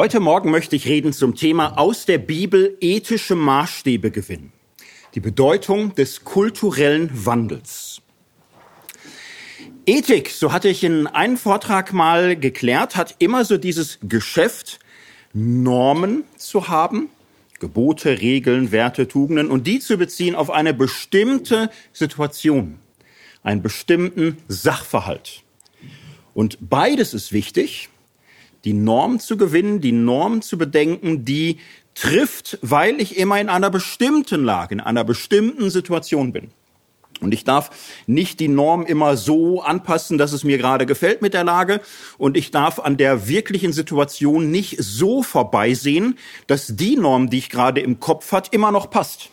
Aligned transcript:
Heute 0.00 0.18
Morgen 0.18 0.50
möchte 0.50 0.76
ich 0.76 0.86
reden 0.86 1.12
zum 1.12 1.34
Thema 1.34 1.78
aus 1.78 2.06
der 2.06 2.16
Bibel 2.16 2.74
ethische 2.80 3.34
Maßstäbe 3.34 4.10
gewinnen. 4.10 4.50
Die 5.14 5.20
Bedeutung 5.20 5.94
des 5.94 6.24
kulturellen 6.24 7.10
Wandels. 7.26 8.00
Ethik, 9.84 10.30
so 10.30 10.54
hatte 10.54 10.70
ich 10.70 10.84
in 10.84 11.06
einem 11.06 11.36
Vortrag 11.36 11.92
mal 11.92 12.34
geklärt, 12.34 12.96
hat 12.96 13.16
immer 13.18 13.44
so 13.44 13.58
dieses 13.58 13.98
Geschäft, 14.02 14.78
Normen 15.34 16.24
zu 16.38 16.68
haben, 16.68 17.10
Gebote, 17.58 18.22
Regeln, 18.22 18.72
Werte, 18.72 19.06
Tugenden 19.06 19.50
und 19.50 19.66
die 19.66 19.80
zu 19.80 19.98
beziehen 19.98 20.34
auf 20.34 20.48
eine 20.48 20.72
bestimmte 20.72 21.68
Situation, 21.92 22.78
einen 23.42 23.60
bestimmten 23.60 24.38
Sachverhalt. 24.48 25.42
Und 26.32 26.56
beides 26.70 27.12
ist 27.12 27.32
wichtig, 27.32 27.89
die 28.64 28.72
Norm 28.72 29.20
zu 29.20 29.36
gewinnen, 29.36 29.80
die 29.80 29.92
Norm 29.92 30.42
zu 30.42 30.58
bedenken, 30.58 31.24
die 31.24 31.58
trifft, 31.94 32.58
weil 32.62 33.00
ich 33.00 33.16
immer 33.16 33.40
in 33.40 33.48
einer 33.48 33.70
bestimmten 33.70 34.44
Lage, 34.44 34.74
in 34.74 34.80
einer 34.80 35.04
bestimmten 35.04 35.70
Situation 35.70 36.32
bin. 36.32 36.50
Und 37.20 37.34
ich 37.34 37.44
darf 37.44 37.70
nicht 38.06 38.40
die 38.40 38.48
Norm 38.48 38.86
immer 38.86 39.16
so 39.16 39.60
anpassen, 39.60 40.16
dass 40.16 40.32
es 40.32 40.42
mir 40.42 40.56
gerade 40.56 40.86
gefällt 40.86 41.20
mit 41.20 41.34
der 41.34 41.44
Lage. 41.44 41.80
Und 42.16 42.36
ich 42.36 42.50
darf 42.50 42.78
an 42.78 42.96
der 42.96 43.28
wirklichen 43.28 43.74
Situation 43.74 44.50
nicht 44.50 44.76
so 44.78 45.22
vorbeisehen, 45.22 46.18
dass 46.46 46.76
die 46.76 46.96
Norm, 46.96 47.28
die 47.28 47.38
ich 47.38 47.50
gerade 47.50 47.82
im 47.82 48.00
Kopf 48.00 48.32
hat, 48.32 48.54
immer 48.54 48.72
noch 48.72 48.88
passt. 48.88 49.28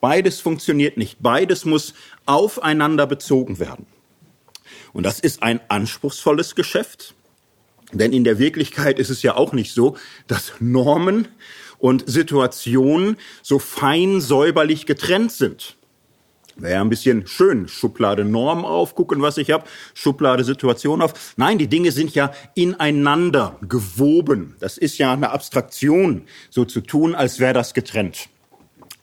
Beides 0.00 0.40
funktioniert 0.40 0.96
nicht. 0.96 1.18
Beides 1.20 1.64
muss 1.66 1.92
aufeinander 2.24 3.06
bezogen 3.06 3.58
werden. 3.58 3.86
Und 4.92 5.04
das 5.04 5.20
ist 5.20 5.42
ein 5.42 5.60
anspruchsvolles 5.68 6.54
Geschäft. 6.54 7.14
Denn 7.92 8.12
in 8.12 8.24
der 8.24 8.38
Wirklichkeit 8.38 8.98
ist 8.98 9.10
es 9.10 9.22
ja 9.22 9.36
auch 9.36 9.52
nicht 9.52 9.72
so, 9.72 9.96
dass 10.26 10.52
Normen 10.60 11.28
und 11.78 12.08
Situationen 12.08 13.16
so 13.42 13.58
fein 13.58 14.20
säuberlich 14.20 14.84
getrennt 14.84 15.32
sind. 15.32 15.76
Wäre 16.56 16.74
ja 16.74 16.80
ein 16.80 16.90
bisschen 16.90 17.26
schön. 17.28 17.68
Schublade 17.68 18.24
Norm 18.24 18.64
auf, 18.64 18.96
gucken, 18.96 19.22
was 19.22 19.38
ich 19.38 19.52
habe, 19.52 19.64
Schublade 19.94 20.42
Situation 20.42 21.00
auf. 21.00 21.34
Nein, 21.36 21.56
die 21.56 21.68
Dinge 21.68 21.92
sind 21.92 22.14
ja 22.16 22.32
ineinander 22.54 23.56
gewoben. 23.62 24.56
Das 24.58 24.76
ist 24.76 24.98
ja 24.98 25.12
eine 25.12 25.30
Abstraktion, 25.30 26.22
so 26.50 26.64
zu 26.64 26.80
tun, 26.80 27.14
als 27.14 27.38
wäre 27.38 27.54
das 27.54 27.74
getrennt. 27.74 28.28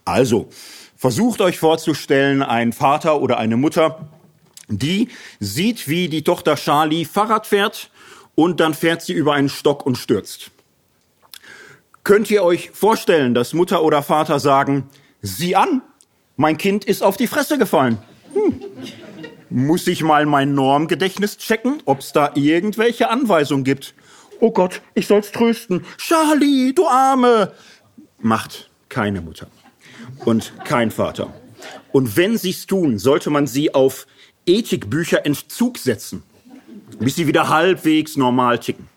Also, 0.03 0.49
versucht 0.97 1.39
euch 1.39 1.57
vorzustellen, 1.57 2.43
ein 2.43 2.73
Vater 2.73 3.21
oder 3.21 3.37
eine 3.37 3.55
Mutter, 3.55 4.09
die 4.67 5.07
sieht, 5.39 5.87
wie 5.87 6.09
die 6.09 6.23
Tochter 6.23 6.55
Charlie 6.55 7.05
Fahrrad 7.05 7.47
fährt 7.47 7.89
und 8.35 8.59
dann 8.59 8.73
fährt 8.73 9.01
sie 9.01 9.13
über 9.13 9.33
einen 9.33 9.49
Stock 9.49 9.85
und 9.85 9.97
stürzt. 9.97 10.51
Könnt 12.03 12.29
ihr 12.29 12.43
euch 12.43 12.69
vorstellen, 12.71 13.33
dass 13.33 13.53
Mutter 13.53 13.81
oder 13.81 14.03
Vater 14.03 14.39
sagen, 14.39 14.89
sieh 15.21 15.55
an, 15.55 15.81
mein 16.35 16.57
Kind 16.57 16.85
ist 16.85 17.01
auf 17.01 17.17
die 17.17 17.27
Fresse 17.27 17.57
gefallen. 17.57 17.97
Hm. 18.33 18.61
Muss 19.49 19.87
ich 19.87 20.03
mal 20.03 20.25
mein 20.25 20.53
Normgedächtnis 20.53 21.37
checken, 21.37 21.81
ob 21.85 21.99
es 21.99 22.11
da 22.11 22.31
irgendwelche 22.35 23.09
Anweisungen 23.09 23.63
gibt? 23.63 23.95
Oh 24.39 24.51
Gott, 24.51 24.81
ich 24.93 25.07
soll's 25.07 25.31
trösten. 25.31 25.85
Charlie, 25.97 26.73
du 26.73 26.87
Arme. 26.87 27.53
Macht 28.19 28.69
keine 28.89 29.21
Mutter 29.21 29.47
und 30.25 30.53
kein 30.65 30.91
Vater. 30.91 31.33
Und 31.91 32.17
wenn 32.17 32.37
sie's 32.37 32.67
tun, 32.67 32.99
sollte 32.99 33.29
man 33.29 33.47
sie 33.47 33.73
auf 33.73 34.05
Ethikbücher 34.45 35.25
Entzug 35.25 35.77
setzen 35.77 36.23
bis 36.99 37.15
sie 37.15 37.27
wieder 37.27 37.49
halbwegs 37.49 38.17
normal 38.17 38.59
ticken. 38.59 38.87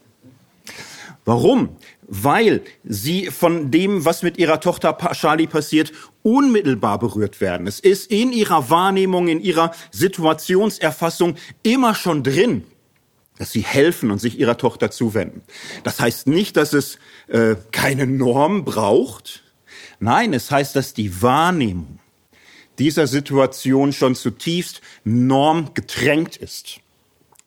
Warum? 1.25 1.77
Weil 2.07 2.63
sie 2.85 3.27
von 3.27 3.71
dem, 3.71 4.07
was 4.07 4.23
mit 4.23 4.39
ihrer 4.39 4.61
Tochter 4.61 4.97
Charlie 5.13 5.47
passiert, 5.47 5.93
unmittelbar 6.23 6.99
berührt 6.99 7.43
werden. 7.43 7.67
Es 7.67 7.81
ist 7.81 8.11
in 8.11 8.33
ihrer 8.33 8.71
Wahrnehmung, 8.71 9.29
in 9.29 9.41
ihrer 9.41 9.73
Situationserfassung 9.91 11.35
immer 11.63 11.95
schon 11.95 12.23
drin, 12.23 12.65
dass 13.37 13.53
sie 13.53 13.61
helfen 13.61 14.11
und 14.11 14.21
sich 14.21 14.39
ihrer 14.39 14.57
Tochter 14.57 14.91
zuwenden. 14.91 15.43
Das 15.85 16.01
heißt 16.01 16.29
nicht, 16.29 16.57
dass 16.57 16.73
es 16.73 16.99
äh, 17.29 17.57
keine 17.73 18.07
Norm 18.07 18.65
braucht. 18.65 19.43
Nein, 20.01 20.33
es 20.33 20.51
heißt, 20.51 20.77
dass 20.77 20.95
die 20.95 21.21
Wahrnehmung 21.21 21.99
dieser 22.79 23.07
Situation 23.07 23.93
schon 23.93 24.15
zutiefst 24.15 24.81
normgetränkt 25.05 26.37
ist. 26.37 26.81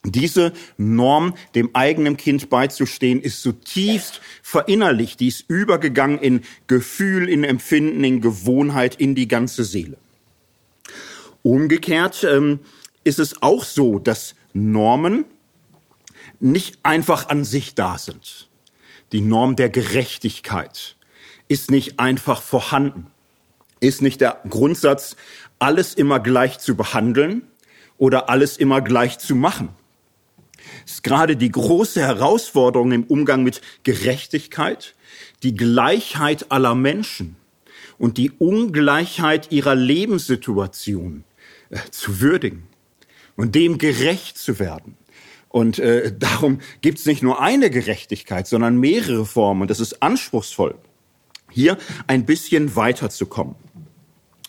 Diese 0.03 0.53
Norm, 0.77 1.35
dem 1.53 1.75
eigenen 1.75 2.17
Kind 2.17 2.49
beizustehen, 2.49 3.21
ist 3.21 3.43
zutiefst 3.43 4.19
verinnerlicht. 4.41 5.19
Die 5.19 5.27
ist 5.27 5.45
übergegangen 5.47 6.17
in 6.17 6.41
Gefühl, 6.65 7.29
in 7.29 7.43
Empfinden, 7.43 8.03
in 8.03 8.19
Gewohnheit, 8.19 8.95
in 8.95 9.13
die 9.13 9.27
ganze 9.27 9.63
Seele. 9.63 9.97
Umgekehrt 11.43 12.23
ähm, 12.23 12.61
ist 13.03 13.19
es 13.19 13.43
auch 13.43 13.63
so, 13.63 13.99
dass 13.99 14.33
Normen 14.53 15.25
nicht 16.39 16.79
einfach 16.81 17.29
an 17.29 17.43
sich 17.43 17.75
da 17.75 17.99
sind. 17.99 18.49
Die 19.11 19.21
Norm 19.21 19.55
der 19.55 19.69
Gerechtigkeit 19.69 20.95
ist 21.47 21.69
nicht 21.69 21.99
einfach 21.99 22.41
vorhanden, 22.41 23.07
ist 23.81 24.01
nicht 24.01 24.21
der 24.21 24.41
Grundsatz, 24.49 25.15
alles 25.59 25.93
immer 25.93 26.19
gleich 26.19 26.57
zu 26.57 26.75
behandeln 26.75 27.43
oder 27.99 28.29
alles 28.29 28.57
immer 28.57 28.81
gleich 28.81 29.19
zu 29.19 29.35
machen 29.35 29.69
ist 30.85 31.03
gerade 31.03 31.35
die 31.37 31.51
große 31.51 32.01
Herausforderung 32.01 32.91
im 32.91 33.03
Umgang 33.03 33.43
mit 33.43 33.61
Gerechtigkeit, 33.83 34.95
die 35.43 35.55
Gleichheit 35.55 36.51
aller 36.51 36.75
Menschen 36.75 37.35
und 37.97 38.17
die 38.17 38.31
Ungleichheit 38.31 39.51
ihrer 39.51 39.75
Lebenssituation 39.75 41.23
äh, 41.69 41.77
zu 41.91 42.21
würdigen 42.21 42.67
und 43.35 43.55
dem 43.55 43.77
gerecht 43.77 44.37
zu 44.37 44.59
werden. 44.59 44.97
Und 45.49 45.79
äh, 45.79 46.13
darum 46.17 46.61
gibt 46.81 46.99
es 46.99 47.05
nicht 47.05 47.23
nur 47.23 47.41
eine 47.41 47.69
Gerechtigkeit, 47.69 48.47
sondern 48.47 48.77
mehrere 48.77 49.25
Formen. 49.25 49.63
Und 49.63 49.69
das 49.69 49.79
ist 49.79 50.01
anspruchsvoll, 50.01 50.75
hier 51.49 51.77
ein 52.07 52.25
bisschen 52.25 52.75
weiterzukommen. 52.75 53.55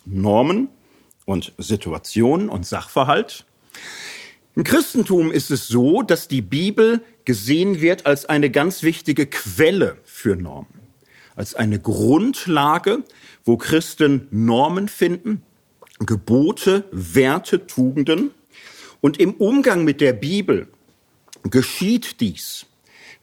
Normen 0.04 0.68
und 1.24 1.52
Situationen 1.58 2.48
und 2.48 2.66
Sachverhalt 2.66 3.44
im 4.54 4.64
Christentum 4.64 5.32
ist 5.32 5.50
es 5.50 5.66
so, 5.66 6.02
dass 6.02 6.28
die 6.28 6.42
Bibel 6.42 7.00
gesehen 7.24 7.80
wird 7.80 8.04
als 8.04 8.26
eine 8.26 8.50
ganz 8.50 8.82
wichtige 8.82 9.26
Quelle 9.26 9.96
für 10.04 10.36
Normen, 10.36 10.80
als 11.36 11.54
eine 11.54 11.78
Grundlage, 11.80 13.02
wo 13.44 13.56
Christen 13.56 14.28
Normen 14.30 14.88
finden, 14.88 15.42
Gebote, 16.00 16.84
Werte, 16.92 17.66
Tugenden. 17.66 18.30
Und 19.00 19.18
im 19.18 19.34
Umgang 19.34 19.84
mit 19.84 20.02
der 20.02 20.12
Bibel 20.12 20.69
geschieht 21.44 22.20
dies, 22.20 22.66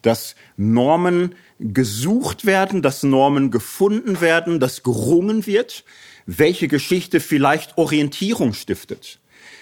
dass 0.02 0.36
Normen 0.58 1.36
gesucht 1.60 2.46
werden, 2.46 2.82
dass 2.82 3.04
Normen 3.04 3.52
gefunden 3.52 4.20
werden, 4.20 4.60
dass 4.60 4.82
gerungen 4.82 5.46
wird, 5.46 5.84
welche 6.26 6.68
Geschichte 6.68 7.20
vielleicht 7.20 7.78
Orientierung 7.78 8.54
stiftet 8.54 9.19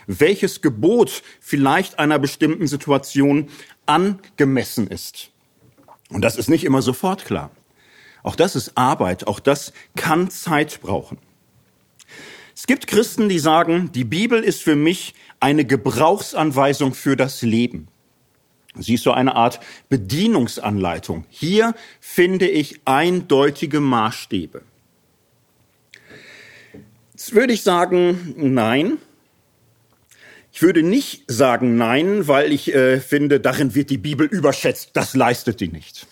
welches 0.07 0.61
Gebot 0.61 1.21
vielleicht 1.39 1.99
einer 1.99 2.17
bestimmten 2.17 2.65
Situation 2.65 3.49
angemessen 3.85 4.87
ist. 4.87 5.29
Und 6.09 6.21
das 6.21 6.37
ist 6.37 6.49
nicht 6.49 6.63
immer 6.63 6.81
sofort 6.81 7.25
klar. 7.25 7.51
Auch 8.23 8.35
das 8.35 8.55
ist 8.55 8.71
Arbeit, 8.75 9.27
auch 9.27 9.39
das 9.39 9.73
kann 9.95 10.29
Zeit 10.29 10.81
brauchen. 10.81 11.17
Es 12.55 12.65
gibt 12.65 12.87
Christen, 12.87 13.29
die 13.29 13.39
sagen, 13.39 13.91
die 13.93 14.03
Bibel 14.03 14.43
ist 14.43 14.63
für 14.63 14.75
mich 14.75 15.13
eine 15.39 15.63
Gebrauchsanweisung 15.63 16.93
für 16.93 17.15
das 17.15 17.43
Leben. 17.43 17.87
Sie 18.79 18.95
ist 18.95 19.03
so 19.03 19.11
eine 19.11 19.35
Art 19.35 19.59
Bedienungsanleitung. 19.89 21.25
Hier 21.29 21.73
finde 21.99 22.47
ich 22.47 22.81
eindeutige 22.85 23.79
Maßstäbe. 23.79 24.61
Jetzt 27.13 27.33
würde 27.33 27.53
ich 27.53 27.63
sagen, 27.63 28.33
nein, 28.37 28.97
ich 30.57 30.63
würde 30.63 30.81
nicht 30.81 31.23
sagen 31.27 31.77
nein, 31.77 32.27
weil 32.27 32.51
ich 32.51 32.73
äh, 32.73 32.99
finde, 32.99 33.39
darin 33.39 33.75
wird 33.75 33.91
die 33.91 33.99
Bibel 33.99 34.25
überschätzt. 34.25 34.89
Das 34.93 35.15
leistet 35.15 35.59
die 35.59 35.67
nicht. 35.67 36.07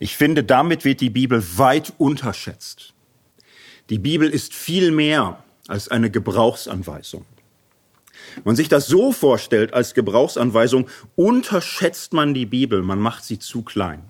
Ich 0.00 0.16
finde, 0.16 0.42
damit 0.42 0.84
wird 0.84 1.00
die 1.00 1.08
Bibel 1.08 1.40
weit 1.56 1.92
unterschätzt. 1.98 2.94
Die 3.90 4.00
Bibel 4.00 4.28
ist 4.28 4.54
viel 4.54 4.90
mehr 4.90 5.44
als 5.68 5.86
eine 5.86 6.10
Gebrauchsanweisung. 6.10 7.26
Wenn 8.34 8.42
man 8.44 8.56
sich 8.56 8.68
das 8.68 8.88
so 8.88 9.12
vorstellt 9.12 9.72
als 9.72 9.94
Gebrauchsanweisung, 9.94 10.88
unterschätzt 11.14 12.12
man 12.12 12.34
die 12.34 12.46
Bibel, 12.46 12.82
man 12.82 12.98
macht 12.98 13.22
sie 13.22 13.38
zu 13.38 13.62
klein. 13.62 14.02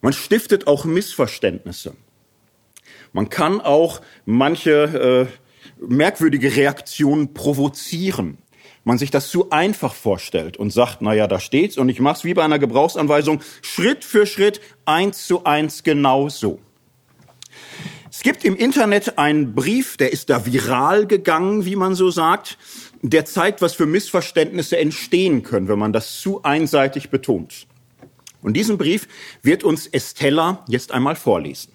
Man 0.00 0.12
stiftet 0.12 0.66
auch 0.66 0.84
Missverständnisse. 0.84 1.94
Man 3.12 3.28
kann 3.28 3.60
auch 3.60 4.00
manche 4.24 5.28
äh, 5.30 5.45
merkwürdige 5.78 6.56
Reaktionen 6.56 7.34
provozieren, 7.34 8.38
man 8.84 8.98
sich 8.98 9.10
das 9.10 9.28
zu 9.28 9.50
einfach 9.50 9.94
vorstellt 9.94 10.56
und 10.56 10.72
sagt, 10.72 10.98
na 11.00 11.12
ja, 11.12 11.26
da 11.26 11.40
steht's 11.40 11.76
und 11.76 11.88
ich 11.88 12.00
mach's 12.00 12.24
wie 12.24 12.34
bei 12.34 12.44
einer 12.44 12.58
Gebrauchsanweisung 12.58 13.40
Schritt 13.62 14.04
für 14.04 14.26
Schritt 14.26 14.60
eins 14.84 15.26
zu 15.26 15.44
eins 15.44 15.82
genau 15.82 16.28
so. 16.28 16.60
Es 18.10 18.22
gibt 18.22 18.44
im 18.44 18.56
Internet 18.56 19.18
einen 19.18 19.54
Brief, 19.54 19.96
der 19.98 20.12
ist 20.12 20.30
da 20.30 20.46
viral 20.46 21.06
gegangen, 21.06 21.66
wie 21.66 21.76
man 21.76 21.94
so 21.94 22.10
sagt. 22.10 22.56
Der 23.02 23.26
zeigt, 23.26 23.60
was 23.60 23.74
für 23.74 23.84
Missverständnisse 23.84 24.78
entstehen 24.78 25.42
können, 25.42 25.68
wenn 25.68 25.78
man 25.78 25.92
das 25.92 26.18
zu 26.20 26.42
einseitig 26.42 27.10
betont. 27.10 27.66
Und 28.40 28.54
diesen 28.54 28.78
Brief 28.78 29.06
wird 29.42 29.64
uns 29.64 29.86
Estella 29.86 30.64
jetzt 30.68 30.92
einmal 30.92 31.16
vorlesen. 31.16 31.72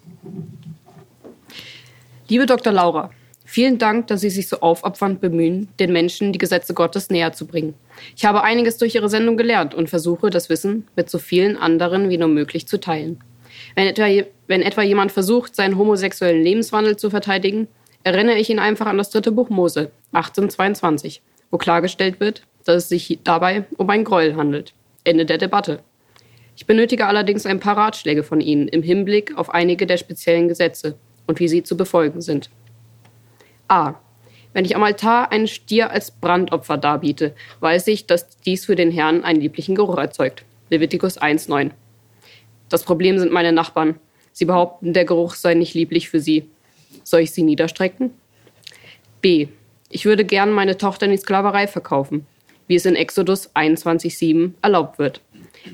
Liebe 2.26 2.46
Dr. 2.46 2.72
Laura, 2.72 3.10
vielen 3.52 3.78
Dank, 3.78 4.06
dass 4.06 4.22
Sie 4.22 4.30
sich 4.30 4.48
so 4.48 4.60
aufopfernd 4.60 5.20
bemühen, 5.20 5.68
den 5.78 5.92
Menschen 5.92 6.32
die 6.32 6.38
Gesetze 6.38 6.72
Gottes 6.72 7.10
näher 7.10 7.32
zu 7.32 7.46
bringen. 7.46 7.74
Ich 8.16 8.24
habe 8.24 8.42
einiges 8.42 8.78
durch 8.78 8.94
Ihre 8.94 9.10
Sendung 9.10 9.36
gelernt 9.36 9.74
und 9.74 9.90
versuche, 9.90 10.30
das 10.30 10.48
Wissen 10.48 10.88
mit 10.96 11.10
so 11.10 11.18
vielen 11.18 11.58
anderen 11.58 12.08
wie 12.08 12.16
nur 12.16 12.28
möglich 12.28 12.66
zu 12.66 12.80
teilen. 12.80 13.20
Wenn 13.74 13.86
etwa, 13.86 14.06
wenn 14.46 14.62
etwa 14.62 14.82
jemand 14.82 15.12
versucht, 15.12 15.54
seinen 15.54 15.76
homosexuellen 15.76 16.42
Lebenswandel 16.42 16.96
zu 16.96 17.10
verteidigen, 17.10 17.68
erinnere 18.04 18.38
ich 18.38 18.48
ihn 18.48 18.58
einfach 18.58 18.86
an 18.86 18.96
das 18.96 19.10
dritte 19.10 19.32
Buch 19.32 19.50
Mose, 19.50 19.90
1822, 20.12 21.20
wo 21.50 21.58
klargestellt 21.58 22.20
wird, 22.20 22.42
dass 22.64 22.76
es 22.76 22.88
sich 22.88 23.18
dabei 23.22 23.64
um 23.76 23.90
ein 23.90 24.04
Gräuel 24.04 24.34
handelt. 24.36 24.72
Ende 25.04 25.26
der 25.26 25.38
Debatte. 25.38 25.80
Ich 26.56 26.66
benötige 26.66 27.06
allerdings 27.06 27.44
ein 27.44 27.60
paar 27.60 27.76
Ratschläge 27.76 28.22
von 28.22 28.40
Ihnen 28.40 28.68
im 28.68 28.82
Hinblick 28.82 29.36
auf 29.36 29.50
einige 29.50 29.86
der 29.86 29.98
speziellen 29.98 30.48
Gesetze 30.48 30.96
und 31.26 31.40
wie 31.40 31.48
sie 31.48 31.62
zu 31.62 31.76
befolgen 31.76 32.20
sind. 32.20 32.50
A. 33.72 33.94
Wenn 34.52 34.66
ich 34.66 34.76
am 34.76 34.82
Altar 34.82 35.32
einen 35.32 35.48
Stier 35.48 35.90
als 35.90 36.10
Brandopfer 36.10 36.76
darbiete, 36.76 37.34
weiß 37.60 37.86
ich, 37.86 38.06
dass 38.06 38.36
dies 38.40 38.66
für 38.66 38.76
den 38.76 38.90
Herrn 38.90 39.24
einen 39.24 39.40
lieblichen 39.40 39.74
Geruch 39.74 39.96
erzeugt. 39.96 40.44
Levitikus 40.68 41.18
1,9. 41.18 41.70
Das 42.68 42.84
Problem 42.84 43.18
sind 43.18 43.32
meine 43.32 43.50
Nachbarn. 43.50 43.98
Sie 44.32 44.44
behaupten, 44.44 44.92
der 44.92 45.06
Geruch 45.06 45.34
sei 45.34 45.54
nicht 45.54 45.72
lieblich 45.72 46.10
für 46.10 46.20
sie. 46.20 46.50
Soll 47.02 47.20
ich 47.20 47.32
sie 47.32 47.42
niederstrecken? 47.42 48.10
B. 49.22 49.48
Ich 49.88 50.04
würde 50.04 50.26
gern 50.26 50.52
meine 50.52 50.76
Tochter 50.76 51.06
in 51.06 51.12
die 51.12 51.18
Sklaverei 51.18 51.66
verkaufen, 51.66 52.26
wie 52.66 52.74
es 52.74 52.84
in 52.84 52.94
Exodus 52.94 53.54
21,7 53.54 54.52
erlaubt 54.60 54.98
wird. 54.98 55.22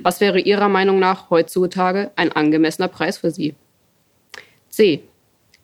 Was 0.03 0.21
wäre 0.21 0.39
Ihrer 0.39 0.69
Meinung 0.69 1.01
nach 1.01 1.31
heutzutage 1.31 2.13
ein 2.15 2.31
angemessener 2.31 2.89
Preis 2.89 3.19
für 3.19 3.33
Sie? 3.33 3.57
C. 4.69 5.03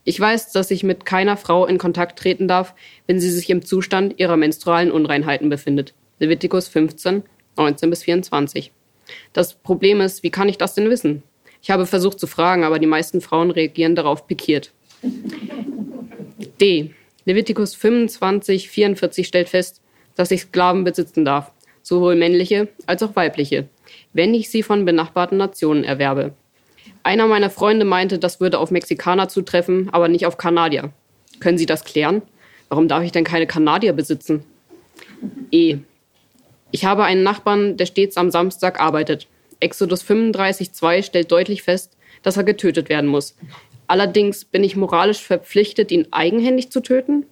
Ich 0.04 0.20
weiß, 0.20 0.52
dass 0.52 0.70
ich 0.70 0.82
mit 0.82 1.04
keiner 1.04 1.36
Frau 1.36 1.66
in 1.66 1.78
Kontakt 1.78 2.18
treten 2.18 2.46
darf, 2.46 2.74
wenn 3.06 3.20
sie 3.20 3.30
sich 3.30 3.48
im 3.50 3.64
Zustand 3.64 4.18
ihrer 4.18 4.36
menstrualen 4.36 4.90
Unreinheiten 4.92 5.48
befindet. 5.48 5.94
Leviticus 6.18 6.68
15, 6.68 7.22
19 7.56 7.90
bis 7.90 8.02
24. 8.02 8.72
Das 9.32 9.54
Problem 9.54 10.00
ist, 10.00 10.22
wie 10.22 10.30
kann 10.30 10.48
ich 10.48 10.58
das 10.58 10.74
denn 10.74 10.90
wissen? 10.90 11.22
Ich 11.62 11.70
habe 11.70 11.86
versucht 11.86 12.20
zu 12.20 12.26
fragen, 12.26 12.64
aber 12.64 12.78
die 12.78 12.86
meisten 12.86 13.20
Frauen 13.20 13.50
reagieren 13.50 13.94
darauf 13.94 14.26
pikiert. 14.26 14.72
D. 16.60 16.90
Leviticus 17.24 17.74
25, 17.74 18.68
44 18.68 19.26
stellt 19.26 19.48
fest, 19.48 19.80
dass 20.14 20.30
ich 20.30 20.42
Sklaven 20.42 20.84
besitzen 20.84 21.24
darf, 21.24 21.50
sowohl 21.82 22.16
männliche 22.16 22.68
als 22.86 23.02
auch 23.02 23.16
weibliche 23.16 23.68
wenn 24.12 24.34
ich 24.34 24.48
sie 24.50 24.62
von 24.62 24.84
benachbarten 24.84 25.38
Nationen 25.38 25.84
erwerbe. 25.84 26.32
Einer 27.04 27.26
meiner 27.26 27.50
Freunde 27.50 27.84
meinte, 27.84 28.18
das 28.18 28.40
würde 28.40 28.58
auf 28.58 28.70
Mexikaner 28.70 29.28
zutreffen, 29.28 29.90
aber 29.92 30.08
nicht 30.08 30.24
auf 30.24 30.38
Kanadier. 30.38 30.90
Können 31.38 31.58
Sie 31.58 31.66
das 31.66 31.84
klären? 31.84 32.22
Warum 32.70 32.88
darf 32.88 33.04
ich 33.04 33.12
denn 33.12 33.24
keine 33.24 33.46
Kanadier 33.46 33.92
besitzen? 33.92 34.42
E. 35.50 35.76
Ich 36.70 36.86
habe 36.86 37.04
einen 37.04 37.22
Nachbarn, 37.22 37.76
der 37.76 37.84
stets 37.84 38.16
am 38.16 38.30
Samstag 38.30 38.80
arbeitet. 38.80 39.28
Exodus 39.60 40.02
35.2 40.02 41.02
stellt 41.02 41.30
deutlich 41.30 41.62
fest, 41.62 41.96
dass 42.22 42.38
er 42.38 42.44
getötet 42.44 42.88
werden 42.88 43.08
muss. 43.10 43.36
Allerdings 43.86 44.46
bin 44.46 44.64
ich 44.64 44.74
moralisch 44.74 45.22
verpflichtet, 45.22 45.92
ihn 45.92 46.08
eigenhändig 46.10 46.70
zu 46.70 46.80
töten? 46.80 47.26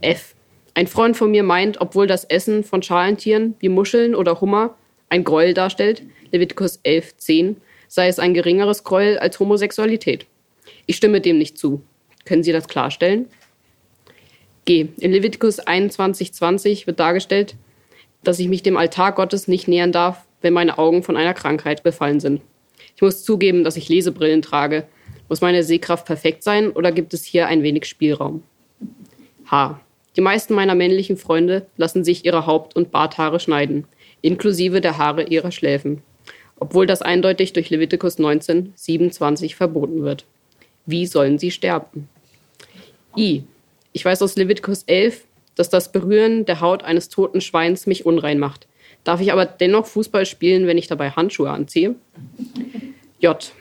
F. 0.00 0.34
Ein 0.74 0.88
Freund 0.88 1.16
von 1.16 1.30
mir 1.30 1.44
meint, 1.44 1.80
obwohl 1.80 2.08
das 2.08 2.24
Essen 2.24 2.64
von 2.64 2.82
Schalentieren 2.82 3.54
wie 3.60 3.68
Muscheln 3.68 4.16
oder 4.16 4.40
Hummer 4.40 4.74
ein 5.08 5.22
Gräuel 5.22 5.54
darstellt, 5.54 6.02
Leviticus 6.32 6.80
11, 6.82 7.16
10, 7.18 7.56
sei 7.90 8.06
es 8.06 8.20
ein 8.20 8.34
geringeres 8.34 8.84
Gräuel 8.84 9.18
als 9.18 9.40
Homosexualität. 9.40 10.26
Ich 10.86 10.96
stimme 10.96 11.20
dem 11.20 11.38
nicht 11.38 11.58
zu. 11.58 11.82
Können 12.24 12.44
Sie 12.44 12.52
das 12.52 12.68
klarstellen? 12.68 13.26
G. 14.64 14.86
In 15.00 15.10
Leviticus 15.10 15.58
21, 15.58 16.32
20 16.32 16.86
wird 16.86 17.00
dargestellt, 17.00 17.56
dass 18.22 18.38
ich 18.38 18.46
mich 18.46 18.62
dem 18.62 18.76
Altar 18.76 19.12
Gottes 19.12 19.48
nicht 19.48 19.66
nähern 19.66 19.90
darf, 19.90 20.24
wenn 20.40 20.52
meine 20.52 20.78
Augen 20.78 21.02
von 21.02 21.16
einer 21.16 21.34
Krankheit 21.34 21.82
befallen 21.82 22.20
sind. 22.20 22.42
Ich 22.94 23.02
muss 23.02 23.24
zugeben, 23.24 23.64
dass 23.64 23.76
ich 23.76 23.88
Lesebrillen 23.88 24.42
trage. 24.42 24.86
Muss 25.28 25.40
meine 25.40 25.64
Sehkraft 25.64 26.06
perfekt 26.06 26.44
sein 26.44 26.70
oder 26.70 26.92
gibt 26.92 27.12
es 27.12 27.24
hier 27.24 27.48
ein 27.48 27.64
wenig 27.64 27.86
Spielraum? 27.86 28.44
H. 29.50 29.80
Die 30.14 30.20
meisten 30.20 30.54
meiner 30.54 30.76
männlichen 30.76 31.16
Freunde 31.16 31.66
lassen 31.76 32.04
sich 32.04 32.24
ihre 32.24 32.46
Haupt- 32.46 32.76
und 32.76 32.92
Barthaare 32.92 33.40
schneiden 33.40 33.86
inklusive 34.22 34.80
der 34.80 34.98
Haare 34.98 35.24
ihrer 35.24 35.50
Schläfen, 35.50 36.02
obwohl 36.60 36.86
das 36.86 37.02
eindeutig 37.02 37.52
durch 37.52 37.70
Levitikus 37.70 38.18
19, 38.18 38.72
27 38.76 39.56
verboten 39.56 40.02
wird. 40.02 40.24
Wie 40.86 41.06
sollen 41.06 41.38
sie 41.38 41.50
sterben? 41.50 42.08
I. 43.16 43.42
Ich 43.92 44.04
weiß 44.04 44.22
aus 44.22 44.36
Levitikus 44.36 44.84
11, 44.84 45.24
dass 45.56 45.68
das 45.68 45.90
Berühren 45.90 46.44
der 46.44 46.60
Haut 46.60 46.84
eines 46.84 47.08
toten 47.08 47.40
Schweins 47.40 47.86
mich 47.86 48.06
unrein 48.06 48.38
macht. 48.38 48.68
Darf 49.02 49.20
ich 49.20 49.32
aber 49.32 49.46
dennoch 49.46 49.86
Fußball 49.86 50.26
spielen, 50.26 50.66
wenn 50.66 50.78
ich 50.78 50.86
dabei 50.86 51.10
Handschuhe 51.10 51.50
anziehe? 51.50 51.96
J. 53.18 53.52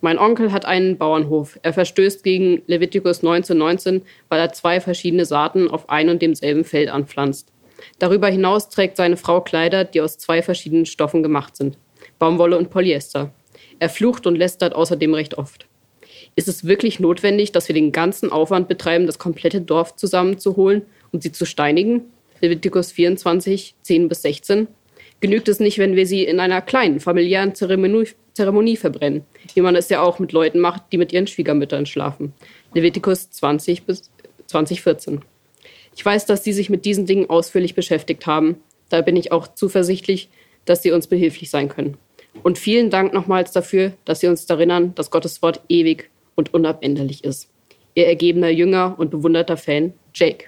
Mein 0.00 0.18
Onkel 0.18 0.52
hat 0.52 0.64
einen 0.64 0.98
Bauernhof. 0.98 1.58
Er 1.62 1.72
verstößt 1.72 2.22
gegen 2.22 2.62
Levitikus 2.66 3.22
19,19, 3.22 3.54
19, 3.54 4.02
weil 4.28 4.40
er 4.40 4.52
zwei 4.52 4.80
verschiedene 4.80 5.24
Saaten 5.24 5.68
auf 5.68 5.88
ein 5.90 6.08
und 6.08 6.22
demselben 6.22 6.64
Feld 6.64 6.88
anpflanzt. 6.88 7.50
Darüber 7.98 8.28
hinaus 8.28 8.68
trägt 8.68 8.96
seine 8.96 9.16
Frau 9.16 9.40
Kleider, 9.40 9.84
die 9.84 10.00
aus 10.00 10.18
zwei 10.18 10.42
verschiedenen 10.42 10.86
Stoffen 10.86 11.22
gemacht 11.22 11.56
sind. 11.56 11.78
Baumwolle 12.18 12.58
und 12.58 12.70
Polyester. 12.70 13.32
Er 13.78 13.88
flucht 13.88 14.26
und 14.26 14.36
lästert 14.36 14.74
außerdem 14.74 15.14
recht 15.14 15.38
oft. 15.38 15.66
Ist 16.34 16.48
es 16.48 16.66
wirklich 16.66 17.00
notwendig, 17.00 17.52
dass 17.52 17.68
wir 17.68 17.74
den 17.74 17.92
ganzen 17.92 18.30
Aufwand 18.30 18.68
betreiben, 18.68 19.06
das 19.06 19.18
komplette 19.18 19.60
Dorf 19.60 19.96
zusammenzuholen 19.96 20.82
und 21.12 21.22
sie 21.22 21.32
zu 21.32 21.44
steinigen? 21.44 22.02
Leviticus 22.40 22.92
24, 22.92 23.74
10 23.82 24.08
bis 24.08 24.22
16. 24.22 24.68
Genügt 25.20 25.48
es 25.48 25.58
nicht, 25.58 25.78
wenn 25.78 25.96
wir 25.96 26.06
sie 26.06 26.22
in 26.22 26.38
einer 26.38 26.62
kleinen, 26.62 27.00
familiären 27.00 27.54
Zeremonie, 27.54 28.08
Zeremonie 28.34 28.76
verbrennen, 28.76 29.24
wie 29.54 29.60
man 29.60 29.74
es 29.74 29.88
ja 29.88 30.00
auch 30.00 30.20
mit 30.20 30.30
Leuten 30.30 30.60
macht, 30.60 30.84
die 30.92 30.98
mit 30.98 31.12
ihren 31.12 31.26
Schwiegermüttern 31.26 31.86
schlafen? 31.86 32.32
Leviticus 32.72 33.30
20 33.30 33.82
bis 33.82 34.10
2014. 34.46 35.22
Ich 35.96 36.04
weiß, 36.04 36.26
dass 36.26 36.44
Sie 36.44 36.52
sich 36.52 36.70
mit 36.70 36.84
diesen 36.84 37.06
Dingen 37.06 37.28
ausführlich 37.28 37.74
beschäftigt 37.74 38.26
haben. 38.26 38.60
Da 38.88 39.00
bin 39.00 39.16
ich 39.16 39.32
auch 39.32 39.48
zuversichtlich, 39.48 40.28
dass 40.64 40.82
Sie 40.82 40.92
uns 40.92 41.08
behilflich 41.08 41.50
sein 41.50 41.68
können. 41.68 41.96
Und 42.42 42.58
vielen 42.58 42.90
Dank 42.90 43.12
nochmals 43.12 43.52
dafür, 43.52 43.92
dass 44.04 44.20
Sie 44.20 44.26
uns 44.26 44.44
erinnern, 44.46 44.94
dass 44.94 45.10
Gottes 45.10 45.42
Wort 45.42 45.60
ewig 45.68 46.10
und 46.34 46.54
unabänderlich 46.54 47.24
ist. 47.24 47.48
Ihr 47.94 48.06
ergebener 48.06 48.50
Jünger 48.50 48.94
und 48.98 49.10
bewunderter 49.10 49.56
Fan, 49.56 49.92
Jake. 50.14 50.46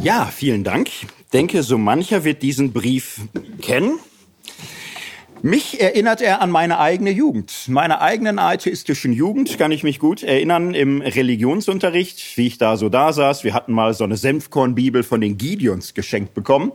Ja, 0.00 0.26
vielen 0.26 0.62
Dank. 0.62 0.90
Denke, 1.32 1.62
so 1.62 1.76
mancher 1.76 2.24
wird 2.24 2.42
diesen 2.42 2.72
Brief 2.72 3.20
kennen. 3.60 3.98
Mich 5.42 5.80
erinnert 5.80 6.20
er 6.20 6.40
an 6.40 6.50
meine 6.50 6.78
eigene 6.78 7.10
Jugend. 7.10 7.52
Meine 7.68 8.00
eigenen 8.00 8.38
atheistischen 8.38 9.12
Jugend 9.12 9.56
kann 9.58 9.70
ich 9.70 9.84
mich 9.84 9.98
gut 9.98 10.22
erinnern 10.22 10.74
im 10.74 11.00
Religionsunterricht, 11.00 12.36
wie 12.36 12.48
ich 12.48 12.58
da 12.58 12.76
so 12.76 12.88
da 12.88 13.12
saß. 13.12 13.44
Wir 13.44 13.54
hatten 13.54 13.72
mal 13.72 13.94
so 13.94 14.04
eine 14.04 14.16
Senfkornbibel 14.16 15.04
von 15.04 15.20
den 15.20 15.36
Gideons 15.36 15.94
geschenkt 15.94 16.34
bekommen. 16.34 16.72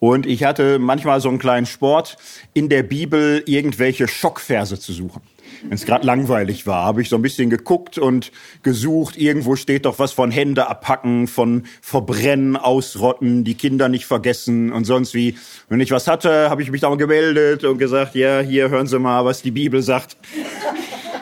Und 0.00 0.26
ich 0.26 0.42
hatte 0.42 0.78
manchmal 0.80 1.20
so 1.20 1.28
einen 1.28 1.38
kleinen 1.38 1.66
Sport, 1.66 2.16
in 2.54 2.68
der 2.68 2.82
Bibel 2.82 3.42
irgendwelche 3.46 4.08
Schockverse 4.08 4.80
zu 4.80 4.92
suchen 4.92 5.22
wenn 5.62 5.72
es 5.72 5.84
gerade 5.84 6.06
langweilig 6.06 6.66
war, 6.66 6.84
habe 6.84 7.02
ich 7.02 7.08
so 7.08 7.16
ein 7.16 7.22
bisschen 7.22 7.50
geguckt 7.50 7.98
und 7.98 8.32
gesucht. 8.62 9.16
Irgendwo 9.16 9.56
steht 9.56 9.84
doch 9.84 9.98
was 9.98 10.12
von 10.12 10.30
Hände 10.30 10.68
abpacken, 10.68 11.26
von 11.26 11.64
verbrennen, 11.82 12.56
ausrotten, 12.56 13.44
die 13.44 13.54
Kinder 13.54 13.88
nicht 13.88 14.06
vergessen 14.06 14.72
und 14.72 14.84
sonst 14.84 15.14
wie. 15.14 15.36
Wenn 15.68 15.80
ich 15.80 15.90
was 15.90 16.06
hatte, 16.06 16.50
habe 16.50 16.62
ich 16.62 16.70
mich 16.70 16.80
da 16.80 16.88
mal 16.88 16.96
gemeldet 16.96 17.64
und 17.64 17.78
gesagt, 17.78 18.14
ja, 18.14 18.40
hier 18.40 18.70
hören 18.70 18.86
Sie 18.86 18.98
mal, 18.98 19.24
was 19.24 19.42
die 19.42 19.50
Bibel 19.50 19.82
sagt. 19.82 20.16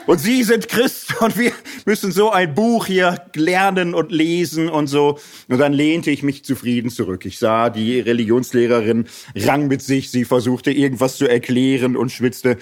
Und 0.09 0.21
Sie 0.21 0.43
sind 0.43 0.69
Christ 0.69 1.17
und 1.21 1.37
wir 1.37 1.53
müssen 1.85 2.13
so 2.13 2.31
ein 2.31 2.55
Buch 2.55 2.87
hier 2.87 3.27
lernen 3.35 3.93
und 3.93 4.11
lesen 4.11 4.71
und 4.71 4.87
so. 4.87 5.19
Und 5.49 5.59
dann 5.59 5.75
lehnte 5.75 6.11
ich 6.11 6.23
mich 6.23 6.47
zufrieden 6.47 6.89
zurück. 6.89 7.27
Ich 7.27 7.39
sah 7.39 7.69
die 7.69 8.01
Religionslehrerin 8.01 9.05
rang 9.37 9.69
mit 9.69 9.83
sich. 9.83 10.11
Sie 10.11 10.25
versuchte 10.25 10.71
irgendwas 10.71 11.19
zu 11.19 11.29
erklären 11.29 11.95
und 11.95 12.11
schwitzte. 12.11 12.57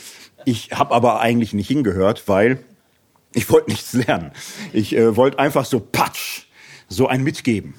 Ich 0.45 0.73
habe 0.73 0.93
aber 0.93 1.21
eigentlich 1.21 1.53
nicht 1.53 1.69
hingehört, 1.69 2.27
weil 2.27 2.59
ich 3.33 3.49
wollte 3.49 3.71
nichts 3.71 3.93
lernen. 3.93 4.33
Ich 4.73 4.97
äh, 4.97 5.15
wollte 5.15 5.39
einfach 5.39 5.67
so 5.67 5.79
patsch 5.79 6.47
so 6.89 7.07
ein 7.07 7.23
Mitgeben 7.23 7.75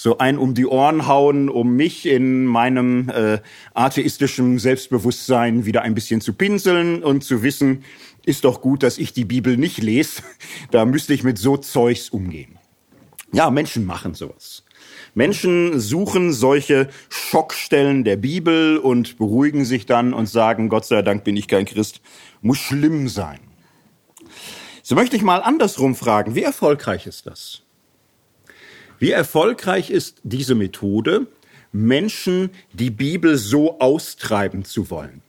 so 0.00 0.16
ein 0.16 0.38
um 0.38 0.54
die 0.54 0.66
Ohren 0.66 1.06
hauen, 1.06 1.50
um 1.50 1.76
mich 1.76 2.06
in 2.06 2.46
meinem 2.46 3.10
äh, 3.10 3.38
atheistischen 3.74 4.58
Selbstbewusstsein 4.58 5.66
wieder 5.66 5.82
ein 5.82 5.94
bisschen 5.94 6.22
zu 6.22 6.32
pinseln 6.32 7.02
und 7.02 7.22
zu 7.22 7.42
wissen, 7.42 7.84
ist 8.26 8.44
doch 8.44 8.60
gut, 8.60 8.82
dass 8.82 8.98
ich 8.98 9.12
die 9.12 9.24
Bibel 9.24 9.56
nicht 9.56 9.78
lese. 9.78 10.22
Da 10.70 10.84
müsste 10.84 11.14
ich 11.14 11.24
mit 11.24 11.38
so 11.38 11.56
Zeugs 11.56 12.10
umgehen. 12.10 12.58
Ja, 13.32 13.50
Menschen 13.50 13.86
machen 13.86 14.14
sowas. 14.14 14.64
Menschen 15.14 15.80
suchen 15.80 16.32
solche 16.32 16.88
Schockstellen 17.08 18.04
der 18.04 18.16
Bibel 18.16 18.78
und 18.78 19.18
beruhigen 19.18 19.64
sich 19.64 19.86
dann 19.86 20.12
und 20.12 20.26
sagen, 20.26 20.68
Gott 20.68 20.84
sei 20.84 21.02
Dank 21.02 21.24
bin 21.24 21.36
ich 21.36 21.48
kein 21.48 21.64
Christ, 21.64 22.00
muss 22.40 22.58
schlimm 22.58 23.08
sein. 23.08 23.40
So 24.82 24.94
möchte 24.94 25.16
ich 25.16 25.22
mal 25.22 25.38
andersrum 25.38 25.94
fragen, 25.94 26.34
wie 26.34 26.42
erfolgreich 26.42 27.06
ist 27.06 27.26
das? 27.26 27.62
Wie 28.98 29.10
erfolgreich 29.10 29.90
ist 29.90 30.20
diese 30.24 30.54
Methode, 30.54 31.26
Menschen 31.72 32.50
die 32.72 32.90
Bibel 32.90 33.36
so 33.36 33.80
austreiben 33.80 34.64
zu 34.64 34.90
wollen? 34.90 35.22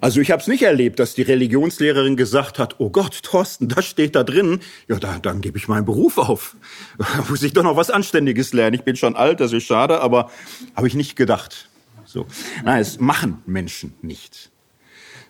Also 0.00 0.20
ich 0.20 0.30
habe 0.30 0.40
es 0.40 0.48
nicht 0.48 0.62
erlebt, 0.62 0.98
dass 0.98 1.14
die 1.14 1.22
Religionslehrerin 1.22 2.16
gesagt 2.16 2.58
hat, 2.58 2.76
oh 2.78 2.88
Gott, 2.88 3.22
Thorsten, 3.22 3.68
das 3.68 3.84
steht 3.84 4.16
da 4.16 4.24
drin, 4.24 4.60
ja, 4.88 4.98
da, 4.98 5.18
dann 5.18 5.42
gebe 5.42 5.58
ich 5.58 5.68
meinen 5.68 5.84
Beruf 5.84 6.16
auf. 6.16 6.56
Da 6.98 7.24
muss 7.28 7.42
ich 7.42 7.52
doch 7.52 7.62
noch 7.62 7.76
was 7.76 7.90
Anständiges 7.90 8.54
lernen. 8.54 8.74
Ich 8.74 8.82
bin 8.82 8.96
schon 8.96 9.14
alt, 9.14 9.40
das 9.40 9.52
ist 9.52 9.64
schade, 9.64 10.00
aber 10.00 10.30
habe 10.74 10.88
ich 10.88 10.94
nicht 10.94 11.16
gedacht. 11.16 11.68
So. 12.06 12.26
Nein, 12.64 12.80
es 12.80 12.98
machen 12.98 13.42
Menschen 13.46 13.92
nicht. 14.00 14.50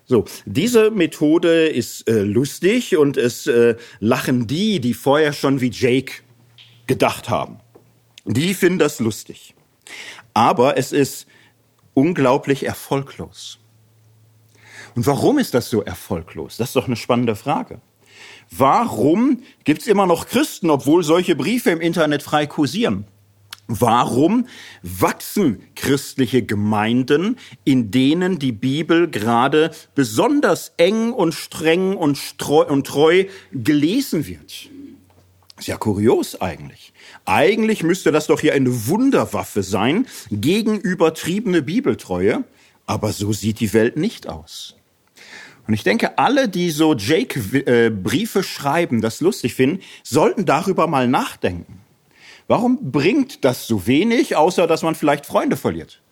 So, 0.06 0.24
diese 0.44 0.90
Methode 0.90 1.68
ist 1.68 2.08
äh, 2.08 2.22
lustig 2.22 2.96
und 2.96 3.16
es 3.16 3.46
äh, 3.46 3.76
lachen 3.98 4.46
die, 4.46 4.80
die 4.80 4.94
vorher 4.94 5.32
schon 5.32 5.60
wie 5.60 5.70
Jake 5.70 6.22
gedacht 6.86 7.28
haben. 7.28 7.58
Die 8.24 8.54
finden 8.54 8.78
das 8.78 8.98
lustig. 8.98 9.54
Aber 10.34 10.76
es 10.78 10.92
ist 10.92 11.26
unglaublich 11.94 12.66
erfolglos. 12.66 13.59
Und 14.94 15.06
warum 15.06 15.38
ist 15.38 15.54
das 15.54 15.70
so 15.70 15.82
erfolglos? 15.82 16.56
Das 16.56 16.70
ist 16.70 16.76
doch 16.76 16.86
eine 16.86 16.96
spannende 16.96 17.36
Frage. 17.36 17.80
Warum 18.50 19.42
gibt 19.64 19.82
es 19.82 19.86
immer 19.86 20.06
noch 20.06 20.26
Christen, 20.26 20.70
obwohl 20.70 21.04
solche 21.04 21.36
Briefe 21.36 21.70
im 21.70 21.80
Internet 21.80 22.22
frei 22.22 22.46
kursieren? 22.46 23.04
Warum 23.72 24.48
wachsen 24.82 25.62
christliche 25.76 26.42
Gemeinden, 26.42 27.38
in 27.62 27.92
denen 27.92 28.40
die 28.40 28.50
Bibel 28.50 29.08
gerade 29.08 29.70
besonders 29.94 30.72
eng 30.76 31.12
und 31.12 31.34
streng 31.34 31.96
und, 31.96 32.18
und 32.50 32.86
treu 32.86 33.26
gelesen 33.52 34.26
wird? 34.26 34.68
Ist 35.56 35.68
ja 35.68 35.76
kurios 35.76 36.40
eigentlich. 36.40 36.92
Eigentlich 37.26 37.84
müsste 37.84 38.10
das 38.10 38.26
doch 38.26 38.40
hier 38.40 38.54
eine 38.54 38.88
Wunderwaffe 38.88 39.62
sein 39.62 40.08
gegen 40.32 40.80
übertriebene 40.80 41.62
Bibeltreue, 41.62 42.42
aber 42.86 43.12
so 43.12 43.32
sieht 43.32 43.60
die 43.60 43.72
Welt 43.72 43.96
nicht 43.96 44.28
aus. 44.28 44.74
Und 45.66 45.74
ich 45.74 45.84
denke, 45.84 46.18
alle, 46.18 46.48
die 46.48 46.70
so 46.70 46.94
Jake 46.94 47.38
äh, 47.66 48.42
schreiben, 48.42 49.00
das 49.00 49.20
lustig 49.20 49.54
finden, 49.54 49.82
sollten 50.02 50.44
darüber 50.44 50.86
mal 50.86 51.06
nachdenken. 51.06 51.80
Warum 52.48 52.90
bringt 52.90 53.44
das 53.44 53.66
so 53.66 53.86
wenig, 53.86 54.34
außer 54.34 54.66
dass 54.66 54.82
man 54.82 54.96
vielleicht 54.96 55.26
Freunde 55.26 55.56
verliert 55.56 56.02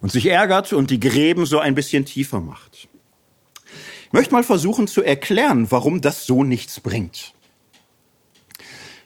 und 0.00 0.12
sich 0.12 0.26
ärgert 0.26 0.72
und 0.72 0.90
die 0.90 1.00
Gräben 1.00 1.46
so 1.46 1.58
ein 1.58 1.74
bisschen 1.74 2.04
tiefer 2.04 2.40
macht? 2.40 2.88
Ich 4.06 4.12
möchte 4.12 4.32
mal 4.32 4.44
versuchen 4.44 4.86
zu 4.86 5.02
erklären, 5.02 5.70
warum 5.70 6.00
das 6.00 6.26
so 6.26 6.44
nichts 6.44 6.80
bringt. 6.80 7.34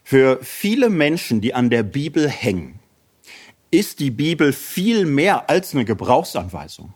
Für 0.04 0.38
viele 0.42 0.90
Menschen, 0.90 1.40
die 1.40 1.54
an 1.54 1.71
der 1.71 1.83
Bibel 1.83 2.28
hängen, 2.28 2.78
ist 3.71 3.99
die 4.00 4.11
Bibel 4.11 4.52
viel 4.52 5.07
mehr 5.07 5.49
als 5.49 5.75
eine 5.75 5.87
Gebrauchsanweisung. 5.87 6.92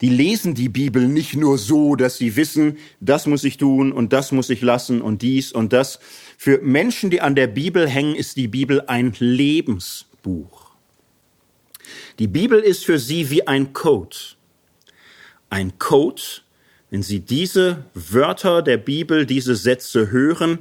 Die 0.00 0.08
lesen 0.08 0.54
die 0.54 0.68
Bibel 0.68 1.06
nicht 1.06 1.34
nur 1.34 1.56
so, 1.56 1.94
dass 1.94 2.18
sie 2.18 2.36
wissen, 2.36 2.78
das 3.00 3.26
muss 3.26 3.44
ich 3.44 3.56
tun 3.56 3.92
und 3.92 4.12
das 4.12 4.32
muss 4.32 4.50
ich 4.50 4.60
lassen 4.60 5.00
und 5.00 5.22
dies 5.22 5.52
und 5.52 5.72
das. 5.72 6.00
Für 6.36 6.60
Menschen, 6.60 7.10
die 7.10 7.20
an 7.20 7.34
der 7.34 7.46
Bibel 7.46 7.88
hängen, 7.88 8.14
ist 8.16 8.36
die 8.36 8.48
Bibel 8.48 8.82
ein 8.86 9.14
Lebensbuch. 9.18 10.72
Die 12.18 12.26
Bibel 12.26 12.60
ist 12.60 12.84
für 12.84 12.98
sie 12.98 13.30
wie 13.30 13.46
ein 13.46 13.72
Code. 13.72 14.16
Ein 15.48 15.78
Code, 15.78 16.22
wenn 16.90 17.02
sie 17.02 17.20
diese 17.20 17.84
Wörter 17.94 18.62
der 18.62 18.78
Bibel, 18.78 19.26
diese 19.26 19.54
Sätze 19.54 20.10
hören, 20.10 20.58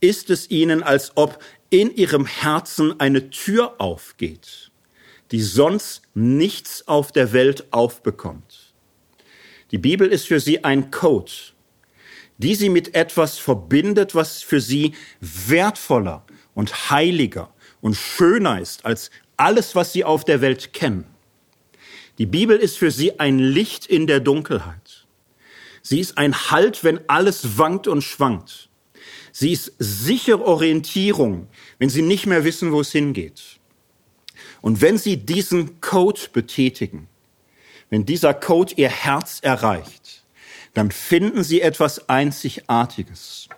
ist 0.00 0.30
es 0.30 0.50
ihnen, 0.50 0.82
als 0.82 1.12
ob 1.16 1.38
in 1.70 1.94
ihrem 1.94 2.26
Herzen 2.26 3.00
eine 3.00 3.30
Tür 3.30 3.74
aufgeht, 3.78 4.70
die 5.32 5.42
sonst 5.42 6.02
nichts 6.14 6.86
auf 6.86 7.12
der 7.12 7.32
Welt 7.32 7.66
aufbekommt. 7.72 8.65
Die 9.70 9.78
Bibel 9.78 10.08
ist 10.08 10.26
für 10.26 10.40
sie 10.40 10.64
ein 10.64 10.90
Code, 10.90 11.32
die 12.38 12.54
sie 12.54 12.68
mit 12.68 12.94
etwas 12.94 13.38
verbindet, 13.38 14.14
was 14.14 14.42
für 14.42 14.60
sie 14.60 14.94
wertvoller 15.20 16.24
und 16.54 16.90
heiliger 16.90 17.52
und 17.80 17.96
schöner 17.96 18.60
ist 18.60 18.84
als 18.84 19.10
alles, 19.36 19.74
was 19.74 19.92
sie 19.92 20.04
auf 20.04 20.24
der 20.24 20.40
Welt 20.40 20.72
kennen. 20.72 21.04
Die 22.18 22.26
Bibel 22.26 22.56
ist 22.56 22.78
für 22.78 22.90
sie 22.90 23.18
ein 23.20 23.38
Licht 23.38 23.86
in 23.86 24.06
der 24.06 24.20
Dunkelheit. 24.20 25.06
Sie 25.82 26.00
ist 26.00 26.18
ein 26.18 26.50
Halt, 26.50 26.82
wenn 26.82 27.00
alles 27.08 27.58
wankt 27.58 27.86
und 27.86 28.02
schwankt. 28.02 28.68
Sie 29.32 29.52
ist 29.52 29.72
sichere 29.78 30.44
Orientierung, 30.44 31.46
wenn 31.78 31.90
Sie 31.90 32.02
nicht 32.02 32.26
mehr 32.26 32.44
wissen, 32.44 32.72
wo 32.72 32.80
es 32.80 32.90
hingeht. 32.90 33.60
Und 34.62 34.80
wenn 34.80 34.96
Sie 34.98 35.18
diesen 35.18 35.80
Code 35.80 36.22
betätigen, 36.32 37.06
wenn 37.90 38.04
dieser 38.04 38.34
Code 38.34 38.74
Ihr 38.76 38.88
Herz 38.88 39.40
erreicht, 39.42 40.24
dann 40.74 40.90
finden 40.90 41.42
Sie 41.44 41.60
etwas 41.60 42.08
Einzigartiges. 42.08 43.48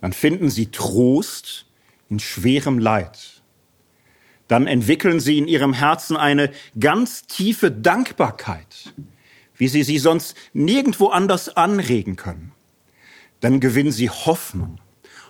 Dann 0.00 0.12
finden 0.12 0.50
Sie 0.50 0.66
Trost 0.70 1.66
in 2.08 2.20
schwerem 2.20 2.78
Leid. 2.78 3.42
Dann 4.46 4.66
entwickeln 4.66 5.20
Sie 5.20 5.38
in 5.38 5.48
Ihrem 5.48 5.72
Herzen 5.72 6.16
eine 6.16 6.52
ganz 6.78 7.26
tiefe 7.26 7.70
Dankbarkeit, 7.70 8.94
wie 9.56 9.68
Sie 9.68 9.82
sie 9.82 9.98
sonst 9.98 10.36
nirgendwo 10.52 11.08
anders 11.08 11.56
anregen 11.56 12.16
können. 12.16 12.52
Dann 13.40 13.60
gewinnen 13.60 13.92
Sie 13.92 14.08
Hoffnung 14.08 14.80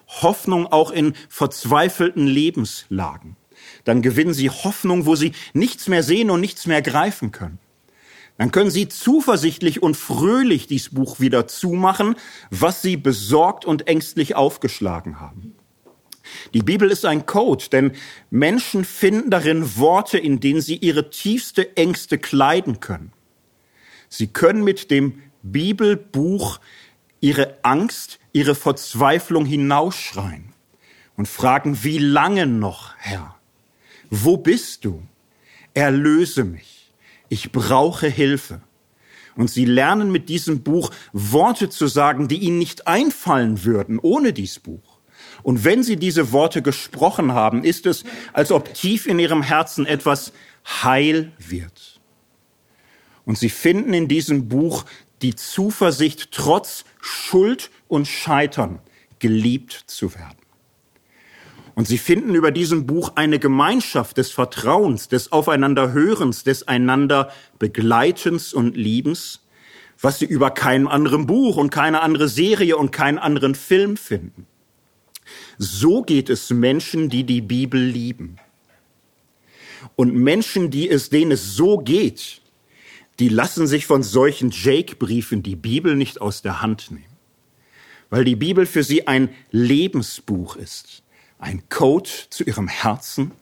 Hoffnung 0.08 0.66
auch 0.66 0.90
in 0.90 1.14
verzweifelten 1.28 2.26
Lebenslagen. 2.26 3.36
Dann 3.84 4.02
gewinnen 4.02 4.34
sie 4.34 4.50
Hoffnung, 4.50 5.06
wo 5.06 5.14
sie 5.14 5.32
nichts 5.52 5.88
mehr 5.88 6.02
sehen 6.02 6.30
und 6.30 6.40
nichts 6.40 6.66
mehr 6.66 6.82
greifen 6.82 7.30
können. 7.30 7.58
Dann 8.38 8.52
können 8.52 8.70
sie 8.70 8.88
zuversichtlich 8.88 9.82
und 9.82 9.96
fröhlich 9.96 10.68
dies 10.68 10.90
Buch 10.90 11.18
wieder 11.18 11.48
zumachen, 11.48 12.14
was 12.50 12.82
sie 12.82 12.96
besorgt 12.96 13.64
und 13.64 13.88
ängstlich 13.88 14.36
aufgeschlagen 14.36 15.20
haben. 15.20 15.56
Die 16.54 16.62
Bibel 16.62 16.90
ist 16.90 17.04
ein 17.04 17.26
Code, 17.26 17.64
denn 17.72 17.92
Menschen 18.30 18.84
finden 18.84 19.30
darin 19.30 19.76
Worte, 19.76 20.18
in 20.18 20.40
denen 20.40 20.60
sie 20.60 20.76
ihre 20.76 21.10
tiefste 21.10 21.76
Ängste 21.76 22.16
kleiden 22.18 22.80
können. 22.80 23.12
Sie 24.08 24.28
können 24.28 24.62
mit 24.62 24.90
dem 24.90 25.20
Bibelbuch 25.42 26.60
ihre 27.20 27.58
Angst, 27.62 28.20
ihre 28.32 28.54
Verzweiflung 28.54 29.46
hinausschreien 29.46 30.52
und 31.16 31.26
fragen, 31.26 31.82
wie 31.82 31.98
lange 31.98 32.46
noch, 32.46 32.94
Herr? 32.98 33.34
Wo 34.10 34.36
bist 34.36 34.84
du? 34.84 35.02
Erlöse 35.74 36.44
mich. 36.44 36.77
Ich 37.28 37.52
brauche 37.52 38.08
Hilfe. 38.08 38.60
Und 39.36 39.50
sie 39.50 39.64
lernen 39.64 40.10
mit 40.10 40.28
diesem 40.28 40.62
Buch 40.62 40.90
Worte 41.12 41.68
zu 41.68 41.86
sagen, 41.86 42.26
die 42.28 42.38
ihnen 42.38 42.58
nicht 42.58 42.86
einfallen 42.86 43.64
würden 43.64 43.98
ohne 44.00 44.32
dies 44.32 44.58
Buch. 44.58 44.98
Und 45.42 45.64
wenn 45.64 45.82
sie 45.82 45.96
diese 45.96 46.32
Worte 46.32 46.62
gesprochen 46.62 47.32
haben, 47.32 47.62
ist 47.62 47.86
es, 47.86 48.04
als 48.32 48.50
ob 48.50 48.74
tief 48.74 49.06
in 49.06 49.18
ihrem 49.18 49.42
Herzen 49.42 49.86
etwas 49.86 50.32
heil 50.66 51.32
wird. 51.38 52.00
Und 53.24 53.38
sie 53.38 53.50
finden 53.50 53.94
in 53.94 54.08
diesem 54.08 54.48
Buch 54.48 54.84
die 55.22 55.34
Zuversicht, 55.34 56.32
trotz 56.32 56.84
Schuld 57.00 57.70
und 57.86 58.08
Scheitern 58.08 58.80
geliebt 59.18 59.84
zu 59.86 60.14
werden. 60.14 60.37
Und 61.78 61.86
sie 61.86 61.98
finden 61.98 62.34
über 62.34 62.50
diesem 62.50 62.86
Buch 62.86 63.12
eine 63.14 63.38
Gemeinschaft 63.38 64.16
des 64.16 64.32
Vertrauens, 64.32 65.06
des 65.06 65.30
Aufeinanderhörens, 65.30 66.42
des 66.42 66.66
einander 66.66 67.30
Begleitens 67.60 68.52
und 68.52 68.76
Liebens, 68.76 69.46
was 70.00 70.18
sie 70.18 70.24
über 70.24 70.50
keinem 70.50 70.88
anderen 70.88 71.28
Buch 71.28 71.56
und 71.56 71.70
keine 71.70 72.00
andere 72.00 72.28
Serie 72.28 72.76
und 72.76 72.90
keinen 72.90 73.18
anderen 73.18 73.54
Film 73.54 73.96
finden. 73.96 74.48
So 75.56 76.02
geht 76.02 76.30
es 76.30 76.50
Menschen, 76.50 77.10
die 77.10 77.22
die 77.22 77.42
Bibel 77.42 77.80
lieben. 77.80 78.38
Und 79.94 80.16
Menschen, 80.16 80.72
die 80.72 80.90
es, 80.90 81.10
denen 81.10 81.30
es 81.30 81.54
so 81.54 81.78
geht, 81.78 82.40
die 83.20 83.28
lassen 83.28 83.68
sich 83.68 83.86
von 83.86 84.02
solchen 84.02 84.50
Jake-Briefen 84.50 85.44
die 85.44 85.54
Bibel 85.54 85.94
nicht 85.94 86.20
aus 86.20 86.42
der 86.42 86.60
Hand 86.60 86.90
nehmen, 86.90 87.16
weil 88.10 88.24
die 88.24 88.34
Bibel 88.34 88.66
für 88.66 88.82
sie 88.82 89.06
ein 89.06 89.28
Lebensbuch 89.52 90.56
ist, 90.56 91.04
ein 91.38 91.68
Code 91.68 92.10
zu 92.30 92.44
ihrem 92.44 92.68
Herzen, 92.68 93.32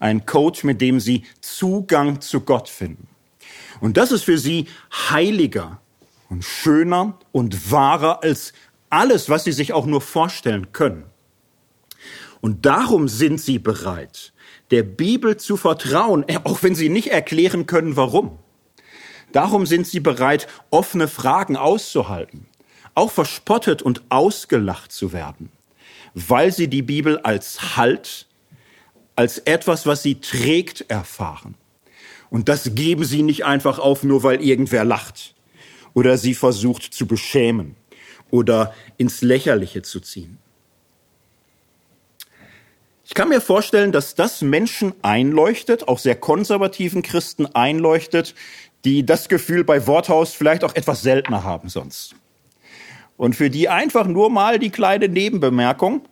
ein 0.00 0.26
Code, 0.26 0.60
mit 0.64 0.80
dem 0.80 1.00
sie 1.00 1.24
Zugang 1.40 2.20
zu 2.20 2.40
Gott 2.40 2.68
finden. 2.68 3.08
Und 3.80 3.96
das 3.96 4.12
ist 4.12 4.24
für 4.24 4.38
sie 4.38 4.66
heiliger 5.10 5.80
und 6.28 6.44
schöner 6.44 7.18
und 7.32 7.70
wahrer 7.70 8.22
als 8.22 8.52
alles, 8.90 9.28
was 9.28 9.44
sie 9.44 9.52
sich 9.52 9.72
auch 9.72 9.86
nur 9.86 10.00
vorstellen 10.00 10.72
können. 10.72 11.04
Und 12.40 12.66
darum 12.66 13.08
sind 13.08 13.40
sie 13.40 13.58
bereit, 13.58 14.32
der 14.70 14.82
Bibel 14.82 15.36
zu 15.36 15.56
vertrauen, 15.56 16.24
auch 16.44 16.62
wenn 16.62 16.74
sie 16.74 16.88
nicht 16.88 17.10
erklären 17.10 17.66
können, 17.66 17.96
warum. 17.96 18.38
Darum 19.32 19.66
sind 19.66 19.86
sie 19.86 20.00
bereit, 20.00 20.46
offene 20.70 21.08
Fragen 21.08 21.56
auszuhalten, 21.56 22.46
auch 22.94 23.10
verspottet 23.10 23.82
und 23.82 24.02
ausgelacht 24.08 24.92
zu 24.92 25.12
werden, 25.12 25.50
weil 26.26 26.52
sie 26.52 26.68
die 26.68 26.82
Bibel 26.82 27.18
als 27.18 27.76
Halt, 27.76 28.26
als 29.14 29.38
etwas, 29.38 29.86
was 29.86 30.02
sie 30.02 30.16
trägt, 30.16 30.84
erfahren. 30.88 31.54
Und 32.30 32.48
das 32.48 32.74
geben 32.74 33.04
sie 33.04 33.22
nicht 33.22 33.44
einfach 33.44 33.78
auf, 33.78 34.02
nur 34.02 34.22
weil 34.22 34.42
irgendwer 34.42 34.84
lacht 34.84 35.34
oder 35.94 36.18
sie 36.18 36.34
versucht 36.34 36.82
zu 36.82 37.06
beschämen 37.06 37.76
oder 38.30 38.74
ins 38.96 39.22
Lächerliche 39.22 39.82
zu 39.82 40.00
ziehen. 40.00 40.38
Ich 43.04 43.14
kann 43.14 43.30
mir 43.30 43.40
vorstellen, 43.40 43.90
dass 43.90 44.14
das 44.14 44.42
Menschen 44.42 44.92
einleuchtet, 45.00 45.88
auch 45.88 45.98
sehr 45.98 46.14
konservativen 46.14 47.00
Christen 47.02 47.46
einleuchtet, 47.46 48.34
die 48.84 49.06
das 49.06 49.28
Gefühl 49.28 49.64
bei 49.64 49.86
Worthaus 49.86 50.34
vielleicht 50.34 50.62
auch 50.62 50.74
etwas 50.74 51.00
seltener 51.00 51.42
haben 51.42 51.70
sonst. 51.70 52.14
Und 53.18 53.36
für 53.36 53.50
die 53.50 53.68
einfach 53.68 54.06
nur 54.06 54.30
mal 54.30 54.58
die 54.58 54.70
kleine 54.70 55.08
Nebenbemerkung. 55.08 56.02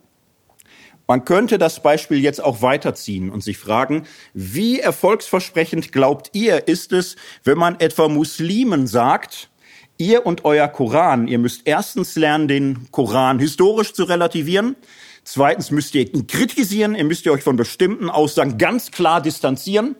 Man 1.06 1.24
könnte 1.24 1.56
das 1.56 1.80
Beispiel 1.80 2.18
jetzt 2.18 2.42
auch 2.42 2.62
weiterziehen 2.62 3.30
und 3.30 3.44
sich 3.44 3.58
fragen, 3.58 4.02
wie 4.34 4.80
erfolgsversprechend 4.80 5.92
glaubt 5.92 6.30
ihr, 6.32 6.66
ist 6.66 6.92
es, 6.92 7.14
wenn 7.44 7.56
man 7.56 7.78
etwa 7.78 8.08
Muslimen 8.08 8.88
sagt, 8.88 9.50
ihr 9.98 10.26
und 10.26 10.44
euer 10.44 10.66
Koran, 10.66 11.28
ihr 11.28 11.38
müsst 11.38 11.62
erstens 11.64 12.16
lernen, 12.16 12.48
den 12.48 12.90
Koran 12.90 13.38
historisch 13.38 13.92
zu 13.92 14.02
relativieren, 14.02 14.74
zweitens 15.22 15.70
müsst 15.70 15.94
ihr 15.94 16.12
ihn 16.12 16.26
kritisieren, 16.26 16.96
ihr 16.96 17.04
müsst 17.04 17.24
ihr 17.24 17.32
euch 17.32 17.44
von 17.44 17.56
bestimmten 17.56 18.10
Aussagen 18.10 18.58
ganz 18.58 18.90
klar 18.90 19.22
distanzieren, 19.22 19.94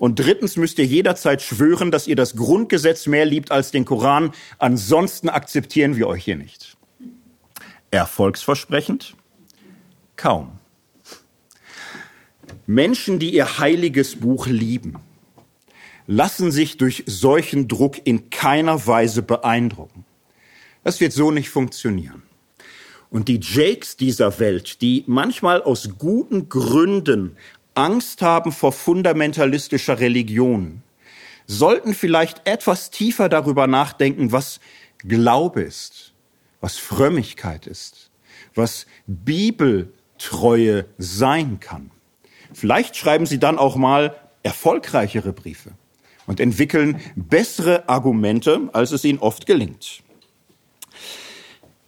und 0.00 0.18
drittens 0.18 0.56
müsst 0.56 0.78
ihr 0.78 0.86
jederzeit 0.86 1.42
schwören, 1.42 1.90
dass 1.90 2.06
ihr 2.06 2.16
das 2.16 2.34
Grundgesetz 2.34 3.06
mehr 3.06 3.26
liebt 3.26 3.50
als 3.50 3.70
den 3.70 3.84
Koran. 3.84 4.32
Ansonsten 4.58 5.28
akzeptieren 5.28 5.94
wir 5.94 6.08
euch 6.08 6.24
hier 6.24 6.36
nicht. 6.36 6.78
Erfolgsversprechend? 7.90 9.14
Kaum. 10.16 10.52
Menschen, 12.66 13.18
die 13.18 13.34
ihr 13.34 13.58
heiliges 13.58 14.16
Buch 14.16 14.46
lieben, 14.46 14.96
lassen 16.06 16.50
sich 16.50 16.78
durch 16.78 17.04
solchen 17.06 17.68
Druck 17.68 18.00
in 18.06 18.30
keiner 18.30 18.86
Weise 18.86 19.20
beeindrucken. 19.20 20.06
Das 20.82 21.00
wird 21.00 21.12
so 21.12 21.30
nicht 21.30 21.50
funktionieren. 21.50 22.22
Und 23.10 23.28
die 23.28 23.40
Jakes 23.42 23.98
dieser 23.98 24.38
Welt, 24.38 24.80
die 24.80 25.04
manchmal 25.06 25.60
aus 25.60 25.90
guten 25.98 26.48
Gründen 26.48 27.36
Angst 27.74 28.22
haben 28.22 28.52
vor 28.52 28.72
fundamentalistischer 28.72 30.00
Religion, 30.00 30.82
sollten 31.46 31.94
vielleicht 31.94 32.46
etwas 32.46 32.90
tiefer 32.90 33.28
darüber 33.28 33.66
nachdenken, 33.66 34.32
was 34.32 34.60
Glaube 34.98 35.62
ist, 35.62 36.12
was 36.60 36.76
Frömmigkeit 36.76 37.66
ist, 37.66 38.10
was 38.54 38.86
Bibeltreue 39.06 40.86
sein 40.98 41.58
kann. 41.60 41.90
Vielleicht 42.52 42.96
schreiben 42.96 43.26
sie 43.26 43.38
dann 43.38 43.58
auch 43.58 43.76
mal 43.76 44.16
erfolgreichere 44.42 45.32
Briefe 45.32 45.72
und 46.26 46.40
entwickeln 46.40 47.00
bessere 47.16 47.88
Argumente, 47.88 48.68
als 48.72 48.92
es 48.92 49.04
ihnen 49.04 49.18
oft 49.18 49.46
gelingt. 49.46 50.02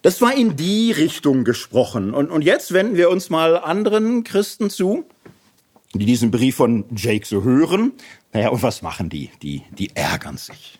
Das 0.02 0.20
war 0.20 0.34
in 0.34 0.56
die 0.56 0.90
Richtung 0.90 1.44
gesprochen. 1.44 2.12
Und, 2.12 2.30
und 2.30 2.42
jetzt 2.42 2.72
wenden 2.72 2.96
wir 2.96 3.08
uns 3.08 3.30
mal 3.30 3.56
anderen 3.56 4.24
Christen 4.24 4.68
zu, 4.68 5.04
die 5.94 6.06
diesen 6.06 6.30
Brief 6.30 6.56
von 6.56 6.84
Jake 6.94 7.26
so 7.26 7.42
hören. 7.42 7.92
Naja, 8.32 8.48
und 8.48 8.62
was 8.62 8.82
machen 8.82 9.08
die? 9.08 9.30
Die, 9.42 9.62
die 9.76 9.94
ärgern 9.94 10.36
sich. 10.36 10.78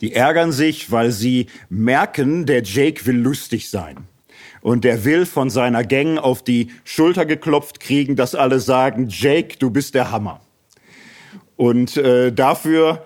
Die 0.00 0.14
ärgern 0.14 0.50
sich, 0.50 0.90
weil 0.90 1.12
sie 1.12 1.46
merken, 1.68 2.44
der 2.46 2.62
Jake 2.62 3.06
will 3.06 3.16
lustig 3.16 3.70
sein. 3.70 3.98
Und 4.60 4.84
der 4.84 5.04
will 5.04 5.26
von 5.26 5.50
seiner 5.50 5.84
Gang 5.84 6.18
auf 6.18 6.42
die 6.42 6.70
Schulter 6.84 7.24
geklopft 7.26 7.80
kriegen, 7.80 8.16
dass 8.16 8.34
alle 8.34 8.60
sagen, 8.60 9.08
Jake, 9.08 9.56
du 9.58 9.70
bist 9.70 9.94
der 9.94 10.10
Hammer. 10.10 10.40
Und 11.56 11.96
äh, 11.96 12.32
dafür 12.32 13.04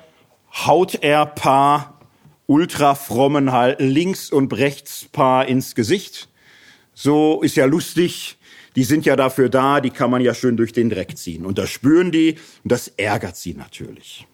haut 0.52 1.02
er 1.02 1.26
paar 1.26 2.00
ultrafrommen 2.46 3.52
halt 3.52 3.80
links 3.80 4.30
und 4.30 4.54
rechts 4.54 5.06
paar 5.10 5.46
ins 5.46 5.74
Gesicht. 5.74 6.28
So 6.94 7.42
ist 7.42 7.56
ja 7.56 7.66
lustig, 7.66 8.38
die 8.76 8.84
sind 8.84 9.06
ja 9.06 9.16
dafür 9.16 9.48
da, 9.48 9.80
die 9.80 9.90
kann 9.90 10.10
man 10.10 10.20
ja 10.20 10.34
schön 10.34 10.56
durch 10.56 10.72
den 10.72 10.90
Dreck 10.90 11.16
ziehen. 11.16 11.46
Und 11.46 11.58
das 11.58 11.70
spüren 11.70 12.12
die 12.12 12.36
und 12.62 12.70
das 12.70 12.88
ärgert 12.88 13.36
sie 13.36 13.54
natürlich. 13.54 14.26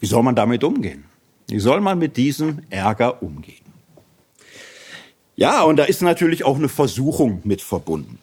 Wie 0.00 0.06
soll 0.06 0.22
man 0.22 0.36
damit 0.36 0.62
umgehen? 0.62 1.04
Wie 1.48 1.58
soll 1.58 1.80
man 1.80 1.98
mit 1.98 2.16
diesem 2.16 2.62
Ärger 2.70 3.22
umgehen? 3.22 3.64
Ja, 5.36 5.62
und 5.62 5.76
da 5.76 5.84
ist 5.84 6.02
natürlich 6.02 6.44
auch 6.44 6.56
eine 6.56 6.68
Versuchung 6.68 7.40
mit 7.44 7.60
verbunden. 7.60 8.18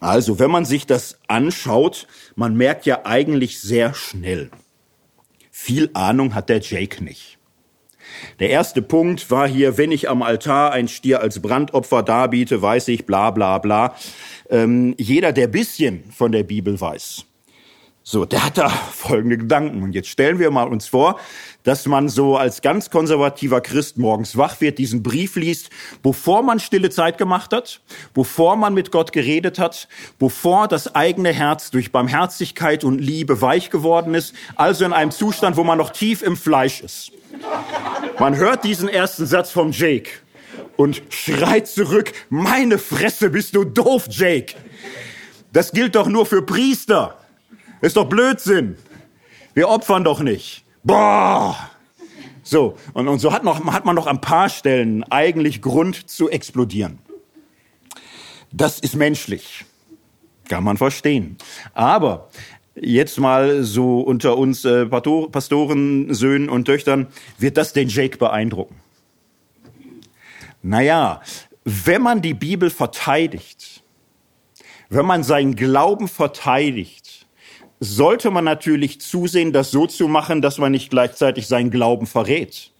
Also, 0.00 0.38
wenn 0.38 0.50
man 0.50 0.64
sich 0.64 0.86
das 0.86 1.18
anschaut, 1.28 2.06
man 2.34 2.56
merkt 2.56 2.86
ja 2.86 3.04
eigentlich 3.04 3.60
sehr 3.60 3.94
schnell, 3.94 4.50
viel 5.50 5.90
Ahnung 5.92 6.34
hat 6.34 6.48
der 6.48 6.60
Jake 6.60 7.04
nicht. 7.04 7.38
Der 8.38 8.50
erste 8.50 8.82
Punkt 8.82 9.30
war 9.30 9.48
hier, 9.48 9.78
wenn 9.78 9.92
ich 9.92 10.08
am 10.08 10.22
Altar 10.22 10.72
ein 10.72 10.88
Stier 10.88 11.20
als 11.20 11.40
Brandopfer 11.40 12.02
darbiete, 12.02 12.60
weiß 12.62 12.88
ich, 12.88 13.06
bla 13.06 13.30
bla 13.30 13.58
bla. 13.58 13.94
Ähm, 14.48 14.94
jeder, 14.98 15.32
der 15.32 15.46
bisschen 15.46 16.04
von 16.10 16.32
der 16.32 16.42
Bibel 16.42 16.80
weiß, 16.80 17.24
so, 18.02 18.24
der 18.24 18.44
hat 18.44 18.58
da 18.58 18.68
folgende 18.68 19.38
Gedanken. 19.38 19.82
Und 19.82 19.92
jetzt 19.92 20.08
stellen 20.08 20.38
wir 20.38 20.50
mal 20.50 20.66
uns 20.66 20.88
vor, 20.88 21.20
dass 21.64 21.86
man 21.86 22.08
so 22.08 22.36
als 22.36 22.62
ganz 22.62 22.90
konservativer 22.90 23.60
Christ 23.60 23.98
morgens 23.98 24.36
wach 24.36 24.60
wird, 24.60 24.78
diesen 24.78 25.02
Brief 25.02 25.36
liest, 25.36 25.70
bevor 26.02 26.42
man 26.42 26.60
stille 26.60 26.90
Zeit 26.90 27.18
gemacht 27.18 27.52
hat, 27.52 27.80
bevor 28.14 28.56
man 28.56 28.74
mit 28.74 28.90
Gott 28.90 29.12
geredet 29.12 29.58
hat, 29.58 29.88
bevor 30.18 30.68
das 30.68 30.94
eigene 30.94 31.32
Herz 31.32 31.70
durch 31.70 31.92
Barmherzigkeit 31.92 32.84
und 32.84 32.98
Liebe 32.98 33.40
weich 33.40 33.70
geworden 33.70 34.14
ist, 34.14 34.34
also 34.56 34.84
in 34.84 34.92
einem 34.92 35.10
Zustand, 35.10 35.56
wo 35.56 35.64
man 35.64 35.78
noch 35.78 35.90
tief 35.90 36.22
im 36.22 36.36
Fleisch 36.36 36.80
ist. 36.80 37.12
Man 38.18 38.36
hört 38.36 38.64
diesen 38.64 38.88
ersten 38.88 39.26
Satz 39.26 39.50
vom 39.50 39.72
Jake 39.72 40.10
und 40.76 41.02
schreit 41.10 41.68
zurück, 41.68 42.12
meine 42.28 42.78
Fresse, 42.78 43.30
bist 43.30 43.54
du 43.54 43.64
doof, 43.64 44.06
Jake. 44.08 44.54
Das 45.52 45.72
gilt 45.72 45.94
doch 45.94 46.06
nur 46.06 46.26
für 46.26 46.42
Priester. 46.42 47.16
Ist 47.80 47.96
doch 47.96 48.08
Blödsinn. 48.08 48.76
Wir 49.54 49.68
opfern 49.68 50.04
doch 50.04 50.20
nicht. 50.20 50.64
Boah. 50.82 51.70
So, 52.42 52.76
und, 52.94 53.06
und 53.06 53.18
so 53.18 53.32
hat, 53.32 53.44
noch, 53.44 53.64
hat 53.66 53.84
man 53.84 53.94
noch 53.94 54.06
ein 54.06 54.20
paar 54.20 54.48
Stellen 54.48 55.04
eigentlich 55.04 55.62
Grund 55.62 56.10
zu 56.10 56.28
explodieren. 56.30 56.98
Das 58.50 58.78
ist 58.80 58.96
menschlich. 58.96 59.64
Kann 60.48 60.64
man 60.64 60.76
verstehen. 60.76 61.36
Aber 61.74 62.28
jetzt 62.74 63.18
mal 63.18 63.62
so 63.62 64.00
unter 64.00 64.36
uns 64.36 64.64
äh, 64.64 64.86
Pastoren, 64.86 66.12
Söhnen 66.12 66.48
und 66.48 66.64
Töchtern, 66.64 67.06
wird 67.38 67.56
das 67.56 67.72
den 67.72 67.88
Jake 67.88 68.18
beeindrucken? 68.18 68.76
Naja, 70.62 71.20
wenn 71.64 72.02
man 72.02 72.20
die 72.20 72.34
Bibel 72.34 72.70
verteidigt, 72.70 73.82
wenn 74.88 75.06
man 75.06 75.22
seinen 75.22 75.54
Glauben 75.54 76.08
verteidigt, 76.08 77.09
sollte 77.80 78.30
man 78.30 78.44
natürlich 78.44 79.00
zusehen, 79.00 79.52
das 79.52 79.70
so 79.70 79.86
zu 79.86 80.06
machen, 80.06 80.42
dass 80.42 80.58
man 80.58 80.72
nicht 80.72 80.90
gleichzeitig 80.90 81.46
seinen 81.46 81.70
Glauben 81.70 82.06
verrät 82.06 82.70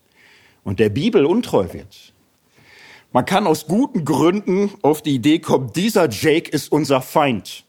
und 0.62 0.78
der 0.78 0.90
Bibel 0.90 1.24
untreu 1.24 1.72
wird. 1.72 2.12
Man 3.12 3.24
kann 3.24 3.46
aus 3.46 3.66
guten 3.66 4.04
Gründen 4.04 4.70
auf 4.82 5.02
die 5.02 5.16
Idee 5.16 5.40
kommen, 5.40 5.72
dieser 5.72 6.08
Jake 6.08 6.50
ist 6.50 6.70
unser 6.70 7.00
Feind 7.00 7.64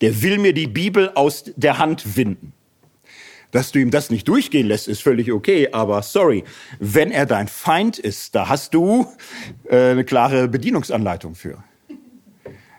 der 0.00 0.22
will 0.22 0.38
mir 0.38 0.52
die 0.52 0.66
Bibel 0.66 1.10
aus 1.14 1.44
der 1.56 1.78
Hand 1.78 2.16
winden. 2.16 2.52
Dass 3.50 3.70
du 3.70 3.78
ihm 3.78 3.90
das 3.90 4.10
nicht 4.10 4.26
durchgehen 4.26 4.66
lässt, 4.66 4.88
ist 4.88 5.02
völlig 5.02 5.30
okay, 5.30 5.68
aber 5.70 6.02
sorry, 6.02 6.42
wenn 6.80 7.12
er 7.12 7.24
dein 7.24 7.46
Feind 7.46 7.98
ist, 7.98 8.34
da 8.34 8.48
hast 8.48 8.74
du 8.74 9.06
äh, 9.68 9.92
eine 9.92 10.04
klare 10.04 10.48
Bedienungsanleitung 10.48 11.36
für. 11.36 11.62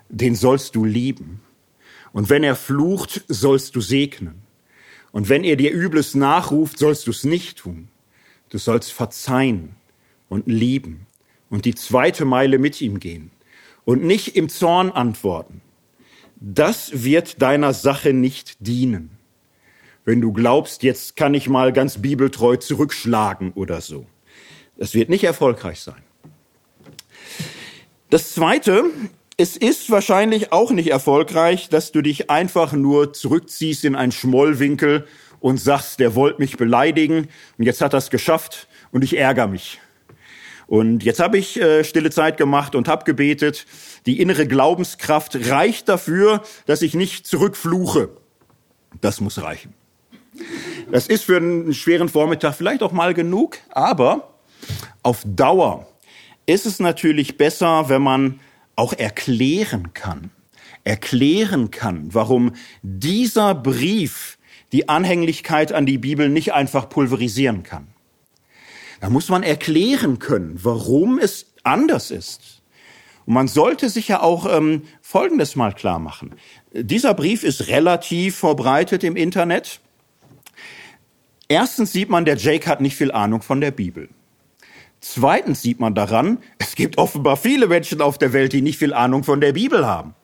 Den 0.09 0.35
sollst 0.35 0.75
du 0.75 0.83
lieben. 0.83 1.41
Und 2.15 2.29
wenn 2.29 2.45
er 2.45 2.55
flucht, 2.55 3.25
sollst 3.27 3.75
du 3.75 3.81
segnen. 3.81 4.41
Und 5.11 5.27
wenn 5.27 5.43
er 5.43 5.57
dir 5.57 5.73
Übles 5.73 6.15
nachruft, 6.15 6.79
sollst 6.79 7.07
du 7.07 7.11
es 7.11 7.25
nicht 7.25 7.57
tun. 7.57 7.89
Du 8.47 8.57
sollst 8.57 8.93
verzeihen 8.93 9.75
und 10.29 10.47
lieben 10.47 11.07
und 11.49 11.65
die 11.65 11.75
zweite 11.75 12.23
Meile 12.23 12.57
mit 12.57 12.79
ihm 12.79 13.01
gehen 13.01 13.31
und 13.83 14.05
nicht 14.05 14.37
im 14.37 14.47
Zorn 14.47 14.91
antworten, 14.91 15.59
das 16.37 17.03
wird 17.03 17.41
deiner 17.41 17.73
Sache 17.73 18.13
nicht 18.13 18.65
dienen. 18.65 19.17
Wenn 20.05 20.21
du 20.21 20.31
glaubst, 20.31 20.83
jetzt 20.83 21.17
kann 21.17 21.33
ich 21.33 21.49
mal 21.49 21.73
ganz 21.73 21.97
bibeltreu 21.97 22.55
zurückschlagen 22.55 23.51
oder 23.55 23.81
so. 23.81 24.05
Das 24.77 24.93
wird 24.93 25.09
nicht 25.09 25.25
erfolgreich 25.25 25.81
sein. 25.81 26.01
Das 28.09 28.33
Zweite, 28.33 28.85
es 29.37 29.57
ist 29.57 29.89
wahrscheinlich 29.89 30.51
auch 30.53 30.71
nicht 30.71 30.91
erfolgreich, 30.91 31.69
dass 31.69 31.91
du 31.91 32.01
dich 32.01 32.29
einfach 32.29 32.73
nur 32.73 33.13
zurückziehst 33.13 33.83
in 33.83 33.95
einen 33.95 34.11
Schmollwinkel 34.11 35.07
und 35.39 35.59
sagst, 35.59 35.99
der 35.99 36.15
wollte 36.15 36.41
mich 36.41 36.57
beleidigen 36.57 37.27
und 37.57 37.65
jetzt 37.65 37.81
hat 37.81 37.93
er 37.93 37.97
es 37.97 38.09
geschafft 38.09 38.67
und 38.91 39.03
ich 39.03 39.17
ärgere 39.17 39.47
mich. 39.47 39.79
Und 40.67 41.03
jetzt 41.03 41.19
habe 41.19 41.37
ich 41.37 41.61
äh, 41.61 41.83
stille 41.83 42.09
Zeit 42.09 42.37
gemacht 42.37 42.73
und 42.73 42.87
habe 42.87 43.03
gebetet. 43.03 43.67
Die 44.07 44.19
innere 44.19 44.47
Glaubenskraft 44.47 45.37
reicht 45.49 45.89
dafür, 45.89 46.41
dass 46.65 46.81
ich 46.81 46.95
nicht 46.95 47.27
zurückfluche. 47.27 48.09
Das 49.01 49.21
muss 49.21 49.43
reichen. 49.43 49.73
Das 50.91 51.07
ist 51.07 51.25
für 51.25 51.37
einen 51.37 51.73
schweren 51.73 52.09
Vormittag 52.09 52.55
vielleicht 52.55 52.81
auch 52.81 52.91
mal 52.91 53.13
genug, 53.13 53.57
aber 53.69 54.33
auf 55.03 55.21
Dauer 55.25 55.87
ist 56.47 56.65
es 56.65 56.79
natürlich 56.79 57.37
besser, 57.37 57.89
wenn 57.89 58.01
man 58.01 58.39
auch 58.75 58.93
erklären 58.93 59.93
kann. 59.93 60.31
Erklären 60.83 61.71
kann, 61.71 62.13
warum 62.13 62.53
dieser 62.83 63.55
Brief 63.55 64.37
die 64.71 64.89
Anhänglichkeit 64.89 65.71
an 65.71 65.85
die 65.85 65.97
Bibel 65.97 66.29
nicht 66.29 66.53
einfach 66.53 66.89
pulverisieren 66.89 67.63
kann. 67.63 67.87
Da 68.99 69.09
muss 69.09 69.29
man 69.29 69.43
erklären 69.43 70.19
können, 70.19 70.59
warum 70.61 71.17
es 71.17 71.53
anders 71.63 72.11
ist. 72.11 72.61
Und 73.25 73.33
man 73.33 73.47
sollte 73.47 73.89
sich 73.89 74.07
ja 74.07 74.21
auch 74.21 74.45
ähm, 74.51 74.83
Folgendes 75.01 75.55
mal 75.55 75.73
klar 75.73 75.99
machen. 75.99 76.35
Dieser 76.73 77.13
Brief 77.13 77.43
ist 77.43 77.67
relativ 77.67 78.35
verbreitet 78.37 79.03
im 79.03 79.15
Internet. 79.15 79.79
Erstens 81.47 81.91
sieht 81.91 82.09
man, 82.09 82.25
der 82.25 82.37
Jake 82.37 82.67
hat 82.67 82.81
nicht 82.81 82.95
viel 82.95 83.11
Ahnung 83.11 83.41
von 83.41 83.61
der 83.61 83.71
Bibel. 83.71 84.09
Zweitens 85.07 85.61
sieht 85.61 85.79
man 85.79 85.93
daran, 85.93 86.39
es 86.57 86.73
gibt 86.73 86.97
offenbar 86.97 87.37
viele 87.37 87.67
Menschen 87.67 88.01
auf 88.01 88.17
der 88.17 88.33
Welt, 88.33 88.53
die 88.53 88.63
nicht 88.63 88.79
viel 88.79 88.91
Ahnung 88.91 89.23
von 89.23 89.39
der 89.39 89.53
Bibel 89.53 89.85
haben. 89.85 90.15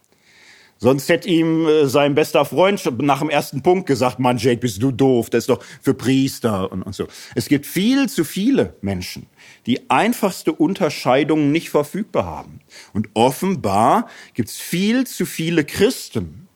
Sonst 0.80 1.08
hätte 1.08 1.30
ihm 1.30 1.67
äh, 1.67 1.86
sein 1.86 2.15
bester 2.15 2.46
Freund 2.46 2.84
nach 3.00 3.20
dem 3.20 3.30
ersten 3.30 3.62
Punkt 3.62 3.86
gesagt, 3.86 4.17
Mann, 4.17 4.39
Jake, 4.39 4.60
bist 4.60 4.82
du 4.82 4.91
doof, 4.91 5.30
das 5.30 5.44
ist 5.44 5.50
doch 5.50 5.63
für 5.84 5.94
Priester 5.94 6.72
und, 6.72 6.82
und 6.82 6.96
so. 6.96 7.06
Es 7.36 7.48
gibt 7.48 7.67
viel 7.67 8.10
zu 8.10 8.24
viele 8.24 8.76
Menschen, 8.82 9.28
die 9.67 9.88
einfachste 9.91 10.52
Unterscheidungen 10.52 11.52
nicht 11.52 11.70
verfügbar 11.70 12.26
haben. 12.26 12.60
Und 12.91 13.10
offenbar 13.13 14.08
gibt 14.34 14.50
es 14.50 14.58
viel 14.58 15.06
zu 15.06 15.28
viele 15.28 15.63
Christen, 15.63 16.48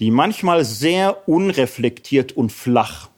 die 0.00 0.10
manchmal 0.10 0.64
sehr 0.64 1.28
unreflektiert 1.28 2.32
und 2.32 2.50
flach 2.50 3.11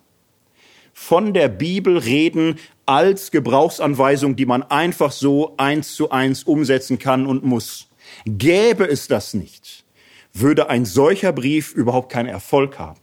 von 0.94 1.34
der 1.34 1.48
Bibel 1.48 1.98
reden 1.98 2.58
als 2.86 3.30
Gebrauchsanweisung, 3.30 4.36
die 4.36 4.46
man 4.46 4.62
einfach 4.62 5.12
so 5.12 5.54
eins 5.56 5.94
zu 5.94 6.10
eins 6.10 6.44
umsetzen 6.44 6.98
kann 6.98 7.26
und 7.26 7.44
muss. 7.44 7.88
Gäbe 8.24 8.84
es 8.88 9.08
das 9.08 9.34
nicht, 9.34 9.84
würde 10.32 10.70
ein 10.70 10.84
solcher 10.84 11.32
Brief 11.32 11.74
überhaupt 11.74 12.12
keinen 12.12 12.28
Erfolg 12.28 12.78
haben. 12.78 13.00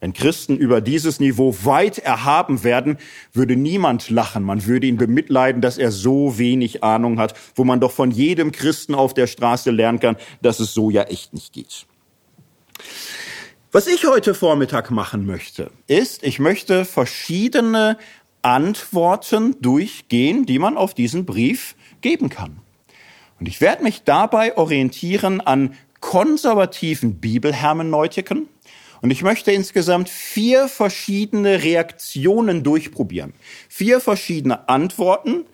Wenn 0.00 0.14
Christen 0.14 0.56
über 0.56 0.80
dieses 0.80 1.20
Niveau 1.20 1.54
weit 1.62 1.98
erhaben 1.98 2.64
werden, 2.64 2.96
würde 3.34 3.54
niemand 3.54 4.08
lachen. 4.08 4.42
Man 4.42 4.64
würde 4.64 4.86
ihn 4.86 4.96
bemitleiden, 4.96 5.60
dass 5.60 5.76
er 5.76 5.92
so 5.92 6.38
wenig 6.38 6.82
Ahnung 6.82 7.18
hat, 7.18 7.34
wo 7.54 7.64
man 7.64 7.80
doch 7.80 7.92
von 7.92 8.10
jedem 8.10 8.50
Christen 8.50 8.94
auf 8.94 9.12
der 9.12 9.26
Straße 9.26 9.70
lernen 9.70 10.00
kann, 10.00 10.16
dass 10.40 10.58
es 10.58 10.72
so 10.72 10.88
ja 10.88 11.02
echt 11.02 11.34
nicht 11.34 11.52
geht. 11.52 11.86
Was 13.72 13.86
ich 13.86 14.04
heute 14.04 14.34
Vormittag 14.34 14.90
machen 14.90 15.26
möchte, 15.26 15.70
ist, 15.86 16.24
ich 16.24 16.40
möchte 16.40 16.84
verschiedene 16.84 17.98
Antworten 18.42 19.62
durchgehen, 19.62 20.44
die 20.44 20.58
man 20.58 20.76
auf 20.76 20.92
diesen 20.92 21.24
Brief 21.24 21.76
geben 22.00 22.30
kann. 22.30 22.58
Und 23.38 23.46
ich 23.46 23.60
werde 23.60 23.84
mich 23.84 24.02
dabei 24.02 24.56
orientieren 24.56 25.40
an 25.40 25.74
konservativen 26.00 27.20
Bibelhermeneutiken. 27.20 28.48
Und 29.02 29.12
ich 29.12 29.22
möchte 29.22 29.52
insgesamt 29.52 30.08
vier 30.08 30.66
verschiedene 30.66 31.62
Reaktionen 31.62 32.64
durchprobieren. 32.64 33.34
Vier 33.68 34.00
verschiedene 34.00 34.68
Antworten, 34.68 35.44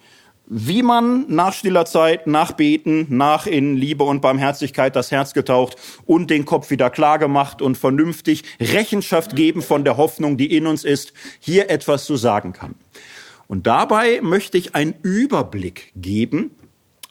wie 0.47 0.83
man 0.83 1.25
nach 1.29 1.53
stiller 1.53 1.87
Zeit, 1.87 2.27
nach 2.27 2.53
Beten, 2.53 3.07
nach 3.09 3.47
in 3.47 3.77
Liebe 3.77 4.05
und 4.05 4.21
Barmherzigkeit 4.21 4.95
das 4.95 5.11
Herz 5.11 5.35
getaucht 5.35 5.77
und 6.05 6.31
den 6.31 6.45
Kopf 6.45 6.71
wieder 6.71 6.89
klar 6.91 7.19
gemacht 7.19 7.61
und 7.61 7.77
vernünftig 7.77 8.45
Rechenschaft 8.61 9.35
geben 9.35 9.61
von 9.63 9.85
der 9.85 9.97
Hoffnung, 9.97 10.37
die 10.37 10.57
in 10.57 10.67
uns 10.67 10.85
ist, 10.85 11.13
hier 11.41 11.69
etwas 11.69 12.05
zu 12.05 12.17
sagen 12.17 12.53
kann. 12.53 12.77
Und 13.49 13.67
dabei 13.67 14.21
möchte 14.23 14.59
ich 14.59 14.75
einen 14.75 14.95
Überblick 15.03 15.93
geben 15.97 16.53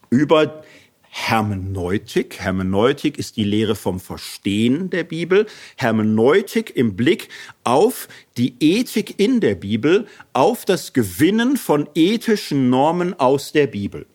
über 0.10 0.64
Hermeneutik. 1.18 2.42
Hermeneutik 2.42 3.18
ist 3.18 3.38
die 3.38 3.46
Lehre 3.46 3.76
vom 3.76 4.02
Verstehen 4.02 4.90
der 4.90 5.06
Bibel. 5.06 5.48
Hermeneutik 5.78 6.76
im 6.76 6.98
Blick 6.98 7.30
auf 7.64 8.10
die 8.36 8.54
Ethik 8.60 9.18
in 9.18 9.40
der 9.40 9.56
Bibel, 9.56 10.08
auf 10.34 10.66
das 10.66 10.92
Gewinnen 10.92 11.56
von 11.56 11.88
ethischen 11.96 12.70
Normen 12.70 13.18
aus 13.18 13.54
der 13.54 13.68
Bibel. 13.68 14.08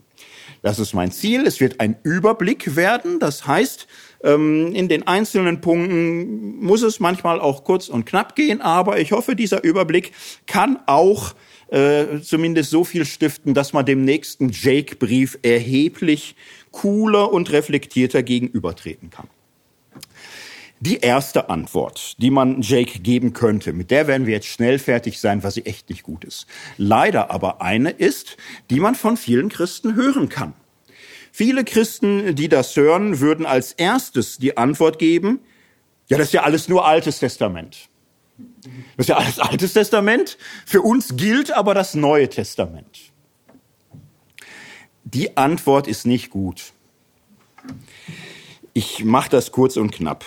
Das 0.60 0.78
ist 0.78 0.92
mein 0.92 1.10
Ziel. 1.10 1.46
Es 1.46 1.58
wird 1.58 1.80
ein 1.80 1.96
Überblick 2.02 2.76
werden. 2.76 3.18
Das 3.18 3.46
heißt, 3.46 3.86
ähm, 4.22 4.74
in 4.74 4.88
den 4.88 5.06
einzelnen 5.06 5.62
Punkten 5.62 6.62
muss 6.62 6.82
es 6.82 7.00
manchmal 7.00 7.40
auch 7.40 7.64
kurz 7.64 7.88
und 7.88 8.04
knapp 8.04 8.36
gehen, 8.36 8.60
aber 8.60 9.00
ich 9.00 9.12
hoffe, 9.12 9.34
dieser 9.34 9.64
Überblick 9.64 10.12
kann 10.46 10.78
auch 10.84 11.34
äh, 11.70 12.20
zumindest 12.20 12.70
so 12.70 12.84
viel 12.84 13.04
stiften, 13.04 13.54
dass 13.54 13.72
man 13.72 13.86
dem 13.86 14.04
nächsten 14.04 14.50
Jake-Brief 14.50 15.38
erheblich 15.42 16.34
cooler 16.70 17.32
und 17.32 17.50
reflektierter 17.52 18.22
gegenübertreten 18.22 19.10
kann. 19.10 19.28
Die 20.82 21.00
erste 21.00 21.50
Antwort, 21.50 22.14
die 22.22 22.30
man 22.30 22.62
Jake 22.62 23.00
geben 23.00 23.34
könnte, 23.34 23.74
mit 23.74 23.90
der 23.90 24.06
werden 24.06 24.26
wir 24.26 24.32
jetzt 24.32 24.46
schnell 24.46 24.78
fertig 24.78 25.20
sein, 25.20 25.42
was 25.42 25.54
sie 25.54 25.66
echt 25.66 25.90
nicht 25.90 26.02
gut 26.02 26.24
ist. 26.24 26.46
Leider 26.78 27.30
aber 27.30 27.60
eine 27.60 27.90
ist, 27.90 28.38
die 28.70 28.80
man 28.80 28.94
von 28.94 29.18
vielen 29.18 29.50
Christen 29.50 29.94
hören 29.94 30.30
kann. 30.30 30.54
Viele 31.32 31.64
Christen, 31.64 32.34
die 32.34 32.48
das 32.48 32.74
hören, 32.76 33.20
würden 33.20 33.44
als 33.44 33.72
erstes 33.72 34.38
die 34.38 34.56
Antwort 34.56 34.98
geben, 34.98 35.40
ja, 36.08 36.18
das 36.18 36.28
ist 36.28 36.32
ja 36.32 36.42
alles 36.42 36.68
nur 36.68 36.86
Altes 36.86 37.20
Testament. 37.20 37.88
Das 38.96 39.04
ist 39.04 39.08
ja 39.08 39.16
alles 39.16 39.38
Altes 39.38 39.74
Testament. 39.74 40.38
Für 40.66 40.82
uns 40.82 41.16
gilt 41.16 41.52
aber 41.52 41.72
das 41.72 41.94
Neue 41.94 42.28
Testament. 42.28 43.09
Die 45.04 45.36
Antwort 45.36 45.86
ist 45.88 46.06
nicht 46.06 46.30
gut. 46.30 46.72
Ich 48.72 49.04
mache 49.04 49.30
das 49.30 49.52
kurz 49.52 49.76
und 49.76 49.90
knapp. 49.90 50.24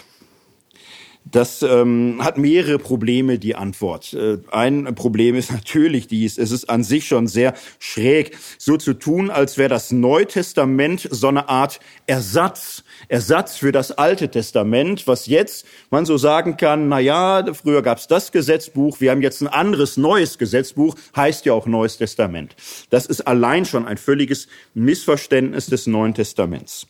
Das 1.26 1.64
ähm, 1.64 2.20
hat 2.22 2.38
mehrere 2.38 2.78
Probleme, 2.78 3.40
die 3.40 3.56
Antwort. 3.56 4.14
Äh, 4.14 4.40
ein 4.52 4.94
Problem 4.94 5.36
ist 5.36 5.52
natürlich 5.54 6.08
dies, 6.08 6.38
es 6.38 6.52
ist 6.52 6.70
an 6.70 6.84
sich 6.84 7.08
schon 7.08 7.28
sehr 7.28 7.54
schräg, 7.80 8.38
so 8.58 8.78
zu 8.78 8.94
tun, 8.94 9.30
als 9.30 9.58
wäre 9.58 9.70
das 9.70 9.92
Neue 9.92 10.28
Testament 10.28 11.08
so 11.10 11.28
eine 11.28 11.50
Art 11.50 11.80
Ersatz, 12.08 12.83
Ersatz 13.08 13.58
für 13.58 13.72
das 13.72 13.92
Alte 13.92 14.30
Testament, 14.30 15.08
was 15.08 15.28
jetzt 15.28 15.66
man 15.90 16.06
so 16.06 16.18
sagen 16.18 16.58
kann, 16.58 16.90
na 16.90 17.00
ja, 17.00 17.54
früher 17.54 17.82
gab's 17.82 18.08
das 18.08 18.32
Gesetzbuch, 18.32 19.00
wir 19.02 19.12
haben 19.12 19.22
jetzt 19.22 19.42
ein 19.42 19.48
anderes 19.48 19.98
neues 19.98 20.38
Gesetzbuch, 20.38 20.96
heißt 21.16 21.46
ja 21.46 21.54
auch 21.54 21.66
Neues 21.66 21.98
Testament. 21.98 22.56
Das 22.90 23.06
ist 23.06 23.22
allein 23.22 23.66
schon 23.66 23.86
ein 23.86 23.98
völliges 23.98 24.48
Missverständnis 24.74 25.68
des 25.68 25.88
Neuen 25.88 26.14
Testaments. 26.14 26.88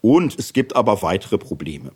Und 0.00 0.38
es 0.38 0.52
gibt 0.52 0.76
aber 0.76 1.02
weitere 1.02 1.38
Probleme. 1.38 1.92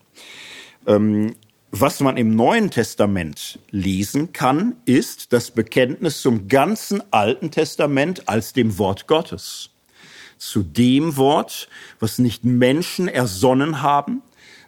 Ähm, 0.86 1.36
was 1.72 2.00
man 2.00 2.16
im 2.16 2.34
Neuen 2.34 2.70
Testament 2.70 3.60
lesen 3.70 4.32
kann, 4.32 4.74
ist 4.86 5.32
das 5.32 5.52
Bekenntnis 5.52 6.20
zum 6.20 6.48
ganzen 6.48 7.00
Alten 7.12 7.52
Testament 7.52 8.28
als 8.28 8.52
dem 8.52 8.76
Wort 8.78 9.06
Gottes. 9.06 9.69
Zu 10.40 10.62
dem 10.62 11.18
Wort, 11.18 11.68
was 11.98 12.18
nicht 12.18 12.44
Menschen 12.44 13.09
ersonnen 13.09 13.83
haben, 13.83 14.22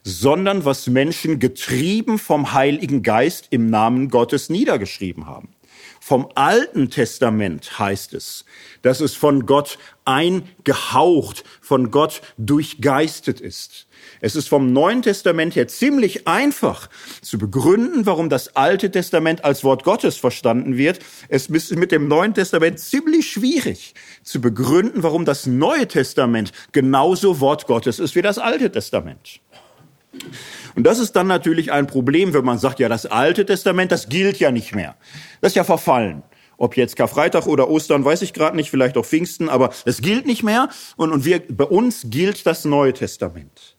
sondern 0.05 0.67
was 0.67 0.87
Menschen 0.87 1.39
getrieben 1.39 2.19
vom 2.19 2.53
Heiligen 2.53 3.03
Geist 3.03 3.47
im 3.49 3.71
Namen 3.71 4.11
Gottes 4.11 4.51
niedergeschrieben 4.51 5.27
haben. 5.27 5.49
Vom 6.05 6.29
Alten 6.35 6.91
Testament 6.91 7.79
heißt 7.79 8.13
es, 8.15 8.45
dass 8.83 8.99
es 8.99 9.15
von 9.15 9.47
Gott 9.47 9.79
eingehaucht, 10.05 11.45
von 11.61 11.93
Gott 11.93 12.23
durchgeistet 12.39 13.41
ist. 13.41 13.87
Es 14.21 14.35
ist 14.35 14.49
vom 14.49 14.73
Neuen 14.73 15.03
Testament 15.03 15.55
her 15.55 15.69
ziemlich 15.69 16.27
einfach 16.27 16.91
zu 17.21 17.39
begründen, 17.39 18.05
warum 18.05 18.29
das 18.31 18.57
Alte 18.57 18.91
Testament 18.91 19.45
als 19.45 19.63
Wort 19.63 19.85
Gottes 19.85 20.17
verstanden 20.17 20.77
wird. 20.77 20.99
Es 21.29 21.47
ist 21.47 21.77
mit 21.77 21.93
dem 21.93 22.09
Neuen 22.09 22.35
Testament 22.35 22.81
ziemlich 22.81 23.31
schwierig 23.31 23.95
zu 24.25 24.41
begründen, 24.41 25.05
warum 25.05 25.25
das 25.25 25.47
Neue 25.47 25.87
Testament 25.87 26.51
genauso 26.73 27.39
Wort 27.39 27.69
Gottes 27.69 28.01
ist 28.01 28.17
wie 28.17 28.23
das 28.23 28.39
Alte 28.39 28.73
Testament. 28.73 29.41
Und 30.75 30.85
das 30.85 30.99
ist 30.99 31.13
dann 31.13 31.27
natürlich 31.27 31.73
ein 31.73 31.87
Problem, 31.87 32.35
wenn 32.35 32.45
man 32.45 32.59
sagt, 32.59 32.81
ja, 32.81 32.89
das 32.89 33.07
Alte 33.07 33.47
Testament, 33.47 33.93
das 33.93 34.09
gilt 34.09 34.39
ja 34.39 34.51
nicht 34.51 34.75
mehr. 34.75 34.97
Das 35.41 35.53
ist 35.53 35.57
ja 35.57 35.65
verfallen. 35.65 36.23
Ob 36.59 36.77
jetzt 36.77 36.97
Karfreitag 36.97 37.47
oder 37.47 37.69
Ostern, 37.69 38.05
weiß 38.05 38.23
ich 38.23 38.33
gerade 38.33 38.57
nicht, 38.57 38.71
vielleicht 38.71 38.97
auch 38.97 39.05
Pfingsten, 39.05 39.49
aber 39.49 39.73
es 39.85 40.01
gilt 40.01 40.27
nicht 40.27 40.43
mehr. 40.43 40.69
Und, 40.97 41.11
und 41.11 41.25
wir, 41.25 41.41
bei 41.41 41.65
uns 41.65 42.07
gilt 42.09 42.47
das 42.47 42.65
Neue 42.65 42.93
Testament. 42.93 43.77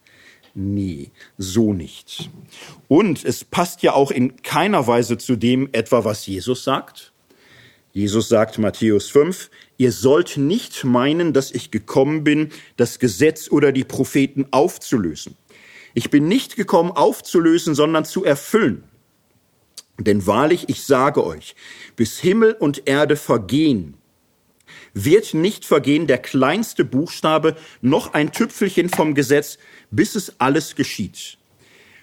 Nee, 0.56 1.12
so 1.38 1.74
nicht. 1.74 2.30
Und 2.88 3.24
es 3.24 3.44
passt 3.44 3.82
ja 3.82 3.94
auch 3.94 4.12
in 4.12 4.42
keiner 4.44 4.86
Weise 4.86 5.18
zu 5.18 5.36
dem 5.36 5.70
etwa, 5.72 6.04
was 6.04 6.28
Jesus 6.28 6.64
sagt. 6.64 7.14
Jesus 7.92 8.28
sagt 8.28 8.58
Matthäus 8.58 9.10
5, 9.10 9.50
ihr 9.78 9.92
sollt 9.92 10.38
nicht 10.38 10.84
meinen, 10.84 11.32
dass 11.32 11.52
ich 11.52 11.70
gekommen 11.72 12.24
bin, 12.24 12.50
das 12.76 12.98
Gesetz 13.00 13.52
oder 13.52 13.72
die 13.72 13.84
Propheten 13.84 14.48
aufzulösen. 14.52 15.38
Ich 15.94 16.10
bin 16.10 16.28
nicht 16.28 16.56
gekommen 16.56 16.92
aufzulösen, 16.92 17.76
sondern 17.76 18.06
zu 18.06 18.24
erfüllen. 18.24 18.84
Denn 20.00 20.26
wahrlich, 20.26 20.70
ich 20.70 20.84
sage 20.84 21.24
euch, 21.26 21.56
bis 21.96 22.20
Himmel 22.20 22.54
und 22.54 22.88
Erde 22.88 23.16
vergehen, 23.16 23.96
wird 24.94 25.34
nicht 25.34 25.66
vergehen 25.66 26.08
der 26.08 26.18
kleinste 26.18 26.84
Buchstabe 26.84 27.56
noch 27.82 28.14
ein 28.14 28.32
Tüpfelchen 28.32 28.90
vom 28.90 29.14
Gesetz, 29.14 29.58
bis 29.92 30.16
es 30.16 30.40
alles 30.40 30.76
geschieht. 30.76 31.38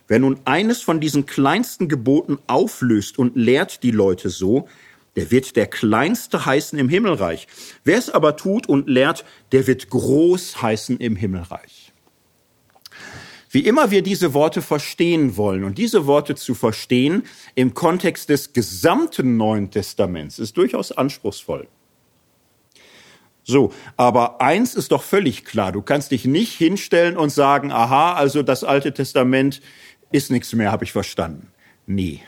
Wer 0.07 0.18
nun 0.18 0.40
eines 0.44 0.83
von 0.83 1.00
diesen 1.00 1.26
kleinsten 1.26 1.88
Geboten 1.88 2.38
auflöst 2.46 3.18
und 3.18 3.37
lehrt 3.37 3.83
die 3.83 3.92
Leute 3.92 4.29
so, 4.29 4.68
der 5.16 5.31
wird 5.31 5.57
der 5.57 5.66
Kleinste 5.66 6.46
heißen 6.46 6.79
im 6.79 6.88
Himmelreich. 6.88 7.48
Wer 7.85 7.98
es 7.98 8.11
aber 8.11 8.37
tut 8.37 8.68
und 8.68 8.88
lehrt, 8.88 9.24
der 9.53 9.66
wird 9.66 9.90
groß 9.90 10.62
heißen 10.62 10.98
im 10.98 11.16
Himmelreich. 11.16 11.89
Wie 13.52 13.60
immer 13.66 13.90
wir 13.90 14.02
diese 14.02 14.32
Worte 14.32 14.62
verstehen 14.62 15.36
wollen, 15.36 15.64
und 15.64 15.76
diese 15.76 16.06
Worte 16.06 16.36
zu 16.36 16.54
verstehen 16.54 17.24
im 17.56 17.74
Kontext 17.74 18.28
des 18.28 18.52
gesamten 18.52 19.36
Neuen 19.36 19.72
Testaments 19.72 20.38
ist 20.38 20.56
durchaus 20.56 20.92
anspruchsvoll. 20.92 21.66
So, 23.42 23.72
aber 23.96 24.40
eins 24.40 24.76
ist 24.76 24.92
doch 24.92 25.02
völlig 25.02 25.44
klar, 25.44 25.72
du 25.72 25.82
kannst 25.82 26.12
dich 26.12 26.24
nicht 26.24 26.52
hinstellen 26.52 27.16
und 27.16 27.30
sagen, 27.30 27.72
aha, 27.72 28.14
also 28.14 28.44
das 28.44 28.62
Alte 28.62 28.94
Testament 28.94 29.60
ist 30.12 30.30
nichts 30.30 30.52
mehr, 30.52 30.70
habe 30.70 30.84
ich 30.84 30.92
verstanden. 30.92 31.48
Nee, 31.86 32.20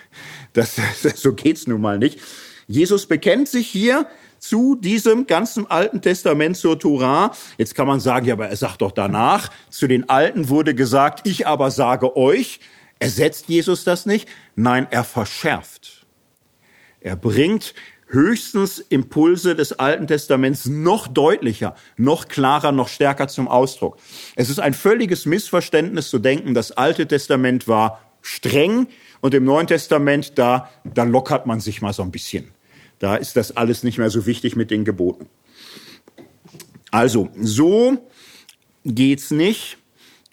das, 0.54 0.80
so 1.14 1.34
geht's 1.34 1.68
nun 1.68 1.80
mal 1.80 2.00
nicht. 2.00 2.18
Jesus 2.66 3.06
bekennt 3.06 3.48
sich 3.48 3.68
hier 3.68 4.08
zu 4.42 4.74
diesem 4.74 5.28
ganzen 5.28 5.70
Alten 5.70 6.02
Testament 6.02 6.56
zur 6.56 6.76
Torah. 6.76 7.30
Jetzt 7.58 7.76
kann 7.76 7.86
man 7.86 8.00
sagen, 8.00 8.26
ja, 8.26 8.34
aber 8.34 8.48
er 8.48 8.56
sagt 8.56 8.82
doch 8.82 8.90
danach, 8.90 9.52
zu 9.70 9.86
den 9.86 10.08
Alten 10.08 10.48
wurde 10.48 10.74
gesagt, 10.74 11.28
ich 11.28 11.46
aber 11.46 11.70
sage 11.70 12.16
euch. 12.16 12.58
Ersetzt 12.98 13.48
Jesus 13.48 13.84
das 13.84 14.04
nicht? 14.04 14.28
Nein, 14.56 14.88
er 14.90 15.04
verschärft. 15.04 16.06
Er 17.00 17.14
bringt 17.14 17.74
höchstens 18.08 18.80
Impulse 18.80 19.54
des 19.54 19.78
Alten 19.78 20.08
Testaments 20.08 20.66
noch 20.66 21.06
deutlicher, 21.06 21.76
noch 21.96 22.26
klarer, 22.26 22.72
noch 22.72 22.88
stärker 22.88 23.28
zum 23.28 23.46
Ausdruck. 23.46 23.96
Es 24.34 24.50
ist 24.50 24.58
ein 24.58 24.74
völliges 24.74 25.24
Missverständnis 25.24 26.10
zu 26.10 26.18
denken, 26.18 26.52
das 26.52 26.72
Alte 26.72 27.06
Testament 27.06 27.68
war 27.68 28.00
streng 28.22 28.88
und 29.20 29.34
im 29.34 29.44
Neuen 29.44 29.68
Testament, 29.68 30.36
da, 30.36 30.68
da 30.82 31.04
lockert 31.04 31.46
man 31.46 31.60
sich 31.60 31.80
mal 31.80 31.92
so 31.92 32.02
ein 32.02 32.10
bisschen. 32.10 32.52
Da 33.02 33.16
ist 33.16 33.34
das 33.34 33.56
alles 33.56 33.82
nicht 33.82 33.98
mehr 33.98 34.10
so 34.10 34.26
wichtig 34.26 34.54
mit 34.54 34.70
den 34.70 34.84
Geboten. 34.84 35.26
Also, 36.92 37.30
so 37.36 37.98
geht's 38.84 39.32
nicht 39.32 39.78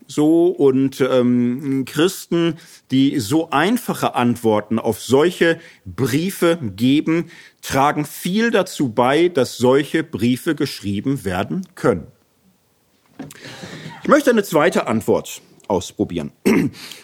so 0.05 0.49
und 0.49 1.01
ähm, 1.01 1.83
Christen, 1.85 2.59
die 2.91 3.19
so 3.19 3.49
einfache 3.49 4.13
Antworten 4.13 4.77
auf 4.77 5.01
solche 5.01 5.59
Briefe 5.83 6.59
geben, 6.61 7.31
tragen 7.63 8.05
viel 8.05 8.51
dazu 8.51 8.89
bei, 8.89 9.29
dass 9.29 9.57
solche 9.57 10.03
Briefe 10.03 10.53
geschrieben 10.53 11.25
werden 11.25 11.65
können. 11.73 12.05
Ich 14.03 14.09
möchte 14.09 14.29
eine 14.29 14.43
zweite 14.43 14.85
Antwort 14.85 15.41
ausprobieren. 15.67 16.33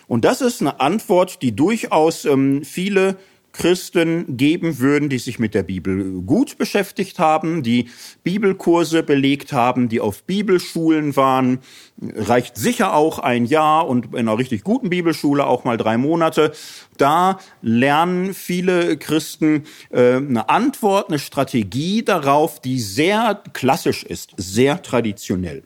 Und 0.08 0.26
das 0.26 0.42
ist 0.42 0.62
eine 0.62 0.80
Antwort, 0.80 1.42
die 1.42 1.56
durchaus 1.56 2.26
ähm, 2.26 2.64
viele 2.64 3.18
Christen 3.56 4.36
geben 4.36 4.80
würden, 4.80 5.08
die 5.08 5.18
sich 5.18 5.40
mit 5.40 5.54
der 5.54 5.64
Bibel 5.64 6.22
gut 6.22 6.58
beschäftigt 6.58 7.20
haben, 7.20 7.64
die 7.64 7.90
Bibelkurse 8.24 9.02
belegt 9.02 9.54
haben, 9.54 9.88
die 9.88 10.02
auf 10.02 10.24
Bibelschulen 10.24 11.16
waren. 11.16 11.60
Reicht 12.02 12.58
sicher 12.58 12.94
auch 12.94 13.20
ein 13.20 13.46
Jahr 13.46 13.88
und 13.88 14.08
in 14.08 14.16
einer 14.16 14.38
richtig 14.38 14.64
guten 14.64 14.90
Bibelschule 14.90 15.48
auch 15.48 15.64
mal 15.64 15.78
drei 15.78 15.98
Monate. 15.98 16.52
Da 16.98 17.40
lernen 17.62 18.34
viele 18.34 18.98
Christen 18.98 19.64
äh, 19.90 20.18
eine 20.18 20.50
Antwort, 20.50 21.08
eine 21.08 21.20
Strategie 21.20 22.04
darauf, 22.04 22.60
die 22.60 22.80
sehr 22.82 23.42
klassisch 23.54 24.04
ist, 24.04 24.32
sehr 24.36 24.82
traditionell. 24.82 25.64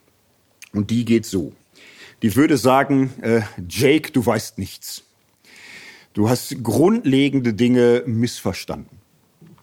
Und 0.73 0.91
die 0.91 1.06
geht 1.06 1.25
so. 1.25 1.54
Die 2.21 2.36
würde 2.36 2.58
sagen, 2.58 3.12
äh, 3.21 3.41
Jake, 3.67 4.12
du 4.12 4.23
weißt 4.23 4.60
nichts. 4.60 5.09
Du 6.19 6.29
hast 6.29 6.65
grundlegende 6.65 7.53
Dinge 7.53 8.03
missverstanden. 8.05 8.97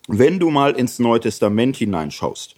Wenn 0.09 0.39
du 0.39 0.49
mal 0.49 0.73
ins 0.73 0.99
Neue 0.99 1.21
Testament 1.21 1.77
hineinschaust, 1.77 2.57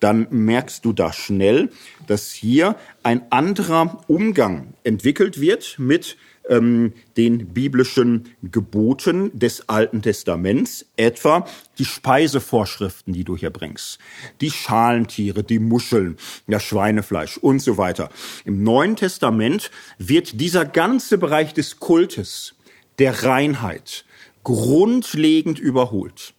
dann 0.00 0.26
merkst 0.30 0.84
du 0.84 0.92
da 0.92 1.12
schnell, 1.12 1.70
dass 2.08 2.32
hier 2.32 2.74
ein 3.04 3.30
anderer 3.30 4.02
Umgang 4.08 4.74
entwickelt 4.82 5.40
wird 5.40 5.76
mit 5.78 6.16
ähm, 6.48 6.92
den 7.16 7.54
biblischen 7.54 8.34
Geboten 8.42 9.30
des 9.32 9.68
Alten 9.68 10.02
Testaments, 10.02 10.84
etwa 10.96 11.46
die 11.78 11.84
Speisevorschriften, 11.84 13.12
die 13.12 13.22
du 13.22 13.36
hier 13.36 13.50
bringst, 13.50 14.00
die 14.40 14.50
Schalentiere, 14.50 15.44
die 15.44 15.60
Muscheln, 15.60 16.16
das 16.48 16.64
Schweinefleisch 16.64 17.38
und 17.38 17.60
so 17.60 17.78
weiter. 17.78 18.10
Im 18.44 18.64
Neuen 18.64 18.96
Testament 18.96 19.70
wird 19.98 20.40
dieser 20.40 20.64
ganze 20.64 21.16
Bereich 21.16 21.54
des 21.54 21.78
Kultes 21.78 22.55
der 22.98 23.24
Reinheit 23.24 24.04
grundlegend 24.42 25.58
überholt. 25.58 26.34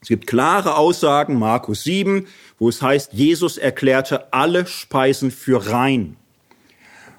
Es 0.00 0.08
gibt 0.08 0.26
klare 0.26 0.76
Aussagen, 0.76 1.38
Markus 1.38 1.82
7, 1.84 2.26
wo 2.58 2.68
es 2.68 2.82
heißt, 2.82 3.12
Jesus 3.12 3.56
erklärte 3.56 4.32
alle 4.32 4.66
Speisen 4.66 5.30
für 5.30 5.70
rein. 5.70 6.16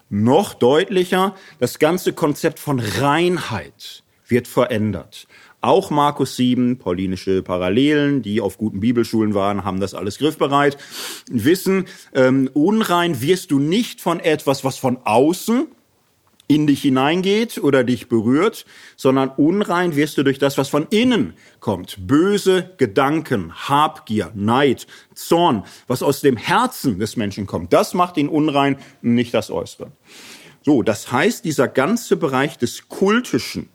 Noch 0.09 0.53
deutlicher, 0.53 1.35
das 1.59 1.79
ganze 1.79 2.13
Konzept 2.13 2.59
von 2.59 2.79
Reinheit 2.79 4.03
wird 4.27 4.47
verändert. 4.47 5.27
Auch 5.61 5.89
Markus 5.89 6.35
7, 6.35 6.77
paulinische 6.77 7.41
Parallelen, 7.41 8.21
die 8.21 8.39
auf 8.39 8.59
guten 8.59 8.81
Bibelschulen 8.81 9.33
waren, 9.33 9.63
haben 9.63 9.79
das 9.79 9.95
alles 9.95 10.19
griffbereit, 10.19 10.77
wissen, 11.27 11.85
ähm, 12.13 12.49
unrein 12.53 13.19
wirst 13.21 13.49
du 13.49 13.57
nicht 13.57 13.99
von 13.99 14.19
etwas, 14.19 14.63
was 14.63 14.77
von 14.77 14.97
außen 15.03 15.67
in 16.47 16.67
dich 16.67 16.81
hineingeht 16.81 17.57
oder 17.57 17.83
dich 17.83 18.07
berührt, 18.07 18.65
sondern 18.95 19.29
unrein 19.29 19.95
wirst 19.95 20.17
du 20.17 20.23
durch 20.23 20.37
das, 20.37 20.57
was 20.57 20.69
von 20.69 20.87
innen 20.89 21.33
kommt. 21.59 22.07
Böse 22.07 22.71
Gedanken, 22.77 23.53
Habgier, 23.67 24.31
Neid, 24.35 24.85
Zorn, 25.15 25.63
was 25.87 26.03
aus 26.03 26.21
dem 26.21 26.37
Herzen 26.37 26.99
des 26.99 27.17
Menschen 27.17 27.47
kommt. 27.47 27.73
Das 27.73 27.93
macht 27.93 28.17
ihn 28.17 28.29
unrein, 28.29 28.77
nicht 29.01 29.33
das 29.33 29.49
Äußere. 29.49 29.91
So, 30.63 30.83
das 30.83 31.11
heißt, 31.11 31.45
dieser 31.45 31.67
ganze 31.67 32.15
Bereich 32.15 32.57
des 32.57 32.89
Kultischen, 32.89 33.69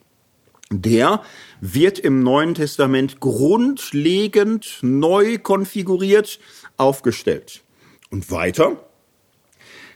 der 0.72 1.22
wird 1.60 1.98
im 1.98 2.22
Neuen 2.22 2.54
Testament 2.54 3.20
grundlegend 3.20 4.78
neu 4.82 5.38
konfiguriert 5.38 6.38
aufgestellt. 6.76 7.62
Und 8.10 8.30
weiter, 8.30 8.76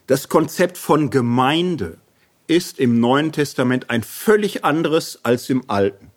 das 0.07 0.29
Konzept 0.29 0.77
von 0.77 1.11
Gemeinde, 1.11 1.99
ist 2.47 2.79
im 2.79 3.01
Neuen 3.01 3.33
Testament 3.33 3.91
ein 3.91 4.03
völlig 4.03 4.65
anderes 4.65 5.21
als 5.25 5.49
im 5.51 5.65
Alten. 5.69 6.11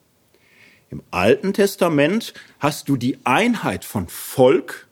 Im 0.90 1.04
Alten 1.12 1.54
Testament 1.54 2.34
hast 2.60 2.88
du 2.90 2.96
die 2.96 3.18
Einheit 3.26 3.84
von 3.84 4.08
Volk 4.08 4.88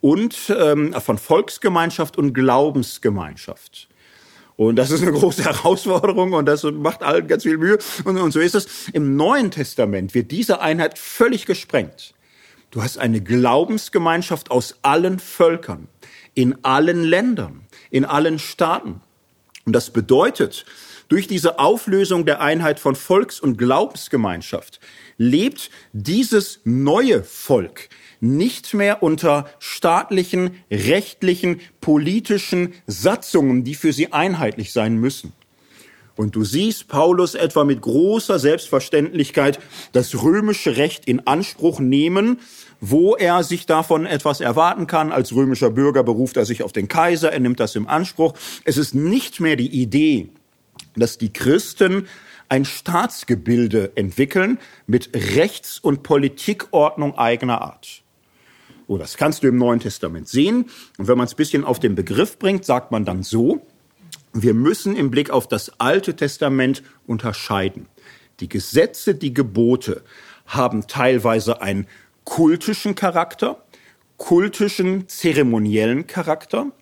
und 0.00 0.36
ähm, 0.56 0.92
von 0.94 1.18
Volksgemeinschaft 1.18 2.16
und 2.16 2.32
Glaubensgemeinschaft. 2.32 3.88
Und 4.56 4.76
das 4.76 4.90
ist 4.90 5.02
eine 5.02 5.12
große 5.12 5.44
Herausforderung 5.44 6.32
und 6.32 6.46
das 6.46 6.62
macht 6.62 7.02
allen 7.02 7.26
ganz 7.26 7.42
viel 7.42 7.58
Mühe. 7.58 7.78
Und, 8.04 8.18
und 8.18 8.32
so 8.32 8.40
ist 8.40 8.54
es. 8.54 8.88
Im 8.92 9.16
Neuen 9.16 9.50
Testament 9.50 10.14
wird 10.14 10.30
diese 10.30 10.60
Einheit 10.60 10.98
völlig 10.98 11.46
gesprengt. 11.46 12.14
Du 12.70 12.82
hast 12.82 12.98
eine 12.98 13.20
Glaubensgemeinschaft 13.20 14.50
aus 14.50 14.76
allen 14.82 15.18
Völkern, 15.18 15.88
in 16.34 16.64
allen 16.64 17.04
Ländern, 17.04 17.66
in 17.90 18.04
allen 18.04 18.38
Staaten. 18.38 19.00
Und 19.64 19.72
das 19.72 19.90
bedeutet, 19.90 20.64
durch 21.08 21.26
diese 21.26 21.58
Auflösung 21.58 22.24
der 22.24 22.40
Einheit 22.40 22.80
von 22.80 22.94
Volks- 22.94 23.40
und 23.40 23.58
Glaubensgemeinschaft 23.58 24.80
lebt 25.16 25.70
dieses 25.92 26.60
neue 26.64 27.22
Volk 27.22 27.88
nicht 28.20 28.72
mehr 28.74 29.02
unter 29.02 29.50
staatlichen, 29.58 30.62
rechtlichen, 30.70 31.60
politischen 31.80 32.74
Satzungen, 32.86 33.64
die 33.64 33.74
für 33.74 33.92
sie 33.92 34.12
einheitlich 34.12 34.72
sein 34.72 34.96
müssen. 34.96 35.32
Und 36.16 36.36
du 36.36 36.44
siehst 36.44 36.88
Paulus 36.88 37.34
etwa 37.34 37.64
mit 37.64 37.80
großer 37.80 38.38
Selbstverständlichkeit 38.38 39.58
das 39.92 40.22
römische 40.22 40.76
Recht 40.76 41.06
in 41.06 41.26
Anspruch 41.26 41.80
nehmen, 41.80 42.38
wo 42.80 43.16
er 43.16 43.42
sich 43.42 43.66
davon 43.66 44.06
etwas 44.06 44.40
erwarten 44.40 44.86
kann. 44.86 45.10
Als 45.10 45.34
römischer 45.34 45.70
Bürger 45.70 46.04
beruft 46.04 46.36
er 46.36 46.44
sich 46.44 46.62
auf 46.62 46.72
den 46.72 46.86
Kaiser, 46.86 47.32
er 47.32 47.40
nimmt 47.40 47.58
das 47.58 47.74
im 47.74 47.88
Anspruch. 47.88 48.34
Es 48.64 48.76
ist 48.76 48.94
nicht 48.94 49.40
mehr 49.40 49.56
die 49.56 49.70
Idee, 49.70 50.28
dass 50.94 51.18
die 51.18 51.32
Christen 51.32 52.06
ein 52.48 52.64
Staatsgebilde 52.64 53.92
entwickeln 53.96 54.58
mit 54.86 55.10
Rechts- 55.14 55.78
und 55.78 56.02
Politikordnung 56.02 57.16
eigener 57.16 57.62
Art. 57.62 58.02
Oh, 58.86 58.98
das 58.98 59.16
kannst 59.16 59.42
du 59.42 59.48
im 59.48 59.56
Neuen 59.56 59.80
Testament 59.80 60.28
sehen. 60.28 60.66
Und 60.98 61.08
wenn 61.08 61.16
man 61.16 61.26
es 61.26 61.32
ein 61.32 61.36
bisschen 61.36 61.64
auf 61.64 61.80
den 61.80 61.94
Begriff 61.94 62.38
bringt, 62.38 62.64
sagt 62.64 62.92
man 62.92 63.04
dann 63.04 63.22
so, 63.22 63.66
wir 64.34 64.52
müssen 64.52 64.96
im 64.96 65.10
Blick 65.10 65.30
auf 65.30 65.48
das 65.48 65.80
Alte 65.80 66.16
Testament 66.16 66.82
unterscheiden. 67.06 67.86
Die 68.40 68.48
Gesetze, 68.48 69.14
die 69.14 69.32
Gebote 69.32 70.02
haben 70.46 70.86
teilweise 70.88 71.62
einen 71.62 71.86
kultischen 72.24 72.96
Charakter, 72.96 73.64
kultischen, 74.16 75.08
zeremoniellen 75.08 76.06
Charakter. 76.06 76.72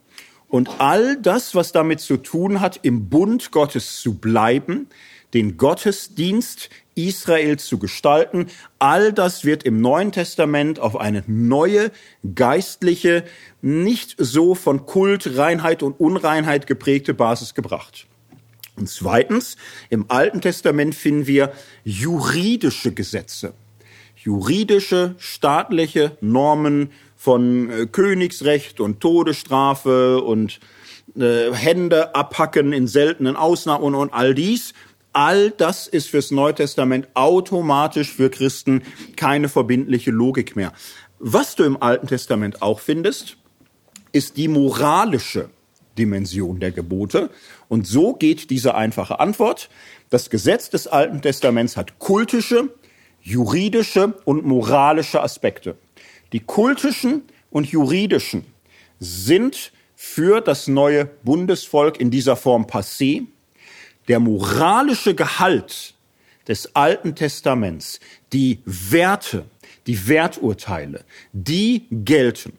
Und 0.53 0.69
all 0.81 1.17
das, 1.17 1.55
was 1.55 1.73
damit 1.73 2.01
zu 2.01 2.19
tun 2.19 2.61
hat, 2.61 2.81
im 2.83 3.09
Bund 3.09 3.53
Gottes 3.53 4.03
zu 4.03 4.19
bleiben, 4.19 4.87
den 5.33 5.57
Gottesdienst 5.57 6.69
Israel 6.95 7.59
zu 7.59 7.79
gestalten. 7.79 8.49
All 8.79 9.15
das 9.15 9.47
wird 9.47 9.63
im 9.63 9.81
Neuen 9.81 10.13
Testament 10.13 10.79
auf 10.79 11.01
eine 11.01 11.25
neue, 11.27 11.91
geistliche, 12.35 13.25
nicht 13.63 14.15
so 14.19 14.55
von 14.55 14.85
Kult, 14.85 15.39
Reinheit 15.39 15.83
und 15.83 15.99
Unreinheit 15.99 16.67
geprägte 16.67 17.15
Basis 17.15 17.55
gebracht. 17.55 18.07
Und 18.77 18.91
zweitens, 18.91 19.57
im 19.89 20.05
Alten 20.09 20.43
Testament 20.43 20.95
finden 20.95 21.27
wir 21.27 21.55
juridische 21.83 22.93
Gesetze, 22.93 23.55
juridische, 24.17 25.15
staatliche 25.17 26.19
Normen 26.21 26.91
von 27.23 27.71
äh, 27.71 27.87
Königsrecht 27.87 28.81
und 28.81 28.99
Todesstrafe 28.99 30.21
und 30.23 30.59
äh, 31.15 31.53
Hände 31.53 32.17
abhacken 32.17 32.73
in 32.73 32.89
seltenen 32.89 33.37
Ausnahmen 33.37 33.95
und, 33.95 34.13
all 34.13 34.35
dies 34.35 34.75
All 35.15 35.51
das 35.51 35.89
ist 35.89 36.09
fürs 36.09 36.31
Neue 36.31 36.55
Testament 36.55 37.07
automatisch 37.13 38.11
für 38.11 38.31
Christen 38.31 38.83
keine 39.15 39.51
verbindliche 39.51 40.11
Logik 40.11 40.57
mehr. 40.57 40.73
Was 41.19 41.55
du 41.55 41.65
im 41.65 41.81
Alten 41.83 42.07
Testament 42.07 42.63
auch 42.63 42.81
findest, 42.81 43.37
ist 44.13 44.39
die 44.39 44.49
moralische 44.49 45.51
Dimension 45.99 46.61
der 46.61 46.73
Gebote. 46.73 47.29
Und 47.69 47.87
so 47.87 48.15
geht 48.15 48.49
diese 48.49 48.75
einfache 48.75 49.21
Antwort. 49.21 49.69
Das 50.09 50.31
Gesetz 50.31 50.71
des 50.71 50.87
Alten 50.87 51.21
Testaments 51.21 51.77
hat 51.77 51.99
kultische, 51.99 52.71
juridische 53.21 54.15
und 54.25 54.47
moralische 54.47 55.23
Aspekte. 55.23 55.77
Die 56.33 56.41
kultischen 56.41 57.23
und 57.51 57.69
juridischen 57.69 58.45
sind 58.99 59.73
für 59.95 60.41
das 60.41 60.69
neue 60.69 61.05
Bundesvolk 61.05 62.01
in 62.01 62.11
dieser 62.11 62.37
Form 62.37 62.65
passé 62.65 63.27
der 64.09 64.19
moralische 64.19 65.15
Gehalt 65.15 65.95
des 66.49 66.75
Alten 66.75 67.15
Testaments, 67.15 68.01
die 68.33 68.61
Werte, 68.65 69.45
die 69.87 70.09
Werturteile, 70.09 71.05
die 71.33 71.87
gelten. 71.91 72.59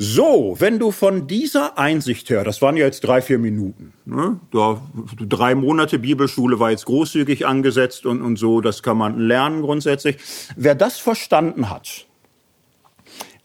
So, 0.00 0.54
wenn 0.60 0.78
du 0.78 0.92
von 0.92 1.26
dieser 1.26 1.76
Einsicht 1.76 2.30
her, 2.30 2.44
das 2.44 2.62
waren 2.62 2.76
ja 2.76 2.84
jetzt 2.84 3.00
drei, 3.00 3.20
vier 3.20 3.38
Minuten, 3.38 3.92
ne? 4.04 4.38
da, 4.52 4.80
drei 5.18 5.56
Monate 5.56 5.98
Bibelschule 5.98 6.60
war 6.60 6.70
jetzt 6.70 6.84
großzügig 6.84 7.46
angesetzt 7.46 8.06
und, 8.06 8.22
und 8.22 8.36
so, 8.36 8.60
das 8.60 8.84
kann 8.84 8.96
man 8.96 9.18
lernen 9.18 9.60
grundsätzlich. 9.60 10.18
Wer 10.54 10.76
das 10.76 10.98
verstanden 11.00 11.68
hat, 11.68 12.06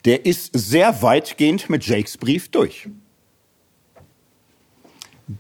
der 0.05 0.27
ist 0.27 0.51
sehr 0.53 1.01
weitgehend 1.01 1.71
mit 1.71 1.87
Jakes 1.87 2.19
Brief 2.19 2.49
durch. 2.49 2.87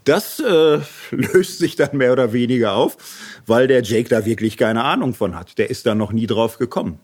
Das 0.05 0.39
äh, 0.39 0.79
löst 1.11 1.59
sich 1.59 1.75
dann 1.75 1.95
mehr 1.95 2.13
oder 2.13 2.33
weniger 2.33 2.73
auf, 2.73 2.97
weil 3.45 3.67
der 3.67 3.83
Jake 3.83 4.09
da 4.09 4.25
wirklich 4.25 4.57
keine 4.57 4.83
Ahnung 4.83 5.13
von 5.13 5.35
hat. 5.35 5.59
Der 5.59 5.69
ist 5.69 5.85
da 5.85 5.93
noch 5.93 6.11
nie 6.11 6.25
drauf 6.25 6.57
gekommen. 6.57 6.97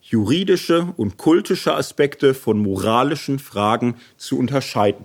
Juridische 0.00 0.92
und 0.96 1.16
kultische 1.16 1.74
Aspekte 1.74 2.34
von 2.34 2.58
moralischen 2.58 3.38
Fragen 3.38 3.96
zu 4.16 4.38
unterscheiden. 4.38 5.04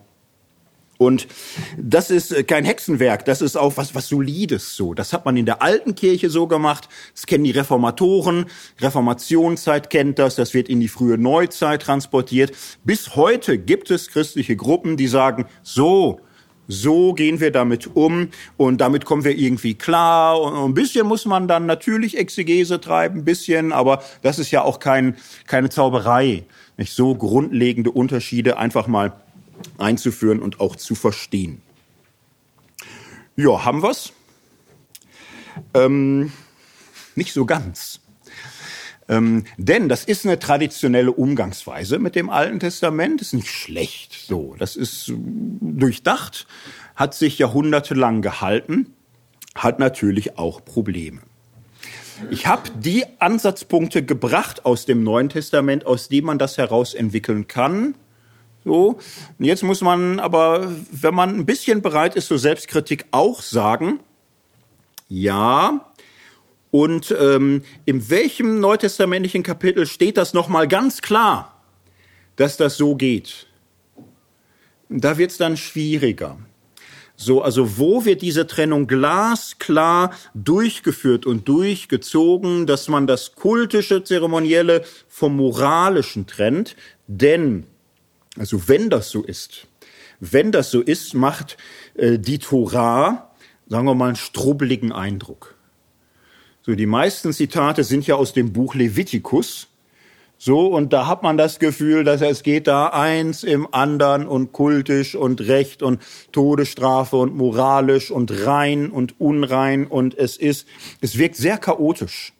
Und 0.98 1.28
das 1.78 2.10
ist 2.10 2.32
äh, 2.32 2.44
kein 2.44 2.64
Hexenwerk, 2.64 3.26
das 3.26 3.42
ist 3.42 3.58
auch 3.58 3.76
was, 3.78 3.96
was 3.96 4.08
Solides 4.08 4.76
so. 4.76 4.94
Das 4.94 5.12
hat 5.12 5.26
man 5.26 5.36
in 5.36 5.46
der 5.46 5.62
alten 5.62 5.96
Kirche 5.96 6.30
so 6.30 6.48
gemacht, 6.48 6.88
das 7.14 7.26
kennen 7.26 7.44
die 7.44 7.52
Reformatoren, 7.52 8.46
Reformationszeit 8.80 9.90
kennt 9.90 10.20
das, 10.20 10.36
das 10.36 10.54
wird 10.54 10.70
in 10.70 10.80
die 10.80 10.88
frühe 10.88 11.18
Neuzeit 11.18 11.82
transportiert. 11.82 12.54
Bis 12.84 13.16
heute 13.16 13.58
gibt 13.58 13.92
es 13.92 14.10
christliche 14.10 14.56
Gruppen, 14.56 14.96
die 14.96 15.08
sagen, 15.08 15.46
so, 15.64 16.22
so 16.68 17.14
gehen 17.14 17.40
wir 17.40 17.52
damit 17.52 17.96
um 17.96 18.30
und 18.58 18.80
damit 18.82 19.06
kommen 19.06 19.24
wir 19.24 19.38
irgendwie 19.38 19.76
klar. 19.76 20.40
Und 20.40 20.72
ein 20.72 20.74
bisschen 20.74 21.08
muss 21.08 21.26
man 21.26 21.48
dann 21.48 21.66
natürlich 21.66 22.18
Exegese 22.18 22.82
treiben, 22.82 23.20
ein 23.20 23.26
bisschen, 23.26 23.72
aber 23.72 24.04
das 24.22 24.40
ist 24.40 24.52
ja 24.52 24.64
auch 24.64 24.80
kein, 24.80 25.16
keine 25.48 25.70
Zauberei. 25.70 26.44
Nicht 26.78 26.94
so 26.94 27.16
grundlegende 27.16 27.92
Unterschiede 27.92 28.58
einfach 28.58 28.88
mal 28.88 29.14
einzuführen 29.78 30.42
und 30.42 30.60
auch 30.60 30.76
zu 30.76 30.96
verstehen. 30.96 31.62
Ja, 33.36 33.66
haben 33.66 33.82
wir's? 33.82 34.14
Ähm, 35.74 36.32
nicht 37.16 37.34
so 37.34 37.46
ganz. 37.46 38.00
Ähm, 39.08 39.46
denn 39.58 39.88
das 39.88 40.04
ist 40.04 40.26
eine 40.26 40.40
traditionelle 40.40 41.12
Umgangsweise 41.12 42.00
mit 42.00 42.16
dem 42.16 42.30
Alten 42.30 42.60
Testament, 42.60 43.22
ist 43.22 43.34
nicht 43.34 43.50
schlecht. 43.50 44.14
So, 44.28 44.56
das 44.58 44.76
ist 44.76 45.12
durchdacht, 45.16 46.48
hat 46.96 47.14
sich 47.14 47.38
jahrhundertelang 47.38 48.22
gehalten, 48.22 48.94
hat 49.54 49.80
natürlich 49.80 50.38
auch 50.38 50.66
Probleme. 50.66 51.22
Ich 52.30 52.48
habe 52.48 52.70
die 52.80 53.04
Ansatzpunkte 53.20 54.04
gebracht 54.04 54.66
aus 54.66 54.86
dem 54.86 55.04
Neuen 55.04 55.30
Testament, 55.30 55.86
aus 55.86 56.08
dem 56.08 56.26
man 56.26 56.40
das 56.40 56.58
heraus 56.58 56.94
entwickeln 56.94 57.48
kann. 57.48 57.96
So, 58.64 58.98
jetzt 59.38 59.64
muss 59.64 59.82
man 59.82 60.20
aber, 60.20 60.72
wenn 60.92 61.14
man 61.14 61.36
ein 61.36 61.46
bisschen 61.46 61.82
bereit 61.82 62.16
ist 62.16 62.28
zur 62.28 62.40
Selbstkritik, 62.40 63.06
auch 63.12 63.42
sagen, 63.42 64.00
ja, 65.08 65.92
und 66.76 67.16
ähm, 67.18 67.62
in 67.86 68.10
welchem 68.10 68.60
neutestamentlichen 68.60 69.44
Kapitel 69.44 69.86
steht 69.86 70.18
das 70.18 70.34
nochmal 70.34 70.68
ganz 70.68 71.02
klar, 71.02 71.64
dass 72.36 72.58
das 72.58 72.76
so 72.76 72.98
geht? 72.98 73.48
Da 74.90 75.18
wird 75.18 75.32
es 75.32 75.38
dann 75.38 75.56
schwieriger. 75.56 76.38
So, 77.16 77.42
also 77.42 77.78
wo 77.78 78.04
wird 78.04 78.22
diese 78.22 78.46
Trennung 78.46 78.88
glasklar 78.88 80.12
durchgeführt 80.34 81.26
und 81.26 81.48
durchgezogen, 81.48 82.68
dass 82.68 82.90
man 82.90 83.08
das 83.08 83.36
kultische, 83.36 84.04
zeremonielle 84.04 84.84
vom 85.08 85.38
moralischen 85.38 86.28
trennt? 86.28 86.76
Denn, 87.08 87.68
also 88.38 88.68
wenn 88.68 88.90
das 88.90 89.12
so 89.12 89.24
ist, 89.24 89.66
wenn 90.20 90.52
das 90.52 90.72
so 90.72 90.82
ist, 90.82 91.14
macht 91.14 91.56
äh, 91.94 92.20
die 92.20 92.40
Torah, 92.40 93.32
sagen 93.70 93.86
wir 93.86 93.96
mal, 93.96 94.08
einen 94.08 94.18
strubbeligen 94.18 94.92
Eindruck. 94.92 95.55
So, 96.66 96.74
die 96.74 96.88
meisten 96.88 97.32
Zitate 97.32 97.84
sind 97.84 98.08
ja 98.08 98.16
aus 98.16 98.34
dem 98.34 98.52
Buch 98.52 98.74
Levitikus. 98.74 99.68
So, 100.40 100.66
und 100.66 100.94
da 100.94 101.06
hat 101.06 101.22
man 101.22 101.38
das 101.38 101.60
Gefühl, 101.60 102.04
dass 102.04 102.22
es 102.22 102.42
geht 102.42 102.66
da 102.66 102.88
eins 102.88 103.44
im 103.44 103.72
anderen 103.72 104.26
und 104.26 104.52
kultisch 104.52 105.14
und 105.14 105.42
Recht 105.42 105.84
und 105.84 106.02
Todesstrafe 106.32 107.18
und 107.18 107.38
moralisch 107.38 108.10
und 108.10 108.48
rein 108.48 108.90
und 108.90 109.22
unrein 109.22 109.86
und 109.86 110.18
es 110.18 110.38
ist, 110.38 110.68
es 111.02 111.20
wirkt 111.20 111.36
sehr 111.36 111.60
chaotisch. 111.60 112.34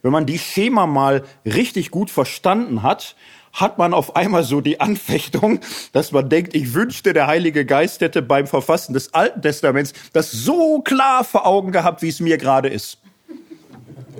Wenn 0.00 0.12
man 0.12 0.24
die 0.24 0.38
Schema 0.38 0.86
mal 0.86 1.22
richtig 1.44 1.90
gut 1.90 2.10
verstanden 2.10 2.82
hat, 2.82 3.16
hat 3.52 3.76
man 3.76 3.92
auf 3.92 4.16
einmal 4.16 4.44
so 4.44 4.62
die 4.62 4.80
Anfechtung, 4.80 5.60
dass 5.92 6.10
man 6.10 6.30
denkt, 6.30 6.54
ich 6.54 6.72
wünschte, 6.72 7.12
der 7.12 7.26
Heilige 7.26 7.66
Geist 7.66 8.00
hätte 8.00 8.22
beim 8.22 8.46
Verfassen 8.46 8.94
des 8.94 9.12
Alten 9.12 9.42
Testaments 9.42 9.92
das 10.14 10.32
so 10.32 10.80
klar 10.80 11.22
vor 11.22 11.46
Augen 11.46 11.70
gehabt, 11.70 12.00
wie 12.00 12.08
es 12.08 12.18
mir 12.18 12.38
gerade 12.38 12.70
ist. 12.70 13.01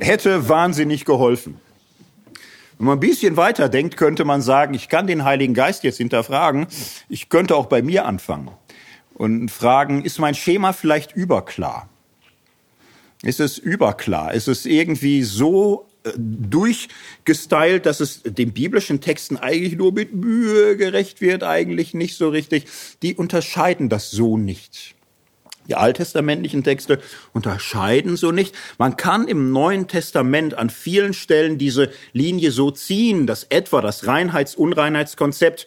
Hätte 0.00 0.48
wahnsinnig 0.48 1.04
geholfen. 1.04 1.60
Wenn 2.78 2.86
man 2.86 2.96
ein 2.96 3.00
bisschen 3.00 3.36
weiter 3.36 3.68
denkt, 3.68 3.96
könnte 3.96 4.24
man 4.24 4.42
sagen, 4.42 4.74
ich 4.74 4.88
kann 4.88 5.06
den 5.06 5.24
Heiligen 5.24 5.54
Geist 5.54 5.84
jetzt 5.84 5.98
hinterfragen. 5.98 6.66
Ich 7.08 7.28
könnte 7.28 7.54
auch 7.54 7.66
bei 7.66 7.82
mir 7.82 8.06
anfangen 8.06 8.50
und 9.14 9.50
fragen, 9.50 10.04
ist 10.04 10.18
mein 10.18 10.34
Schema 10.34 10.72
vielleicht 10.72 11.12
überklar? 11.12 11.88
Ist 13.22 13.38
es 13.38 13.58
überklar? 13.58 14.34
Ist 14.34 14.48
es 14.48 14.66
irgendwie 14.66 15.22
so 15.22 15.86
äh, 16.02 16.10
durchgestylt, 16.16 17.86
dass 17.86 18.00
es 18.00 18.22
den 18.24 18.52
biblischen 18.52 19.00
Texten 19.00 19.36
eigentlich 19.36 19.76
nur 19.76 19.92
mit 19.92 20.12
Mühe 20.12 20.76
gerecht 20.76 21.20
wird, 21.20 21.44
eigentlich 21.44 21.94
nicht 21.94 22.16
so 22.16 22.30
richtig. 22.30 22.66
Die 23.02 23.14
unterscheiden 23.14 23.88
das 23.88 24.10
so 24.10 24.36
nicht. 24.36 24.96
Die 25.68 25.74
alttestamentlichen 25.74 26.64
Texte 26.64 27.00
unterscheiden 27.32 28.16
so 28.16 28.32
nicht. 28.32 28.54
Man 28.78 28.96
kann 28.96 29.28
im 29.28 29.52
Neuen 29.52 29.88
Testament 29.88 30.54
an 30.54 30.70
vielen 30.70 31.14
Stellen 31.14 31.58
diese 31.58 31.90
Linie 32.12 32.50
so 32.50 32.70
ziehen, 32.70 33.26
dass 33.26 33.44
etwa 33.44 33.80
das 33.80 34.06
Reinheits-Unreinheitskonzept 34.06 35.66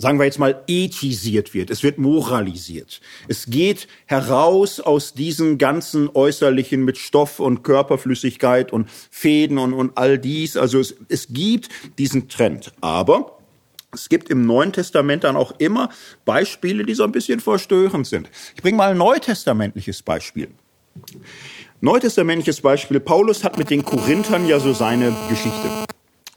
sagen 0.00 0.18
wir 0.18 0.24
jetzt 0.24 0.38
mal, 0.38 0.62
ethisiert 0.66 1.52
wird. 1.52 1.70
Es 1.70 1.82
wird 1.82 1.98
moralisiert. 1.98 3.00
Es 3.28 3.46
geht 3.46 3.86
heraus 4.06 4.80
aus 4.80 5.12
diesen 5.12 5.58
ganzen 5.58 6.08
Äußerlichen 6.08 6.84
mit 6.84 6.96
Stoff 6.96 7.38
und 7.38 7.62
Körperflüssigkeit 7.62 8.72
und 8.72 8.88
Fäden 9.10 9.58
und, 9.58 9.74
und 9.74 9.98
all 9.98 10.18
dies. 10.18 10.56
Also 10.56 10.80
es, 10.80 10.94
es 11.08 11.28
gibt 11.28 11.68
diesen 11.98 12.28
Trend. 12.28 12.72
Aber 12.80 13.39
es 13.92 14.08
gibt 14.08 14.30
im 14.30 14.46
Neuen 14.46 14.72
Testament 14.72 15.24
dann 15.24 15.36
auch 15.36 15.52
immer 15.58 15.88
Beispiele, 16.24 16.84
die 16.84 16.94
so 16.94 17.04
ein 17.04 17.12
bisschen 17.12 17.40
verstörend 17.40 18.06
sind. 18.06 18.30
Ich 18.54 18.62
bringe 18.62 18.76
mal 18.76 18.92
ein 18.92 18.98
neutestamentliches 18.98 20.02
Beispiel. 20.02 20.48
Neutestamentliches 21.80 22.60
Beispiel. 22.60 23.00
Paulus 23.00 23.42
hat 23.42 23.58
mit 23.58 23.70
den 23.70 23.84
Korinthern 23.84 24.46
ja 24.46 24.60
so 24.60 24.72
seine 24.72 25.14
Geschichte. 25.28 25.86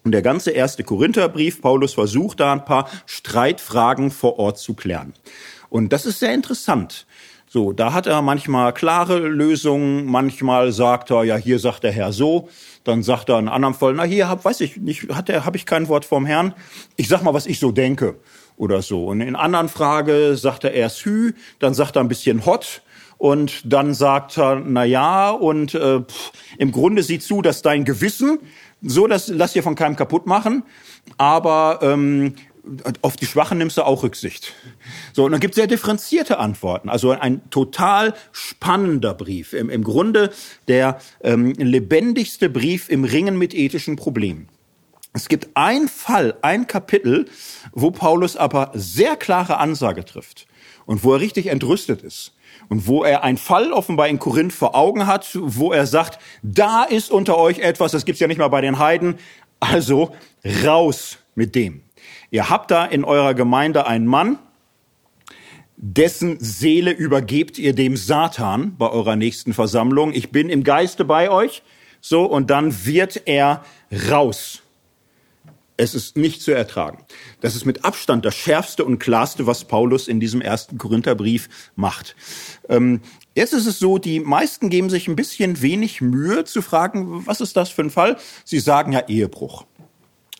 Und 0.03 0.11
der 0.11 0.21
ganze 0.21 0.51
erste 0.51 0.83
Korintherbrief, 0.83 1.61
Paulus 1.61 1.93
versucht 1.93 2.39
da 2.39 2.51
ein 2.53 2.65
paar 2.65 2.89
Streitfragen 3.05 4.11
vor 4.11 4.39
Ort 4.39 4.57
zu 4.57 4.73
klären. 4.73 5.13
Und 5.69 5.93
das 5.93 6.05
ist 6.05 6.19
sehr 6.19 6.33
interessant. 6.33 7.05
So, 7.53 7.71
da 7.71 7.93
hat 7.93 8.07
er 8.07 8.23
manchmal 8.23 8.73
klare 8.73 9.19
Lösungen, 9.19 10.07
manchmal 10.07 10.71
sagt 10.71 11.11
er, 11.11 11.23
ja, 11.23 11.35
hier 11.35 11.59
sagt 11.59 11.83
der 11.83 11.91
Herr 11.91 12.11
so, 12.11 12.49
dann 12.83 13.03
sagt 13.03 13.29
er 13.29 13.37
in 13.37 13.47
anderen 13.47 13.75
Fall, 13.75 13.93
na, 13.93 14.05
hier 14.05 14.27
hab, 14.27 14.43
weiß 14.43 14.61
ich 14.61 14.77
nicht, 14.77 15.07
hat 15.13 15.29
er, 15.29 15.45
habe 15.45 15.55
ich 15.55 15.67
kein 15.67 15.87
Wort 15.87 16.03
vom 16.03 16.25
Herrn. 16.25 16.55
Ich 16.95 17.09
sag 17.09 17.21
mal, 17.21 17.35
was 17.35 17.45
ich 17.45 17.59
so 17.59 17.71
denke 17.71 18.15
oder 18.57 18.81
so. 18.81 19.05
Und 19.05 19.21
in 19.21 19.35
anderen 19.35 19.69
Frage 19.69 20.35
sagt 20.35 20.63
er 20.63 20.71
erst 20.71 21.05
Hü, 21.05 21.33
dann 21.59 21.75
sagt 21.75 21.95
er 21.95 22.01
ein 22.01 22.07
bisschen 22.07 22.43
Hot 22.47 22.81
und 23.19 23.71
dann 23.71 23.93
sagt 23.93 24.35
er, 24.39 24.55
na 24.55 24.83
ja, 24.83 25.29
und 25.29 25.75
äh, 25.75 25.99
pff, 25.99 26.31
im 26.57 26.71
Grunde 26.71 27.03
sieh 27.03 27.19
zu, 27.19 27.43
dass 27.43 27.61
dein 27.61 27.85
Gewissen 27.85 28.39
so, 28.81 29.05
dass 29.05 29.27
lass 29.27 29.53
dir 29.53 29.61
von 29.61 29.75
keinem 29.75 29.95
kaputt 29.95 30.25
machen, 30.25 30.63
aber 31.19 31.81
ähm, 31.83 32.33
auf 33.01 33.17
die 33.17 33.25
Schwachen 33.25 33.57
nimmst 33.57 33.77
du 33.77 33.83
auch 33.83 34.03
Rücksicht. 34.03 34.53
So, 35.11 35.25
und 35.25 35.31
dann 35.31 35.41
gibt 35.41 35.53
es 35.53 35.55
sehr 35.57 35.67
differenzierte 35.67 36.37
Antworten. 36.37 36.89
Also 36.89 37.11
ein 37.11 37.49
total 37.49 38.13
spannender 38.31 39.13
Brief. 39.13 39.53
Im, 39.53 39.69
im 39.69 39.83
Grunde 39.83 40.31
der 40.67 40.99
ähm, 41.21 41.53
lebendigste 41.53 42.49
Brief 42.49 42.89
im 42.89 43.03
Ringen 43.03 43.37
mit 43.37 43.53
ethischen 43.53 43.95
Problemen. 43.95 44.47
Es 45.13 45.27
gibt 45.27 45.49
ein 45.53 45.87
Fall, 45.87 46.35
ein 46.41 46.65
Kapitel, 46.65 47.25
wo 47.71 47.91
Paulus 47.91 48.35
aber 48.35 48.71
sehr 48.73 49.15
klare 49.15 49.57
Ansage 49.57 50.05
trifft 50.05 50.47
und 50.85 51.03
wo 51.03 51.13
er 51.13 51.19
richtig 51.19 51.47
entrüstet 51.47 52.01
ist 52.01 52.33
und 52.69 52.87
wo 52.87 53.03
er 53.03 53.23
einen 53.23 53.37
Fall 53.37 53.71
offenbar 53.71 54.07
in 54.07 54.17
Korinth 54.17 54.53
vor 54.53 54.73
Augen 54.73 55.05
hat, 55.05 55.29
wo 55.35 55.71
er 55.71 55.85
sagt, 55.85 56.19
da 56.41 56.83
ist 56.83 57.11
unter 57.11 57.37
euch 57.37 57.59
etwas, 57.59 57.91
das 57.91 58.05
gibt's 58.05 58.21
ja 58.21 58.27
nicht 58.27 58.39
mal 58.39 58.47
bei 58.47 58.61
den 58.61 58.79
Heiden, 58.79 59.19
also 59.59 60.15
raus 60.63 61.19
mit 61.35 61.53
dem. 61.53 61.82
Ihr 62.33 62.49
habt 62.49 62.71
da 62.71 62.83
in 62.83 63.03
eurer 63.03 63.35
Gemeinde 63.35 63.85
einen 63.85 64.07
Mann, 64.07 64.39
dessen 65.77 66.39
Seele 66.39 66.89
übergebt 66.89 67.59
ihr 67.59 67.75
dem 67.75 67.95
Satan 67.95 68.75
bei 68.75 68.89
eurer 68.89 69.15
nächsten 69.15 69.53
Versammlung. 69.53 70.11
Ich 70.13 70.31
bin 70.31 70.49
im 70.49 70.63
Geiste 70.63 71.05
bei 71.05 71.29
euch. 71.29 71.61
So, 72.01 72.25
und 72.25 72.49
dann 72.49 72.87
wird 72.87 73.21
er 73.27 73.63
raus. 74.09 74.63
Es 75.77 75.93
ist 75.93 76.17
nicht 76.17 76.41
zu 76.41 76.49
ertragen. 76.51 77.03
Das 77.41 77.55
ist 77.55 77.65
mit 77.65 77.85
Abstand 77.85 78.25
das 78.25 78.33
schärfste 78.33 78.83
und 78.83 78.97
klarste, 78.97 79.45
was 79.45 79.65
Paulus 79.65 80.07
in 80.07 80.19
diesem 80.19 80.41
ersten 80.41 80.79
Korintherbrief 80.79 81.71
macht. 81.75 82.15
Ähm, 82.67 83.01
jetzt 83.35 83.53
ist 83.53 83.67
es 83.67 83.77
so, 83.77 83.99
die 83.99 84.19
meisten 84.19 84.71
geben 84.71 84.89
sich 84.89 85.07
ein 85.07 85.15
bisschen 85.15 85.61
wenig 85.61 86.01
Mühe 86.01 86.45
zu 86.45 86.63
fragen, 86.63 87.27
was 87.27 87.41
ist 87.41 87.55
das 87.55 87.69
für 87.69 87.83
ein 87.83 87.91
Fall? 87.91 88.17
Sie 88.43 88.59
sagen 88.59 88.91
ja 88.91 89.01
Ehebruch. 89.07 89.67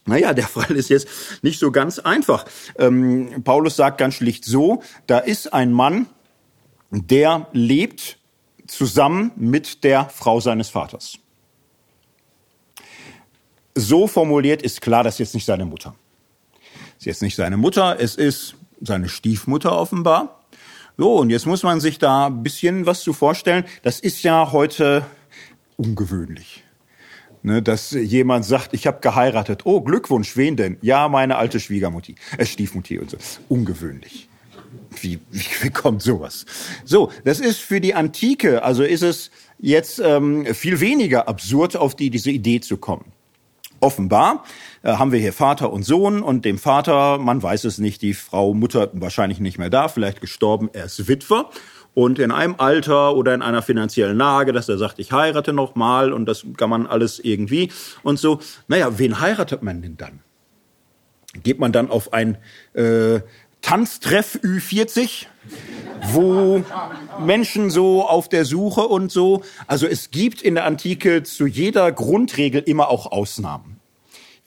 Naja, 0.06 0.34
der 0.34 0.47
Fall 0.47 0.72
ist 0.72 0.89
jetzt 0.89 1.08
nicht 1.41 1.60
so 1.60 1.72
ganz 1.72 1.99
einfach. 1.99 2.45
Ähm, 2.78 3.43
Paulus 3.43 3.76
sagt 3.76 3.97
ganz 3.97 4.16
schlicht 4.16 4.45
so, 4.45 4.84
da 5.08 5.20
ist 5.20 5.54
ein 5.54 5.72
Mann, 5.72 6.08
der 6.91 7.47
lebt 7.54 8.18
zusammen 8.68 9.32
mit 9.36 9.84
der 9.84 10.10
Frau 10.10 10.39
seines 10.39 10.70
Vaters 10.70 11.20
so 13.76 14.08
formuliert 14.08 14.62
ist 14.62 14.82
klar, 14.82 15.04
das 15.04 15.16
ist 15.16 15.20
jetzt 15.20 15.36
nicht 15.36 15.45
seine 15.45 15.66
Mutter. 15.66 15.95
Das 16.64 16.99
ist 16.99 17.06
jetzt 17.06 17.22
nicht 17.22 17.36
seine 17.36 17.58
Mutter, 17.58 17.97
es 17.99 18.16
ist 18.16 18.56
seine 18.82 19.10
Stiefmutter 19.10 19.78
offenbar. 19.78 20.39
So, 20.97 21.16
und 21.16 21.30
jetzt 21.30 21.47
muss 21.47 21.64
man 21.64 21.80
sich 21.80 21.97
da 21.97 22.28
ein 22.28 22.43
bisschen 22.43 22.86
was 22.86 23.01
zu 23.01 23.14
vorstellen. 23.14 23.66
Das 23.82 23.99
ist 23.99 24.24
ja 24.24 24.51
heute 24.51 25.06
ungewöhnlich. 25.76 26.62
Ne, 27.45 27.61
dass 27.61 27.91
jemand 27.91 28.45
sagt, 28.45 28.73
ich 28.73 28.87
habe 28.87 29.01
geheiratet. 29.01 29.65
Oh, 29.65 29.81
Glückwunsch, 29.81 30.37
wen 30.37 30.55
denn? 30.55 30.77
Ja, 30.81 31.09
meine 31.09 31.35
alte 31.35 31.59
Schwiegermutti, 31.59 32.15
äh, 32.37 32.45
Stiefmutti 32.45 32.99
und 32.99 33.09
so. 33.09 33.17
Ungewöhnlich. 33.49 34.29
Wie, 35.01 35.19
wie, 35.29 35.43
wie 35.61 35.69
kommt 35.69 36.01
sowas? 36.01 36.45
So, 36.85 37.11
das 37.25 37.41
ist 37.41 37.59
für 37.59 37.81
die 37.81 37.95
Antike, 37.95 38.63
also 38.63 38.83
ist 38.83 39.03
es 39.03 39.29
jetzt 39.59 39.99
ähm, 39.99 40.45
viel 40.53 40.79
weniger 40.79 41.27
absurd, 41.27 41.75
auf 41.75 41.95
die, 41.95 42.09
diese 42.09 42.31
Idee 42.31 42.61
zu 42.61 42.77
kommen. 42.77 43.11
Offenbar 43.81 44.45
äh, 44.81 44.93
haben 44.93 45.11
wir 45.11 45.19
hier 45.19 45.33
Vater 45.33 45.73
und 45.73 45.83
Sohn 45.83 46.23
und 46.23 46.45
dem 46.45 46.57
Vater, 46.57 47.17
man 47.17 47.43
weiß 47.43 47.65
es 47.65 47.77
nicht, 47.77 48.01
die 48.01 48.13
Frau 48.13 48.53
Mutter 48.53 48.89
wahrscheinlich 48.93 49.41
nicht 49.41 49.57
mehr 49.57 49.69
da, 49.69 49.89
vielleicht 49.89 50.21
gestorben, 50.21 50.69
er 50.71 50.85
ist 50.85 51.09
Witwer 51.09 51.49
und 51.93 52.19
in 52.19 52.31
einem 52.31 52.55
Alter 52.57 53.15
oder 53.15 53.33
in 53.33 53.41
einer 53.41 53.61
finanziellen 53.61 54.17
Lage, 54.17 54.53
dass 54.53 54.69
er 54.69 54.77
sagt, 54.77 54.99
ich 54.99 55.11
heirate 55.11 55.53
noch 55.53 55.75
mal 55.75 56.11
und 56.11 56.25
das 56.25 56.45
kann 56.57 56.69
man 56.69 56.87
alles 56.87 57.19
irgendwie 57.19 57.71
und 58.01 58.19
so. 58.19 58.39
Naja, 58.67 58.97
wen 58.97 59.19
heiratet 59.19 59.63
man 59.63 59.81
denn 59.81 59.97
dann? 59.97 60.19
Geht 61.43 61.59
man 61.59 61.71
dann 61.71 61.89
auf 61.89 62.13
ein 62.13 62.37
äh, 62.73 63.21
Tanztreff 63.61 64.39
Ü40, 64.43 65.25
wo 66.11 66.63
Menschen 67.19 67.69
so 67.69 68.07
auf 68.07 68.27
der 68.27 68.45
Suche 68.45 68.81
und 68.81 69.11
so. 69.11 69.41
Also 69.67 69.87
es 69.87 70.11
gibt 70.11 70.41
in 70.41 70.55
der 70.55 70.65
Antike 70.65 71.23
zu 71.23 71.47
jeder 71.47 71.91
Grundregel 71.91 72.61
immer 72.61 72.89
auch 72.89 73.11
Ausnahmen 73.11 73.72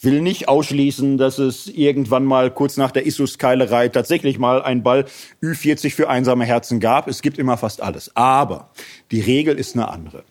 will 0.06 0.22
nicht 0.22 0.48
ausschließen, 0.48 1.18
dass 1.18 1.38
es 1.38 1.66
irgendwann 1.66 2.24
mal 2.24 2.50
kurz 2.50 2.78
nach 2.78 2.90
der 2.90 3.04
Issus-Keilerei 3.04 3.88
tatsächlich 3.88 4.38
mal 4.38 4.62
ein 4.62 4.82
Ball 4.82 5.04
Ü40 5.42 5.90
für 5.90 6.08
einsame 6.08 6.46
Herzen 6.46 6.80
gab. 6.80 7.08
Es 7.08 7.20
gibt 7.20 7.36
immer 7.36 7.58
fast 7.58 7.82
alles. 7.82 8.16
Aber 8.16 8.70
die 9.10 9.20
Regel 9.20 9.58
ist 9.58 9.74
eine 9.74 9.88
andere. 9.88 10.24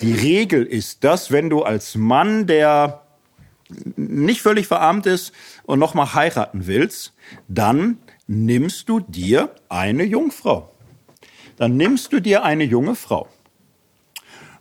Die 0.00 0.14
Regel 0.14 0.64
ist, 0.64 1.04
dass 1.04 1.30
wenn 1.30 1.50
du 1.50 1.62
als 1.64 1.96
Mann, 1.96 2.46
der 2.46 3.02
nicht 3.96 4.40
völlig 4.40 4.66
verarmt 4.66 5.04
ist 5.04 5.32
und 5.64 5.78
noch 5.78 5.92
mal 5.92 6.14
heiraten 6.14 6.66
willst, 6.66 7.12
dann 7.48 7.98
nimmst 8.26 8.88
du 8.88 9.00
dir 9.00 9.50
eine 9.68 10.04
Jungfrau. 10.04 10.72
Dann 11.56 11.76
nimmst 11.76 12.12
du 12.12 12.20
dir 12.20 12.44
eine 12.44 12.64
junge 12.64 12.94
Frau. 12.94 13.28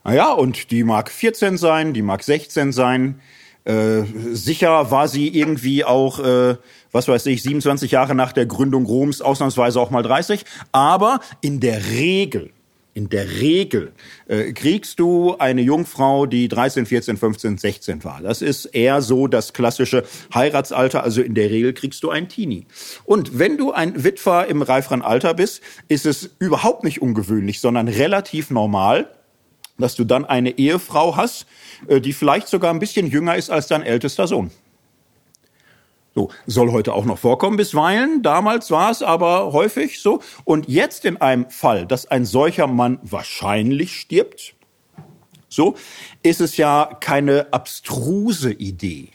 Naja, 0.04 0.32
und 0.32 0.72
die 0.72 0.84
mag 0.84 1.12
14 1.12 1.58
sein, 1.58 1.94
die 1.94 2.02
mag 2.02 2.24
16 2.24 2.72
sein, 2.72 3.22
äh, 3.68 4.06
sicher 4.32 4.92
war 4.92 5.10
sie 5.10 5.28
irgendwie 5.28 5.84
auch, 5.84 6.20
äh, 6.20 6.56
was 6.94 7.10
weiß 7.10 7.26
ich, 7.26 7.44
27 7.44 7.92
Jahre 7.92 8.16
nach 8.16 8.32
der 8.32 8.46
Gründung 8.46 8.86
Roms, 8.86 9.22
ausnahmsweise 9.22 9.82
auch 9.82 9.92
mal 9.92 10.04
30. 10.04 10.46
Aber 10.72 11.20
in 11.42 11.60
der 11.60 11.86
Regel, 11.90 12.52
in 12.94 13.10
der 13.10 13.30
Regel 13.30 13.92
äh, 14.30 14.54
kriegst 14.54 15.00
du 15.02 15.36
eine 15.38 15.62
Jungfrau, 15.62 16.28
die 16.28 16.48
13, 16.48 16.86
14, 16.86 17.18
15, 17.18 17.58
16 17.58 18.04
war. 18.06 18.22
Das 18.22 18.42
ist 18.42 18.68
eher 18.68 19.02
so 19.02 19.28
das 19.28 19.52
klassische 19.52 20.06
Heiratsalter. 20.34 21.04
Also 21.04 21.22
in 21.22 21.36
der 21.36 21.50
Regel 21.50 21.74
kriegst 21.74 22.02
du 22.04 22.10
einen 22.10 22.30
Teenie. 22.30 22.68
Und 23.04 23.38
wenn 23.38 23.58
du 23.58 23.74
ein 23.74 24.02
Witwer 24.02 24.48
im 24.48 24.62
reiferen 24.62 25.02
Alter 25.02 25.34
bist, 25.34 25.62
ist 25.90 26.06
es 26.06 26.30
überhaupt 26.40 26.86
nicht 26.86 27.02
ungewöhnlich, 27.02 27.60
sondern 27.60 27.90
relativ 27.90 28.50
normal, 28.50 29.10
dass 29.78 29.96
du 29.96 30.04
dann 30.04 30.26
eine 30.26 30.58
Ehefrau 30.58 31.16
hast, 31.16 31.46
äh, 31.88 32.02
die 32.02 32.14
vielleicht 32.14 32.48
sogar 32.48 32.74
ein 32.74 32.80
bisschen 32.80 33.08
jünger 33.08 33.36
ist 33.36 33.50
als 33.50 33.68
dein 33.68 33.84
ältester 33.84 34.28
Sohn. 34.28 34.52
So, 36.16 36.32
soll 36.48 36.72
heute 36.72 36.94
auch 36.94 37.06
noch 37.06 37.20
vorkommen 37.20 37.58
bisweilen. 37.58 38.24
Damals 38.24 38.72
war 38.72 38.90
es 38.90 39.04
aber 39.04 39.54
häufig 39.54 40.02
so. 40.02 40.20
Und 40.46 40.68
jetzt 40.68 41.06
in 41.06 41.18
einem 41.18 41.48
Fall, 41.52 41.86
dass 41.86 42.08
ein 42.08 42.26
solcher 42.26 42.66
Mann 42.66 42.98
wahrscheinlich 43.04 43.96
stirbt, 43.96 44.56
so, 45.48 45.76
ist 46.24 46.42
es 46.42 46.58
ja 46.58 46.90
keine 47.00 47.54
abstruse 47.54 48.52
Idee, 48.52 49.10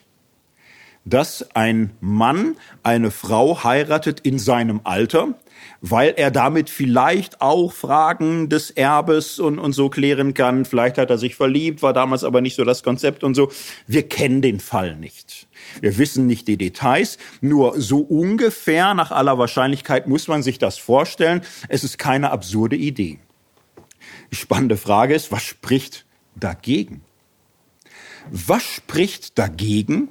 dass 1.05 1.45
ein 1.55 1.91
Mann 2.01 2.57
eine 2.85 3.11
Frau 3.11 3.65
heiratet 3.65 4.21
in 4.21 4.39
seinem 4.39 4.81
Alter, 4.85 5.35
weil 5.81 6.15
er 6.17 6.31
damit 6.31 6.71
vielleicht 6.71 7.41
auch 7.41 7.73
Fragen 7.73 8.49
des 8.49 8.71
Erbes 8.71 9.39
und, 9.39 9.59
und 9.59 9.73
so 9.73 9.89
klären 9.89 10.35
kann. 10.35 10.65
Vielleicht 10.65 10.99
hat 10.99 11.11
er 11.11 11.19
sich 11.19 11.35
verliebt, 11.35 11.83
war 11.83 11.93
damals 11.93 12.25
aber 12.25 12.41
nicht 12.41 12.57
so 12.57 12.65
das 12.65 12.83
Konzept 12.83 13.25
und 13.25 13.35
so. 13.35 13.51
Wir 13.87 14.09
kennen 14.09 14.43
den 14.43 14.61
Fall 14.61 14.97
nicht. 14.97 15.49
Wir 15.81 15.99
wissen 15.99 16.27
nicht 16.27 16.49
die 16.49 16.57
Details, 16.57 17.19
nur 17.41 17.81
so 17.81 17.99
ungefähr 17.99 18.95
nach 18.95 19.11
aller 19.11 19.39
Wahrscheinlichkeit 19.39 20.07
muss 20.07 20.29
man 20.29 20.43
sich 20.43 20.59
das 20.59 20.79
vorstellen. 20.79 21.43
Es 21.69 21.85
ist 21.85 21.99
keine 21.99 22.31
absurde 22.31 22.77
Idee. 22.77 23.19
Die 24.31 24.37
spannende 24.37 24.77
Frage 24.77 25.15
ist, 25.15 25.33
was 25.33 25.43
spricht 25.43 26.07
dagegen? 26.35 27.03
Was 28.31 28.63
spricht 28.63 29.39
dagegen, 29.39 30.09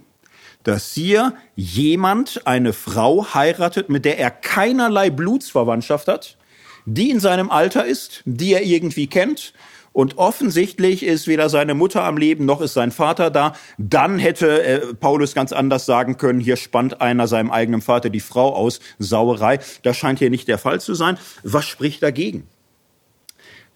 dass 0.63 0.93
hier 0.93 1.33
jemand 1.55 2.45
eine 2.45 2.73
Frau 2.73 3.33
heiratet, 3.33 3.89
mit 3.89 4.05
der 4.05 4.19
er 4.19 4.31
keinerlei 4.31 5.09
Blutsverwandtschaft 5.09 6.07
hat, 6.07 6.37
die 6.85 7.09
in 7.09 7.19
seinem 7.19 7.49
Alter 7.49 7.85
ist, 7.85 8.21
die 8.25 8.53
er 8.53 8.63
irgendwie 8.63 9.07
kennt 9.07 9.53
und 9.93 10.17
offensichtlich 10.17 11.03
ist 11.03 11.27
weder 11.27 11.49
seine 11.49 11.73
Mutter 11.73 12.03
am 12.03 12.17
Leben 12.17 12.45
noch 12.45 12.61
ist 12.61 12.73
sein 12.73 12.91
Vater 12.91 13.29
da. 13.29 13.53
Dann 13.77 14.19
hätte 14.19 14.63
äh, 14.63 14.93
Paulus 14.93 15.33
ganz 15.33 15.51
anders 15.51 15.85
sagen 15.85 16.17
können, 16.17 16.39
hier 16.39 16.55
spannt 16.55 17.01
einer 17.01 17.27
seinem 17.27 17.51
eigenen 17.51 17.81
Vater 17.81 18.09
die 18.09 18.21
Frau 18.21 18.55
aus, 18.55 18.79
Sauerei. 18.99 19.59
Das 19.83 19.97
scheint 19.97 20.19
hier 20.19 20.29
nicht 20.29 20.47
der 20.47 20.57
Fall 20.57 20.79
zu 20.79 20.95
sein. 20.95 21.17
Was 21.43 21.65
spricht 21.65 22.01
dagegen? 22.03 22.47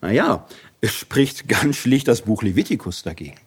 Naja, 0.02 0.48
es 0.82 0.94
spricht 0.94 1.48
ganz 1.50 1.78
schlicht 1.78 2.08
das 2.08 2.22
Buch 2.22 2.44
Levitikus 2.44 3.04
dagegen. 3.04 3.38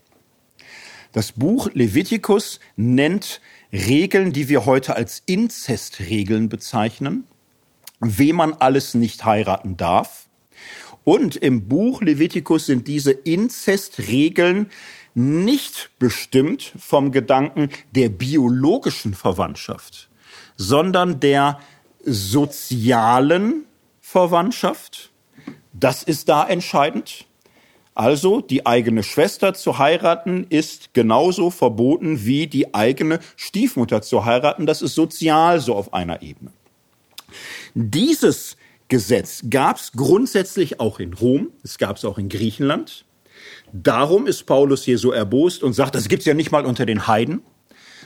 Das 1.12 1.32
Buch 1.32 1.70
Levitikus 1.72 2.60
nennt 2.76 3.40
Regeln, 3.72 4.32
die 4.32 4.48
wir 4.48 4.66
heute 4.66 4.96
als 4.96 5.22
Inzestregeln 5.26 6.48
bezeichnen, 6.48 7.24
wem 8.00 8.36
man 8.36 8.52
alles 8.54 8.94
nicht 8.94 9.24
heiraten 9.24 9.76
darf. 9.76 10.28
Und 11.04 11.36
im 11.36 11.68
Buch 11.68 12.02
Levitikus 12.02 12.66
sind 12.66 12.86
diese 12.86 13.12
Inzestregeln 13.12 14.70
nicht 15.14 15.90
bestimmt 15.98 16.74
vom 16.78 17.12
Gedanken 17.12 17.70
der 17.92 18.10
biologischen 18.10 19.14
Verwandtschaft, 19.14 20.10
sondern 20.56 21.20
der 21.20 21.60
sozialen 22.04 23.64
Verwandtschaft. 24.00 25.10
Das 25.72 26.02
ist 26.02 26.28
da 26.28 26.46
entscheidend. 26.46 27.27
Also 27.98 28.40
die 28.40 28.64
eigene 28.64 29.02
Schwester 29.02 29.54
zu 29.54 29.78
heiraten 29.78 30.46
ist 30.50 30.94
genauso 30.94 31.50
verboten 31.50 32.24
wie 32.24 32.46
die 32.46 32.72
eigene 32.72 33.18
Stiefmutter 33.34 34.02
zu 34.02 34.24
heiraten. 34.24 34.66
Das 34.66 34.82
ist 34.82 34.94
sozial 34.94 35.58
so 35.58 35.74
auf 35.74 35.92
einer 35.92 36.22
Ebene. 36.22 36.52
Dieses 37.74 38.56
Gesetz 38.86 39.42
gab 39.50 39.78
es 39.78 39.90
grundsätzlich 39.96 40.78
auch 40.78 41.00
in 41.00 41.12
Rom, 41.12 41.48
es 41.64 41.76
gab 41.76 41.96
es 41.96 42.04
auch 42.04 42.18
in 42.18 42.28
Griechenland. 42.28 43.04
Darum 43.72 44.28
ist 44.28 44.46
Paulus 44.46 44.84
hier 44.84 44.98
so 44.98 45.10
erbost 45.10 45.64
und 45.64 45.72
sagt, 45.72 45.96
das 45.96 46.06
gibt's 46.08 46.24
ja 46.24 46.34
nicht 46.34 46.52
mal 46.52 46.66
unter 46.66 46.86
den 46.86 47.08
Heiden. 47.08 47.42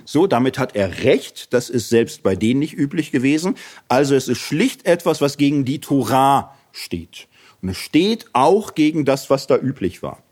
So, 0.06 0.26
damit 0.26 0.58
hat 0.58 0.74
er 0.74 1.04
recht. 1.04 1.52
Das 1.52 1.68
ist 1.68 1.90
selbst 1.90 2.22
bei 2.22 2.34
denen 2.34 2.60
nicht 2.60 2.72
üblich 2.72 3.12
gewesen. 3.12 3.56
Also 3.88 4.14
es 4.14 4.28
ist 4.28 4.38
schlicht 4.38 4.86
etwas, 4.86 5.20
was 5.20 5.36
gegen 5.36 5.66
die 5.66 5.80
Torah 5.80 6.56
steht. 6.72 7.28
Steht 7.70 8.26
auch 8.32 8.74
gegen 8.74 9.04
das, 9.04 9.30
was 9.30 9.46
da 9.46 9.56
üblich 9.56 10.02
war. 10.02 10.22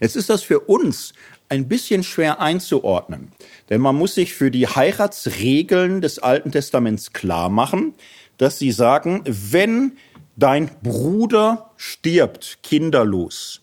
Jetzt 0.00 0.16
ist 0.16 0.30
das 0.30 0.42
für 0.42 0.60
uns 0.60 1.12
ein 1.48 1.68
bisschen 1.68 2.02
schwer 2.02 2.40
einzuordnen, 2.40 3.32
denn 3.70 3.80
man 3.80 3.96
muss 3.96 4.14
sich 4.14 4.34
für 4.34 4.50
die 4.50 4.66
Heiratsregeln 4.66 6.00
des 6.00 6.18
Alten 6.18 6.52
Testaments 6.52 7.12
klar 7.12 7.48
machen, 7.48 7.94
dass 8.36 8.58
sie 8.58 8.70
sagen, 8.70 9.22
wenn 9.24 9.96
dein 10.36 10.70
Bruder 10.82 11.70
stirbt, 11.76 12.58
kinderlos, 12.62 13.60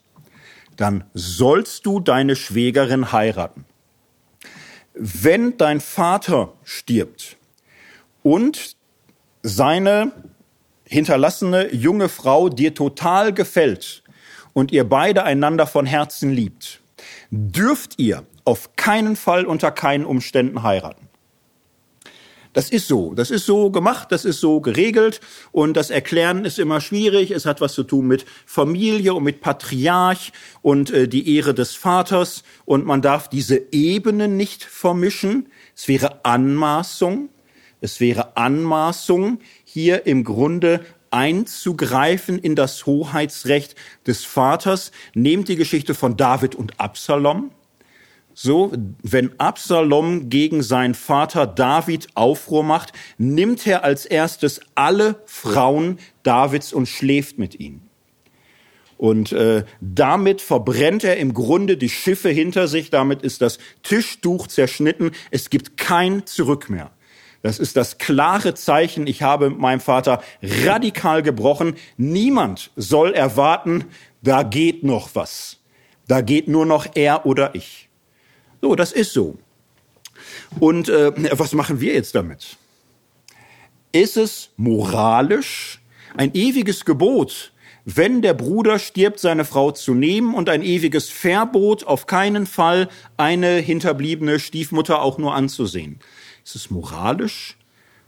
dann 0.75 1.05
sollst 1.13 1.85
du 1.85 1.99
deine 1.99 2.35
Schwägerin 2.35 3.11
heiraten. 3.11 3.65
Wenn 4.93 5.57
dein 5.57 5.79
Vater 5.79 6.53
stirbt 6.63 7.37
und 8.23 8.75
seine 9.41 10.11
hinterlassene 10.87 11.73
junge 11.73 12.09
Frau 12.09 12.49
dir 12.49 12.73
total 12.73 13.33
gefällt 13.33 14.03
und 14.53 14.71
ihr 14.71 14.87
beide 14.87 15.23
einander 15.23 15.67
von 15.67 15.85
Herzen 15.85 16.31
liebt, 16.31 16.81
dürft 17.29 17.99
ihr 17.99 18.23
auf 18.45 18.75
keinen 18.75 19.15
Fall 19.15 19.45
unter 19.45 19.71
keinen 19.71 20.05
Umständen 20.05 20.63
heiraten. 20.63 21.05
Das 22.55 22.69
ist 22.69 22.87
so. 22.87 23.13
Das 23.13 23.31
ist 23.31 23.45
so 23.45 23.69
gemacht, 23.69 24.13
das 24.13 24.23
ist 24.23 24.39
so 24.39 24.61
geregelt 24.61 25.19
und 25.51 25.75
das 25.75 25.89
Erklären 25.89 26.45
ist 26.45 26.57
immer 26.57 26.79
schwierig. 26.79 27.31
Es 27.31 27.45
hat 27.45 27.59
was 27.59 27.73
zu 27.73 27.83
tun 27.83 28.07
mit 28.07 28.25
Familie 28.45 29.13
und 29.13 29.23
mit 29.23 29.41
Patriarch 29.41 30.31
und 30.61 30.89
äh, 30.89 31.09
die 31.09 31.35
Ehre 31.35 31.53
des 31.53 31.75
Vaters 31.75 32.43
und 32.63 32.85
man 32.85 33.01
darf 33.01 33.27
diese 33.27 33.61
Ebenen 33.73 34.37
nicht 34.37 34.63
vermischen. 34.63 35.49
Es 35.75 35.89
wäre 35.89 36.23
Anmaßung. 36.23 37.27
Es 37.81 37.99
wäre 37.99 38.37
Anmaßung, 38.37 39.39
hier 39.75 40.05
im 40.05 40.23
Grunde 40.23 40.85
einzugreifen 41.11 42.39
in 42.39 42.55
das 42.55 42.85
Hoheitsrecht 42.85 43.75
des 44.07 44.23
Vaters. 44.23 44.93
Nehmt 45.13 45.49
die 45.49 45.57
Geschichte 45.57 45.93
von 45.93 46.15
David 46.15 46.55
und 46.55 46.79
Absalom. 46.79 47.51
So, 48.33 48.71
wenn 49.03 49.37
Absalom 49.37 50.29
gegen 50.29 50.63
seinen 50.63 50.93
Vater 50.93 51.45
David 51.45 52.07
Aufruhr 52.13 52.63
macht, 52.63 52.93
nimmt 53.17 53.67
er 53.67 53.83
als 53.83 54.05
erstes 54.05 54.61
alle 54.75 55.21
Frauen 55.25 55.99
Davids 56.23 56.71
und 56.71 56.87
schläft 56.87 57.37
mit 57.37 57.59
ihnen. 57.59 57.89
Und 58.97 59.33
äh, 59.33 59.65
damit 59.81 60.39
verbrennt 60.39 61.03
er 61.03 61.17
im 61.17 61.33
Grunde 61.33 61.75
die 61.75 61.89
Schiffe 61.89 62.29
hinter 62.29 62.69
sich, 62.69 62.91
damit 62.91 63.23
ist 63.23 63.41
das 63.41 63.57
Tischtuch 63.83 64.47
zerschnitten, 64.47 65.11
es 65.31 65.49
gibt 65.49 65.75
kein 65.75 66.25
Zurück 66.25 66.69
mehr. 66.69 66.91
Das 67.45 67.59
ist 67.59 67.77
das 67.77 67.99
klare 67.99 68.55
Zeichen, 68.55 69.05
ich 69.05 69.21
habe 69.21 69.51
mit 69.51 69.59
meinem 69.59 69.79
Vater 69.79 70.23
radikal 70.41 71.21
gebrochen. 71.21 71.75
Niemand 71.95 72.71
soll 72.75 73.13
erwarten, 73.13 73.85
da 74.23 74.41
geht 74.41 74.83
noch 74.83 75.11
was. 75.13 75.57
Da 76.07 76.21
geht 76.21 76.47
nur 76.47 76.65
noch 76.65 76.87
er 76.95 77.27
oder 77.27 77.53
ich. 77.53 77.87
So, 78.63 78.73
das 78.73 78.91
ist 78.91 79.13
so. 79.13 79.37
Und 80.59 80.89
äh, 80.89 81.11
was 81.37 81.53
machen 81.53 81.79
wir 81.79 81.93
jetzt 81.93 82.15
damit? 82.15 82.57
Ist 83.91 84.17
es 84.17 84.49
moralisch 84.57 85.83
ein 86.17 86.33
ewiges 86.33 86.83
Gebot, 86.83 87.53
wenn 87.83 88.23
der 88.23 88.33
Bruder 88.33 88.79
stirbt, 88.79 89.19
seine 89.19 89.45
Frau 89.45 89.69
zu 89.69 89.93
nehmen 89.93 90.33
und 90.33 90.49
ein 90.49 90.63
ewiges 90.63 91.11
Verbot, 91.11 91.83
auf 91.83 92.07
keinen 92.07 92.47
Fall 92.47 92.89
eine 93.17 93.57
hinterbliebene 93.57 94.39
Stiefmutter 94.39 95.03
auch 95.03 95.19
nur 95.19 95.35
anzusehen? 95.35 95.99
Ist 96.45 96.55
es 96.55 96.69
moralisch? 96.69 97.57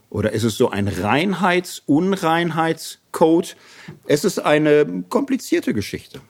Oder 0.09 0.31
ist 0.31 0.43
es 0.43 0.55
so 0.55 0.69
ein 0.69 0.87
Reinheits-, 0.87 1.81
Unreinheitscode? 1.87 3.57
Es 4.05 4.23
ist 4.23 4.39
eine 4.39 5.03
komplizierte 5.09 5.73
Geschichte. 5.73 6.21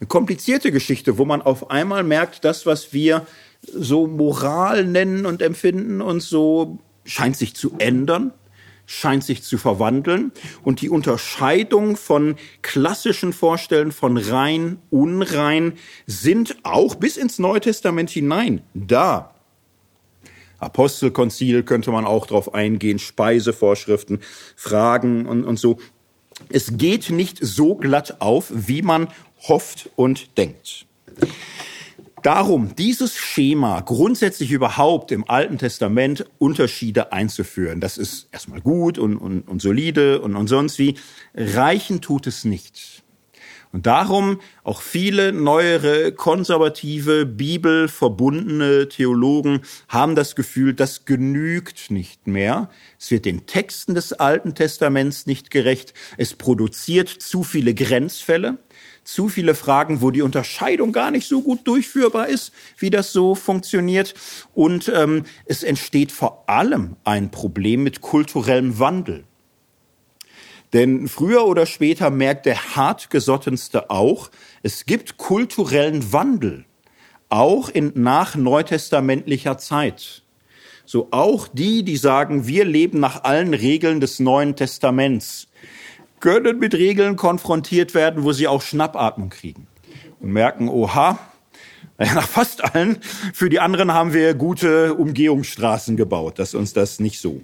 Eine 0.00 0.08
komplizierte 0.08 0.72
Geschichte, 0.72 1.16
wo 1.16 1.24
man 1.24 1.42
auf 1.42 1.70
einmal 1.70 2.02
merkt, 2.02 2.44
das, 2.44 2.66
was 2.66 2.92
wir 2.92 3.26
so 3.62 4.06
Moral 4.08 4.84
nennen 4.84 5.26
und 5.26 5.42
empfinden 5.42 6.02
und 6.02 6.22
so, 6.22 6.78
scheint 7.04 7.36
sich 7.36 7.54
zu 7.54 7.76
ändern, 7.78 8.32
scheint 8.84 9.22
sich 9.22 9.44
zu 9.44 9.58
verwandeln. 9.58 10.32
Und 10.64 10.80
die 10.80 10.90
Unterscheidung 10.90 11.96
von 11.96 12.34
klassischen 12.62 13.32
Vorstellen 13.32 13.92
von 13.92 14.16
rein, 14.16 14.78
unrein 14.90 15.74
sind 16.06 16.56
auch 16.64 16.96
bis 16.96 17.16
ins 17.16 17.38
Neue 17.38 17.60
Testament 17.60 18.10
hinein 18.10 18.62
da. 18.74 19.34
Apostelkonzil 20.60 21.62
könnte 21.62 21.90
man 21.90 22.04
auch 22.04 22.26
drauf 22.26 22.54
eingehen, 22.54 22.98
Speisevorschriften, 22.98 24.20
Fragen 24.56 25.26
und, 25.26 25.44
und 25.44 25.58
so. 25.58 25.78
Es 26.48 26.78
geht 26.78 27.10
nicht 27.10 27.38
so 27.40 27.74
glatt 27.74 28.20
auf, 28.20 28.52
wie 28.54 28.82
man 28.82 29.08
hofft 29.48 29.90
und 29.96 30.38
denkt. 30.38 30.86
Darum, 32.22 32.74
dieses 32.76 33.16
Schema 33.16 33.80
grundsätzlich 33.80 34.50
überhaupt 34.50 35.10
im 35.10 35.28
Alten 35.28 35.56
Testament 35.56 36.26
Unterschiede 36.38 37.12
einzuführen, 37.12 37.80
das 37.80 37.96
ist 37.96 38.28
erstmal 38.30 38.60
gut 38.60 38.98
und, 38.98 39.16
und, 39.16 39.48
und 39.48 39.62
solide 39.62 40.20
und, 40.20 40.36
und 40.36 40.46
sonst 40.48 40.78
wie. 40.78 40.96
Reichen 41.34 42.02
tut 42.02 42.26
es 42.26 42.44
nicht. 42.44 43.02
Und 43.72 43.86
darum 43.86 44.40
auch 44.64 44.82
viele 44.82 45.32
neuere, 45.32 46.10
konservative, 46.10 47.24
bibelverbundene 47.24 48.88
Theologen 48.88 49.60
haben 49.88 50.16
das 50.16 50.34
Gefühl, 50.34 50.74
das 50.74 51.04
genügt 51.04 51.90
nicht 51.90 52.26
mehr. 52.26 52.68
Es 52.98 53.12
wird 53.12 53.26
den 53.26 53.46
Texten 53.46 53.94
des 53.94 54.12
Alten 54.12 54.56
Testaments 54.56 55.26
nicht 55.26 55.52
gerecht. 55.52 55.94
Es 56.16 56.34
produziert 56.34 57.08
zu 57.08 57.44
viele 57.44 57.72
Grenzfälle, 57.72 58.58
zu 59.04 59.28
viele 59.28 59.54
Fragen, 59.54 60.00
wo 60.00 60.10
die 60.10 60.22
Unterscheidung 60.22 60.92
gar 60.92 61.12
nicht 61.12 61.28
so 61.28 61.40
gut 61.40 61.60
durchführbar 61.68 62.26
ist, 62.26 62.52
wie 62.76 62.90
das 62.90 63.12
so 63.12 63.36
funktioniert. 63.36 64.14
Und 64.52 64.90
ähm, 64.92 65.24
es 65.46 65.62
entsteht 65.62 66.10
vor 66.10 66.48
allem 66.48 66.96
ein 67.04 67.30
Problem 67.30 67.84
mit 67.84 68.00
kulturellem 68.00 68.80
Wandel. 68.80 69.24
Denn 70.72 71.08
früher 71.08 71.46
oder 71.46 71.66
später 71.66 72.10
merkt 72.10 72.46
der 72.46 72.76
hartgesottenste 72.76 73.90
auch, 73.90 74.30
es 74.62 74.86
gibt 74.86 75.16
kulturellen 75.16 76.12
Wandel, 76.12 76.64
auch 77.28 77.68
in 77.68 77.92
nach 77.94 78.36
neutestamentlicher 78.36 79.58
Zeit. 79.58 80.22
So 80.84 81.08
auch 81.10 81.48
die, 81.48 81.82
die 81.84 81.96
sagen, 81.96 82.46
wir 82.46 82.64
leben 82.64 83.00
nach 83.00 83.24
allen 83.24 83.54
Regeln 83.54 84.00
des 84.00 84.20
Neuen 84.20 84.56
Testaments, 84.56 85.48
können 86.20 86.58
mit 86.58 86.74
Regeln 86.74 87.16
konfrontiert 87.16 87.94
werden, 87.94 88.24
wo 88.24 88.32
sie 88.32 88.46
auch 88.46 88.62
Schnappatmung 88.62 89.30
kriegen 89.30 89.66
und 90.20 90.32
merken, 90.32 90.68
oha, 90.68 91.18
nach 92.14 92.28
fast 92.28 92.64
allen. 92.64 92.98
Für 93.34 93.50
die 93.50 93.60
anderen 93.60 93.92
haben 93.92 94.14
wir 94.14 94.32
gute 94.32 94.94
Umgehungsstraßen 94.94 95.98
gebaut. 95.98 96.38
dass 96.38 96.54
uns 96.54 96.72
das 96.72 96.98
nicht 96.98 97.20
so. 97.20 97.42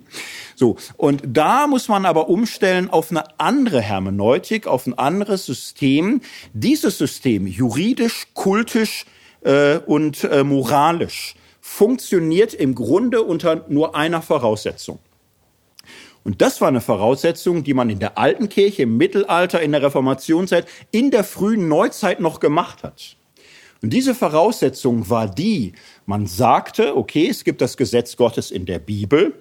So. 0.55 0.77
Und 0.97 1.23
da 1.27 1.67
muss 1.67 1.89
man 1.89 2.07
aber 2.07 2.31
umstellen 2.31 2.89
auf 2.89 3.11
eine 3.11 3.39
andere 3.39 3.83
Hermeneutik, 3.83 4.67
auf 4.67 4.87
ein 4.87 4.95
anderes 4.95 5.45
System. 5.45 6.23
Dieses 6.55 6.97
System, 6.97 7.47
juridisch, 7.47 8.29
kultisch 8.33 9.05
äh, 9.43 9.77
und 9.79 10.25
äh, 10.25 10.43
moralisch, 10.43 11.35
funktioniert 11.61 12.55
im 12.55 12.75
Grunde 12.75 13.23
unter 13.23 13.67
nur 13.69 13.95
einer 13.95 14.23
Voraussetzung. 14.23 15.01
Und 16.25 16.41
das 16.41 16.63
war 16.63 16.69
eine 16.69 16.81
Voraussetzung, 16.81 17.63
die 17.63 17.75
man 17.75 17.91
in 17.91 17.99
der 17.99 18.17
alten 18.17 18.49
Kirche, 18.49 18.85
im 18.85 18.97
Mittelalter, 18.97 19.61
in 19.61 19.73
der 19.73 19.83
Reformationszeit, 19.83 20.67
in 20.91 21.11
der 21.11 21.25
frühen 21.25 21.69
Neuzeit 21.69 22.21
noch 22.21 22.41
gemacht 22.41 22.83
hat. 22.83 23.17
Und 23.83 23.93
diese 23.93 24.15
Voraussetzung 24.15 25.09
war 25.11 25.29
die, 25.29 25.73
man 26.07 26.27
sagte, 26.27 26.97
okay, 26.97 27.29
es 27.29 27.45
gibt 27.45 27.61
das 27.61 27.77
Gesetz 27.77 28.17
Gottes 28.17 28.51
in 28.51 28.67
der 28.67 28.79
Bibel 28.79 29.35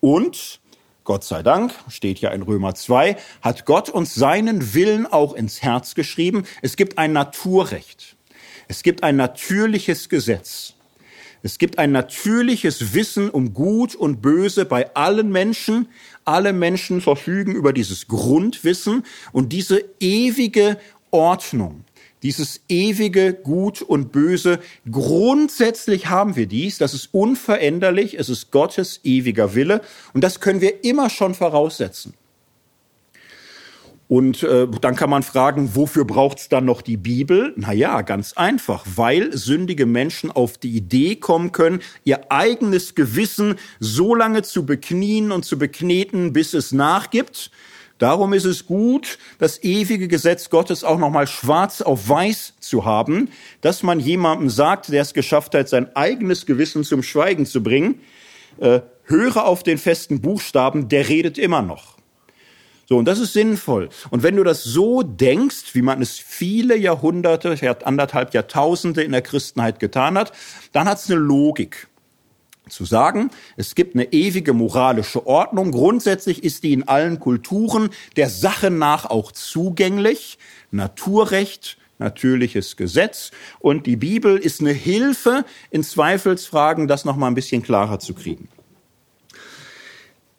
und 0.00 0.60
Gott 1.04 1.24
sei 1.24 1.42
Dank, 1.42 1.72
steht 1.88 2.20
ja 2.20 2.30
in 2.30 2.42
Römer 2.42 2.74
2, 2.74 3.16
hat 3.42 3.64
Gott 3.64 3.88
uns 3.88 4.14
seinen 4.14 4.74
Willen 4.74 5.06
auch 5.06 5.34
ins 5.34 5.62
Herz 5.62 5.94
geschrieben. 5.94 6.44
Es 6.62 6.76
gibt 6.76 6.98
ein 6.98 7.12
Naturrecht. 7.12 8.16
Es 8.68 8.82
gibt 8.82 9.02
ein 9.02 9.16
natürliches 9.16 10.08
Gesetz. 10.08 10.74
Es 11.42 11.58
gibt 11.58 11.78
ein 11.78 11.90
natürliches 11.90 12.94
Wissen 12.94 13.30
um 13.30 13.54
Gut 13.54 13.94
und 13.94 14.20
Böse 14.20 14.66
bei 14.66 14.94
allen 14.94 15.32
Menschen. 15.32 15.88
Alle 16.24 16.52
Menschen 16.52 17.00
verfügen 17.00 17.56
über 17.56 17.72
dieses 17.72 18.06
Grundwissen 18.06 19.04
und 19.32 19.52
diese 19.52 19.82
ewige 19.98 20.78
Ordnung 21.10 21.84
dieses 22.22 22.60
ewige 22.68 23.32
Gut 23.32 23.82
und 23.82 24.12
Böse. 24.12 24.60
Grundsätzlich 24.90 26.08
haben 26.08 26.36
wir 26.36 26.46
dies, 26.46 26.78
das 26.78 26.94
ist 26.94 27.12
unveränderlich, 27.12 28.18
es 28.18 28.28
ist 28.28 28.50
Gottes 28.50 29.00
ewiger 29.04 29.54
Wille 29.54 29.80
und 30.12 30.22
das 30.22 30.40
können 30.40 30.60
wir 30.60 30.84
immer 30.84 31.10
schon 31.10 31.34
voraussetzen. 31.34 32.14
Und 34.10 34.42
äh, 34.42 34.66
dann 34.80 34.96
kann 34.96 35.08
man 35.08 35.22
fragen, 35.22 35.76
wofür 35.76 36.04
braucht's 36.04 36.48
dann 36.48 36.64
noch 36.64 36.82
die 36.82 36.96
Bibel? 36.96 37.52
Na 37.54 37.72
ja, 37.72 38.02
ganz 38.02 38.32
einfach, 38.32 38.84
weil 38.96 39.36
sündige 39.36 39.86
Menschen 39.86 40.32
auf 40.32 40.58
die 40.58 40.70
Idee 40.70 41.14
kommen 41.14 41.52
können, 41.52 41.80
ihr 42.02 42.32
eigenes 42.32 42.96
Gewissen 42.96 43.54
so 43.78 44.16
lange 44.16 44.42
zu 44.42 44.66
beknien 44.66 45.30
und 45.30 45.44
zu 45.44 45.58
bekneten, 45.58 46.32
bis 46.32 46.54
es 46.54 46.72
nachgibt 46.72 47.52
Darum 48.00 48.32
ist 48.32 48.46
es 48.46 48.64
gut, 48.64 49.18
das 49.38 49.62
ewige 49.62 50.08
Gesetz 50.08 50.48
Gottes 50.48 50.84
auch 50.84 50.98
nochmal 50.98 51.26
schwarz 51.26 51.82
auf 51.82 52.08
weiß 52.08 52.54
zu 52.58 52.86
haben, 52.86 53.28
dass 53.60 53.82
man 53.82 54.00
jemandem 54.00 54.48
sagt, 54.48 54.88
der 54.88 55.02
es 55.02 55.12
geschafft 55.12 55.54
hat, 55.54 55.68
sein 55.68 55.94
eigenes 55.94 56.46
Gewissen 56.46 56.82
zum 56.82 57.02
Schweigen 57.02 57.44
zu 57.44 57.62
bringen, 57.62 58.00
äh, 58.58 58.80
höre 59.04 59.44
auf 59.44 59.62
den 59.62 59.76
festen 59.76 60.22
Buchstaben, 60.22 60.88
der 60.88 61.10
redet 61.10 61.36
immer 61.36 61.60
noch. 61.60 61.98
So, 62.88 62.96
und 62.96 63.04
das 63.04 63.18
ist 63.18 63.34
sinnvoll. 63.34 63.90
Und 64.08 64.22
wenn 64.22 64.36
du 64.36 64.44
das 64.44 64.64
so 64.64 65.02
denkst, 65.02 65.74
wie 65.74 65.82
man 65.82 66.00
es 66.00 66.18
viele 66.18 66.78
Jahrhunderte, 66.78 67.54
anderthalb 67.84 68.32
Jahrtausende 68.32 69.02
in 69.02 69.12
der 69.12 69.20
Christenheit 69.20 69.78
getan 69.78 70.16
hat, 70.16 70.32
dann 70.72 70.88
hat 70.88 70.98
es 70.98 71.10
eine 71.10 71.20
Logik 71.20 71.89
zu 72.70 72.84
sagen, 72.84 73.30
es 73.56 73.74
gibt 73.74 73.94
eine 73.94 74.12
ewige 74.12 74.52
moralische 74.52 75.26
Ordnung. 75.26 75.72
Grundsätzlich 75.72 76.44
ist 76.44 76.62
die 76.62 76.72
in 76.72 76.88
allen 76.88 77.20
Kulturen 77.20 77.90
der 78.16 78.30
Sache 78.30 78.70
nach 78.70 79.06
auch 79.06 79.32
zugänglich. 79.32 80.38
Naturrecht, 80.70 81.76
natürliches 81.98 82.76
Gesetz. 82.76 83.30
Und 83.58 83.86
die 83.86 83.96
Bibel 83.96 84.36
ist 84.36 84.60
eine 84.60 84.72
Hilfe, 84.72 85.44
in 85.70 85.84
Zweifelsfragen 85.84 86.88
das 86.88 87.04
nochmal 87.04 87.30
ein 87.30 87.34
bisschen 87.34 87.62
klarer 87.62 87.98
zu 87.98 88.14
kriegen. 88.14 88.48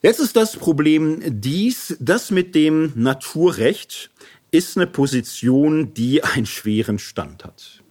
Jetzt 0.02 0.20
ist 0.20 0.36
das 0.36 0.58
Problem 0.58 1.22
dies, 1.24 1.96
das 2.00 2.32
mit 2.32 2.56
dem 2.56 2.92
Naturrecht 2.96 4.10
ist 4.50 4.76
eine 4.76 4.88
Position, 4.88 5.94
die 5.94 6.24
einen 6.24 6.48
schweren 6.48 6.98
Stand 6.98 7.46
hat. 7.46 7.84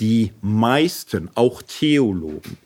Die 0.00 0.32
meisten, 0.40 1.30
auch 1.34 1.62
Theologen, 1.62 2.56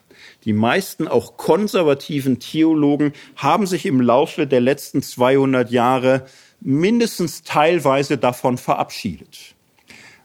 die 0.49 0.53
meisten 0.53 1.07
auch 1.07 1.37
konservativen 1.37 2.39
Theologen 2.39 3.13
haben 3.35 3.67
sich 3.67 3.85
im 3.85 4.01
Laufe 4.01 4.47
der 4.47 4.61
letzten 4.61 5.03
200 5.03 5.69
Jahre 5.69 6.25
mindestens 6.59 7.43
teilweise 7.43 8.17
davon 8.17 8.57
verabschiedet. 8.57 9.53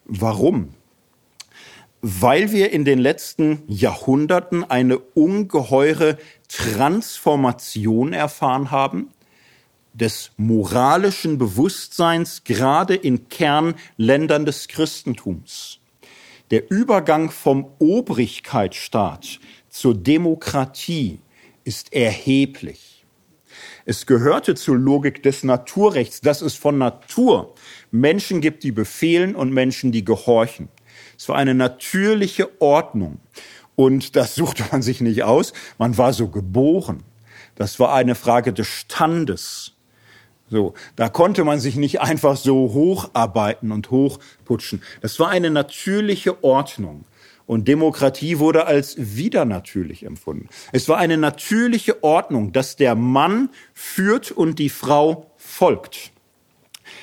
Warum? 0.06 0.72
Weil 2.00 2.52
wir 2.52 2.72
in 2.72 2.86
den 2.86 3.00
letzten 3.00 3.64
Jahrhunderten 3.66 4.64
eine 4.64 4.96
ungeheure 4.96 6.16
Transformation 6.48 8.14
erfahren 8.14 8.70
haben 8.70 9.10
des 9.92 10.30
moralischen 10.38 11.36
Bewusstseins, 11.36 12.44
gerade 12.44 12.94
in 12.94 13.28
Kernländern 13.28 14.46
des 14.46 14.68
Christentums. 14.68 15.80
Der 16.50 16.70
Übergang 16.70 17.30
vom 17.30 17.66
Obrigkeitsstaat 17.78 19.38
zur 19.74 19.94
Demokratie 19.96 21.18
ist 21.64 21.92
erheblich. 21.92 23.04
Es 23.84 24.06
gehörte 24.06 24.54
zur 24.54 24.76
Logik 24.76 25.24
des 25.24 25.42
Naturrechts, 25.42 26.20
dass 26.20 26.42
es 26.42 26.54
von 26.54 26.78
Natur 26.78 27.54
Menschen 27.90 28.40
gibt, 28.40 28.62
die 28.62 28.70
befehlen 28.70 29.34
und 29.34 29.52
Menschen, 29.52 29.90
die 29.90 30.04
gehorchen. 30.04 30.68
Es 31.18 31.28
war 31.28 31.36
eine 31.36 31.54
natürliche 31.54 32.48
Ordnung. 32.60 33.18
Und 33.74 34.14
das 34.14 34.34
suchte 34.36 34.64
man 34.70 34.80
sich 34.80 35.00
nicht 35.00 35.24
aus. 35.24 35.52
Man 35.76 35.98
war 35.98 36.12
so 36.12 36.28
geboren. 36.28 37.02
Das 37.56 37.80
war 37.80 37.92
eine 37.94 38.14
Frage 38.14 38.52
des 38.52 38.68
Standes. 38.68 39.72
So, 40.48 40.74
da 40.94 41.08
konnte 41.08 41.42
man 41.42 41.58
sich 41.58 41.74
nicht 41.74 42.00
einfach 42.00 42.36
so 42.36 42.72
hocharbeiten 42.72 43.72
und 43.72 43.90
hochputschen. 43.90 44.82
Das 45.00 45.18
war 45.18 45.30
eine 45.30 45.50
natürliche 45.50 46.44
Ordnung. 46.44 47.06
Und 47.46 47.68
Demokratie 47.68 48.38
wurde 48.38 48.66
als 48.66 48.96
widernatürlich 48.96 50.04
empfunden. 50.04 50.48
Es 50.72 50.88
war 50.88 50.96
eine 50.96 51.18
natürliche 51.18 52.02
Ordnung, 52.02 52.52
dass 52.52 52.76
der 52.76 52.94
Mann 52.94 53.50
führt 53.74 54.30
und 54.30 54.58
die 54.58 54.70
Frau 54.70 55.30
folgt. 55.36 56.12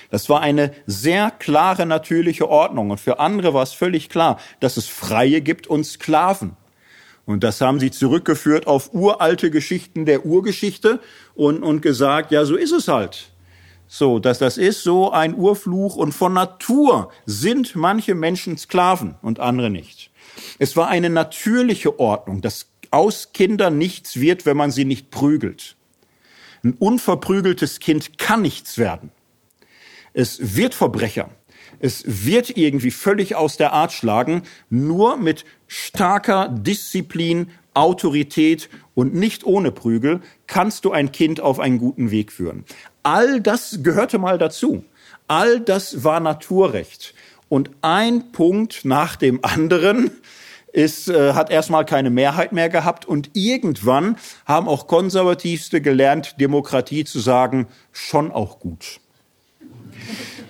Das 0.10 0.30
war 0.30 0.42
eine 0.42 0.72
sehr 0.88 1.32
klare 1.32 1.86
natürliche 1.86 2.50
Ordnung. 2.50 2.89
Und 2.89 3.00
für 3.00 3.20
andere 3.20 3.54
war 3.54 3.64
es 3.64 3.74
völlig 3.74 4.10
klar, 4.10 4.39
dass 4.60 4.78
es 4.78 4.88
Freie 4.88 5.42
gibt 5.42 5.68
und 5.68 5.86
Sklaven. 5.86 6.58
Und 7.26 7.44
das 7.44 7.62
haben 7.62 7.80
sie 7.80 7.92
zurückgeführt 7.92 8.68
auf 8.68 8.94
uralte 8.94 9.52
Geschichten 9.52 10.06
der 10.06 10.26
Urgeschichte 10.26 11.00
und, 11.36 11.64
und 11.64 11.82
gesagt, 11.82 12.32
ja, 12.32 12.46
so 12.46 12.56
ist 12.56 12.72
es 12.72 12.88
halt. 12.88 13.32
So, 13.88 14.20
dass 14.20 14.39
das 14.39 14.58
ist 14.58 14.84
so 14.84 15.12
ein 15.12 15.36
Urfluch 15.36 15.96
und 15.96 16.14
von 16.14 16.34
Natur 16.34 17.12
sind 17.26 17.76
manche 17.76 18.16
Menschen 18.16 18.58
Sklaven 18.58 19.16
und 19.22 19.39
andere 19.39 19.70
nicht. 19.70 20.11
Es 20.60 20.76
war 20.76 20.88
eine 20.88 21.10
natürliche 21.10 22.00
Ordnung, 22.00 22.42
dass 22.42 22.68
aus 22.92 23.32
Kindern 23.34 23.78
nichts 23.78 24.20
wird, 24.20 24.46
wenn 24.46 24.58
man 24.58 24.72
sie 24.72 24.86
nicht 24.86 25.12
prügelt. 25.12 25.76
Ein 26.64 26.74
unverprügeltes 26.74 27.80
Kind 27.80 28.18
kann 28.18 28.42
nichts 28.42 28.78
werden. 28.78 29.12
Es 30.14 30.56
wird 30.56 30.76
Verbrecher. 30.76 31.30
Es 31.80 32.04
wird 32.06 32.58
irgendwie 32.58 32.92
völlig 32.92 33.36
aus 33.36 33.58
der 33.58 33.74
Art 33.74 33.92
schlagen, 33.92 34.44
nur 34.70 35.18
mit 35.18 35.46
starker 35.68 36.50
Disziplin 36.50 37.50
Autorität 37.74 38.70
und 38.94 39.14
nicht 39.14 39.46
ohne 39.46 39.72
Prügel 39.72 40.20
kannst 40.46 40.84
du 40.86 40.92
ein 40.92 41.12
Kind 41.12 41.40
auf 41.40 41.60
einen 41.60 41.78
guten 41.78 42.12
Weg 42.12 42.32
führen. 42.32 42.66
All 43.04 43.40
das 43.42 43.80
gehörte 43.82 44.18
mal 44.18 44.38
dazu. 44.38 44.84
All 45.28 45.62
das 45.62 46.04
war 46.04 46.20
Naturrecht. 46.20 47.14
Und 47.52 47.70
ein 47.82 48.32
Punkt 48.32 48.86
nach 48.86 49.18
dem 49.18 49.43
anderen 49.43 50.10
ist, 50.72 51.10
äh, 51.10 51.34
hat 51.34 51.52
erstmal 51.52 51.84
keine 51.84 52.10
Mehrheit 52.10 52.54
mehr 52.54 52.70
gehabt 52.70 53.04
und 53.04 53.30
irgendwann 53.34 54.16
haben 54.45 54.70
auch 54.70 54.88
Konservativste 54.88 55.82
gelernt, 55.82 56.39
Demokratie 56.39 57.04
zu 57.04 57.20
sagen, 57.20 57.68
schon 57.91 58.32
auch 58.32 58.60
gut. 58.60 59.02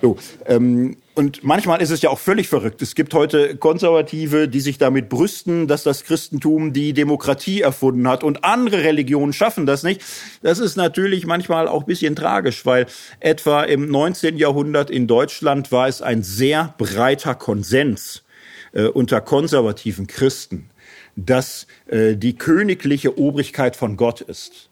So, 0.04 0.20
ähm, 0.46 0.98
und 1.14 1.44
manchmal 1.44 1.82
ist 1.82 1.90
es 1.90 2.02
ja 2.02 2.10
auch 2.10 2.20
völlig 2.20 2.48
verrückt. 2.48 2.82
Es 2.82 2.96
gibt 2.96 3.14
heute 3.14 3.58
Konservative, 3.58 4.48
die 4.48 4.62
sich 4.62 4.78
damit 4.78 5.10
brüsten, 5.10 5.68
dass 5.68 5.84
das 5.84 6.04
Christentum 6.06 6.72
die 6.72 6.94
Demokratie 6.94 7.62
erfunden 7.62 8.08
hat 8.08 8.24
und 8.24 8.46
andere 8.46 8.84
Religionen 8.84 9.34
schaffen 9.34 9.66
das 9.66 9.84
nicht. 9.84 10.02
Das 10.42 10.60
ist 10.60 10.78
natürlich 10.78 11.26
manchmal 11.26 11.68
auch 11.68 11.82
ein 11.82 11.86
bisschen 11.86 12.16
tragisch, 12.16 12.66
weil 12.66 12.86
etwa 13.20 13.64
im 13.64 13.90
19. 13.90 14.38
Jahrhundert 14.38 14.90
in 14.90 15.08
Deutschland 15.08 15.72
war 15.72 15.88
es 15.88 16.02
ein 16.02 16.24
sehr 16.24 16.74
breiter 16.78 17.36
Konsens 17.36 18.24
äh, 18.72 18.86
unter 18.86 19.20
konservativen 19.20 20.08
Christen, 20.08 20.70
dass 21.18 21.68
äh, 21.88 22.16
die 22.16 22.38
königliche 22.38 23.18
Obrigkeit 23.18 23.76
von 23.76 23.98
Gott 23.98 24.22
ist 24.22 24.70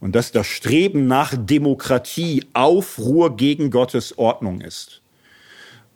und 0.00 0.16
dass 0.16 0.32
das 0.32 0.48
Streben 0.48 1.06
nach 1.06 1.34
Demokratie 1.36 2.44
Aufruhr 2.54 3.36
gegen 3.36 3.70
Gottes 3.70 4.18
Ordnung 4.18 4.60
ist. 4.60 5.02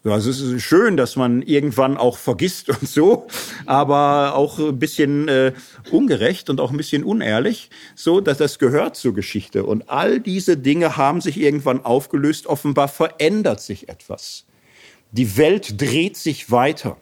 Also 0.02 0.30
es 0.30 0.40
ist 0.40 0.62
schön, 0.62 0.96
dass 0.96 1.16
man 1.16 1.42
irgendwann 1.42 1.98
auch 1.98 2.16
vergisst 2.16 2.70
und 2.70 2.88
so, 2.88 3.26
aber 3.66 4.34
auch 4.34 4.58
ein 4.58 4.78
bisschen 4.78 5.28
äh, 5.28 5.52
ungerecht 5.90 6.48
und 6.48 6.58
auch 6.58 6.70
ein 6.70 6.78
bisschen 6.78 7.04
unehrlich, 7.04 7.68
so 7.94 8.22
dass 8.22 8.38
das 8.38 8.58
gehört 8.58 8.96
zur 8.96 9.12
Geschichte. 9.12 9.64
Und 9.64 9.90
all 9.90 10.18
diese 10.20 10.56
Dinge 10.56 10.96
haben 10.96 11.20
sich 11.20 11.38
irgendwann 11.38 11.84
aufgelöst. 11.84 12.46
Offenbar 12.46 12.88
verändert 12.88 13.60
sich 13.60 13.90
etwas. 13.90 14.46
Die 15.12 15.36
Welt 15.36 15.80
dreht 15.80 16.16
sich 16.16 16.50
weiter. 16.50 16.96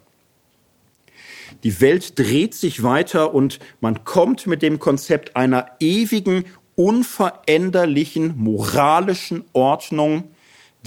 Die 1.63 1.81
Welt 1.81 2.19
dreht 2.19 2.55
sich 2.55 2.83
weiter 2.83 3.33
und 3.33 3.61
man 3.81 4.05
kommt 4.05 4.47
mit 4.49 4.61
dem 4.61 4.81
Konzept 4.81 5.37
einer 5.37 5.67
ewigen, 5.79 6.45
unveränderlichen 6.75 8.35
moralischen 8.37 9.45
Ordnung 9.53 10.31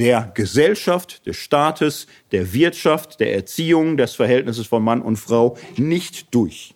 der 0.02 0.32
Gesellschaft, 0.34 1.28
des 1.28 1.38
Staates, 1.38 2.08
der 2.32 2.54
Wirtschaft, 2.54 3.20
der 3.20 3.36
Erziehung, 3.36 3.98
des 3.98 4.16
Verhältnisses 4.16 4.66
von 4.66 4.84
Mann 4.84 5.00
und 5.00 5.18
Frau 5.18 5.58
nicht 5.78 6.34
durch. 6.34 6.74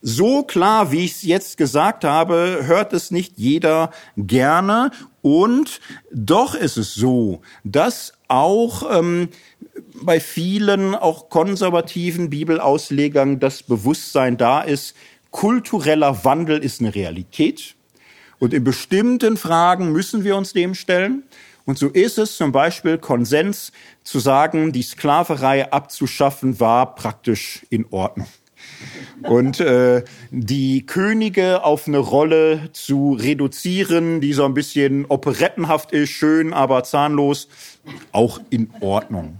So 0.00 0.44
klar, 0.44 0.92
wie 0.92 1.04
ich 1.04 1.10
es 1.10 1.22
jetzt 1.22 1.56
gesagt 1.56 2.04
habe, 2.04 2.60
hört 2.62 2.92
es 2.92 3.10
nicht 3.10 3.32
jeder 3.38 3.90
gerne. 4.16 4.92
Und 5.20 5.80
doch 6.12 6.54
ist 6.54 6.76
es 6.76 6.94
so, 6.94 7.42
dass 7.64 8.12
auch 8.28 8.96
ähm, 8.96 9.28
bei 10.00 10.20
vielen, 10.20 10.94
auch 10.94 11.28
konservativen 11.28 12.30
Bibelauslegern, 12.30 13.40
das 13.40 13.64
Bewusstsein 13.64 14.36
da 14.36 14.60
ist, 14.60 14.94
kultureller 15.32 16.24
Wandel 16.24 16.62
ist 16.62 16.80
eine 16.80 16.94
Realität. 16.94 17.74
Und 18.38 18.54
in 18.54 18.62
bestimmten 18.62 19.36
Fragen 19.36 19.90
müssen 19.90 20.22
wir 20.22 20.36
uns 20.36 20.52
dem 20.52 20.76
stellen. 20.76 21.24
Und 21.64 21.78
so 21.78 21.88
ist 21.88 22.18
es 22.18 22.36
zum 22.36 22.52
Beispiel 22.52 22.98
Konsens 22.98 23.72
zu 24.02 24.18
sagen, 24.18 24.72
die 24.72 24.82
Sklaverei 24.82 25.70
abzuschaffen 25.70 26.58
war 26.60 26.94
praktisch 26.94 27.66
in 27.70 27.86
Ordnung. 27.90 28.26
Und 29.22 29.60
äh, 29.60 30.02
die 30.30 30.86
Könige 30.86 31.64
auf 31.64 31.86
eine 31.86 31.98
Rolle 31.98 32.70
zu 32.72 33.12
reduzieren, 33.12 34.20
die 34.20 34.32
so 34.32 34.44
ein 34.44 34.54
bisschen 34.54 35.04
operettenhaft 35.06 35.92
ist, 35.92 36.10
schön, 36.10 36.52
aber 36.52 36.82
zahnlos, 36.84 37.48
auch 38.12 38.40
in 38.50 38.70
Ordnung. 38.80 39.38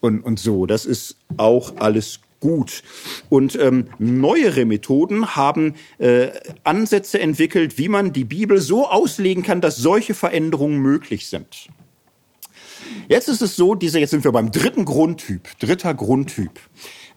Und, 0.00 0.20
und 0.20 0.38
so, 0.38 0.66
das 0.66 0.84
ist 0.84 1.16
auch 1.36 1.76
alles 1.78 2.20
gut. 2.40 2.82
Und 3.28 3.58
ähm, 3.60 3.86
neuere 3.98 4.64
Methoden 4.64 5.36
haben 5.36 5.74
äh, 5.98 6.28
Ansätze 6.64 7.18
entwickelt, 7.18 7.78
wie 7.78 7.88
man 7.88 8.12
die 8.12 8.24
Bibel 8.24 8.60
so 8.60 8.88
auslegen 8.88 9.42
kann, 9.42 9.60
dass 9.60 9.76
solche 9.76 10.14
Veränderungen 10.14 10.78
möglich 10.78 11.28
sind. 11.28 11.68
Jetzt 13.08 13.28
ist 13.28 13.42
es 13.42 13.56
so, 13.56 13.74
diese, 13.74 13.98
jetzt 13.98 14.10
sind 14.10 14.24
wir 14.24 14.32
beim 14.32 14.50
dritten 14.50 14.84
Grundtyp, 14.84 15.48
dritter 15.58 15.94
Grundtyp. 15.94 16.60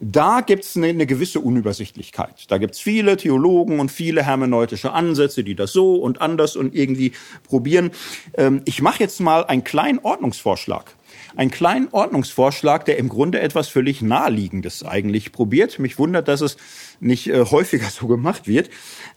Da 0.00 0.40
gibt 0.40 0.64
es 0.64 0.76
eine, 0.76 0.88
eine 0.88 1.06
gewisse 1.06 1.40
Unübersichtlichkeit. 1.40 2.50
Da 2.50 2.58
gibt 2.58 2.74
es 2.74 2.80
viele 2.80 3.16
Theologen 3.16 3.80
und 3.80 3.90
viele 3.90 4.24
hermeneutische 4.24 4.92
Ansätze, 4.92 5.44
die 5.44 5.54
das 5.54 5.72
so 5.72 5.96
und 5.96 6.22
anders 6.22 6.56
und 6.56 6.74
irgendwie 6.74 7.12
probieren. 7.46 7.90
Ähm, 8.34 8.62
ich 8.64 8.80
mache 8.80 9.00
jetzt 9.00 9.20
mal 9.20 9.44
einen 9.44 9.62
kleinen 9.62 9.98
Ordnungsvorschlag 9.98 10.94
einen 11.36 11.50
kleinen 11.50 11.88
Ordnungsvorschlag, 11.90 12.84
der 12.84 12.98
im 12.98 13.08
Grunde 13.08 13.40
etwas 13.40 13.68
völlig 13.68 14.02
Naheliegendes 14.02 14.84
eigentlich 14.84 15.32
probiert. 15.32 15.78
Mich 15.78 15.98
wundert, 15.98 16.28
dass 16.28 16.40
es 16.40 16.56
nicht 17.00 17.28
äh, 17.28 17.44
häufiger 17.44 17.88
so 17.90 18.06
gemacht 18.06 18.46
wird. 18.46 18.70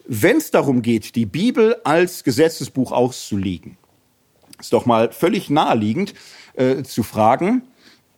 Wenn 0.05 0.38
es 0.38 0.51
darum 0.51 0.82
geht, 0.82 1.16
die 1.16 1.26
Bibel 1.26 1.76
als 1.84 2.24
Gesetzesbuch 2.24 2.91
auszulegen, 2.91 3.78
ist 4.59 4.74
doch 4.74 4.86
mal 4.86 5.11
völlig 5.11 5.49
naheliegend 5.49 6.14
äh, 6.53 6.84
zu 6.84 7.03
fragen, 7.03 7.64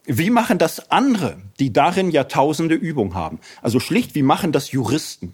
wie 0.07 0.29
machen 0.29 0.59
das 0.59 0.91
andere, 0.91 1.37
die 1.59 1.73
darin 1.73 2.11
Jahrtausende 2.11 2.75
Übung 2.75 3.15
haben? 3.15 3.39
Also 3.63 3.79
schlicht, 3.79 4.13
wie 4.13 4.21
machen 4.21 4.51
das 4.51 4.71
Juristen? 4.71 5.33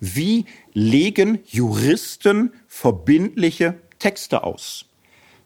Wie 0.00 0.46
legen 0.72 1.38
Juristen 1.46 2.52
verbindliche 2.66 3.78
Texte 4.00 4.42
aus? 4.42 4.86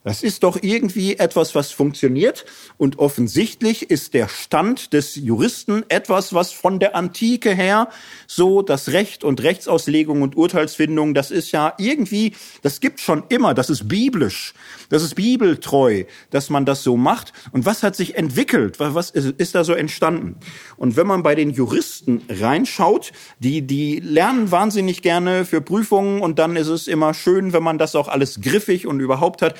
Das 0.07 0.23
ist 0.23 0.45
doch 0.45 0.63
irgendwie 0.63 1.17
etwas, 1.17 1.57
was 1.57 1.73
funktioniert. 1.73 2.45
Und 2.79 3.01
offensichtlich 3.01 3.91
ist 3.91 4.15
der 4.15 4.29
Stand 4.29 4.93
des 4.93 5.17
Juristen 5.17 5.85
etwas, 5.89 6.33
was 6.33 6.53
von 6.53 6.79
der 6.79 6.95
Antike 6.95 7.53
her 7.53 7.89
so 8.29 8.63
das 8.63 8.91
Recht 8.91 9.25
und 9.25 9.43
Rechtsauslegung 9.43 10.23
und 10.23 10.37
Urteilsfindung, 10.37 11.13
das 11.13 11.33
ist 11.33 11.51
ja 11.51 11.75
irgendwie, 11.79 12.35
das 12.63 12.79
gibt 12.79 13.01
schon 13.01 13.25
immer, 13.31 13.53
das 13.53 13.69
ist 13.69 13.89
biblisch, 13.89 14.55
das 14.91 15.03
ist 15.03 15.17
bibeltreu, 15.17 16.05
dass 16.31 16.51
man 16.51 16.67
das 16.67 16.85
so 16.85 16.97
macht. 16.97 17.33
Und 17.51 17.67
was 17.67 17.83
hat 17.83 17.97
sich 17.97 18.15
entwickelt? 18.15 18.79
Was 18.79 19.11
ist 19.11 19.57
da 19.57 19.65
so 19.65 19.73
entstanden? 19.73 20.37
Und 20.77 20.97
wenn 20.97 21.09
man 21.09 21.25
bei 21.25 21.35
den 21.35 21.51
Juristen 21.51 22.23
reinschaut, 22.29 23.11
die, 23.41 23.63
die 23.63 23.99
lernen 23.99 24.53
wahnsinnig 24.53 25.03
gerne 25.03 25.45
für 25.45 25.61
Prüfungen 25.61 26.21
und 26.21 26.39
dann 26.39 26.55
ist 26.55 26.69
es 26.69 26.87
immer 26.87 27.13
schön, 27.13 27.53
wenn 27.53 27.65
man 27.65 27.77
das 27.77 27.97
auch 27.97 28.07
alles 28.07 28.41
griffig 28.41 28.87
und 28.87 29.01
überhaupt 29.01 29.43
hat 29.43 29.57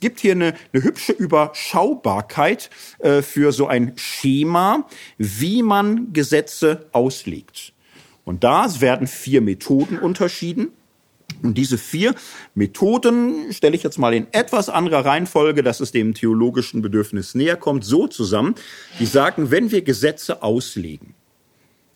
gibt 0.00 0.20
hier 0.20 0.32
eine, 0.32 0.54
eine 0.72 0.82
hübsche 0.82 1.12
Überschaubarkeit 1.12 2.70
äh, 2.98 3.22
für 3.22 3.52
so 3.52 3.66
ein 3.66 3.92
Schema, 3.96 4.86
wie 5.16 5.62
man 5.62 6.12
Gesetze 6.12 6.86
auslegt. 6.92 7.72
Und 8.24 8.44
da 8.44 8.68
werden 8.80 9.06
vier 9.06 9.40
Methoden 9.40 9.98
unterschieden. 9.98 10.68
Und 11.42 11.56
diese 11.56 11.78
vier 11.78 12.14
Methoden 12.54 13.52
stelle 13.52 13.76
ich 13.76 13.82
jetzt 13.82 13.98
mal 13.98 14.12
in 14.12 14.26
etwas 14.32 14.68
anderer 14.68 15.04
Reihenfolge, 15.04 15.62
dass 15.62 15.80
es 15.80 15.92
dem 15.92 16.14
theologischen 16.14 16.82
Bedürfnis 16.82 17.34
näher 17.34 17.56
kommt, 17.56 17.84
so 17.84 18.06
zusammen. 18.06 18.54
Die 18.98 19.06
sagen, 19.06 19.50
wenn 19.50 19.70
wir 19.70 19.82
Gesetze 19.82 20.42
auslegen, 20.42 21.14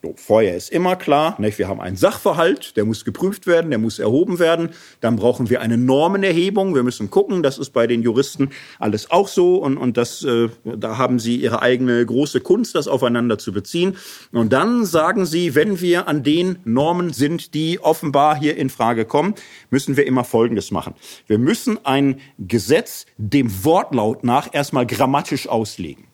so, 0.02 0.14
vorher 0.16 0.56
ist 0.56 0.70
immer 0.70 0.96
klar, 0.96 1.36
nicht, 1.38 1.58
wir 1.58 1.68
haben 1.68 1.80
einen 1.80 1.96
Sachverhalt, 1.96 2.76
der 2.76 2.84
muss 2.84 3.04
geprüft 3.04 3.46
werden, 3.46 3.70
der 3.70 3.78
muss 3.78 4.00
erhoben 4.00 4.40
werden. 4.40 4.70
Dann 5.00 5.14
brauchen 5.14 5.48
wir 5.48 5.60
eine 5.60 5.76
Normenerhebung. 5.78 6.74
Wir 6.74 6.82
müssen 6.82 7.08
gucken, 7.08 7.44
das 7.44 7.56
ist 7.56 7.70
bei 7.70 7.86
den 7.86 8.02
Juristen 8.02 8.50
alles 8.80 9.12
auch 9.12 9.28
so. 9.28 9.58
Und, 9.58 9.76
und 9.76 9.96
das, 9.96 10.24
äh, 10.24 10.48
da 10.64 10.98
haben 10.98 11.20
sie 11.20 11.36
ihre 11.36 11.62
eigene 11.62 12.04
große 12.04 12.40
Kunst, 12.40 12.74
das 12.74 12.88
aufeinander 12.88 13.38
zu 13.38 13.52
beziehen. 13.52 13.96
Und 14.32 14.52
dann 14.52 14.84
sagen 14.84 15.24
sie, 15.24 15.54
wenn 15.54 15.80
wir 15.80 16.08
an 16.08 16.24
den 16.24 16.58
Normen 16.64 17.12
sind, 17.12 17.54
die 17.54 17.78
offenbar 17.78 18.36
hier 18.36 18.56
in 18.56 18.70
Frage 18.70 19.04
kommen, 19.04 19.34
müssen 19.70 19.96
wir 19.96 20.04
immer 20.04 20.24
Folgendes 20.24 20.72
machen. 20.72 20.94
Wir 21.28 21.38
müssen 21.38 21.78
ein 21.84 22.20
Gesetz 22.38 23.06
dem 23.18 23.64
Wortlaut 23.64 24.24
nach 24.24 24.52
erstmal 24.52 24.84
grammatisch 24.84 25.48
auslegen 25.48 26.08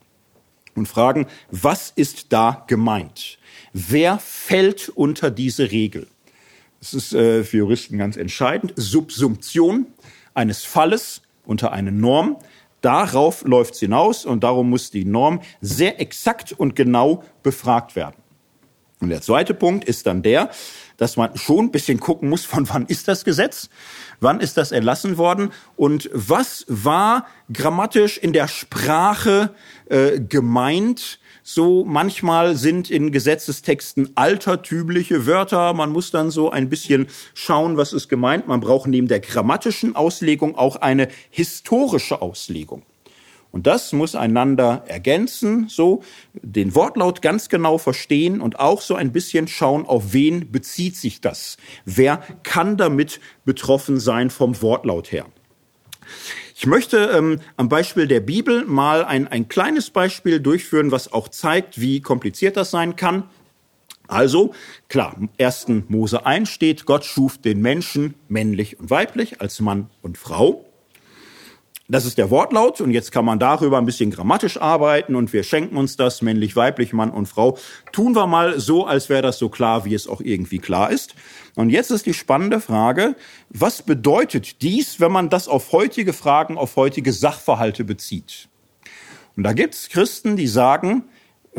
und 0.79 0.87
fragen, 0.89 1.27
was 1.51 1.91
ist 1.95 2.33
da 2.33 2.65
gemeint? 2.67 3.39
Wer 3.87 4.19
fällt 4.19 4.89
unter 4.89 5.31
diese 5.31 5.71
Regel? 5.71 6.09
Das 6.81 6.95
ist 6.95 7.13
äh, 7.13 7.45
für 7.45 7.59
Juristen 7.59 7.97
ganz 7.97 8.17
entscheidend. 8.17 8.73
Subsumption 8.75 9.87
eines 10.35 10.65
Falles 10.65 11.23
unter 11.45 11.71
eine 11.71 11.93
Norm. 11.93 12.39
Darauf 12.81 13.45
läuft 13.45 13.75
es 13.75 13.81
hinaus 13.81 14.27
und 14.27 14.43
darum 14.43 14.69
muss 14.69 14.91
die 14.91 15.05
Norm 15.05 15.43
sehr 15.61 16.01
exakt 16.01 16.53
und 16.53 16.75
genau 16.75 17.23
befragt 17.45 17.95
werden. 17.95 18.17
Und 19.01 19.11
der 19.11 19.23
zweite 19.23 19.55
Punkt 19.55 19.85
ist 19.85 20.07
dann 20.07 20.23
der, 20.23 20.51
dass 20.97 21.17
man 21.17 21.37
schon 21.37 21.67
ein 21.67 21.71
bisschen 21.71 22.01
gucken 22.01 22.29
muss, 22.29 22.45
von 22.45 22.69
wann 22.69 22.85
ist 22.87 23.07
das 23.07 23.25
Gesetz, 23.25 23.71
wann 24.19 24.41
ist 24.41 24.57
das 24.57 24.73
erlassen 24.73 25.19
worden 25.19 25.53
und 25.77 26.11
was 26.13 26.65
war 26.67 27.27
grammatisch 27.53 28.19
in 28.19 28.33
der 28.33 28.49
Sprache 28.49 29.55
äh, 29.89 30.19
gemeint, 30.19 31.21
So 31.51 31.83
manchmal 31.83 32.57
sind 32.57 32.91
in 32.91 33.11
Gesetzestexten 33.11 34.11
altertümliche 34.17 35.25
Wörter. 35.25 35.73
Man 35.73 35.91
muss 35.91 36.11
dann 36.11 36.31
so 36.31 36.51
ein 36.51 36.69
bisschen 36.69 37.07
schauen, 37.33 37.79
was 37.79 37.95
ist 37.95 38.11
gemeint. 38.11 38.49
Man 38.49 38.61
braucht 38.61 38.87
neben 38.87 39.09
der 39.09 39.21
grammatischen 39.21 39.97
Auslegung 39.97 40.57
auch 40.57 40.77
eine 40.77 41.09
historische 41.31 42.21
Auslegung. 42.21 42.83
Und 43.51 43.67
das 43.67 43.95
muss 43.95 44.15
einander 44.15 44.85
ergänzen, 44.89 45.69
so 45.71 46.03
den 46.35 46.75
Wortlaut 46.75 47.23
ganz 47.23 47.49
genau 47.49 47.79
verstehen 47.79 48.43
und 48.43 48.61
auch 48.61 48.83
so 48.83 48.95
ein 48.95 49.11
bisschen 49.11 49.49
schauen, 49.49 49.87
auf 49.87 50.13
wen 50.13 50.53
bezieht 50.53 50.97
sich 50.97 51.23
das? 51.23 51.57
Wer 51.87 52.19
kann 52.43 52.77
damit 52.77 53.21
betroffen 53.47 53.99
sein 53.99 54.29
vom 54.29 54.61
Wortlaut 54.61 55.13
her? 55.13 55.25
Ich 56.61 56.67
möchte 56.67 57.13
ähm, 57.17 57.39
am 57.57 57.69
Beispiel 57.69 58.09
der 58.09 58.19
Bibel 58.19 58.65
mal 58.65 59.05
ein, 59.05 59.29
ein 59.29 59.47
kleines 59.47 59.91
Beispiel 59.91 60.41
durchführen, 60.41 60.91
was 60.91 61.13
auch 61.13 61.29
zeigt, 61.29 61.81
wie 61.81 62.01
kompliziert 62.01 62.57
das 62.57 62.73
sein 62.73 62.97
kann. 62.97 63.31
Also, 64.09 64.53
klar, 64.89 65.15
im 65.17 65.29
1. 65.39 65.67
Mose 65.87 66.27
1 66.27 66.49
steht, 66.49 66.85
Gott 66.85 67.05
schuf 67.05 67.39
den 67.39 67.61
Menschen 67.61 68.15
männlich 68.27 68.81
und 68.81 68.91
weiblich 68.91 69.41
als 69.41 69.61
Mann 69.61 69.89
und 70.03 70.19
Frau. 70.19 70.65
Das 71.91 72.05
ist 72.05 72.19
der 72.19 72.29
Wortlaut 72.29 72.83
und 72.83 72.91
jetzt 72.91 73.13
kann 73.13 73.25
man 73.25 73.39
darüber 73.39 73.79
ein 73.79 73.87
bisschen 73.87 74.11
grammatisch 74.11 74.61
arbeiten 74.61 75.15
und 75.15 75.33
wir 75.33 75.43
schenken 75.43 75.79
uns 75.79 75.97
das, 75.97 76.21
männlich, 76.21 76.55
weiblich, 76.55 76.93
Mann 76.93 77.11
und 77.11 77.25
Frau. 77.25 77.57
Tun 77.93 78.15
wir 78.15 78.27
mal 78.27 78.61
so, 78.61 78.85
als 78.85 79.09
wäre 79.09 79.23
das 79.23 79.39
so 79.39 79.49
klar, 79.49 79.87
wie 79.87 79.95
es 79.95 80.07
auch 80.07 80.21
irgendwie 80.21 80.59
klar 80.59 80.91
ist. 80.91 81.15
Und 81.55 81.71
jetzt 81.71 81.91
ist 81.91 82.05
die 82.05 82.13
spannende 82.13 82.61
Frage, 82.61 83.17
was 83.49 83.81
bedeutet 83.81 84.61
dies, 84.61 85.01
wenn 85.01 85.11
man 85.11 85.31
das 85.31 85.49
auf 85.49 85.73
heutige 85.73 86.13
Fragen, 86.13 86.59
auf 86.59 86.77
heutige 86.77 87.11
Sachverhalte 87.11 87.85
bezieht? 87.85 88.51
Und 89.35 89.45
da 89.45 89.55
gibt 89.55 89.73
es 89.73 89.89
Christen, 89.89 90.37
die 90.37 90.47
sagen, 90.47 91.05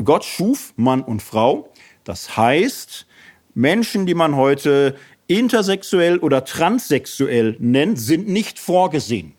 Gott 0.03 0.25
schuf 0.25 0.73
Mann 0.75 1.01
und 1.01 1.23
Frau. 1.23 1.73
Das 2.03 2.37
heißt, 2.37 3.07
Menschen, 3.55 4.05
die 4.05 4.13
man 4.13 4.35
heute 4.35 4.95
intersexuell 5.25 6.19
oder 6.19 6.45
transsexuell 6.45 7.55
nennt, 7.59 7.97
sind 7.99 8.29
nicht 8.29 8.59
vorgesehen. 8.59 9.33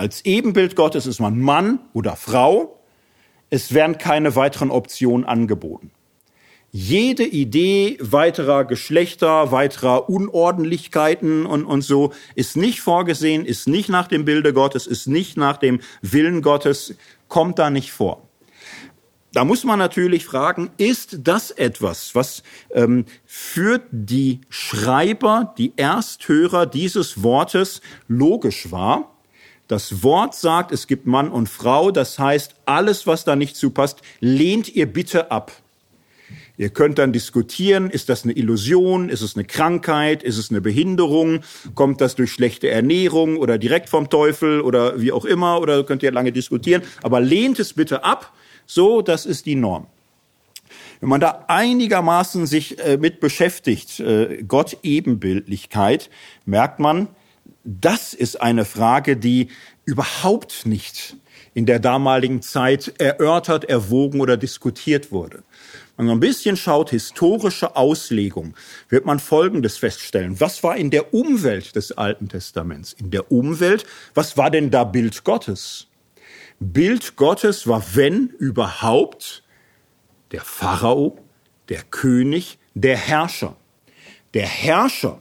Als 0.00 0.24
Ebenbild 0.24 0.76
Gottes 0.76 1.04
ist 1.04 1.20
man 1.20 1.38
Mann 1.38 1.78
oder 1.92 2.16
Frau. 2.16 2.80
Es 3.50 3.74
werden 3.74 3.98
keine 3.98 4.34
weiteren 4.34 4.70
Optionen 4.70 5.26
angeboten. 5.26 5.90
Jede 6.72 7.26
Idee 7.26 7.98
weiterer 8.00 8.64
Geschlechter, 8.64 9.52
weiterer 9.52 10.08
Unordentlichkeiten 10.08 11.44
und, 11.44 11.66
und 11.66 11.82
so 11.82 12.14
ist 12.34 12.56
nicht 12.56 12.80
vorgesehen, 12.80 13.44
ist 13.44 13.68
nicht 13.68 13.90
nach 13.90 14.08
dem 14.08 14.24
Bilde 14.24 14.54
Gottes, 14.54 14.86
ist 14.86 15.06
nicht 15.06 15.36
nach 15.36 15.58
dem 15.58 15.80
Willen 16.00 16.40
Gottes, 16.40 16.94
kommt 17.28 17.58
da 17.58 17.68
nicht 17.68 17.92
vor. 17.92 18.26
Da 19.34 19.44
muss 19.44 19.64
man 19.64 19.78
natürlich 19.78 20.24
fragen, 20.24 20.70
ist 20.78 21.18
das 21.24 21.50
etwas, 21.50 22.14
was 22.14 22.42
ähm, 22.72 23.04
für 23.26 23.82
die 23.90 24.40
Schreiber, 24.48 25.54
die 25.58 25.74
Ersthörer 25.76 26.64
dieses 26.64 27.22
Wortes 27.22 27.82
logisch 28.08 28.70
war? 28.72 29.09
Das 29.70 30.02
Wort 30.02 30.34
sagt, 30.34 30.72
es 30.72 30.88
gibt 30.88 31.06
Mann 31.06 31.30
und 31.30 31.48
Frau, 31.48 31.92
das 31.92 32.18
heißt, 32.18 32.56
alles, 32.66 33.06
was 33.06 33.22
da 33.22 33.36
nicht 33.36 33.54
zupasst, 33.54 34.02
lehnt 34.18 34.68
ihr 34.74 34.86
bitte 34.86 35.30
ab. 35.30 35.52
Ihr 36.56 36.70
könnt 36.70 36.98
dann 36.98 37.12
diskutieren, 37.12 37.88
ist 37.88 38.08
das 38.08 38.24
eine 38.24 38.32
Illusion, 38.32 39.08
ist 39.08 39.20
es 39.20 39.36
eine 39.36 39.44
Krankheit, 39.44 40.24
ist 40.24 40.38
es 40.38 40.50
eine 40.50 40.60
Behinderung, 40.60 41.42
kommt 41.76 42.00
das 42.00 42.16
durch 42.16 42.32
schlechte 42.32 42.68
Ernährung 42.68 43.36
oder 43.36 43.58
direkt 43.58 43.88
vom 43.88 44.10
Teufel 44.10 44.60
oder 44.60 45.00
wie 45.00 45.12
auch 45.12 45.24
immer, 45.24 45.60
oder 45.60 45.84
könnt 45.84 46.02
ihr 46.02 46.10
lange 46.10 46.32
diskutieren, 46.32 46.82
aber 47.04 47.20
lehnt 47.20 47.60
es 47.60 47.72
bitte 47.72 48.02
ab, 48.02 48.32
so, 48.66 49.02
das 49.02 49.24
ist 49.24 49.46
die 49.46 49.54
Norm. 49.54 49.86
Wenn 50.98 51.10
man 51.10 51.20
da 51.20 51.44
einigermaßen 51.46 52.46
sich 52.46 52.80
äh, 52.80 52.96
mit 52.96 53.20
beschäftigt, 53.20 54.00
äh, 54.00 54.42
Gott 54.42 54.78
Ebenbildlichkeit, 54.82 56.10
merkt 56.44 56.80
man, 56.80 57.06
das 57.64 58.14
ist 58.14 58.40
eine 58.40 58.64
Frage, 58.64 59.16
die 59.16 59.48
überhaupt 59.84 60.66
nicht 60.66 61.16
in 61.52 61.66
der 61.66 61.78
damaligen 61.78 62.42
Zeit 62.42 62.94
erörtert, 62.98 63.64
erwogen 63.64 64.20
oder 64.20 64.36
diskutiert 64.36 65.10
wurde. 65.10 65.42
Wenn 65.96 66.06
man 66.06 66.16
ein 66.16 66.20
bisschen 66.20 66.56
schaut, 66.56 66.90
historische 66.90 67.76
Auslegung, 67.76 68.54
wird 68.88 69.04
man 69.04 69.18
Folgendes 69.18 69.76
feststellen. 69.76 70.40
Was 70.40 70.62
war 70.62 70.76
in 70.76 70.90
der 70.90 71.12
Umwelt 71.12 71.76
des 71.76 71.92
Alten 71.92 72.28
Testaments? 72.28 72.94
In 72.94 73.10
der 73.10 73.30
Umwelt, 73.30 73.84
was 74.14 74.36
war 74.36 74.50
denn 74.50 74.70
da 74.70 74.84
Bild 74.84 75.24
Gottes? 75.24 75.88
Bild 76.60 77.16
Gottes 77.16 77.66
war, 77.66 77.82
wenn 77.94 78.28
überhaupt, 78.38 79.42
der 80.32 80.42
Pharao, 80.42 81.18
der 81.68 81.82
König, 81.82 82.58
der 82.74 82.96
Herrscher. 82.96 83.56
Der 84.34 84.46
Herrscher 84.46 85.20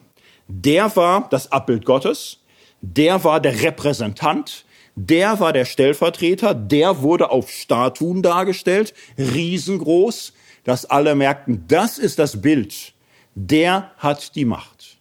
der 0.50 0.96
war 0.96 1.30
das 1.30 1.52
Abbild 1.52 1.86
Gottes, 1.86 2.40
der 2.82 3.24
war 3.24 3.40
der 3.40 3.62
Repräsentant, 3.62 4.66
der 4.96 5.40
war 5.40 5.54
der 5.54 5.66
Stellvertreter, 5.66 6.54
der 6.54 7.02
wurde 7.02 7.30
auf 7.30 7.52
Statuen 7.52 8.22
dargestellt, 8.22 8.94
riesengroß, 9.18 10.34
dass 10.64 10.86
alle 10.86 11.16
merkten, 11.16 11.66
das 11.68 11.98
ist 12.00 12.20
das 12.20 12.42
Bild, 12.42 12.94
der 13.36 13.92
hat 13.98 14.36
die 14.36 14.46
Macht. 14.46 14.98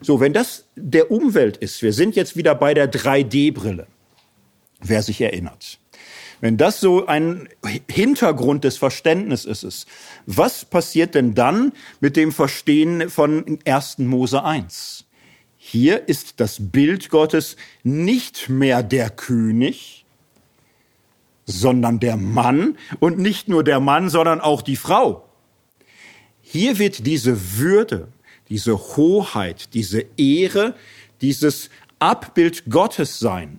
So, 0.00 0.18
wenn 0.18 0.32
das 0.32 0.64
der 0.76 1.10
Umwelt 1.10 1.58
ist, 1.58 1.82
wir 1.82 1.92
sind 1.92 2.16
jetzt 2.16 2.34
wieder 2.36 2.54
bei 2.54 2.72
der 2.72 2.90
3D-Brille, 2.90 3.86
wer 4.80 5.02
sich 5.02 5.20
erinnert. 5.20 5.79
Wenn 6.40 6.56
das 6.56 6.80
so 6.80 7.06
ein 7.06 7.48
Hintergrund 7.90 8.64
des 8.64 8.78
Verständnisses 8.78 9.62
ist, 9.62 9.86
was 10.26 10.64
passiert 10.64 11.14
denn 11.14 11.34
dann 11.34 11.72
mit 12.00 12.16
dem 12.16 12.32
Verstehen 12.32 13.10
von 13.10 13.58
1. 13.64 13.98
Mose 13.98 14.42
1? 14.42 15.04
Hier 15.58 16.08
ist 16.08 16.40
das 16.40 16.56
Bild 16.58 17.10
Gottes 17.10 17.56
nicht 17.82 18.48
mehr 18.48 18.82
der 18.82 19.10
König, 19.10 20.06
sondern 21.44 22.00
der 22.00 22.16
Mann 22.16 22.78
und 22.98 23.18
nicht 23.18 23.48
nur 23.48 23.62
der 23.62 23.80
Mann, 23.80 24.08
sondern 24.08 24.40
auch 24.40 24.62
die 24.62 24.76
Frau. 24.76 25.28
Hier 26.40 26.78
wird 26.78 27.06
diese 27.06 27.58
Würde, 27.58 28.08
diese 28.48 28.76
Hoheit, 28.96 29.74
diese 29.74 30.06
Ehre, 30.16 30.74
dieses 31.20 31.68
Abbild 31.98 32.70
Gottes 32.70 33.18
sein, 33.18 33.58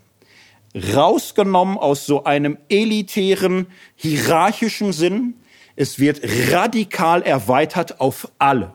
rausgenommen 0.76 1.78
aus 1.78 2.05
so 2.05 2.24
einem 2.24 2.57
elitären, 2.69 3.67
hierarchischen 3.95 4.93
Sinn. 4.93 5.36
Es 5.76 5.99
wird 5.99 6.22
radikal 6.51 7.22
erweitert 7.22 7.99
auf 7.99 8.32
alle. 8.39 8.74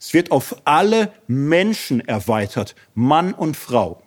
Es 0.00 0.14
wird 0.14 0.30
auf 0.30 0.56
alle 0.64 1.12
Menschen 1.26 2.00
erweitert, 2.00 2.74
Mann 2.94 3.34
und 3.34 3.56
Frau. 3.56 4.02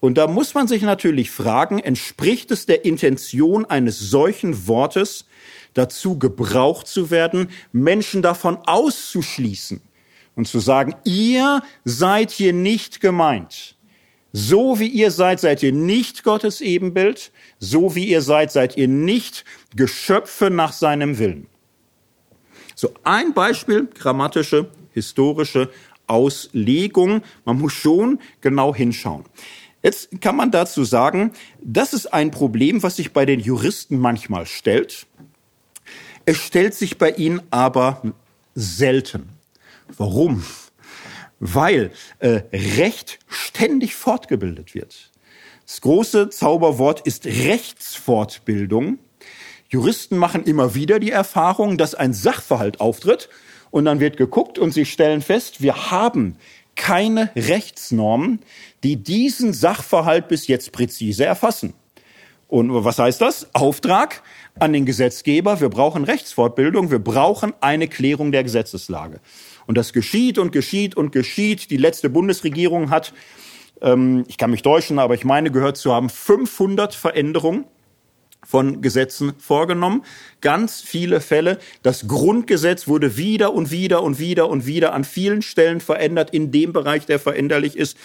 Und 0.00 0.16
da 0.16 0.26
muss 0.26 0.54
man 0.54 0.66
sich 0.66 0.82
natürlich 0.82 1.30
fragen, 1.30 1.78
entspricht 1.78 2.50
es 2.50 2.66
der 2.66 2.84
Intention 2.84 3.66
eines 3.66 3.98
solchen 3.98 4.66
Wortes, 4.66 5.26
dazu 5.74 6.18
gebraucht 6.18 6.88
zu 6.88 7.10
werden, 7.10 7.50
Menschen 7.70 8.22
davon 8.22 8.58
auszuschließen 8.64 9.80
und 10.34 10.48
zu 10.48 10.58
sagen, 10.58 10.96
ihr 11.04 11.62
seid 11.84 12.30
hier 12.30 12.54
nicht 12.54 13.00
gemeint. 13.00 13.76
So 14.32 14.78
wie 14.78 14.86
ihr 14.86 15.10
seid, 15.10 15.40
seid 15.40 15.62
ihr 15.62 15.72
nicht 15.72 16.22
Gottes 16.22 16.60
Ebenbild. 16.60 17.32
So 17.58 17.94
wie 17.94 18.06
ihr 18.08 18.22
seid, 18.22 18.52
seid 18.52 18.76
ihr 18.76 18.88
nicht 18.88 19.44
Geschöpfe 19.74 20.50
nach 20.50 20.72
seinem 20.72 21.18
Willen. 21.18 21.46
So 22.74 22.94
ein 23.04 23.34
Beispiel, 23.34 23.88
grammatische, 23.92 24.70
historische 24.92 25.70
Auslegung. 26.06 27.22
Man 27.44 27.58
muss 27.58 27.72
schon 27.72 28.20
genau 28.40 28.74
hinschauen. 28.74 29.24
Jetzt 29.82 30.20
kann 30.20 30.36
man 30.36 30.50
dazu 30.50 30.84
sagen, 30.84 31.32
das 31.62 31.92
ist 31.94 32.12
ein 32.12 32.30
Problem, 32.30 32.82
was 32.82 32.96
sich 32.96 33.12
bei 33.12 33.24
den 33.24 33.40
Juristen 33.40 33.98
manchmal 33.98 34.46
stellt. 34.46 35.06
Es 36.26 36.36
stellt 36.36 36.74
sich 36.74 36.98
bei 36.98 37.10
ihnen 37.12 37.40
aber 37.50 38.02
selten. 38.54 39.30
Warum? 39.96 40.44
Weil 41.40 41.90
äh, 42.20 42.42
Recht 42.52 43.18
ständig 43.26 43.96
fortgebildet 43.96 44.74
wird. 44.74 45.10
Das 45.66 45.80
große 45.80 46.30
Zauberwort 46.30 47.00
ist 47.00 47.26
Rechtsfortbildung. 47.26 48.98
Juristen 49.68 50.16
machen 50.16 50.44
immer 50.44 50.74
wieder 50.74 50.98
die 50.98 51.10
Erfahrung, 51.10 51.78
dass 51.78 51.94
ein 51.94 52.12
Sachverhalt 52.12 52.80
auftritt 52.80 53.28
und 53.70 53.84
dann 53.84 54.00
wird 54.00 54.16
geguckt 54.16 54.58
und 54.58 54.72
sie 54.72 54.84
stellen 54.84 55.22
fest, 55.22 55.62
wir 55.62 55.90
haben 55.90 56.36
keine 56.76 57.30
Rechtsnormen, 57.36 58.40
die 58.82 58.96
diesen 58.96 59.52
Sachverhalt 59.52 60.28
bis 60.28 60.46
jetzt 60.46 60.72
präzise 60.72 61.24
erfassen. 61.24 61.74
Und 62.48 62.84
was 62.84 62.98
heißt 62.98 63.20
das? 63.20 63.54
Auftrag 63.54 64.22
an 64.58 64.72
den 64.72 64.86
Gesetzgeber, 64.86 65.60
wir 65.60 65.68
brauchen 65.68 66.02
Rechtsfortbildung, 66.02 66.90
wir 66.90 66.98
brauchen 66.98 67.52
eine 67.60 67.86
Klärung 67.86 68.32
der 68.32 68.42
Gesetzeslage. 68.42 69.20
Und 69.70 69.78
das 69.78 69.92
geschieht 69.92 70.36
und 70.36 70.50
geschieht 70.50 70.96
und 70.96 71.12
geschieht. 71.12 71.70
Die 71.70 71.76
letzte 71.76 72.10
Bundesregierung 72.10 72.90
hat, 72.90 73.14
ähm, 73.80 74.24
ich 74.26 74.36
kann 74.36 74.50
mich 74.50 74.62
täuschen, 74.62 74.98
aber 74.98 75.14
ich 75.14 75.24
meine 75.24 75.52
gehört 75.52 75.76
zu 75.76 75.94
haben, 75.94 76.08
500 76.08 76.92
Veränderungen 76.92 77.66
von 78.44 78.82
Gesetzen 78.82 79.32
vorgenommen. 79.38 80.02
Ganz 80.40 80.80
viele 80.80 81.20
Fälle. 81.20 81.60
Das 81.84 82.08
Grundgesetz 82.08 82.88
wurde 82.88 83.16
wieder 83.16 83.54
und 83.54 83.70
wieder 83.70 84.02
und 84.02 84.18
wieder 84.18 84.48
und 84.48 84.66
wieder 84.66 84.92
an 84.92 85.04
vielen 85.04 85.40
Stellen 85.40 85.80
verändert 85.80 86.30
in 86.30 86.50
dem 86.50 86.72
Bereich, 86.72 87.06
der 87.06 87.20
veränderlich 87.20 87.76
ist. 87.76 87.96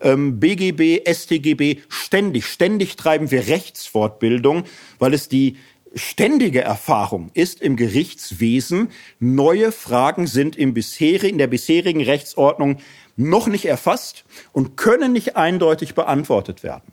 Ähm, 0.00 0.38
BGB, 0.38 1.02
StGB, 1.04 1.78
ständig, 1.88 2.46
ständig 2.46 2.94
treiben 2.94 3.32
wir 3.32 3.48
Rechtsfortbildung, 3.48 4.62
weil 5.00 5.14
es 5.14 5.28
die 5.28 5.56
ständige 5.98 6.62
Erfahrung 6.62 7.30
ist 7.34 7.60
im 7.60 7.76
Gerichtswesen, 7.76 8.90
neue 9.20 9.72
Fragen 9.72 10.26
sind 10.26 10.56
im 10.56 10.74
bisherigen, 10.74 11.34
in 11.34 11.38
der 11.38 11.46
bisherigen 11.46 12.02
Rechtsordnung 12.02 12.78
noch 13.16 13.46
nicht 13.48 13.66
erfasst 13.66 14.24
und 14.52 14.76
können 14.76 15.12
nicht 15.12 15.36
eindeutig 15.36 15.94
beantwortet 15.94 16.62
werden. 16.62 16.92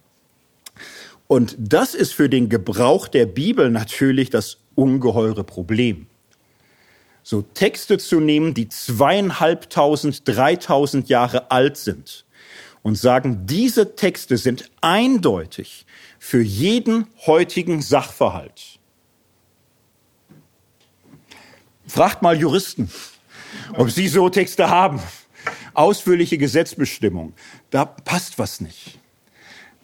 Und 1.27 1.55
das 1.57 1.95
ist 1.95 2.13
für 2.13 2.29
den 2.29 2.49
Gebrauch 2.49 3.07
der 3.07 3.25
Bibel 3.25 3.71
natürlich 3.71 4.29
das 4.29 4.57
ungeheure 4.75 5.43
Problem. 5.43 6.07
So 7.23 7.41
Texte 7.41 7.97
zu 7.97 8.19
nehmen, 8.19 8.53
die 8.53 8.69
zweieinhalbtausend, 8.69 10.27
dreitausend 10.27 11.09
Jahre 11.09 11.49
alt 11.49 11.77
sind 11.77 12.25
und 12.83 12.95
sagen, 12.95 13.47
diese 13.47 13.95
Texte 13.95 14.37
sind 14.37 14.69
eindeutig 14.81 15.87
für 16.19 16.41
jeden 16.41 17.07
heutigen 17.25 17.81
Sachverhalt. 17.81 18.74
Fragt 21.95 22.21
mal 22.21 22.37
Juristen, 22.37 22.91
ob 23.77 23.89
sie 23.89 24.09
so 24.09 24.27
Texte 24.27 24.69
haben. 24.69 24.99
Ausführliche 25.73 26.37
Gesetzbestimmung. 26.37 27.31
Da 27.69 27.85
passt 27.85 28.37
was 28.37 28.59
nicht. 28.59 28.99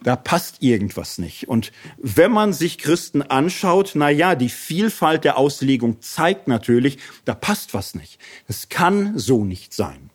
Da 0.02 0.14
passt 0.16 0.62
irgendwas 0.62 1.16
nicht. 1.16 1.48
Und 1.48 1.72
wenn 1.96 2.30
man 2.30 2.52
sich 2.52 2.76
Christen 2.76 3.22
anschaut, 3.22 3.92
na 3.94 4.10
ja, 4.10 4.34
die 4.34 4.50
Vielfalt 4.50 5.24
der 5.24 5.38
Auslegung 5.38 6.02
zeigt 6.02 6.48
natürlich, 6.48 6.98
da 7.24 7.34
passt 7.34 7.72
was 7.72 7.94
nicht. 7.94 8.18
Es 8.46 8.68
kann 8.68 9.18
so 9.18 9.46
nicht 9.46 9.72
sein. 9.72 10.10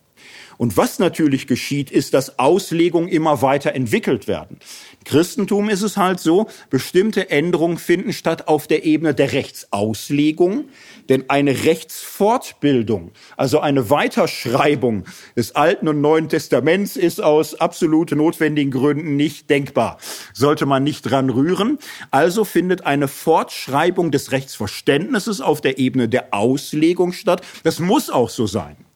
Und 0.58 0.78
was 0.78 1.00
natürlich 1.00 1.48
geschieht, 1.48 1.90
ist, 1.90 2.14
dass 2.14 2.38
Auslegungen 2.38 3.10
immer 3.10 3.42
weiter 3.42 3.74
entwickelt 3.74 4.28
werden. 4.28 4.60
Christentum 5.08 5.70
ist 5.70 5.84
es 5.84 5.96
halt 5.96 6.20
so, 6.20 6.48
bestimmte 6.70 7.30
Änderungen 7.30 7.78
finden 7.78 8.12
statt 8.12 8.50
auf 8.50 8.68
der 8.68 8.84
Ebene 8.84 9.14
der 9.14 9.32
Rechtsauslegung, 9.32 10.66
denn 11.08 11.30
eine 11.30 11.64
Rechtsfortbildung, 11.64 13.12
also 13.38 13.62
eine 13.62 13.90
Weiterschreibung 13.90 15.06
des 15.38 15.56
Alten 15.56 15.88
und 15.88 16.02
Neuen 16.02 16.28
Testaments 16.28 16.98
ist 16.98 17.24
aus 17.24 17.56
absolut 17.56 18.12
notwendigen 18.12 18.72
Gründen 18.72 19.16
nicht 19.16 19.50
denkbar. 19.50 19.98
Sollte 20.34 20.66
man 20.66 20.84
nicht 20.84 21.04
dran 21.04 21.30
rühren. 21.30 21.80
Also 22.12 22.44
findet 22.44 22.86
eine 22.86 23.08
Fortschreibung 23.08 24.12
des 24.12 24.34
Rechtsverständnisses 24.34 25.40
auf 25.40 25.62
der 25.62 25.80
Ebene 25.80 26.10
der 26.10 26.34
Auslegung 26.34 27.14
statt. 27.14 27.42
Das 27.64 27.80
muss 27.80 28.10
auch 28.10 28.30
so 28.30 28.46
sein. 28.46 28.87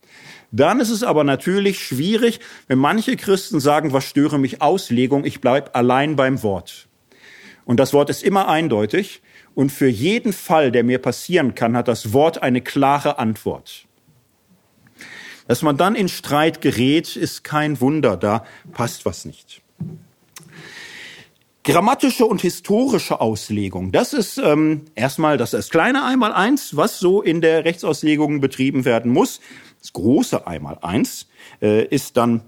Dann 0.52 0.80
ist 0.82 0.90
es 0.90 1.04
aber 1.04 1.24
natürlich 1.24 1.80
schwierig, 1.80 2.40
wenn 2.68 2.78
manche 2.78 3.16
Christen 3.16 3.60
sagen, 3.60 3.94
was 3.94 4.04
störe 4.04 4.38
mich 4.38 4.62
Auslegung, 4.62 5.24
ich 5.24 5.40
bleib 5.40 5.76
allein 5.76 6.16
beim 6.16 6.44
Wort. 6.44 6.88
Und 7.66 7.80
das 7.80 7.94
Wort 7.94 8.10
ist 8.10 8.24
immer 8.24 8.50
eindeutig. 8.50 9.22
Und 9.54 9.72
für 9.72 9.88
jeden 9.88 10.34
Fall, 10.34 10.72
der 10.72 10.84
mir 10.84 11.00
passieren 11.00 11.56
kann, 11.56 11.76
hat 11.76 11.88
das 11.88 12.14
Wort 12.14 12.42
eine 12.42 12.62
klare 12.62 13.20
Antwort. 13.20 13.86
Dass 15.48 15.62
man 15.62 15.78
dann 15.78 15.96
in 15.96 16.08
Streit 16.08 16.62
gerät, 16.62 17.16
ist 17.16 17.44
kein 17.44 17.82
Wunder, 17.82 18.16
da 18.18 18.46
passt 18.72 19.06
was 19.06 19.26
nicht. 19.26 19.62
Grammatische 21.64 22.26
und 22.26 22.42
historische 22.42 23.22
Auslegung, 23.22 23.92
das 23.92 24.14
ist 24.14 24.40
ähm, 24.40 24.86
erstmal 24.96 25.38
das, 25.38 25.52
das 25.52 25.70
kleine 25.70 26.04
Einmaleins, 26.04 26.76
was 26.76 27.00
so 27.00 27.22
in 27.22 27.40
der 27.40 27.66
Rechtsauslegung 27.66 28.42
betrieben 28.42 28.84
werden 28.84 29.12
muss. 29.12 29.42
Das 29.82 29.94
große 29.94 30.46
Einmaleins 30.48 31.28
äh, 31.62 31.86
ist 31.86 32.16
dann 32.18 32.42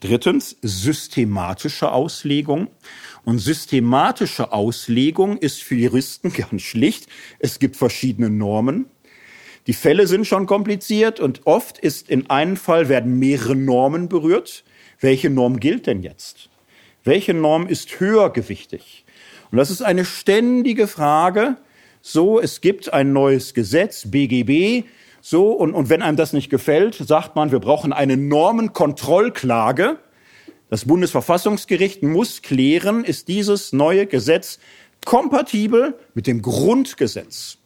drittens 0.00 0.56
systematische 0.62 1.92
Auslegung. 1.92 2.68
Und 3.24 3.38
systematische 3.38 4.52
Auslegung 4.52 5.38
ist 5.38 5.62
für 5.62 5.74
Juristen 5.74 6.32
ganz 6.36 6.62
schlicht. 6.62 7.08
Es 7.38 7.58
gibt 7.58 7.76
verschiedene 7.76 8.30
Normen. 8.30 8.86
Die 9.68 9.74
Fälle 9.74 10.08
sind 10.08 10.26
schon 10.26 10.46
kompliziert 10.46 11.20
und 11.20 11.46
oft 11.46 11.78
ist 11.78 12.10
in 12.10 12.28
einem 12.30 12.56
Fall 12.56 12.88
werden 12.88 13.18
mehrere 13.18 13.54
Normen 13.54 14.08
berührt. 14.08 14.64
Welche 15.00 15.30
Norm 15.30 15.60
gilt 15.60 15.86
denn 15.86 16.02
jetzt? 16.02 16.48
Welche 17.04 17.32
Norm 17.34 17.68
ist 17.68 18.00
höhergewichtig? 18.00 19.04
Und 19.50 19.58
das 19.58 19.70
ist 19.70 19.82
eine 19.82 20.04
ständige 20.04 20.88
Frage. 20.88 21.56
So, 22.00 22.40
es 22.40 22.60
gibt 22.60 22.92
ein 22.92 23.12
neues 23.12 23.54
Gesetz, 23.54 24.10
BGB, 24.10 24.84
so, 25.24 25.52
und, 25.52 25.72
und 25.72 25.88
wenn 25.88 26.02
einem 26.02 26.16
das 26.16 26.32
nicht 26.32 26.50
gefällt, 26.50 26.96
sagt 26.96 27.36
man, 27.36 27.52
wir 27.52 27.60
brauchen 27.60 27.92
eine 27.92 28.16
Normenkontrollklage. 28.16 30.00
Das 30.68 30.84
Bundesverfassungsgericht 30.84 32.02
muss 32.02 32.42
klären, 32.42 33.04
ist 33.04 33.28
dieses 33.28 33.72
neue 33.72 34.06
Gesetz 34.06 34.58
kompatibel 35.04 35.96
mit 36.14 36.26
dem 36.26 36.42
Grundgesetz. 36.42 37.58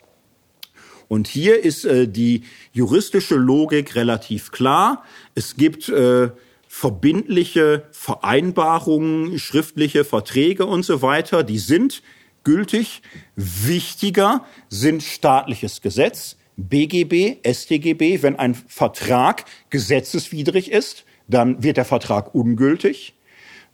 Und 1.09 1.29
hier 1.29 1.65
ist 1.65 1.87
äh, 1.87 2.07
die 2.07 2.43
juristische 2.73 3.37
Logik 3.37 3.95
relativ 3.95 4.53
klar. 4.53 5.03
Es 5.35 5.57
gibt 5.57 5.89
äh, 5.89 6.29
verbindliche 6.69 7.85
Vereinbarungen, 7.91 9.39
schriftliche 9.39 10.05
Verträge 10.05 10.67
und 10.67 10.83
so 10.83 11.01
weiter, 11.01 11.43
die 11.43 11.59
sind 11.59 12.03
gültig. 12.45 13.01
Wichtiger 13.35 14.45
sind 14.69 15.03
staatliches 15.03 15.81
Gesetz, 15.81 16.36
BGB, 16.57 17.39
StGB. 17.47 18.23
Wenn 18.23 18.37
ein 18.37 18.55
Vertrag 18.55 19.45
gesetzeswidrig 19.71 20.71
ist, 20.71 21.05
dann 21.29 21.63
wird 21.63 21.77
der 21.77 21.85
Vertrag 21.85 22.35
ungültig. 22.35 23.15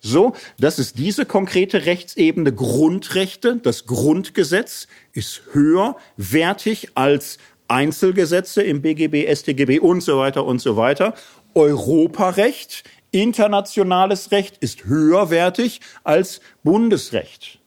So, 0.01 0.35
das 0.59 0.81
ist 0.81 0.99
diese 0.99 1.27
konkrete 1.27 1.87
Rechtsebene 1.87 2.53
Grundrechte. 2.53 3.57
Das 3.57 3.87
Grundgesetz 3.87 4.89
ist 5.13 5.43
höherwertig 5.53 6.89
als 6.95 7.39
Einzelgesetze 7.69 8.63
im 8.63 8.83
BGB, 8.83 9.33
StGB 9.33 9.79
und 9.79 10.01
so 10.01 10.19
weiter 10.19 10.45
und 10.45 10.61
so 10.61 10.77
weiter. 10.77 11.15
Europarecht, 11.55 12.83
internationales 13.13 14.33
Recht 14.33 14.59
ist 14.59 14.85
höherwertig 14.85 15.81
als 16.03 16.41
Bundesrecht. 16.65 17.61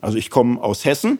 Also 0.00 0.16
ich 0.16 0.30
komme 0.30 0.62
aus 0.62 0.84
Hessen. 0.84 1.18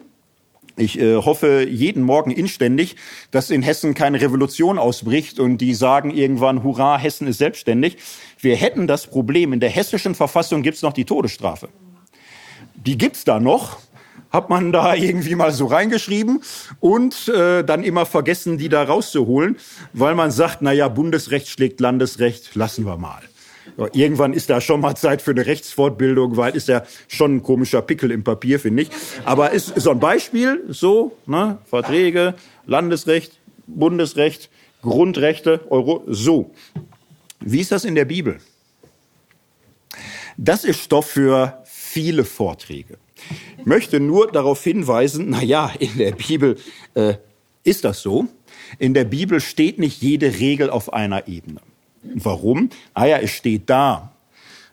Ich 0.79 0.99
äh, 0.99 1.15
hoffe 1.15 1.67
jeden 1.67 2.03
Morgen 2.03 2.29
inständig, 2.29 2.95
dass 3.31 3.49
in 3.49 3.63
Hessen 3.63 3.95
keine 3.95 4.21
Revolution 4.21 4.77
ausbricht 4.77 5.39
und 5.39 5.57
die 5.57 5.73
sagen 5.73 6.11
irgendwann, 6.11 6.63
hurra, 6.63 6.99
Hessen 6.99 7.25
ist 7.27 7.39
selbstständig. 7.39 7.97
Wir 8.39 8.55
hätten 8.55 8.85
das 8.85 9.07
Problem, 9.07 9.53
in 9.53 9.59
der 9.59 9.71
hessischen 9.71 10.13
Verfassung 10.13 10.61
gibt's 10.61 10.83
noch 10.83 10.93
die 10.93 11.05
Todesstrafe. 11.05 11.69
Die 12.75 12.95
gibt's 12.95 13.23
da 13.23 13.39
noch, 13.39 13.79
hat 14.29 14.51
man 14.51 14.71
da 14.71 14.93
irgendwie 14.93 15.33
mal 15.33 15.51
so 15.51 15.65
reingeschrieben 15.65 16.43
und 16.79 17.27
äh, 17.27 17.63
dann 17.63 17.83
immer 17.83 18.05
vergessen, 18.05 18.59
die 18.59 18.69
da 18.69 18.83
rauszuholen, 18.83 19.57
weil 19.93 20.13
man 20.13 20.29
sagt, 20.29 20.61
na 20.61 20.73
ja, 20.73 20.89
Bundesrecht 20.89 21.47
schlägt 21.47 21.79
Landesrecht, 21.79 22.53
lassen 22.53 22.85
wir 22.85 22.97
mal. 22.97 23.23
Irgendwann 23.93 24.33
ist 24.33 24.49
da 24.49 24.61
schon 24.61 24.81
mal 24.81 24.95
Zeit 24.95 25.21
für 25.21 25.31
eine 25.31 25.45
Rechtsfortbildung, 25.45 26.37
weil 26.37 26.55
ist 26.55 26.67
ja 26.67 26.83
schon 27.07 27.37
ein 27.37 27.43
komischer 27.43 27.81
Pickel 27.81 28.11
im 28.11 28.23
Papier, 28.23 28.59
finde 28.59 28.83
ich. 28.83 28.89
Aber 29.25 29.51
ist 29.51 29.73
so 29.79 29.91
ein 29.91 29.99
Beispiel, 29.99 30.63
so, 30.69 31.17
ne, 31.25 31.59
Verträge, 31.65 32.35
Landesrecht, 32.65 33.39
Bundesrecht, 33.67 34.49
Grundrechte, 34.81 35.61
Euro, 35.69 36.03
so. 36.07 36.51
Wie 37.39 37.59
ist 37.59 37.71
das 37.71 37.85
in 37.85 37.95
der 37.95 38.05
Bibel? 38.05 38.39
Das 40.37 40.63
ist 40.63 40.79
Stoff 40.79 41.07
für 41.07 41.63
viele 41.65 42.23
Vorträge. 42.23 42.97
Ich 43.57 43.65
möchte 43.65 43.99
nur 43.99 44.31
darauf 44.31 44.63
hinweisen, 44.63 45.27
na 45.29 45.41
ja, 45.41 45.71
in 45.79 45.97
der 45.97 46.11
Bibel 46.11 46.57
äh, 46.93 47.15
ist 47.63 47.83
das 47.83 48.01
so. 48.01 48.27
In 48.79 48.93
der 48.93 49.05
Bibel 49.05 49.41
steht 49.41 49.79
nicht 49.79 50.01
jede 50.01 50.39
Regel 50.39 50.69
auf 50.69 50.93
einer 50.93 51.27
Ebene. 51.27 51.61
Warum? 52.15 52.69
Ah 52.93 53.05
ja, 53.05 53.17
es 53.17 53.31
steht 53.31 53.69
da. 53.69 54.13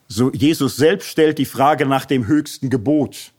So, 0.09 0.31
Jesus 0.33 0.77
selbst 0.77 1.09
stellt 1.09 1.39
die 1.39 1.45
Frage 1.45 1.87
nach 1.87 2.05
dem 2.05 2.27
höchsten 2.27 2.71
Gebot. 2.71 3.33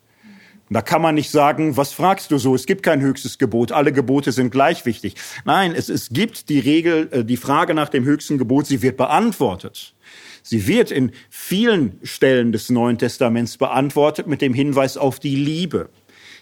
Da 0.69 0.81
kann 0.81 1.01
man 1.01 1.13
nicht 1.13 1.29
sagen, 1.29 1.77
was 1.77 1.93
fragst 1.93 2.31
du 2.31 2.39
so? 2.39 2.55
Es 2.55 2.65
gibt 2.65 2.81
kein 2.81 2.99
höchstes 2.99 3.37
Gebot. 3.37 3.71
Alle 3.71 3.91
Gebote 3.91 4.31
sind 4.31 4.49
gleich 4.49 4.85
wichtig. 4.85 5.13
Nein, 5.45 5.75
es, 5.75 5.89
es 5.89 6.09
gibt 6.09 6.49
die 6.49 6.59
Regel, 6.59 7.07
äh, 7.11 7.23
die 7.23 7.37
Frage 7.37 7.75
nach 7.75 7.89
dem 7.89 8.03
höchsten 8.03 8.39
Gebot, 8.39 8.65
sie 8.65 8.81
wird 8.81 8.97
beantwortet. 8.97 9.93
Sie 10.41 10.67
wird 10.67 10.91
in 10.91 11.11
vielen 11.29 11.99
Stellen 12.03 12.51
des 12.51 12.69
Neuen 12.69 12.97
Testaments 12.97 13.57
beantwortet 13.57 14.27
mit 14.27 14.41
dem 14.41 14.53
Hinweis 14.53 14.97
auf 14.97 15.19
die 15.19 15.35
Liebe, 15.35 15.89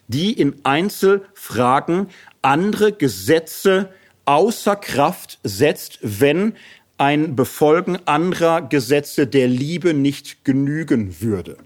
die 0.08 0.32
in 0.32 0.56
Einzelfragen 0.64 2.08
andere 2.42 2.94
Gesetze 2.94 3.90
außer 4.26 4.78
Kraft 4.78 5.40
setzt, 5.44 6.00
wenn 6.02 6.54
ein 6.98 7.36
Befolgen 7.36 7.98
anderer 8.06 8.62
Gesetze 8.62 9.28
der 9.28 9.48
Liebe 9.48 9.94
nicht 9.94 10.46
genügen 10.46 11.22
würde. 11.22 11.58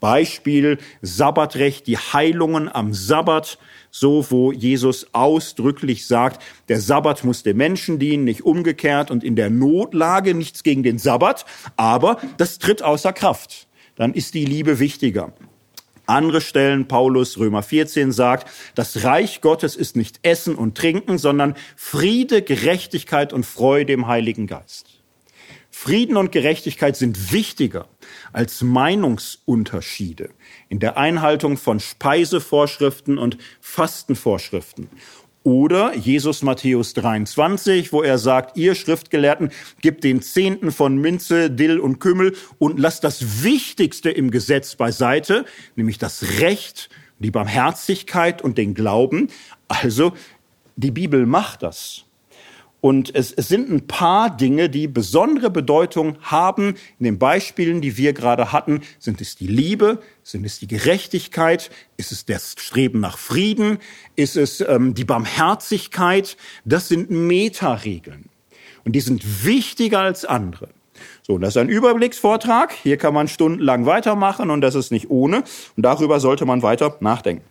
Beispiel 0.00 0.76
Sabbatrecht, 1.00 1.86
die 1.86 1.96
Heilungen 1.96 2.68
am 2.68 2.92
Sabbat, 2.92 3.58
so 3.90 4.26
wo 4.28 4.52
Jesus 4.52 5.06
ausdrücklich 5.12 6.06
sagt, 6.06 6.42
der 6.68 6.78
Sabbat 6.78 7.24
muss 7.24 7.42
dem 7.42 7.56
Menschen 7.56 7.98
dienen, 7.98 8.24
nicht 8.24 8.44
umgekehrt 8.44 9.10
und 9.10 9.24
in 9.24 9.34
der 9.34 9.48
Notlage 9.48 10.34
nichts 10.34 10.62
gegen 10.62 10.82
den 10.82 10.98
Sabbat, 10.98 11.46
aber 11.76 12.18
das 12.36 12.58
tritt 12.58 12.82
außer 12.82 13.14
Kraft. 13.14 13.66
Dann 13.96 14.12
ist 14.12 14.34
die 14.34 14.44
Liebe 14.44 14.78
wichtiger. 14.78 15.32
Andere 16.06 16.40
Stellen, 16.40 16.86
Paulus, 16.86 17.38
Römer 17.38 17.62
14 17.62 18.12
sagt, 18.12 18.50
das 18.74 19.04
Reich 19.04 19.40
Gottes 19.40 19.76
ist 19.76 19.96
nicht 19.96 20.20
Essen 20.22 20.54
und 20.54 20.76
Trinken, 20.76 21.18
sondern 21.18 21.54
Friede, 21.76 22.42
Gerechtigkeit 22.42 23.32
und 23.32 23.46
Freude 23.46 23.92
im 23.92 24.06
Heiligen 24.06 24.46
Geist. 24.46 24.86
Frieden 25.70 26.16
und 26.16 26.30
Gerechtigkeit 26.30 26.96
sind 26.96 27.32
wichtiger 27.32 27.88
als 28.32 28.62
Meinungsunterschiede 28.62 30.30
in 30.68 30.78
der 30.78 30.96
Einhaltung 30.96 31.56
von 31.56 31.80
Speisevorschriften 31.80 33.18
und 33.18 33.38
Fastenvorschriften. 33.60 34.88
Oder 35.44 35.94
Jesus 35.94 36.42
Matthäus 36.42 36.94
23, 36.94 37.92
wo 37.92 38.02
er 38.02 38.16
sagt, 38.16 38.56
ihr 38.56 38.74
Schriftgelehrten, 38.74 39.50
gebt 39.82 40.02
den 40.02 40.22
Zehnten 40.22 40.72
von 40.72 40.96
Minze, 40.96 41.50
Dill 41.50 41.78
und 41.78 41.98
Kümmel 41.98 42.34
und 42.58 42.80
lasst 42.80 43.04
das 43.04 43.44
Wichtigste 43.44 44.10
im 44.10 44.30
Gesetz 44.30 44.74
beiseite, 44.74 45.44
nämlich 45.76 45.98
das 45.98 46.40
Recht, 46.40 46.88
die 47.18 47.30
Barmherzigkeit 47.30 48.40
und 48.40 48.56
den 48.56 48.72
Glauben. 48.72 49.28
Also 49.68 50.14
die 50.76 50.90
Bibel 50.90 51.26
macht 51.26 51.62
das. 51.62 52.06
Und 52.84 53.14
es, 53.14 53.32
es 53.32 53.48
sind 53.48 53.70
ein 53.70 53.86
paar 53.86 54.28
Dinge, 54.28 54.68
die 54.68 54.88
besondere 54.88 55.48
Bedeutung 55.48 56.18
haben. 56.20 56.74
In 56.98 57.04
den 57.04 57.18
Beispielen, 57.18 57.80
die 57.80 57.96
wir 57.96 58.12
gerade 58.12 58.52
hatten, 58.52 58.82
sind 58.98 59.22
es 59.22 59.36
die 59.36 59.46
Liebe, 59.46 60.02
sind 60.22 60.44
es 60.44 60.58
die 60.58 60.66
Gerechtigkeit, 60.66 61.70
ist 61.96 62.12
es 62.12 62.26
das 62.26 62.56
Streben 62.58 63.00
nach 63.00 63.16
Frieden, 63.16 63.78
ist 64.16 64.36
es 64.36 64.60
ähm, 64.60 64.92
die 64.92 65.06
Barmherzigkeit. 65.06 66.36
Das 66.66 66.88
sind 66.88 67.10
Metaregeln. 67.10 68.28
Und 68.84 68.92
die 68.92 69.00
sind 69.00 69.46
wichtiger 69.46 70.00
als 70.00 70.26
andere. 70.26 70.68
So, 71.22 71.38
das 71.38 71.56
ist 71.56 71.62
ein 71.62 71.70
Überblicksvortrag. 71.70 72.74
Hier 72.82 72.98
kann 72.98 73.14
man 73.14 73.28
stundenlang 73.28 73.86
weitermachen 73.86 74.50
und 74.50 74.60
das 74.60 74.74
ist 74.74 74.92
nicht 74.92 75.08
ohne. 75.08 75.44
Und 75.74 75.86
darüber 75.86 76.20
sollte 76.20 76.44
man 76.44 76.60
weiter 76.60 76.98
nachdenken. 77.00 77.46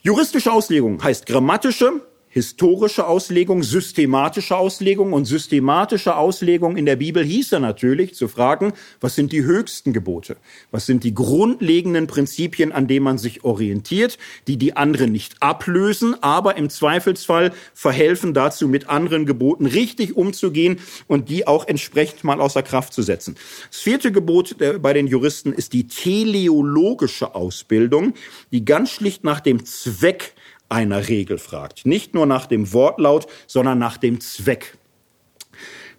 Juristische 0.00 0.50
Auslegung 0.50 1.04
heißt 1.04 1.26
grammatische, 1.26 2.00
historische 2.32 3.06
Auslegung, 3.06 3.62
systematische 3.62 4.56
Auslegung. 4.56 5.12
Und 5.12 5.26
systematische 5.26 6.16
Auslegung 6.16 6.76
in 6.76 6.86
der 6.86 6.96
Bibel 6.96 7.22
hieße 7.22 7.60
natürlich 7.60 8.14
zu 8.14 8.26
fragen, 8.26 8.72
was 9.00 9.14
sind 9.14 9.32
die 9.32 9.44
höchsten 9.44 9.92
Gebote? 9.92 10.36
Was 10.70 10.86
sind 10.86 11.04
die 11.04 11.12
grundlegenden 11.12 12.06
Prinzipien, 12.06 12.72
an 12.72 12.88
denen 12.88 13.04
man 13.04 13.18
sich 13.18 13.44
orientiert, 13.44 14.16
die 14.48 14.56
die 14.56 14.74
anderen 14.74 15.12
nicht 15.12 15.42
ablösen, 15.42 16.20
aber 16.22 16.56
im 16.56 16.70
Zweifelsfall 16.70 17.52
verhelfen 17.74 18.32
dazu, 18.32 18.66
mit 18.66 18.88
anderen 18.88 19.26
Geboten 19.26 19.66
richtig 19.66 20.16
umzugehen 20.16 20.80
und 21.06 21.28
die 21.28 21.46
auch 21.46 21.68
entsprechend 21.68 22.24
mal 22.24 22.40
außer 22.40 22.62
Kraft 22.62 22.94
zu 22.94 23.02
setzen. 23.02 23.36
Das 23.70 23.80
vierte 23.80 24.10
Gebot 24.10 24.56
bei 24.80 24.92
den 24.94 25.06
Juristen 25.06 25.52
ist 25.52 25.74
die 25.74 25.86
teleologische 25.86 27.34
Ausbildung, 27.34 28.14
die 28.52 28.64
ganz 28.64 28.90
schlicht 28.90 29.22
nach 29.22 29.40
dem 29.40 29.66
Zweck 29.66 30.32
einer 30.72 31.08
Regel 31.08 31.38
fragt. 31.38 31.86
Nicht 31.86 32.14
nur 32.14 32.26
nach 32.26 32.46
dem 32.46 32.72
Wortlaut, 32.72 33.26
sondern 33.46 33.78
nach 33.78 33.96
dem 33.96 34.20
Zweck. 34.20 34.76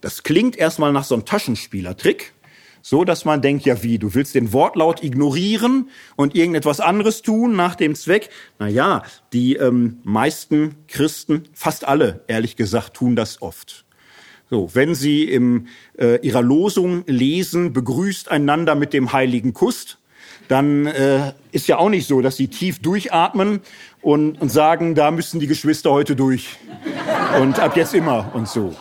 Das 0.01 0.23
klingt 0.23 0.57
erstmal 0.57 0.91
nach 0.91 1.05
so 1.05 1.15
einem 1.15 1.25
Taschenspielertrick, 1.25 2.33
so 2.81 3.05
dass 3.05 3.23
man 3.23 3.41
denkt, 3.41 3.65
ja 3.65 3.81
wie, 3.83 3.97
du 3.97 4.13
willst 4.13 4.35
den 4.35 4.51
Wortlaut 4.51 5.01
ignorieren 5.01 5.89
und 6.17 6.35
irgendetwas 6.35 6.81
anderes 6.81 7.21
tun 7.21 7.55
nach 7.55 7.75
dem 7.75 7.95
Zweck? 7.95 8.29
Na 8.59 8.67
ja, 8.67 9.03
die 9.31 9.55
ähm, 9.55 9.99
meisten 10.03 10.75
Christen, 10.89 11.47
fast 11.53 11.87
alle, 11.87 12.25
ehrlich 12.27 12.57
gesagt, 12.57 12.95
tun 12.95 13.15
das 13.15 13.41
oft. 13.41 13.85
So, 14.49 14.69
wenn 14.73 14.93
sie 14.93 15.23
in 15.23 15.69
äh, 15.97 16.19
ihrer 16.19 16.41
Losung 16.41 17.05
lesen, 17.07 17.71
begrüßt 17.71 18.29
einander 18.29 18.75
mit 18.75 18.91
dem 18.91 19.13
heiligen 19.13 19.53
Kuss, 19.53 19.97
dann 20.47 20.85
äh, 20.85 21.33
ist 21.51 21.67
ja 21.67 21.77
auch 21.77 21.89
nicht 21.89 22.07
so, 22.07 22.21
dass 22.21 22.35
sie 22.35 22.49
tief 22.49 22.79
durchatmen 22.79 23.61
und, 24.03 24.39
und 24.41 24.51
sagen, 24.51 24.93
da 24.93 25.09
müssen 25.09 25.39
die 25.39 25.47
Geschwister 25.47 25.91
heute 25.91 26.15
durch 26.15 26.57
und 27.41 27.59
ab 27.59 27.75
jetzt 27.75 27.95
immer 27.95 28.31
und 28.33 28.47
so. 28.47 28.75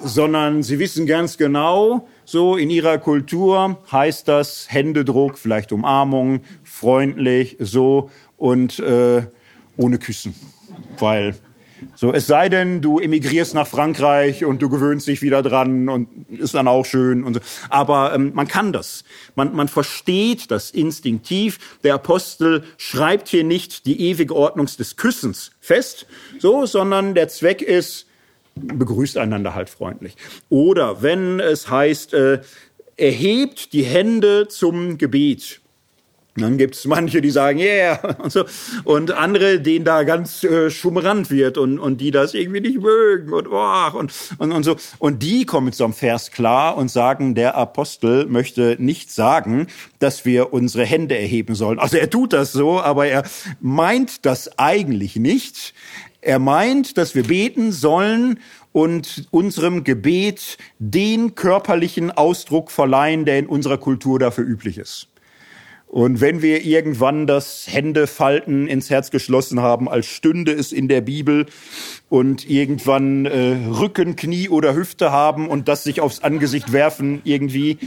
Sondern 0.00 0.62
sie 0.62 0.78
wissen 0.78 1.06
ganz 1.06 1.36
genau, 1.36 2.06
so 2.24 2.56
in 2.56 2.70
ihrer 2.70 2.98
Kultur 2.98 3.78
heißt 3.90 4.28
das 4.28 4.66
Händedruck, 4.70 5.38
vielleicht 5.38 5.72
Umarmung, 5.72 6.40
freundlich, 6.62 7.56
so 7.58 8.10
und 8.36 8.78
äh, 8.78 9.22
ohne 9.76 9.98
Küssen. 9.98 10.34
Weil 10.98 11.34
so, 11.94 12.12
es 12.12 12.26
sei 12.26 12.48
denn, 12.48 12.80
du 12.80 12.98
emigrierst 12.98 13.54
nach 13.54 13.66
Frankreich 13.66 14.44
und 14.44 14.62
du 14.62 14.68
gewöhnst 14.68 15.06
dich 15.06 15.22
wieder 15.22 15.42
dran 15.42 15.88
und 15.88 16.08
ist 16.30 16.54
dann 16.54 16.68
auch 16.68 16.84
schön 16.84 17.24
und 17.24 17.34
so. 17.34 17.40
Aber 17.70 18.14
ähm, 18.14 18.32
man 18.34 18.48
kann 18.48 18.72
das. 18.72 19.04
Man, 19.34 19.54
man 19.54 19.68
versteht 19.68 20.50
das 20.50 20.70
instinktiv. 20.70 21.78
Der 21.84 21.94
Apostel 21.94 22.64
schreibt 22.76 23.28
hier 23.28 23.44
nicht 23.44 23.86
die 23.86 24.00
ewige 24.00 24.34
Ordnung 24.34 24.66
des 24.66 24.96
Küssens 24.96 25.52
fest, 25.60 26.06
so, 26.38 26.66
sondern 26.66 27.14
der 27.14 27.28
Zweck 27.28 27.62
ist, 27.62 28.06
begrüßt 28.54 29.18
einander 29.18 29.54
halt 29.54 29.70
freundlich. 29.70 30.16
Oder 30.48 31.02
wenn 31.02 31.40
es 31.40 31.70
heißt, 31.70 32.14
äh, 32.14 32.40
erhebt 32.96 33.72
die 33.72 33.84
Hände 33.84 34.48
zum 34.48 34.98
Gebet. 34.98 35.60
Dann 36.38 36.58
gibt's 36.58 36.84
manche, 36.84 37.20
die 37.20 37.30
sagen, 37.30 37.58
yeah, 37.58 38.16
und 38.22 38.32
so. 38.32 38.44
Und 38.84 39.12
andere, 39.12 39.60
denen 39.60 39.84
da 39.84 40.02
ganz 40.04 40.44
äh, 40.44 40.70
schummerant 40.70 41.30
wird 41.30 41.58
und, 41.58 41.78
und 41.78 42.00
die 42.00 42.10
das 42.10 42.34
irgendwie 42.34 42.60
nicht 42.60 42.80
mögen 42.80 43.32
und, 43.32 43.48
oh, 43.48 43.98
und, 43.98 44.12
und, 44.38 44.52
und 44.52 44.62
so. 44.62 44.76
Und 44.98 45.22
die 45.22 45.44
kommen 45.44 45.66
mit 45.66 45.74
so 45.74 45.84
einem 45.84 45.92
Vers 45.92 46.30
klar 46.30 46.76
und 46.76 46.90
sagen, 46.90 47.34
der 47.34 47.56
Apostel 47.56 48.26
möchte 48.26 48.76
nicht 48.78 49.10
sagen, 49.10 49.66
dass 49.98 50.24
wir 50.24 50.52
unsere 50.52 50.84
Hände 50.84 51.16
erheben 51.16 51.54
sollen. 51.54 51.78
Also 51.78 51.96
er 51.96 52.10
tut 52.10 52.32
das 52.32 52.52
so, 52.52 52.80
aber 52.80 53.06
er 53.06 53.24
meint 53.60 54.24
das 54.26 54.58
eigentlich 54.58 55.16
nicht. 55.16 55.74
Er 56.20 56.38
meint, 56.38 56.98
dass 56.98 57.14
wir 57.14 57.22
beten 57.22 57.70
sollen 57.72 58.40
und 58.72 59.26
unserem 59.30 59.84
Gebet 59.84 60.58
den 60.78 61.34
körperlichen 61.34 62.10
Ausdruck 62.10 62.70
verleihen, 62.70 63.24
der 63.24 63.38
in 63.38 63.46
unserer 63.46 63.78
Kultur 63.78 64.18
dafür 64.18 64.44
üblich 64.44 64.78
ist. 64.78 65.08
Und 65.88 66.20
wenn 66.20 66.42
wir 66.42 66.64
irgendwann 66.64 67.26
das 67.26 67.66
Händefalten 67.66 68.68
ins 68.68 68.90
Herz 68.90 69.10
geschlossen 69.10 69.60
haben, 69.60 69.88
als 69.88 70.06
stünde 70.06 70.52
es 70.52 70.70
in 70.70 70.86
der 70.86 71.00
Bibel 71.00 71.46
und 72.10 72.48
irgendwann 72.48 73.24
äh, 73.24 73.56
Rücken, 73.70 74.14
Knie 74.14 74.50
oder 74.50 74.74
Hüfte 74.74 75.10
haben 75.12 75.48
und 75.48 75.66
das 75.66 75.84
sich 75.84 76.02
aufs 76.02 76.22
Angesicht 76.22 76.72
werfen 76.72 77.22
irgendwie, 77.24 77.78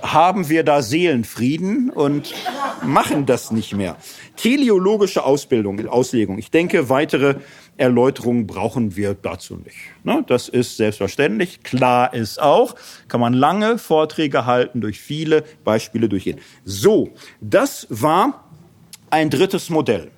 haben 0.00 0.48
wir 0.48 0.64
da 0.64 0.82
Seelenfrieden 0.82 1.90
und 1.90 2.34
machen 2.82 3.26
das 3.26 3.50
nicht 3.50 3.74
mehr. 3.74 3.96
Teleologische 4.36 5.24
Ausbildung, 5.24 5.86
Auslegung. 5.86 6.38
Ich 6.38 6.50
denke, 6.50 6.88
weitere 6.88 7.36
Erläuterungen 7.76 8.46
brauchen 8.46 8.96
wir 8.96 9.14
dazu 9.14 9.56
nicht. 9.56 9.76
Ne, 10.04 10.24
das 10.26 10.48
ist 10.48 10.76
selbstverständlich. 10.76 11.62
Klar 11.62 12.14
ist 12.14 12.40
auch, 12.40 12.74
kann 13.08 13.20
man 13.20 13.32
lange 13.32 13.78
Vorträge 13.78 14.46
halten, 14.46 14.80
durch 14.80 15.00
viele 15.00 15.44
Beispiele 15.64 16.08
durchgehen. 16.08 16.40
So, 16.64 17.10
das 17.40 17.86
war 17.90 18.44
ein 19.10 19.30
drittes 19.30 19.70
Modell. 19.70 20.10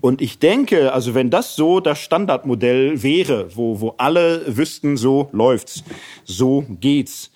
Und 0.00 0.20
ich 0.20 0.38
denke, 0.38 0.92
also 0.92 1.14
wenn 1.14 1.30
das 1.30 1.54
so 1.54 1.80
das 1.80 2.00
Standardmodell 2.00 3.02
wäre, 3.02 3.56
wo, 3.56 3.80
wo 3.80 3.94
alle 3.98 4.56
wüssten, 4.56 4.96
so 4.96 5.28
läuft's, 5.32 5.84
so 6.24 6.64
geht's, 6.80 7.31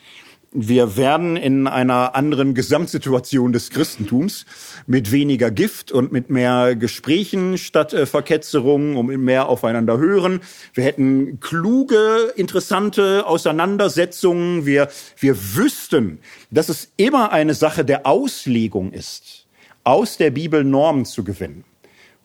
wir 0.59 0.97
werden 0.97 1.37
in 1.37 1.67
einer 1.67 2.15
anderen 2.15 2.55
Gesamtsituation 2.55 3.53
des 3.53 3.69
Christentums 3.69 4.47
mit 4.87 5.13
weniger 5.13 5.51
Gift 5.51 5.93
und 5.93 6.13
mit 6.13 6.31
mehr 6.31 6.75
Gesprächen 6.77 7.59
statt 7.59 7.93
äh, 7.93 8.07
Verketzerungen 8.07 9.05
mit 9.05 9.21
mehr 9.21 9.51
aufeinander 9.51 9.99
hören. 9.99 10.41
Wir 10.73 10.85
hätten 10.85 11.41
kluge, 11.41 12.33
interessante 12.37 13.27
Auseinandersetzungen. 13.27 14.65
Wir, 14.65 14.89
wir 15.19 15.37
wüssten, 15.57 16.21
dass 16.51 16.71
es 16.71 16.91
immer 16.97 17.33
eine 17.33 17.53
Sache 17.53 17.85
der 17.85 18.07
Auslegung 18.07 18.93
ist, 18.93 19.47
aus 19.85 20.17
der 20.17 20.31
Bibel 20.31 20.65
Normen 20.65 21.05
zu 21.05 21.23
gewinnen. 21.23 21.65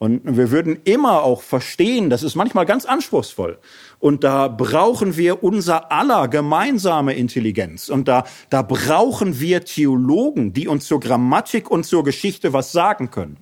Und 0.02 0.22
wir 0.26 0.50
würden 0.50 0.80
immer 0.84 1.22
auch 1.22 1.44
verstehen, 1.44 2.10
das 2.10 2.24
ist 2.24 2.34
manchmal 2.34 2.66
ganz 2.66 2.86
anspruchsvoll. 2.86 3.60
Und 4.00 4.24
da 4.24 4.48
brauchen 4.48 5.16
wir 5.16 5.44
unser 5.44 5.92
aller 5.92 6.28
gemeinsame 6.28 7.14
Intelligenz. 7.14 7.88
Und 7.88 8.08
da, 8.08 8.24
da 8.50 8.64
brauchen 8.64 9.40
wir 9.40 9.64
Theologen, 9.64 10.54
die 10.54 10.68
uns 10.68 10.88
zur 10.88 11.00
Grammatik 11.00 11.70
und 11.70 11.86
zur 11.86 12.04
Geschichte 12.04 12.52
was 12.52 12.72
sagen 12.72 13.12
können. 13.12 13.38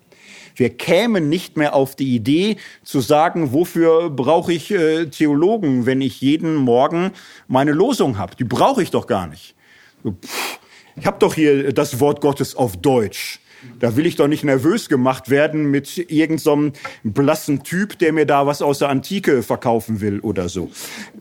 Wir 0.54 0.70
kämen 0.72 1.30
nicht 1.30 1.56
mehr 1.56 1.74
auf 1.76 1.96
die 1.96 2.14
Idee 2.14 2.58
zu 2.84 3.00
sagen, 3.00 3.54
wofür 3.54 4.10
brauche 4.10 4.52
ich 4.52 4.70
äh, 4.70 5.06
Theologen, 5.06 5.86
wenn 5.86 6.02
ich 6.02 6.20
jeden 6.20 6.56
Morgen 6.56 7.12
meine 7.48 7.72
Losung 7.72 8.18
habe. 8.18 8.36
Die 8.36 8.44
brauche 8.44 8.84
ich 8.84 8.92
doch 8.92 9.08
gar 9.08 9.28
nicht. 9.28 9.56
Ich 10.98 11.06
habe 11.06 11.20
doch 11.20 11.36
hier 11.36 11.72
das 11.72 12.02
Wort 12.02 12.20
Gottes 12.20 12.54
auf 12.54 12.76
Deutsch. 12.76 13.40
Da 13.80 13.96
will 13.96 14.06
ich 14.06 14.16
doch 14.16 14.28
nicht 14.28 14.44
nervös 14.44 14.90
gemacht 14.90 15.30
werden 15.30 15.70
mit 15.70 15.98
irgendeinem 15.98 16.74
so 16.74 17.10
blassen 17.10 17.64
Typ, 17.64 18.00
der 18.00 18.14
mir 18.14 18.26
da 18.26 18.46
was 18.46 18.62
aus 18.62 18.80
der 18.80 18.90
Antike 18.90 19.44
verkaufen 19.44 20.02
will 20.02 20.20
oder 20.20 20.50
so. 20.50 20.70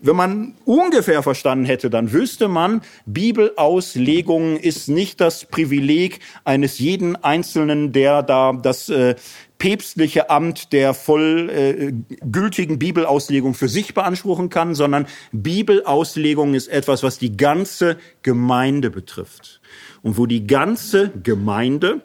Wenn 0.01 0.15
man 0.15 0.55
ungefähr 0.65 1.23
verstanden 1.23 1.65
hätte, 1.65 1.89
dann 1.89 2.11
wüsste 2.13 2.47
man, 2.47 2.81
Bibelauslegung 3.05 4.57
ist 4.57 4.87
nicht 4.87 5.19
das 5.21 5.45
Privileg 5.45 6.19
eines 6.43 6.79
jeden 6.79 7.15
Einzelnen, 7.15 7.91
der 7.91 8.23
da 8.23 8.53
das 8.53 8.89
äh, 8.89 9.15
päpstliche 9.59 10.29
Amt 10.29 10.71
der 10.71 10.93
voll 10.93 11.49
äh, 11.49 11.91
gültigen 12.31 12.79
Bibelauslegung 12.79 13.53
für 13.53 13.67
sich 13.67 13.93
beanspruchen 13.93 14.49
kann, 14.49 14.73
sondern 14.73 15.05
Bibelauslegung 15.31 16.55
ist 16.55 16.69
etwas, 16.69 17.03
was 17.03 17.19
die 17.19 17.35
ganze 17.35 17.97
Gemeinde 18.23 18.89
betrifft 18.89 19.61
und 20.01 20.17
wo 20.17 20.25
die 20.25 20.47
ganze 20.47 21.11
Gemeinde 21.23 22.01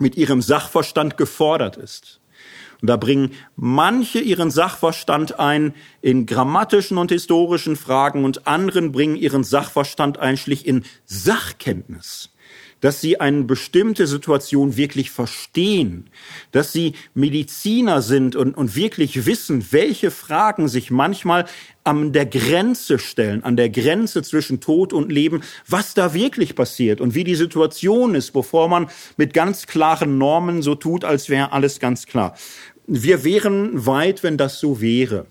mit 0.00 0.16
ihrem 0.16 0.42
Sachverstand 0.42 1.16
gefordert 1.16 1.76
ist. 1.76 2.20
Und 2.80 2.88
da 2.88 2.96
bringen 2.96 3.32
manche 3.56 4.20
ihren 4.20 4.50
Sachverstand 4.50 5.38
ein 5.38 5.74
in 6.00 6.26
grammatischen 6.26 6.98
und 6.98 7.10
historischen 7.10 7.76
Fragen 7.76 8.24
und 8.24 8.46
anderen 8.46 8.90
bringen 8.92 9.16
ihren 9.16 9.44
Sachverstand 9.44 10.18
ein 10.18 10.36
schlicht 10.36 10.66
in 10.66 10.84
Sachkenntnis 11.04 12.30
dass 12.80 13.00
sie 13.00 13.20
eine 13.20 13.44
bestimmte 13.44 14.06
Situation 14.06 14.76
wirklich 14.76 15.10
verstehen, 15.10 16.08
dass 16.52 16.72
sie 16.72 16.94
Mediziner 17.14 18.02
sind 18.02 18.36
und, 18.36 18.56
und 18.56 18.76
wirklich 18.76 19.26
wissen, 19.26 19.66
welche 19.70 20.10
Fragen 20.10 20.68
sich 20.68 20.90
manchmal 20.90 21.46
an 21.84 22.12
der 22.12 22.26
Grenze 22.26 22.98
stellen, 22.98 23.42
an 23.44 23.56
der 23.56 23.70
Grenze 23.70 24.22
zwischen 24.22 24.60
Tod 24.60 24.92
und 24.92 25.10
Leben, 25.10 25.42
was 25.66 25.94
da 25.94 26.14
wirklich 26.14 26.54
passiert 26.54 27.00
und 27.00 27.14
wie 27.14 27.24
die 27.24 27.34
Situation 27.34 28.14
ist, 28.14 28.32
bevor 28.32 28.68
man 28.68 28.88
mit 29.16 29.34
ganz 29.34 29.66
klaren 29.66 30.18
Normen 30.18 30.62
so 30.62 30.74
tut, 30.74 31.04
als 31.04 31.28
wäre 31.28 31.52
alles 31.52 31.80
ganz 31.80 32.06
klar. 32.06 32.36
Wir 32.86 33.24
wären 33.24 33.86
weit, 33.86 34.22
wenn 34.22 34.36
das 34.36 34.58
so 34.58 34.80
wäre. 34.80 35.26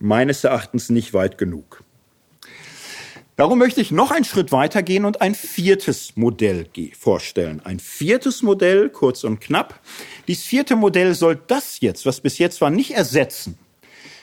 Meines 0.00 0.44
Erachtens 0.44 0.90
nicht 0.90 1.14
weit 1.14 1.38
genug. 1.38 1.82
Darum 3.38 3.60
möchte 3.60 3.80
ich 3.80 3.92
noch 3.92 4.10
einen 4.10 4.24
Schritt 4.24 4.50
weitergehen 4.50 5.04
und 5.04 5.20
ein 5.20 5.36
viertes 5.36 6.16
Modell 6.16 6.66
vorstellen. 6.98 7.62
Ein 7.62 7.78
viertes 7.78 8.42
Modell, 8.42 8.90
kurz 8.90 9.22
und 9.22 9.40
knapp. 9.40 9.78
Dieses 10.26 10.42
vierte 10.42 10.74
Modell 10.74 11.14
soll 11.14 11.38
das 11.46 11.78
jetzt, 11.78 12.04
was 12.04 12.20
bis 12.20 12.38
jetzt 12.38 12.60
war, 12.60 12.70
nicht 12.70 12.96
ersetzen. 12.96 13.56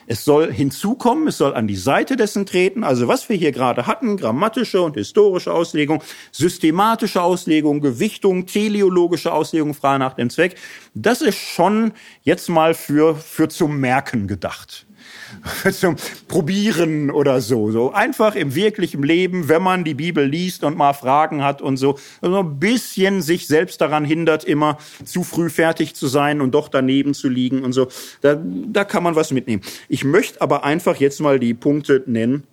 Es 0.05 0.25
soll 0.25 0.51
hinzukommen, 0.51 1.29
es 1.29 1.37
soll 1.37 1.53
an 1.53 1.65
die 1.65 1.77
Seite 1.77 2.17
dessen 2.17 2.45
treten. 2.45 2.83
Also 2.83 3.07
was 3.07 3.29
wir 3.29 3.37
hier 3.37 3.53
gerade 3.53 3.87
hatten, 3.87 4.17
grammatische 4.17 4.81
und 4.81 4.95
historische 4.95 5.53
Auslegung, 5.53 6.03
systematische 6.33 7.21
Auslegung, 7.21 7.79
Gewichtung, 7.79 8.47
teleologische 8.47 9.31
Auslegung, 9.31 9.73
frei 9.73 9.97
nach 9.97 10.15
dem 10.15 10.29
Zweck, 10.29 10.57
das 10.93 11.21
ist 11.21 11.37
schon 11.37 11.93
jetzt 12.23 12.49
mal 12.49 12.73
für, 12.73 13.15
für 13.15 13.47
zum 13.47 13.79
Merken 13.79 14.27
gedacht. 14.27 14.85
zum 15.71 15.95
Probieren 16.27 17.11
oder 17.11 17.41
so. 17.41 17.71
So 17.71 17.91
einfach 17.91 18.35
im 18.35 18.55
wirklichen 18.55 19.03
Leben, 19.03 19.49
wenn 19.49 19.61
man 19.61 19.83
die 19.83 19.93
Bibel 19.93 20.25
liest 20.25 20.63
und 20.63 20.77
mal 20.77 20.93
Fragen 20.93 21.43
hat 21.43 21.61
und 21.61 21.77
so, 21.77 21.97
also 22.21 22.39
ein 22.39 22.59
bisschen 22.59 23.21
sich 23.21 23.47
selbst 23.47 23.81
daran 23.81 24.05
hindert, 24.05 24.43
immer 24.43 24.77
zu 25.03 25.23
früh 25.23 25.49
fertig 25.49 25.95
zu 25.95 26.07
sein 26.07 26.41
und 26.41 26.51
doch 26.51 26.67
daneben 26.67 27.13
zu 27.13 27.29
liegen 27.29 27.63
und 27.63 27.73
so. 27.73 27.87
Da, 28.21 28.39
da 28.41 28.83
kann 28.83 29.03
man 29.03 29.15
was 29.15 29.31
mitnehmen. 29.31 29.61
Ich 29.89 30.03
möchte 30.03 30.41
aber 30.41 30.63
einfach 30.63 30.97
jetzt 30.97 31.19
mal 31.19 31.39
die 31.39 31.53
Punkte 31.53 32.03
nennen 32.05 32.43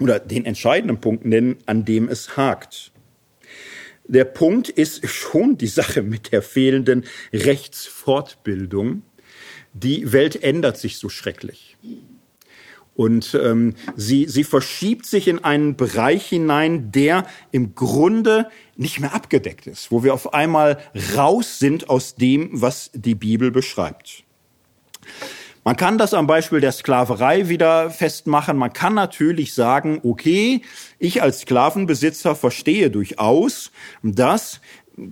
oder 0.00 0.18
den 0.18 0.44
entscheidenden 0.44 1.00
Punkt 1.00 1.24
nennen, 1.24 1.56
an 1.66 1.84
dem 1.84 2.08
es 2.08 2.36
hakt. 2.36 2.92
Der 4.08 4.24
Punkt 4.24 4.68
ist 4.68 5.08
schon 5.08 5.58
die 5.58 5.66
Sache 5.66 6.02
mit 6.02 6.32
der 6.32 6.42
fehlenden 6.42 7.04
Rechtsfortbildung. 7.32 9.02
Die 9.72 10.12
Welt 10.12 10.42
ändert 10.42 10.78
sich 10.78 10.98
so 10.98 11.08
schrecklich. 11.08 11.75
Und 12.96 13.38
ähm, 13.40 13.74
sie, 13.94 14.26
sie 14.26 14.44
verschiebt 14.44 15.06
sich 15.06 15.28
in 15.28 15.44
einen 15.44 15.76
Bereich 15.76 16.26
hinein, 16.26 16.90
der 16.92 17.26
im 17.52 17.74
Grunde 17.74 18.48
nicht 18.76 19.00
mehr 19.00 19.14
abgedeckt 19.14 19.66
ist, 19.66 19.90
wo 19.90 20.02
wir 20.02 20.14
auf 20.14 20.32
einmal 20.32 20.78
raus 21.16 21.58
sind 21.58 21.90
aus 21.90 22.14
dem, 22.14 22.48
was 22.52 22.90
die 22.94 23.14
Bibel 23.14 23.50
beschreibt. 23.50 24.24
Man 25.66 25.74
kann 25.74 25.98
das 25.98 26.14
am 26.14 26.28
Beispiel 26.28 26.60
der 26.60 26.70
Sklaverei 26.70 27.48
wieder 27.48 27.90
festmachen. 27.90 28.56
Man 28.56 28.72
kann 28.72 28.94
natürlich 28.94 29.52
sagen, 29.52 30.00
okay, 30.04 30.62
ich 31.00 31.22
als 31.22 31.40
Sklavenbesitzer 31.40 32.36
verstehe 32.36 32.88
durchaus, 32.88 33.72
dass 34.04 34.60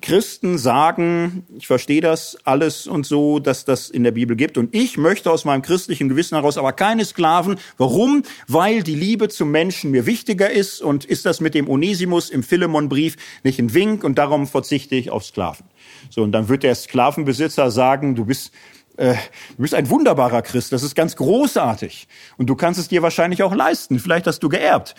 Christen 0.01 0.57
sagen, 0.57 1.47
ich 1.57 1.67
verstehe 1.67 2.01
das 2.01 2.39
alles 2.45 2.87
und 2.87 3.05
so, 3.05 3.39
dass 3.39 3.67
das 3.67 3.91
in 3.91 4.03
der 4.03 4.13
Bibel 4.13 4.35
gibt. 4.35 4.57
Und 4.57 4.75
ich 4.75 4.97
möchte 4.97 5.31
aus 5.31 5.45
meinem 5.45 5.61
christlichen 5.61 6.09
Gewissen 6.09 6.37
heraus 6.37 6.57
aber 6.57 6.73
keine 6.73 7.05
Sklaven. 7.05 7.59
Warum? 7.77 8.23
Weil 8.49 8.83
die 8.83 8.95
Liebe 8.95 9.29
zum 9.29 9.51
Menschen 9.51 9.91
mir 9.91 10.07
wichtiger 10.07 10.51
ist 10.51 10.81
und 10.81 11.05
ist 11.05 11.27
das 11.27 11.41
mit 11.41 11.55
dem 11.55 11.69
Onesimus 11.69 12.31
im 12.31 12.43
Philemonbrief 12.43 13.17
nicht 13.43 13.59
ein 13.59 13.75
Wink 13.75 14.05
und 14.05 14.17
darum 14.17 14.47
verzichte 14.47 14.95
ich 14.95 15.11
auf 15.11 15.25
Sklaven. 15.25 15.67
So, 16.09 16.23
und 16.23 16.33
dann 16.33 16.49
wird 16.49 16.63
der 16.63 16.75
Sklavenbesitzer 16.75 17.71
sagen, 17.71 18.15
du 18.15 18.25
bist, 18.25 18.53
äh, 18.97 19.15
du 19.57 19.63
bist 19.63 19.75
ein 19.75 19.91
wunderbarer 19.91 20.41
Christ, 20.41 20.73
das 20.73 20.83
ist 20.83 20.95
ganz 20.95 21.15
großartig. 21.17 22.09
Und 22.39 22.47
du 22.47 22.55
kannst 22.55 22.81
es 22.81 22.89
dir 22.89 23.03
wahrscheinlich 23.03 23.43
auch 23.43 23.55
leisten. 23.55 23.99
Vielleicht 23.99 24.27
hast 24.27 24.43
du 24.43 24.49
geerbt. 24.49 24.95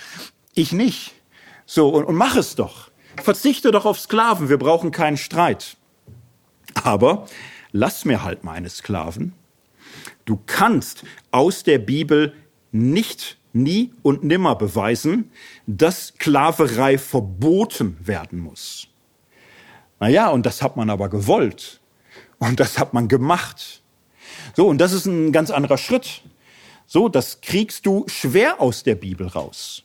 Ich 0.54 0.74
nicht. 0.74 1.14
So, 1.66 1.90
und, 1.90 2.06
und 2.06 2.16
mach 2.16 2.36
es 2.36 2.54
doch. 2.54 2.92
Verzichte 3.22 3.72
doch 3.72 3.86
auf 3.86 4.00
Sklaven, 4.00 4.50
wir 4.50 4.58
brauchen 4.58 4.92
keinen 4.92 5.18
Streit. 5.18 5.78
Aber 6.84 7.26
lass 7.72 8.06
mir 8.06 8.24
halt 8.24 8.44
meine 8.44 8.70
Sklaven. 8.70 9.34
Du 10.26 10.40
kannst 10.46 11.04
aus 11.32 11.64
der 11.64 11.80
Bibel 11.80 12.34
nicht, 12.72 13.38
nie 13.54 13.94
und 14.02 14.24
nimmer 14.24 14.56
beweisen, 14.56 15.32
dass 15.66 16.08
Sklaverei 16.08 16.98
verboten 16.98 17.98
werden 18.06 18.40
muss. 18.40 18.88
Naja, 20.00 20.30
und 20.30 20.46
das 20.46 20.62
hat 20.62 20.76
man 20.76 20.90
aber 20.90 21.10
gewollt. 21.10 21.80
Und 22.38 22.60
das 22.60 22.78
hat 22.78 22.94
man 22.94 23.08
gemacht. 23.08 23.82
So, 24.56 24.68
und 24.68 24.80
das 24.80 24.92
ist 24.92 25.06
ein 25.06 25.32
ganz 25.32 25.52
anderer 25.52 25.78
Schritt. 25.78 26.22
So, 26.86 27.08
das 27.08 27.42
kriegst 27.42 27.86
du 27.86 28.06
schwer 28.08 28.60
aus 28.62 28.84
der 28.84 28.96
Bibel 28.96 29.28
raus. 29.28 29.85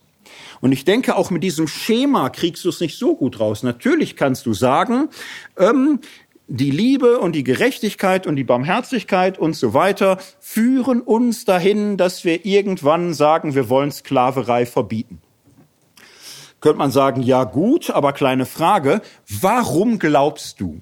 Und 0.60 0.72
ich 0.72 0.84
denke, 0.84 1.16
auch 1.16 1.30
mit 1.30 1.42
diesem 1.42 1.68
Schema 1.68 2.28
kriegst 2.28 2.64
du 2.64 2.68
es 2.68 2.80
nicht 2.80 2.98
so 2.98 3.16
gut 3.16 3.40
raus. 3.40 3.62
Natürlich 3.62 4.16
kannst 4.16 4.46
du 4.46 4.52
sagen, 4.52 5.08
ähm, 5.56 6.00
die 6.48 6.70
Liebe 6.70 7.20
und 7.20 7.32
die 7.32 7.44
Gerechtigkeit 7.44 8.26
und 8.26 8.36
die 8.36 8.44
Barmherzigkeit 8.44 9.38
und 9.38 9.54
so 9.54 9.72
weiter 9.72 10.18
führen 10.40 11.00
uns 11.00 11.44
dahin, 11.44 11.96
dass 11.96 12.24
wir 12.24 12.44
irgendwann 12.44 13.14
sagen, 13.14 13.54
wir 13.54 13.68
wollen 13.68 13.92
Sklaverei 13.92 14.66
verbieten. 14.66 15.22
Könnte 16.60 16.78
man 16.78 16.90
sagen, 16.90 17.22
ja 17.22 17.44
gut, 17.44 17.88
aber 17.88 18.12
kleine 18.12 18.46
Frage, 18.46 19.00
warum 19.28 19.98
glaubst 19.98 20.60
du, 20.60 20.80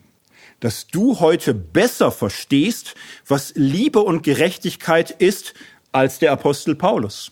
dass 0.59 0.89
du 0.89 1.21
heute 1.21 1.55
besser 1.55 2.11
verstehst, 2.11 2.95
was 3.27 3.53
Liebe 3.55 4.01
und 4.01 4.23
Gerechtigkeit 4.23 5.11
ist, 5.11 5.55
als 5.93 6.19
der 6.19 6.33
Apostel 6.33 6.75
Paulus? 6.75 7.31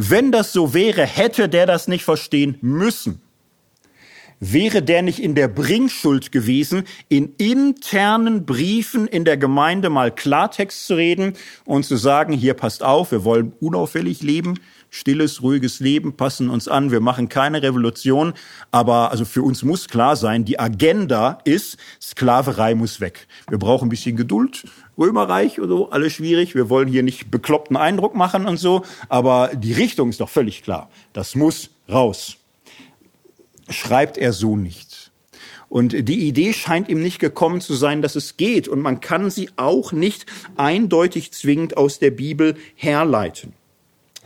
Wenn 0.00 0.30
das 0.30 0.52
so 0.52 0.74
wäre, 0.74 1.04
hätte 1.04 1.48
der 1.48 1.66
das 1.66 1.88
nicht 1.88 2.04
verstehen 2.04 2.56
müssen. 2.60 3.20
Wäre 4.38 4.80
der 4.80 5.02
nicht 5.02 5.18
in 5.18 5.34
der 5.34 5.48
Bringschuld 5.48 6.30
gewesen, 6.30 6.84
in 7.08 7.34
internen 7.36 8.46
Briefen 8.46 9.08
in 9.08 9.24
der 9.24 9.36
Gemeinde 9.36 9.90
mal 9.90 10.12
Klartext 10.12 10.86
zu 10.86 10.94
reden 10.94 11.32
und 11.64 11.84
zu 11.84 11.96
sagen, 11.96 12.32
hier 12.32 12.54
passt 12.54 12.84
auf, 12.84 13.10
wir 13.10 13.24
wollen 13.24 13.54
unauffällig 13.58 14.22
leben, 14.22 14.60
stilles, 14.88 15.42
ruhiges 15.42 15.80
Leben, 15.80 16.16
passen 16.16 16.48
uns 16.48 16.68
an, 16.68 16.92
wir 16.92 17.00
machen 17.00 17.28
keine 17.28 17.60
Revolution, 17.64 18.34
aber 18.70 19.10
also 19.10 19.24
für 19.24 19.42
uns 19.42 19.64
muss 19.64 19.88
klar 19.88 20.14
sein, 20.14 20.44
die 20.44 20.60
Agenda 20.60 21.40
ist, 21.44 21.76
Sklaverei 22.00 22.76
muss 22.76 23.00
weg. 23.00 23.26
Wir 23.48 23.58
brauchen 23.58 23.86
ein 23.86 23.90
bisschen 23.90 24.14
Geduld, 24.14 24.62
Römerreich 24.98 25.60
oder 25.60 25.68
so, 25.68 25.90
alles 25.90 26.12
schwierig, 26.12 26.54
wir 26.54 26.68
wollen 26.68 26.88
hier 26.88 27.02
nicht 27.02 27.30
bekloppten 27.30 27.76
Eindruck 27.76 28.14
machen 28.14 28.46
und 28.46 28.56
so, 28.56 28.82
aber 29.08 29.50
die 29.54 29.72
Richtung 29.72 30.10
ist 30.10 30.20
doch 30.20 30.28
völlig 30.28 30.62
klar. 30.62 30.90
Das 31.12 31.34
muss 31.34 31.70
raus. 31.88 32.36
Schreibt 33.70 34.18
er 34.18 34.32
so 34.32 34.56
nicht. 34.56 35.12
Und 35.68 36.08
die 36.08 36.26
Idee 36.26 36.54
scheint 36.54 36.88
ihm 36.88 37.02
nicht 37.02 37.18
gekommen 37.18 37.60
zu 37.60 37.74
sein, 37.74 38.00
dass 38.00 38.16
es 38.16 38.38
geht. 38.38 38.68
Und 38.68 38.80
man 38.80 39.00
kann 39.00 39.30
sie 39.30 39.50
auch 39.56 39.92
nicht 39.92 40.24
eindeutig 40.56 41.32
zwingend 41.32 41.76
aus 41.76 41.98
der 41.98 42.10
Bibel 42.10 42.56
herleiten. 42.74 43.52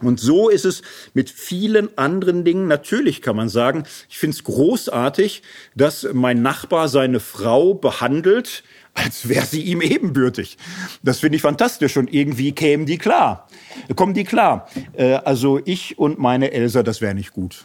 Und 0.01 0.21
so 0.21 0.49
ist 0.49 0.65
es 0.65 0.83
mit 1.15 1.31
vielen 1.31 1.97
anderen 1.97 2.45
Dingen. 2.45 2.67
Natürlich 2.67 3.23
kann 3.23 3.37
man 3.37 3.49
sagen, 3.49 3.85
ich 4.09 4.19
finde 4.19 4.37
es 4.37 4.45
großartig, 4.45 5.43
dass 5.77 6.07
mein 6.13 6.43
Nachbar 6.43 6.89
seine 6.89 7.21
Frau 7.21 7.75
behandelt, 7.75 8.65
als 8.95 9.29
wäre 9.29 9.47
sie 9.47 9.63
ihm 9.63 9.81
ebenbürtig. 9.81 10.59
Das 11.03 11.21
finde 11.21 11.37
ich 11.37 11.43
fantastisch 11.43 11.97
und 11.97 12.13
irgendwie 12.13 12.53
kämen 12.53 12.87
die 12.87 12.99
klar. 12.99 13.49
Kommen 13.97 14.15
die 14.15 14.25
klar. 14.25 14.69
Äh, 14.93 15.15
also 15.15 15.61
ich 15.65 15.99
und 15.99 16.19
meine 16.19 16.53
Elsa, 16.53 16.83
das 16.83 17.01
wäre 17.01 17.15
nicht 17.15 17.33
gut. 17.33 17.65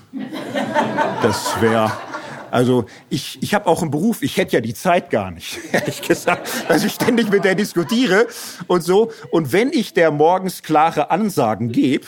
Das 1.22 1.60
wäre 1.62 1.91
Also 2.49 2.86
ich, 3.10 3.40
ich 3.41 3.54
habe 3.54 3.68
auch 3.68 3.82
einen 3.82 3.91
Beruf, 3.91 4.22
ich 4.22 4.38
hätte 4.38 4.56
ja 4.56 4.62
die 4.62 4.74
Zeit 4.74 5.10
gar 5.10 5.32
nicht, 5.32 5.60
ehrlich 5.74 6.02
gesagt, 6.02 6.48
dass 6.70 6.84
ich 6.86 6.94
ständig 6.94 7.30
mit 7.30 7.44
der 7.44 7.56
diskutiere 7.56 8.28
und 8.68 8.84
so. 8.84 9.12
Und 9.32 9.52
wenn 9.52 9.72
ich 9.74 9.94
der 9.94 10.12
morgens 10.12 10.64
klare 10.64 11.12
Ansagen 11.12 11.72
gebe, 11.72 12.08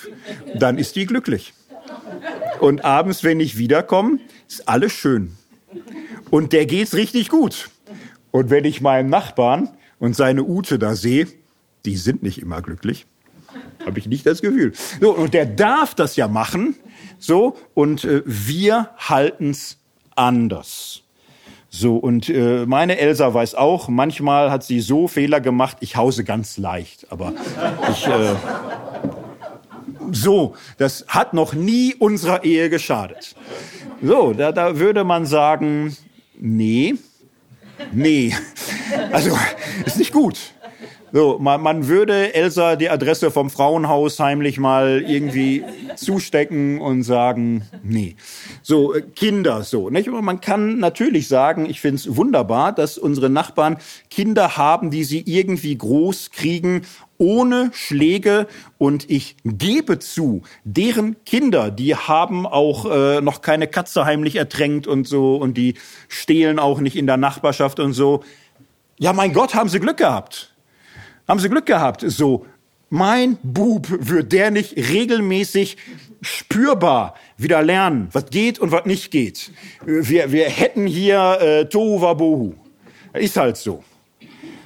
dann 0.55 0.77
ist 0.77 0.95
die 0.95 1.05
glücklich. 1.05 1.53
Und 2.59 2.85
abends, 2.85 3.23
wenn 3.23 3.39
ich 3.39 3.57
wiederkomme, 3.57 4.19
ist 4.47 4.67
alles 4.67 4.93
schön. 4.93 5.35
Und 6.29 6.53
der 6.53 6.65
geht's 6.65 6.93
richtig 6.93 7.29
gut. 7.29 7.69
Und 8.31 8.49
wenn 8.49 8.65
ich 8.65 8.81
meinen 8.81 9.09
Nachbarn 9.09 9.69
und 9.99 10.15
seine 10.15 10.43
Ute 10.43 10.79
da 10.79 10.95
sehe, 10.95 11.27
die 11.85 11.97
sind 11.97 12.23
nicht 12.23 12.41
immer 12.41 12.61
glücklich. 12.61 13.05
Habe 13.85 13.99
ich 13.99 14.07
nicht 14.07 14.25
das 14.25 14.41
Gefühl. 14.41 14.73
So, 14.99 15.15
und 15.15 15.33
der 15.33 15.45
darf 15.45 15.95
das 15.95 16.15
ja 16.15 16.27
machen. 16.27 16.75
So, 17.17 17.57
und 17.73 18.03
äh, 18.03 18.21
wir 18.25 18.89
halten's 18.97 19.77
anders. 20.15 21.01
So, 21.69 21.97
und 21.97 22.29
äh, 22.29 22.65
meine 22.65 22.97
Elsa 22.97 23.33
weiß 23.33 23.55
auch, 23.55 23.89
manchmal 23.89 24.51
hat 24.51 24.63
sie 24.63 24.79
so 24.79 25.07
Fehler 25.07 25.39
gemacht, 25.39 25.77
ich 25.81 25.95
hause 25.95 26.23
ganz 26.23 26.57
leicht. 26.57 27.11
Aber 27.11 27.33
ich. 27.91 28.07
Äh, 28.07 28.35
so, 30.11 30.55
das 30.77 31.05
hat 31.07 31.33
noch 31.33 31.53
nie 31.53 31.93
unserer 31.93 32.43
Ehe 32.43 32.69
geschadet. 32.69 33.35
So, 34.01 34.33
da, 34.33 34.51
da 34.51 34.79
würde 34.79 35.03
man 35.03 35.25
sagen, 35.25 35.95
nee, 36.39 36.95
nee. 37.91 38.35
Also, 39.11 39.37
ist 39.85 39.97
nicht 39.97 40.13
gut. 40.13 40.37
So, 41.11 41.39
man, 41.39 41.61
man 41.61 41.87
würde 41.87 42.33
Elsa 42.33 42.75
die 42.75 42.89
Adresse 42.89 43.31
vom 43.31 43.49
Frauenhaus 43.49 44.19
heimlich 44.19 44.59
mal 44.59 45.03
irgendwie 45.07 45.63
zustecken 45.95 46.79
und 46.79 47.03
sagen, 47.03 47.63
nee. 47.83 48.15
So, 48.61 48.93
äh, 48.93 49.01
Kinder 49.01 49.63
so, 49.63 49.89
nicht? 49.89 50.07
Aber 50.07 50.21
man 50.21 50.41
kann 50.41 50.79
natürlich 50.79 51.27
sagen, 51.27 51.67
ich 51.69 51.81
finde 51.81 51.95
es 51.95 52.15
wunderbar, 52.15 52.73
dass 52.73 52.97
unsere 52.97 53.29
Nachbarn 53.29 53.77
Kinder 54.09 54.57
haben, 54.57 54.91
die 54.91 55.03
sie 55.03 55.23
irgendwie 55.25 55.77
groß 55.77 56.31
kriegen 56.31 56.83
ohne 57.19 57.69
Schläge 57.73 58.47
und 58.77 59.09
ich 59.09 59.35
gebe 59.43 59.99
zu, 59.99 60.43
deren 60.63 61.23
Kinder, 61.25 61.69
die 61.69 61.95
haben 61.95 62.47
auch 62.47 62.89
äh, 62.89 63.21
noch 63.21 63.41
keine 63.41 63.67
Katze 63.67 64.05
heimlich 64.05 64.37
ertränkt 64.37 64.87
und 64.87 65.05
so 65.05 65.35
und 65.35 65.55
die 65.55 65.73
stehlen 66.07 66.59
auch 66.59 66.79
nicht 66.79 66.95
in 66.95 67.07
der 67.07 67.17
Nachbarschaft 67.17 67.79
und 67.79 67.93
so. 67.93 68.23
Ja, 68.97 69.11
mein 69.11 69.33
Gott, 69.33 69.53
haben 69.53 69.69
sie 69.69 69.79
Glück 69.79 69.97
gehabt. 69.97 70.53
Haben 71.29 71.39
sie 71.39 71.49
Glück 71.49 71.67
gehabt. 71.67 72.03
So, 72.07 72.47
mein 72.89 73.37
Bub 73.43 73.85
wird 73.87 74.31
der 74.31 74.49
nicht 74.49 74.75
regelmäßig 74.75 75.77
spürbar 76.23 77.13
wieder 77.37 77.61
lernen, 77.61 78.09
was 78.13 78.31
geht 78.31 78.57
und 78.57 78.71
was 78.71 78.87
nicht 78.87 79.11
geht. 79.11 79.51
Wir, 79.85 80.31
wir 80.31 80.49
hätten 80.49 80.87
hier 80.87 81.37
äh, 81.39 81.65
Tohu 81.65 82.01
Wabohu. 82.01 82.55
Ist 83.13 83.37
halt 83.37 83.57
so. 83.57 83.83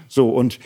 So, 0.07 0.29
und 0.29 0.57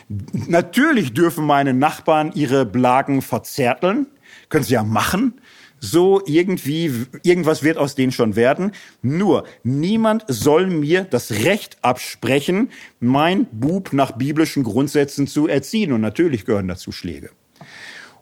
natürlich 0.47 1.15
dürfen 1.15 1.47
meine 1.47 1.73
Nachbarn 1.73 2.31
ihre 2.35 2.67
Blagen 2.67 3.23
verzärteln. 3.23 4.05
Können 4.49 4.65
sie 4.65 4.75
ja 4.75 4.83
machen 4.83 5.41
so 5.79 6.21
irgendwie, 6.25 7.05
irgendwas 7.23 7.63
wird 7.63 7.77
aus 7.77 7.95
denen 7.95 8.11
schon 8.11 8.35
werden. 8.35 8.71
Nur, 9.01 9.45
niemand 9.63 10.25
soll 10.27 10.67
mir 10.67 11.03
das 11.03 11.31
Recht 11.43 11.77
absprechen, 11.81 12.69
mein 12.99 13.45
Bub 13.51 13.93
nach 13.93 14.13
biblischen 14.13 14.63
Grundsätzen 14.63 15.27
zu 15.27 15.47
erziehen. 15.47 15.91
Und 15.91 16.01
natürlich 16.01 16.45
gehören 16.45 16.67
dazu 16.67 16.91
Schläge. 16.91 17.29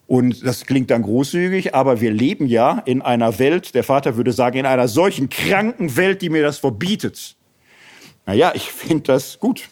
Und 0.08 0.46
das 0.46 0.66
klingt 0.66 0.92
dann 0.92 1.02
großzügig, 1.02 1.74
aber 1.74 2.00
wir 2.00 2.12
leben 2.12 2.46
ja 2.46 2.80
in 2.86 3.02
einer 3.02 3.40
Welt, 3.40 3.74
der 3.74 3.84
Vater 3.84 4.18
würde 4.18 4.34
sagen, 4.34 4.60
in 4.60 4.66
einer 4.66 4.88
solchen 4.88 5.30
kranken 5.30 5.96
Welt, 5.96 6.22
die 6.22 6.30
mir 6.30 6.44
das 6.44 6.60
verbietet. 6.60 7.36
Naja, 8.26 8.52
ich 8.56 8.72
finde 8.72 9.04
das 9.04 9.40
gut. 9.40 9.70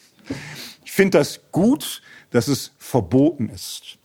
Ich 0.86 0.92
finde 0.92 1.20
das 1.20 1.42
gut, 1.52 2.02
dass 2.32 2.48
es 2.48 2.72
verboten 2.78 3.50
ist. 3.50 4.00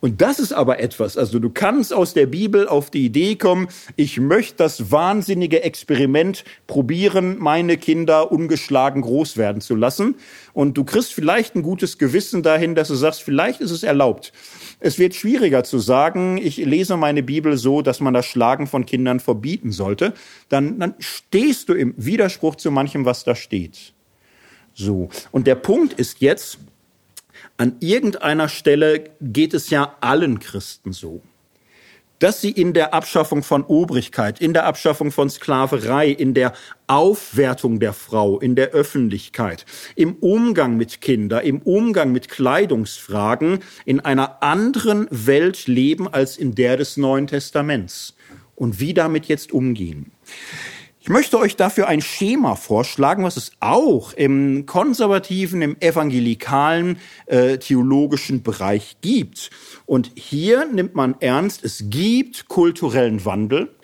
Und 0.00 0.20
das 0.20 0.38
ist 0.38 0.52
aber 0.52 0.80
etwas, 0.80 1.16
also 1.16 1.38
du 1.38 1.50
kannst 1.50 1.92
aus 1.92 2.14
der 2.14 2.26
Bibel 2.26 2.68
auf 2.68 2.90
die 2.90 3.06
Idee 3.06 3.36
kommen, 3.36 3.68
ich 3.96 4.20
möchte 4.20 4.56
das 4.56 4.90
wahnsinnige 4.90 5.62
Experiment 5.62 6.44
probieren, 6.66 7.38
meine 7.38 7.76
Kinder 7.76 8.30
ungeschlagen 8.30 9.02
groß 9.02 9.36
werden 9.36 9.60
zu 9.60 9.74
lassen. 9.74 10.16
Und 10.52 10.76
du 10.76 10.84
kriegst 10.84 11.14
vielleicht 11.14 11.54
ein 11.56 11.62
gutes 11.62 11.98
Gewissen 11.98 12.42
dahin, 12.42 12.74
dass 12.74 12.88
du 12.88 12.94
sagst, 12.94 13.22
vielleicht 13.22 13.60
ist 13.60 13.70
es 13.70 13.82
erlaubt. 13.82 14.32
Es 14.80 14.98
wird 14.98 15.14
schwieriger 15.14 15.64
zu 15.64 15.78
sagen, 15.78 16.38
ich 16.38 16.58
lese 16.58 16.96
meine 16.96 17.22
Bibel 17.22 17.56
so, 17.56 17.80
dass 17.80 18.00
man 18.00 18.14
das 18.14 18.26
Schlagen 18.26 18.66
von 18.66 18.84
Kindern 18.84 19.20
verbieten 19.20 19.72
sollte. 19.72 20.12
Dann, 20.48 20.78
dann 20.78 20.94
stehst 20.98 21.68
du 21.68 21.74
im 21.74 21.94
Widerspruch 21.96 22.56
zu 22.56 22.70
manchem, 22.70 23.04
was 23.04 23.24
da 23.24 23.34
steht. 23.34 23.94
So. 24.74 25.08
Und 25.30 25.46
der 25.46 25.54
Punkt 25.54 25.94
ist 25.94 26.20
jetzt, 26.20 26.58
an 27.56 27.76
irgendeiner 27.80 28.48
Stelle 28.48 29.10
geht 29.20 29.54
es 29.54 29.70
ja 29.70 29.96
allen 30.00 30.40
Christen 30.40 30.92
so, 30.92 31.22
dass 32.18 32.40
sie 32.40 32.50
in 32.50 32.72
der 32.72 32.94
Abschaffung 32.94 33.42
von 33.42 33.64
Obrigkeit, 33.64 34.40
in 34.40 34.52
der 34.54 34.66
Abschaffung 34.66 35.12
von 35.12 35.30
Sklaverei, 35.30 36.08
in 36.08 36.34
der 36.34 36.52
Aufwertung 36.86 37.80
der 37.80 37.92
Frau, 37.92 38.38
in 38.40 38.56
der 38.56 38.70
Öffentlichkeit, 38.70 39.66
im 39.94 40.14
Umgang 40.16 40.76
mit 40.76 41.00
Kindern, 41.00 41.44
im 41.44 41.60
Umgang 41.62 42.12
mit 42.12 42.28
Kleidungsfragen 42.28 43.60
in 43.84 44.00
einer 44.00 44.42
anderen 44.42 45.06
Welt 45.10 45.66
leben 45.66 46.08
als 46.08 46.36
in 46.36 46.54
der 46.54 46.76
des 46.76 46.96
Neuen 46.96 47.26
Testaments. 47.26 48.14
Und 48.56 48.78
wie 48.78 48.94
damit 48.94 49.26
jetzt 49.26 49.52
umgehen. 49.52 50.12
Ich 51.04 51.10
möchte 51.10 51.38
euch 51.38 51.54
dafür 51.54 51.86
ein 51.86 52.00
Schema 52.00 52.56
vorschlagen, 52.56 53.24
was 53.24 53.36
es 53.36 53.52
auch 53.60 54.14
im 54.14 54.64
konservativen, 54.64 55.60
im 55.60 55.76
evangelikalen 55.78 56.96
äh, 57.26 57.58
theologischen 57.58 58.42
Bereich 58.42 58.96
gibt. 59.02 59.50
Und 59.84 60.12
hier 60.14 60.64
nimmt 60.64 60.94
man 60.94 61.16
ernst, 61.20 61.62
es 61.62 61.90
gibt 61.90 62.48
kulturellen 62.48 63.22
Wandel 63.26 63.74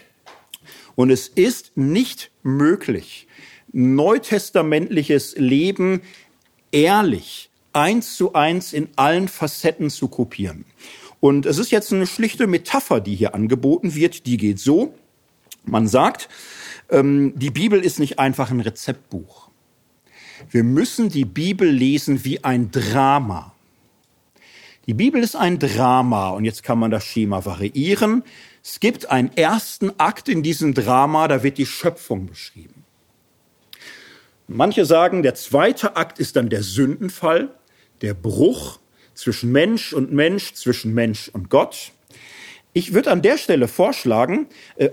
und 0.94 1.10
es 1.10 1.28
ist 1.28 1.76
nicht 1.76 2.30
möglich, 2.42 3.28
neutestamentliches 3.70 5.36
Leben 5.36 6.00
ehrlich, 6.72 7.50
eins 7.74 8.16
zu 8.16 8.32
eins 8.32 8.72
in 8.72 8.88
allen 8.96 9.28
Facetten 9.28 9.90
zu 9.90 10.08
kopieren. 10.08 10.64
Und 11.20 11.44
es 11.44 11.58
ist 11.58 11.70
jetzt 11.70 11.92
eine 11.92 12.06
schlichte 12.06 12.46
Metapher, 12.46 12.98
die 13.02 13.14
hier 13.14 13.34
angeboten 13.34 13.94
wird, 13.94 14.24
die 14.24 14.38
geht 14.38 14.58
so. 14.58 14.94
Man 15.66 15.86
sagt, 15.86 16.30
ähm, 16.90 17.32
die 17.36 17.50
Bibel 17.50 17.84
ist 17.84 17.98
nicht 17.98 18.18
einfach 18.18 18.50
ein 18.50 18.60
Rezeptbuch. 18.60 19.50
Wir 20.50 20.64
müssen 20.64 21.08
die 21.08 21.24
Bibel 21.24 21.68
lesen 21.68 22.24
wie 22.24 22.42
ein 22.44 22.70
Drama. 22.70 23.54
Die 24.86 24.94
Bibel 24.94 25.22
ist 25.22 25.36
ein 25.36 25.58
Drama 25.58 26.30
und 26.30 26.44
jetzt 26.44 26.62
kann 26.62 26.78
man 26.78 26.90
das 26.90 27.04
Schema 27.04 27.44
variieren. 27.44 28.24
Es 28.62 28.80
gibt 28.80 29.10
einen 29.10 29.30
ersten 29.36 29.92
Akt 29.98 30.28
in 30.28 30.42
diesem 30.42 30.74
Drama, 30.74 31.28
da 31.28 31.42
wird 31.42 31.58
die 31.58 31.66
Schöpfung 31.66 32.26
beschrieben. 32.26 32.84
Manche 34.48 34.84
sagen, 34.84 35.22
der 35.22 35.34
zweite 35.34 35.96
Akt 35.96 36.18
ist 36.18 36.36
dann 36.36 36.48
der 36.48 36.62
Sündenfall, 36.62 37.54
der 38.02 38.14
Bruch 38.14 38.80
zwischen 39.14 39.52
Mensch 39.52 39.92
und 39.92 40.12
Mensch, 40.12 40.54
zwischen 40.54 40.92
Mensch 40.92 41.28
und 41.28 41.50
Gott. 41.50 41.92
Ich 42.72 42.92
würde 42.94 43.10
an 43.10 43.22
der 43.22 43.38
Stelle 43.38 43.68
vorschlagen, 43.68 44.46
äh, 44.76 44.90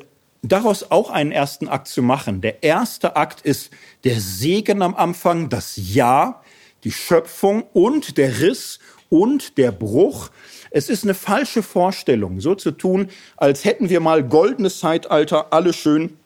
daraus 0.51 0.91
auch 0.91 1.09
einen 1.09 1.31
ersten 1.31 1.67
Akt 1.67 1.87
zu 1.87 2.01
machen. 2.01 2.41
Der 2.41 2.63
erste 2.63 3.15
Akt 3.15 3.41
ist 3.41 3.71
der 4.03 4.19
Segen 4.19 4.81
am 4.81 4.95
Anfang, 4.95 5.49
das 5.49 5.73
Ja, 5.77 6.41
die 6.83 6.91
Schöpfung 6.91 7.63
und 7.73 8.17
der 8.17 8.39
Riss 8.39 8.79
und 9.09 9.57
der 9.57 9.71
Bruch. 9.71 10.29
Es 10.69 10.89
ist 10.89 11.03
eine 11.03 11.13
falsche 11.13 11.63
Vorstellung, 11.63 12.39
so 12.39 12.55
zu 12.55 12.71
tun, 12.71 13.09
als 13.37 13.65
hätten 13.65 13.89
wir 13.89 13.99
mal 13.99 14.23
goldenes 14.23 14.79
Zeitalter, 14.79 15.53
alle 15.53 15.73
schön 15.73 16.17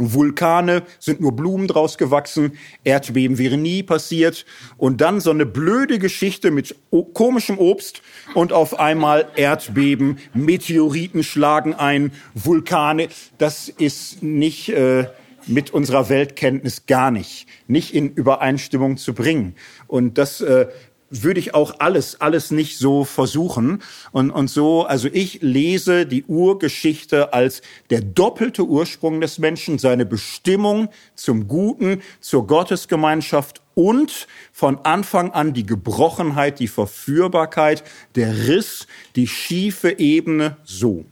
Vulkane 0.00 0.82
sind 0.98 1.20
nur 1.20 1.32
Blumen 1.32 1.66
draus 1.66 1.98
gewachsen, 1.98 2.58
Erdbeben 2.84 3.38
wäre 3.38 3.56
nie 3.56 3.82
passiert 3.82 4.46
und 4.76 5.00
dann 5.00 5.20
so 5.20 5.30
eine 5.30 5.46
blöde 5.46 5.98
Geschichte 5.98 6.50
mit 6.50 6.76
komischem 7.14 7.58
Obst 7.58 8.02
und 8.34 8.52
auf 8.52 8.78
einmal 8.78 9.28
Erdbeben, 9.36 10.18
Meteoriten 10.34 11.22
schlagen 11.22 11.74
ein, 11.74 12.12
Vulkane, 12.34 13.08
das 13.38 13.68
ist 13.68 14.22
nicht 14.22 14.70
äh, 14.70 15.06
mit 15.46 15.70
unserer 15.70 16.08
Weltkenntnis 16.08 16.86
gar 16.86 17.10
nicht, 17.10 17.46
nicht 17.66 17.94
in 17.94 18.12
Übereinstimmung 18.12 18.96
zu 18.96 19.14
bringen. 19.14 19.54
Und 19.86 20.18
das 20.18 20.40
äh, 20.40 20.68
würde 21.10 21.40
ich 21.40 21.54
auch 21.54 21.74
alles, 21.80 22.20
alles 22.20 22.50
nicht 22.50 22.78
so 22.78 23.04
versuchen. 23.04 23.82
Und, 24.12 24.30
und 24.30 24.48
so, 24.48 24.84
also 24.84 25.08
ich 25.12 25.42
lese 25.42 26.06
die 26.06 26.24
Urgeschichte 26.24 27.32
als 27.32 27.62
der 27.90 28.00
doppelte 28.00 28.64
Ursprung 28.64 29.20
des 29.20 29.38
Menschen, 29.38 29.78
seine 29.78 30.06
Bestimmung 30.06 30.88
zum 31.16 31.48
Guten, 31.48 32.02
zur 32.20 32.46
Gottesgemeinschaft 32.46 33.60
und 33.74 34.28
von 34.52 34.78
Anfang 34.84 35.32
an 35.32 35.52
die 35.52 35.66
Gebrochenheit, 35.66 36.60
die 36.60 36.68
Verführbarkeit, 36.68 37.82
der 38.14 38.46
Riss, 38.48 38.86
die 39.16 39.26
schiefe 39.26 39.98
Ebene 39.98 40.56
so. 40.64 41.04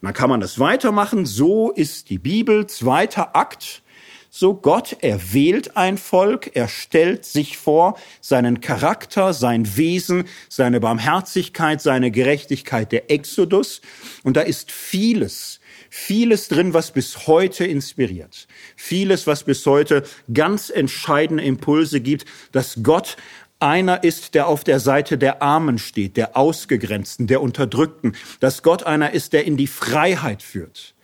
Und 0.00 0.06
dann 0.06 0.14
kann 0.14 0.30
man 0.30 0.40
das 0.40 0.58
weitermachen. 0.58 1.26
So 1.26 1.70
ist 1.70 2.10
die 2.10 2.18
Bibel, 2.18 2.66
zweiter 2.66 3.34
Akt. 3.34 3.82
So 4.30 4.54
Gott, 4.54 4.98
er 5.00 5.32
wählt 5.32 5.76
ein 5.76 5.96
Volk, 5.96 6.50
er 6.54 6.68
stellt 6.68 7.24
sich 7.24 7.56
vor, 7.56 7.98
seinen 8.20 8.60
Charakter, 8.60 9.32
sein 9.32 9.76
Wesen, 9.76 10.24
seine 10.50 10.80
Barmherzigkeit, 10.80 11.80
seine 11.80 12.10
Gerechtigkeit, 12.10 12.92
der 12.92 13.10
Exodus. 13.10 13.80
Und 14.24 14.36
da 14.36 14.42
ist 14.42 14.70
vieles, 14.70 15.60
vieles 15.88 16.48
drin, 16.48 16.74
was 16.74 16.90
bis 16.90 17.26
heute 17.26 17.64
inspiriert. 17.64 18.46
Vieles, 18.76 19.26
was 19.26 19.44
bis 19.44 19.64
heute 19.64 20.04
ganz 20.32 20.68
entscheidende 20.68 21.44
Impulse 21.44 22.00
gibt, 22.02 22.26
dass 22.52 22.80
Gott 22.82 23.16
einer 23.60 24.04
ist, 24.04 24.34
der 24.34 24.46
auf 24.46 24.62
der 24.62 24.78
Seite 24.78 25.18
der 25.18 25.42
Armen 25.42 25.78
steht, 25.78 26.16
der 26.16 26.36
Ausgegrenzten, 26.36 27.26
der 27.26 27.40
Unterdrückten, 27.40 28.14
dass 28.40 28.62
Gott 28.62 28.84
einer 28.84 29.12
ist, 29.12 29.32
der 29.32 29.46
in 29.46 29.56
die 29.56 29.66
Freiheit 29.66 30.42
führt, 30.42 30.94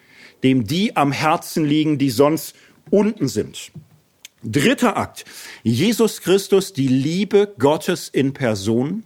dem 0.43 0.65
die 0.65 0.95
am 0.95 1.11
Herzen 1.11 1.65
liegen, 1.65 1.99
die 1.99 2.11
sonst 2.11 2.55
unten 2.91 3.29
sind. 3.29 3.73
Dritter 4.43 4.97
Akt. 4.97 5.25
Jesus 5.63 6.21
Christus, 6.21 6.75
die 6.75 6.89
Liebe 6.89 7.55
Gottes 7.59 8.11
in 8.11 8.35
Person, 8.35 9.05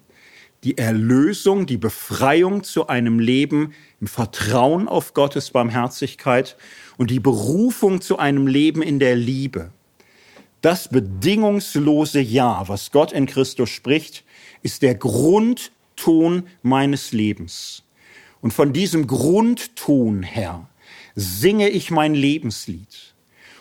die 0.65 0.77
Erlösung, 0.77 1.67
die 1.67 1.77
Befreiung 1.77 2.65
zu 2.65 2.89
einem 2.89 3.21
Leben 3.21 3.73
im 4.01 4.09
Vertrauen 4.09 4.89
auf 4.89 5.15
Gottes 5.15 5.51
Barmherzigkeit 5.51 6.57
und 6.97 7.11
die 7.11 7.21
Berufung 7.21 8.01
zu 8.01 8.19
einem 8.19 8.49
Leben 8.49 8.83
in 8.83 8.99
der 8.99 9.15
Liebe. 9.15 9.71
Das 10.61 10.89
bedingungslose 10.89 12.21
Ja, 12.21 12.69
was 12.69 12.91
Gott 12.91 13.13
in 13.13 13.27
Christus 13.27 13.71
spricht, 13.71 14.25
ist 14.63 14.83
der 14.83 14.97
Grundton 14.97 16.49
meines 16.63 17.13
Lebens. 17.13 17.85
Und 18.41 18.53
von 18.53 18.73
diesem 18.73 19.07
Grundton 19.07 20.25
her 20.25 20.69
singe 21.15 21.69
ich 21.69 21.93
mein 21.93 22.15
Lebenslied 22.15 23.15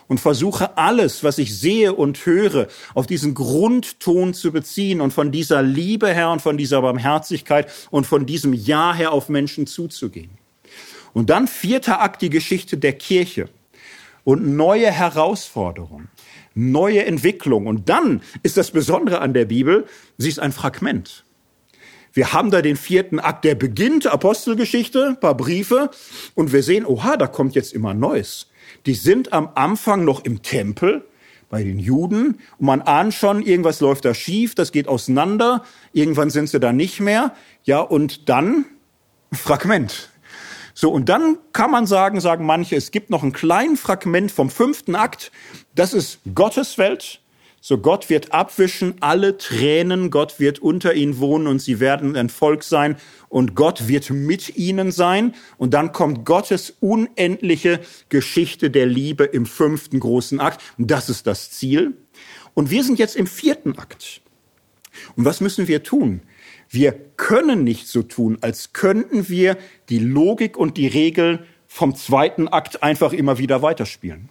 und 0.08 0.20
versuche 0.20 0.78
alles, 0.78 1.24
was 1.24 1.38
ich 1.38 1.58
sehe 1.58 1.94
und 1.94 2.26
höre, 2.26 2.68
auf 2.94 3.08
diesen 3.08 3.34
Grundton 3.34 4.34
zu 4.34 4.52
beziehen 4.52 5.02
und 5.02 5.12
von 5.12 5.32
dieser 5.32 5.62
Liebe 5.62 6.14
her 6.14 6.32
und 6.32 6.42
von 6.42 6.58
dieser 6.58 6.82
Barmherzigkeit 6.82 7.72
und 7.90 8.08
von 8.08 8.26
diesem 8.26 8.54
Ja 8.54 8.94
her 8.94 9.12
auf 9.12 9.30
Menschen 9.30 9.68
zuzugehen. 9.68 10.32
Und 11.14 11.30
dann 11.30 11.48
vierter 11.48 12.02
Akt 12.02 12.22
die 12.22 12.30
Geschichte 12.30 12.78
der 12.78 12.94
Kirche 12.94 13.50
und 14.24 14.56
neue 14.56 14.92
Herausforderungen 14.92 16.10
neue 16.58 17.06
Entwicklung. 17.06 17.68
Und 17.68 17.88
dann 17.88 18.22
ist 18.44 18.58
das 18.58 18.72
Besondere 18.72 19.22
an 19.22 19.34
der 19.34 19.46
Bibel, 19.46 19.86
sie 20.18 20.30
ist 20.30 20.40
ein 20.40 20.52
Fragment. 20.52 21.24
Wir 22.14 22.34
haben 22.34 22.50
da 22.50 22.64
den 22.64 22.76
vierten 22.76 23.20
Akt, 23.20 23.46
der 23.46 23.54
beginnt, 23.54 24.08
Apostelgeschichte, 24.08 25.18
paar 25.22 25.38
Briefe, 25.38 25.92
und 26.34 26.52
wir 26.52 26.64
sehen, 26.64 26.86
oha, 26.86 27.16
da 27.16 27.28
kommt 27.28 27.54
jetzt 27.54 27.74
immer 27.74 27.94
Neues. 27.94 28.48
Die 28.86 28.94
sind 28.94 29.34
am 29.34 29.50
Anfang 29.56 30.04
noch 30.06 30.24
im 30.24 30.42
Tempel 30.42 31.06
bei 31.50 31.64
den 31.64 31.80
Juden 31.80 32.40
und 32.58 32.66
man 32.66 32.82
ahnt 32.82 33.14
schon, 33.14 33.42
irgendwas 33.42 33.80
läuft 33.80 34.06
da 34.06 34.14
schief, 34.14 34.56
das 34.56 34.72
geht 34.72 34.88
auseinander, 34.88 35.64
irgendwann 35.94 36.30
sind 36.30 36.50
sie 36.50 36.60
da 36.60 36.74
nicht 36.74 37.00
mehr, 37.00 37.34
ja, 37.64 37.80
und 37.80 38.30
dann 38.30 38.66
Fragment. 39.32 40.10
So, 40.74 40.92
und 40.92 41.10
dann 41.10 41.38
kann 41.54 41.72
man 41.72 41.88
sagen, 41.88 42.20
sagen 42.20 42.46
manche, 42.46 42.76
es 42.76 42.92
gibt 42.92 43.10
noch 43.10 43.24
ein 43.24 43.34
kleines 43.34 43.80
Fragment 43.80 44.32
vom 44.32 44.50
fünften 44.50 44.96
Akt. 44.96 45.32
Das 45.74 45.94
ist 45.94 46.20
Gottes 46.36 46.78
Welt. 46.78 47.20
So, 47.60 47.80
Gott 47.80 48.10
wird 48.10 48.34
abwischen 48.34 48.96
alle 49.02 49.38
Tränen. 49.38 50.12
Gott 50.12 50.40
wird 50.40 50.60
unter 50.60 50.94
ihnen 50.94 51.20
wohnen 51.20 51.48
und 51.48 51.60
sie 51.60 51.80
werden 51.80 52.16
ein 52.16 52.30
Volk 52.30 52.64
sein 52.64 52.98
und 53.30 53.56
Gott 53.56 53.88
wird 53.88 54.10
mit 54.10 54.56
ihnen 54.58 54.92
sein. 54.92 55.34
Und 55.58 55.74
dann 55.74 55.92
kommt 55.92 56.26
Gottes 56.26 56.76
unendliche 56.80 57.80
Geschichte 58.10 58.70
der 58.70 58.86
Liebe 58.86 59.26
im 59.26 59.46
fünften 59.46 60.00
großen 60.00 60.40
Akt. 60.40 60.62
Und 60.78 60.92
das 60.92 61.10
ist 61.10 61.28
das 61.28 61.52
Ziel. 61.52 61.98
Und 62.54 62.72
wir 62.72 62.84
sind 62.84 63.00
jetzt 63.00 63.16
im 63.16 63.28
vierten 63.28 63.78
Akt. 63.78 64.22
Und 65.16 65.26
was 65.26 65.42
müssen 65.42 65.68
wir 65.68 65.84
tun? 65.84 66.22
Wir 66.70 66.92
können 67.18 67.64
nicht 67.64 67.88
so 67.88 68.04
tun, 68.04 68.38
als 68.42 68.74
könnten 68.74 69.30
wir 69.30 69.58
die 69.90 70.00
Logik 70.00 70.58
und 70.58 70.78
die 70.78 70.88
Regeln 70.88 71.40
vom 71.68 71.96
zweiten 71.96 72.48
Akt 72.48 72.84
einfach 72.84 73.14
immer 73.14 73.38
wieder 73.38 73.62
weiterspielen. 73.62 74.30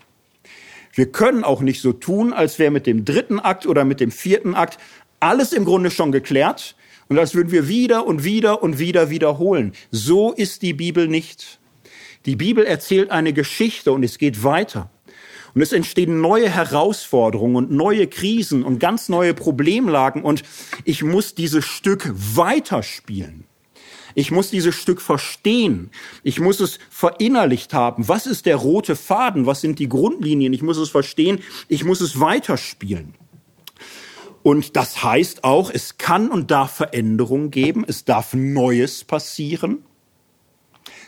Wir 0.97 1.13
können 1.13 1.45
auch 1.45 1.61
nicht 1.61 1.83
so 1.83 1.93
tun, 1.93 2.33
als 2.33 2.59
wäre 2.59 2.71
mit 2.71 2.87
dem 2.87 3.05
dritten 3.05 3.39
Akt 3.39 3.67
oder 3.67 3.85
mit 3.85 4.01
dem 4.01 4.11
vierten 4.11 4.55
Akt 4.55 4.79
alles 5.21 5.53
im 5.53 5.67
Grunde 5.67 5.91
schon 5.91 6.11
geklärt 6.11 6.75
und 7.09 7.19
als 7.19 7.35
würden 7.35 7.53
wir 7.53 7.69
wieder 7.69 8.07
und 8.07 8.25
wieder 8.25 8.63
und 8.63 8.79
wieder 8.79 9.11
wiederholen. 9.11 9.73
So 9.91 10.33
ist 10.33 10.63
die 10.63 10.73
Bibel 10.73 11.07
nicht. 11.07 11.61
Die 12.25 12.35
Bibel 12.35 12.65
erzählt 12.65 13.11
eine 13.11 13.35
Geschichte 13.35 13.93
und 13.93 14.05
es 14.05 14.17
geht 14.17 14.43
weiter. 14.43 14.89
Und 15.55 15.61
es 15.61 15.75
entstehen 15.75 16.23
neue 16.23 16.49
Herausforderungen 16.49 17.57
und 17.57 17.71
neue 17.71 18.07
Krisen 18.07 18.63
und 18.63 18.79
ganz 18.79 19.11
neue 19.11 19.35
Problemlagen. 19.35 20.23
Und 20.23 20.45
ich 20.85 21.03
muss 21.03 21.35
dieses 21.35 21.67
Stück 21.67 22.11
weiterspielen. 22.15 23.45
Ich 24.19 24.31
muss 24.31 24.49
dieses 24.51 24.75
Stück 24.75 25.03
verstehen. 25.03 25.91
Ich 26.23 26.41
muss 26.41 26.59
es 26.61 26.79
verinnerlicht 26.89 27.75
haben. 27.75 28.09
Was 28.09 28.27
ist 28.27 28.47
der 28.47 28.57
rote 28.57 28.97
Faden? 28.97 29.45
Was 29.45 29.61
sind 29.61 29.79
die 29.79 29.91
Grundlinien? 29.91 30.55
Ich 30.55 30.63
muss 30.63 30.79
es 30.79 30.89
verstehen. 30.89 31.41
Ich 31.69 31.85
muss 31.85 32.01
es 32.01 32.19
weiterspielen. 32.19 33.15
Und 34.43 34.75
das 34.75 35.05
heißt 35.05 35.45
auch, 35.45 35.71
es 35.71 35.99
kann 35.99 36.31
und 36.31 36.51
darf 36.51 36.73
Veränderungen 36.73 37.51
geben. 37.51 37.85
Es 37.87 38.07
darf 38.07 38.33
Neues 38.33 39.05
passieren. 39.05 39.85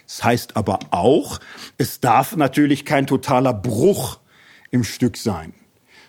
Es 0.06 0.22
heißt 0.22 0.56
aber 0.56 0.78
auch, 0.90 1.40
es 1.78 2.00
darf 2.00 2.36
natürlich 2.36 2.84
kein 2.84 3.06
totaler 3.06 3.54
Bruch 3.54 4.18
im 4.70 4.84
Stück 4.84 5.16
sein. 5.16 5.54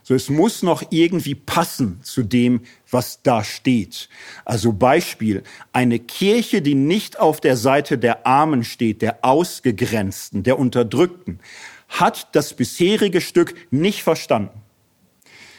So, 0.04 0.16
es 0.16 0.30
muss 0.30 0.64
noch 0.64 0.84
irgendwie 0.90 1.36
passen 1.36 2.02
zu 2.04 2.24
dem, 2.24 2.62
was 2.92 3.22
da 3.22 3.44
steht. 3.44 4.10
Also 4.46 4.74
Beispiel, 4.74 5.44
eine 5.74 6.00
Kirche, 6.00 6.62
die 6.62 6.76
nicht 6.76 7.20
auf 7.20 7.42
der 7.42 7.58
Seite 7.58 7.98
der 7.98 8.26
Armen 8.26 8.64
steht, 8.64 9.02
der 9.02 9.24
Ausgegrenzten, 9.24 10.44
der 10.44 10.60
Unterdrückten, 10.60 11.40
hat 11.88 12.36
das 12.36 12.54
bisherige 12.54 13.22
Stück 13.22 13.56
nicht 13.72 14.04
verstanden. 14.04 14.62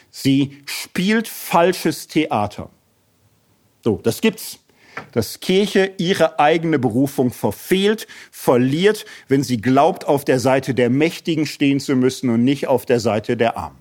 Sie 0.09 0.61
spielt 0.65 1.27
falsches 1.27 2.07
Theater. 2.07 2.69
So, 3.83 3.99
das 4.03 4.21
gibt's 4.21 4.59
dass 5.11 5.39
Kirche 5.39 5.93
ihre 5.97 6.39
eigene 6.39 6.79
Berufung 6.79 7.31
verfehlt, 7.31 8.07
verliert, 8.31 9.05
wenn 9.27 9.43
sie 9.43 9.57
glaubt, 9.57 10.05
auf 10.05 10.25
der 10.25 10.39
Seite 10.39 10.73
der 10.73 10.89
Mächtigen 10.89 11.45
stehen 11.45 11.79
zu 11.79 11.95
müssen 11.95 12.29
und 12.29 12.43
nicht 12.43 12.67
auf 12.67 12.85
der 12.85 12.99
Seite 12.99 13.37
der 13.37 13.57
Armen. 13.57 13.80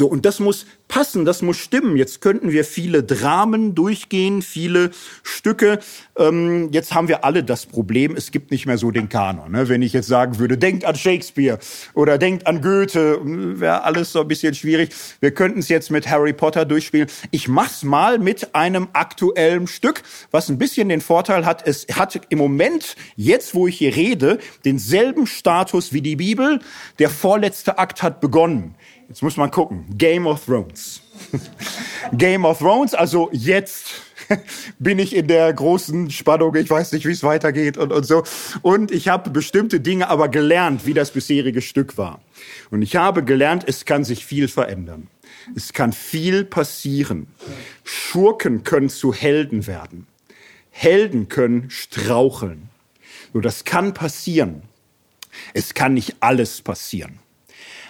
So, 0.00 0.06
und 0.06 0.24
das 0.24 0.38
muss 0.38 0.64
passen, 0.86 1.24
das 1.24 1.42
muss 1.42 1.56
stimmen. 1.56 1.96
Jetzt 1.96 2.20
könnten 2.20 2.52
wir 2.52 2.64
viele 2.64 3.02
Dramen 3.02 3.74
durchgehen, 3.74 4.42
viele 4.42 4.92
Stücke. 5.24 5.80
Ähm, 6.16 6.68
jetzt 6.70 6.94
haben 6.94 7.08
wir 7.08 7.24
alle 7.24 7.42
das 7.42 7.66
Problem, 7.66 8.14
es 8.14 8.30
gibt 8.30 8.52
nicht 8.52 8.64
mehr 8.64 8.78
so 8.78 8.92
den 8.92 9.08
Kanon. 9.08 9.50
Ne? 9.50 9.68
Wenn 9.68 9.82
ich 9.82 9.92
jetzt 9.92 10.06
sagen 10.06 10.38
würde, 10.38 10.56
denkt 10.56 10.84
an 10.84 10.94
Shakespeare 10.94 11.58
oder 11.94 12.16
denkt 12.16 12.46
an 12.46 12.62
Goethe, 12.62 13.18
wäre 13.58 13.82
alles 13.82 14.12
so 14.12 14.20
ein 14.20 14.28
bisschen 14.28 14.54
schwierig. 14.54 14.90
Wir 15.18 15.32
könnten 15.32 15.58
es 15.58 15.68
jetzt 15.68 15.90
mit 15.90 16.08
Harry 16.08 16.32
Potter 16.32 16.64
durchspielen. 16.64 17.08
Ich 17.32 17.48
mach's 17.48 17.82
mal 17.82 18.20
mit 18.20 18.54
einem 18.54 18.86
aktuellen 18.92 19.66
Stück, 19.66 20.02
was 20.30 20.48
ein 20.48 20.58
bisschen 20.58 20.90
den 20.90 21.00
Vorteil 21.00 21.44
hat, 21.44 21.66
es 21.66 21.88
hat 21.92 22.20
im 22.28 22.38
Moment, 22.38 22.94
jetzt 23.16 23.52
wo 23.52 23.66
ich 23.66 23.78
hier 23.78 23.96
rede, 23.96 24.38
denselben 24.64 25.26
Status 25.26 25.92
wie 25.92 26.02
die 26.02 26.14
Bibel. 26.14 26.60
Der 27.00 27.10
vorletzte 27.10 27.78
Akt 27.78 28.04
hat 28.04 28.20
begonnen. 28.20 28.76
Jetzt 29.08 29.22
muss 29.22 29.38
man 29.38 29.50
gucken. 29.50 29.86
Game 29.96 30.26
of 30.26 30.44
Thrones. 30.44 31.00
Game 32.12 32.44
of 32.44 32.58
Thrones, 32.58 32.94
also 32.94 33.30
jetzt 33.32 34.02
bin 34.78 34.98
ich 34.98 35.16
in 35.16 35.28
der 35.28 35.50
großen 35.52 36.10
Spannung, 36.10 36.54
ich 36.56 36.68
weiß 36.68 36.92
nicht, 36.92 37.06
wie 37.06 37.12
es 37.12 37.22
weitergeht 37.22 37.78
und, 37.78 37.90
und 37.90 38.04
so. 38.04 38.22
Und 38.60 38.90
ich 38.90 39.08
habe 39.08 39.30
bestimmte 39.30 39.80
Dinge 39.80 40.08
aber 40.08 40.28
gelernt, 40.28 40.84
wie 40.84 40.92
das 40.92 41.10
bisherige 41.10 41.62
Stück 41.62 41.96
war. 41.96 42.20
Und 42.70 42.82
ich 42.82 42.96
habe 42.96 43.24
gelernt, 43.24 43.64
es 43.66 43.86
kann 43.86 44.04
sich 44.04 44.26
viel 44.26 44.46
verändern. 44.46 45.08
Es 45.56 45.72
kann 45.72 45.94
viel 45.94 46.44
passieren. 46.44 47.28
Schurken 47.84 48.62
können 48.62 48.90
zu 48.90 49.14
Helden 49.14 49.66
werden. 49.66 50.06
Helden 50.70 51.28
können 51.28 51.70
straucheln. 51.70 52.68
So, 53.32 53.40
das 53.40 53.64
kann 53.64 53.94
passieren. 53.94 54.62
Es 55.54 55.72
kann 55.72 55.94
nicht 55.94 56.16
alles 56.20 56.60
passieren. 56.60 57.18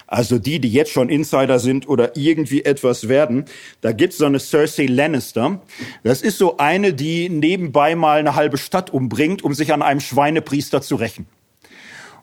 Also 0.08 0.38
die, 0.38 0.58
die 0.58 0.72
jetzt 0.72 0.90
schon 0.90 1.10
Insider 1.10 1.58
sind 1.58 1.86
oder 1.86 2.16
irgendwie 2.16 2.64
etwas 2.64 3.08
werden. 3.08 3.44
Da 3.82 3.92
gibt's 3.92 4.16
so 4.16 4.24
eine 4.24 4.40
Cersei 4.40 4.86
Lannister. 4.86 5.60
Das 6.02 6.22
ist 6.22 6.38
so 6.38 6.56
eine, 6.56 6.94
die 6.94 7.28
nebenbei 7.28 7.94
mal 7.94 8.18
eine 8.18 8.34
halbe 8.34 8.56
Stadt 8.56 8.90
umbringt, 8.90 9.44
um 9.44 9.52
sich 9.52 9.72
an 9.72 9.82
einem 9.82 10.00
Schweinepriester 10.00 10.80
zu 10.80 10.96
rächen. 10.96 11.26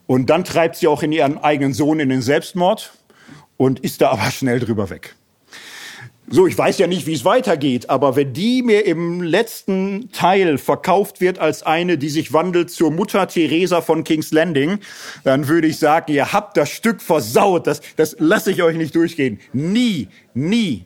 Und 0.08 0.32
dann 0.32 0.44
treibt 0.44 0.78
sie 0.78 0.88
auch 0.88 1.04
in 1.04 1.12
ihren 1.12 1.38
eigenen 1.38 1.74
Sohn 1.74 2.00
in 2.00 2.10
den 2.10 2.24
Selbstmord 2.24 2.92
und 3.56 3.80
ist 3.80 4.02
da 4.02 4.10
aber 4.10 4.32
schnell 4.32 4.60
drüber 4.60 4.90
weg. 4.90 5.16
So, 6.28 6.48
ich 6.48 6.58
weiß 6.58 6.80
ja 6.80 6.88
nicht, 6.88 7.06
wie 7.06 7.14
es 7.14 7.24
weitergeht, 7.24 7.92
aber 7.92 8.16
wenn 8.16 8.34
die 8.34 8.64
mir 8.64 8.86
im 8.88 9.22
letzten 9.22 10.12
Teil 10.12 10.58
verkauft 10.58 11.22
wird 11.22 11.38
als 11.38 11.62
eine, 11.62 12.00
die 12.00 12.10
sich 12.10 12.34
wandelt 12.34 12.72
zur 12.72 12.90
Mutter 12.90 13.28
Teresa 13.28 13.82
von 13.82 14.04
King's 14.04 14.32
Landing, 14.32 14.80
dann 15.24 15.48
würde 15.48 15.68
ich 15.68 15.78
sagen, 15.78 16.12
ihr 16.12 16.34
habt 16.34 16.58
das 16.58 16.72
Stück 16.72 17.02
versaut. 17.02 17.68
Das, 17.68 17.82
das 17.96 18.16
lasse 18.18 18.52
ich 18.52 18.64
euch 18.64 18.76
nicht 18.76 18.96
durchgehen. 18.96 19.40
Nie, 19.54 20.08
nie. 20.34 20.86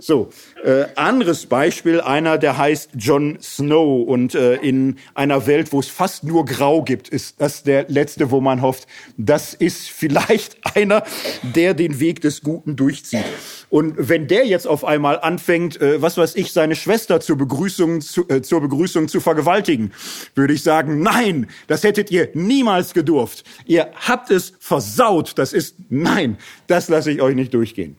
So, 0.00 0.30
äh, 0.64 0.84
anderes 0.94 1.46
Beispiel, 1.46 2.00
einer, 2.00 2.38
der 2.38 2.56
heißt 2.56 2.90
Jon 2.96 3.38
Snow 3.40 4.06
und 4.06 4.34
äh, 4.34 4.54
in 4.56 4.96
einer 5.14 5.46
Welt, 5.46 5.72
wo 5.72 5.80
es 5.80 5.88
fast 5.88 6.24
nur 6.24 6.44
Grau 6.44 6.82
gibt, 6.82 7.08
ist 7.08 7.40
das 7.40 7.62
der 7.62 7.86
letzte, 7.88 8.30
wo 8.30 8.40
man 8.40 8.62
hofft, 8.62 8.86
das 9.16 9.54
ist 9.54 9.90
vielleicht 9.90 10.58
einer, 10.76 11.02
der 11.42 11.74
den 11.74 12.00
Weg 12.00 12.20
des 12.20 12.42
Guten 12.42 12.76
durchzieht. 12.76 13.24
Und 13.70 13.94
wenn 13.98 14.28
der 14.28 14.46
jetzt 14.46 14.66
auf 14.66 14.84
einmal 14.84 15.20
anfängt, 15.20 15.80
äh, 15.80 16.00
was 16.00 16.16
weiß 16.16 16.36
ich, 16.36 16.52
seine 16.52 16.76
Schwester 16.76 17.20
zur 17.20 17.36
Begrüßung 17.36 18.00
zu, 18.00 18.28
äh, 18.28 18.40
zur 18.42 18.60
Begrüßung 18.60 19.08
zu 19.08 19.20
vergewaltigen, 19.20 19.92
würde 20.34 20.54
ich 20.54 20.62
sagen, 20.62 21.02
nein, 21.02 21.48
das 21.66 21.82
hättet 21.82 22.10
ihr 22.10 22.28
niemals 22.34 22.94
gedurft. 22.94 23.44
Ihr 23.66 23.90
habt 23.94 24.30
es 24.30 24.54
versaut. 24.60 25.32
Das 25.36 25.52
ist 25.52 25.76
nein, 25.88 26.38
das 26.66 26.88
lasse 26.88 27.10
ich 27.10 27.20
euch 27.20 27.34
nicht 27.34 27.52
durchgehen. 27.52 27.96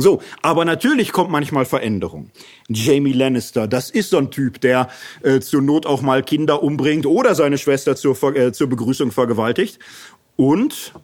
So, 0.00 0.22
aber 0.42 0.64
natürlich 0.64 1.10
kommt 1.10 1.28
manchmal 1.28 1.64
Veränderung. 1.64 2.30
Jamie 2.68 3.12
Lannister, 3.12 3.66
das 3.66 3.90
ist 3.90 4.10
so 4.10 4.18
ein 4.18 4.30
Typ, 4.30 4.60
der 4.60 4.88
äh, 5.24 5.40
zur 5.40 5.60
Not 5.60 5.86
auch 5.86 6.02
mal 6.02 6.22
Kinder 6.22 6.62
umbringt 6.62 7.04
oder 7.04 7.34
seine 7.34 7.58
Schwester 7.58 7.96
zur, 7.96 8.16
äh, 8.36 8.52
zur 8.52 8.68
Begrüßung 8.68 9.10
vergewaltigt. 9.10 9.80
Und 10.36 10.94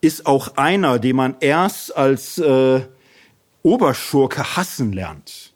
ist 0.00 0.26
auch 0.26 0.56
einer, 0.56 1.00
den 1.00 1.16
man 1.16 1.34
erst 1.40 1.96
als 1.96 2.38
äh, 2.38 2.82
Oberschurke 3.62 4.56
hassen 4.56 4.92
lernt. 4.92 5.52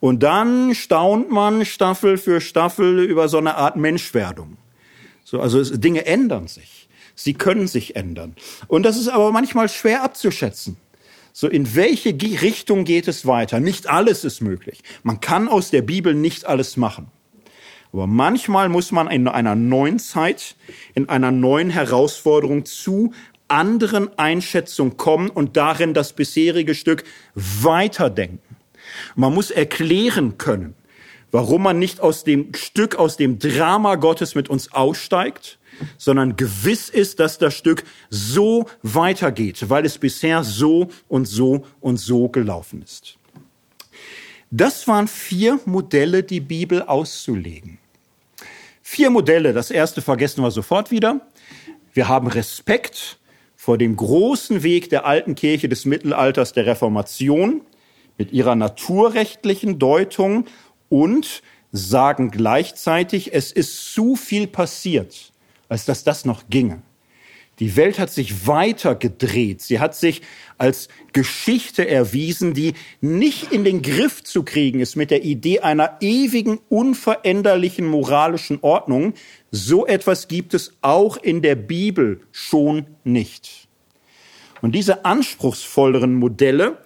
Und 0.00 0.24
dann 0.24 0.74
staunt 0.74 1.30
man 1.30 1.64
Staffel 1.64 2.18
für 2.18 2.40
Staffel 2.40 3.04
über 3.04 3.28
so 3.28 3.38
eine 3.38 3.54
Art 3.54 3.76
Menschwerdung. 3.76 4.56
So, 5.22 5.40
also 5.40 5.60
es, 5.60 5.70
Dinge 5.78 6.06
ändern 6.06 6.48
sich. 6.48 6.88
Sie 7.14 7.34
können 7.34 7.68
sich 7.68 7.94
ändern. 7.94 8.34
Und 8.66 8.82
das 8.82 8.96
ist 8.96 9.08
aber 9.08 9.30
manchmal 9.30 9.68
schwer 9.68 10.02
abzuschätzen. 10.02 10.76
So, 11.38 11.48
in 11.48 11.74
welche 11.74 12.18
Richtung 12.18 12.86
geht 12.86 13.08
es 13.08 13.26
weiter? 13.26 13.60
Nicht 13.60 13.90
alles 13.90 14.24
ist 14.24 14.40
möglich. 14.40 14.80
Man 15.02 15.20
kann 15.20 15.48
aus 15.48 15.70
der 15.70 15.82
Bibel 15.82 16.14
nicht 16.14 16.46
alles 16.46 16.78
machen. 16.78 17.08
Aber 17.92 18.06
manchmal 18.06 18.70
muss 18.70 18.90
man 18.90 19.10
in 19.10 19.28
einer 19.28 19.54
neuen 19.54 19.98
Zeit, 19.98 20.56
in 20.94 21.10
einer 21.10 21.32
neuen 21.32 21.68
Herausforderung 21.68 22.64
zu 22.64 23.12
anderen 23.48 24.18
Einschätzungen 24.18 24.96
kommen 24.96 25.28
und 25.28 25.58
darin 25.58 25.92
das 25.92 26.14
bisherige 26.14 26.74
Stück 26.74 27.04
weiterdenken. 27.34 28.56
Man 29.14 29.34
muss 29.34 29.50
erklären 29.50 30.38
können, 30.38 30.74
warum 31.32 31.64
man 31.64 31.78
nicht 31.78 32.00
aus 32.00 32.24
dem 32.24 32.54
Stück, 32.54 32.94
aus 32.94 33.18
dem 33.18 33.38
Drama 33.38 33.96
Gottes 33.96 34.36
mit 34.36 34.48
uns 34.48 34.72
aussteigt, 34.72 35.58
sondern 35.98 36.36
gewiss 36.36 36.88
ist, 36.88 37.20
dass 37.20 37.38
das 37.38 37.54
Stück 37.54 37.84
so 38.10 38.66
weitergeht, 38.82 39.68
weil 39.68 39.84
es 39.84 39.98
bisher 39.98 40.44
so 40.44 40.88
und 41.08 41.26
so 41.26 41.64
und 41.80 41.96
so 41.98 42.28
gelaufen 42.28 42.82
ist. 42.82 43.16
Das 44.50 44.86
waren 44.86 45.08
vier 45.08 45.58
Modelle, 45.64 46.22
die 46.22 46.40
Bibel 46.40 46.82
auszulegen. 46.82 47.78
Vier 48.82 49.10
Modelle. 49.10 49.52
Das 49.52 49.70
erste 49.70 50.00
vergessen 50.00 50.42
wir 50.42 50.50
sofort 50.50 50.90
wieder. 50.90 51.20
Wir 51.92 52.08
haben 52.08 52.28
Respekt 52.28 53.18
vor 53.56 53.78
dem 53.78 53.96
großen 53.96 54.62
Weg 54.62 54.90
der 54.90 55.06
alten 55.06 55.34
Kirche 55.34 55.68
des 55.68 55.84
Mittelalters 55.84 56.52
der 56.52 56.66
Reformation 56.66 57.62
mit 58.16 58.32
ihrer 58.32 58.54
naturrechtlichen 58.54 59.78
Deutung 59.78 60.46
und 60.88 61.42
sagen 61.72 62.30
gleichzeitig, 62.30 63.34
es 63.34 63.50
ist 63.50 63.92
zu 63.92 64.14
viel 64.14 64.46
passiert 64.46 65.32
als 65.68 65.84
dass 65.84 66.04
das 66.04 66.24
noch 66.24 66.44
ginge. 66.48 66.82
Die 67.58 67.76
Welt 67.76 67.98
hat 67.98 68.10
sich 68.10 68.46
weiter 68.46 68.94
gedreht. 68.94 69.62
Sie 69.62 69.80
hat 69.80 69.94
sich 69.94 70.20
als 70.58 70.88
Geschichte 71.14 71.88
erwiesen, 71.88 72.52
die 72.52 72.74
nicht 73.00 73.50
in 73.50 73.64
den 73.64 73.80
Griff 73.80 74.22
zu 74.22 74.42
kriegen 74.42 74.80
ist 74.80 74.94
mit 74.94 75.10
der 75.10 75.24
Idee 75.24 75.60
einer 75.60 75.96
ewigen, 76.00 76.58
unveränderlichen 76.68 77.86
moralischen 77.86 78.58
Ordnung. 78.60 79.14
So 79.50 79.86
etwas 79.86 80.28
gibt 80.28 80.52
es 80.52 80.74
auch 80.82 81.16
in 81.16 81.40
der 81.40 81.54
Bibel 81.54 82.20
schon 82.30 82.88
nicht. 83.04 83.68
Und 84.60 84.74
diese 84.74 85.06
anspruchsvolleren 85.06 86.14
Modelle 86.14 86.78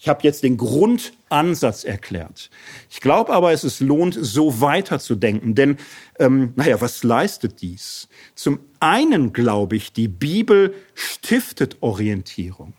ich 0.00 0.08
habe 0.08 0.20
jetzt 0.22 0.42
den 0.42 0.56
Grundansatz 0.56 1.84
erklärt. 1.84 2.48
Ich 2.88 3.02
glaube 3.02 3.34
aber, 3.34 3.52
es 3.52 3.64
ist 3.64 3.80
lohnt, 3.80 4.16
so 4.18 4.62
weiterzudenken. 4.62 5.54
Denn, 5.54 5.76
ähm, 6.18 6.54
naja, 6.56 6.80
was 6.80 7.04
leistet 7.04 7.60
dies? 7.60 8.08
Zum 8.34 8.60
einen 8.80 9.34
glaube 9.34 9.76
ich, 9.76 9.92
die 9.92 10.08
Bibel 10.08 10.74
stiftet 10.94 11.76
Orientierung. 11.82 12.72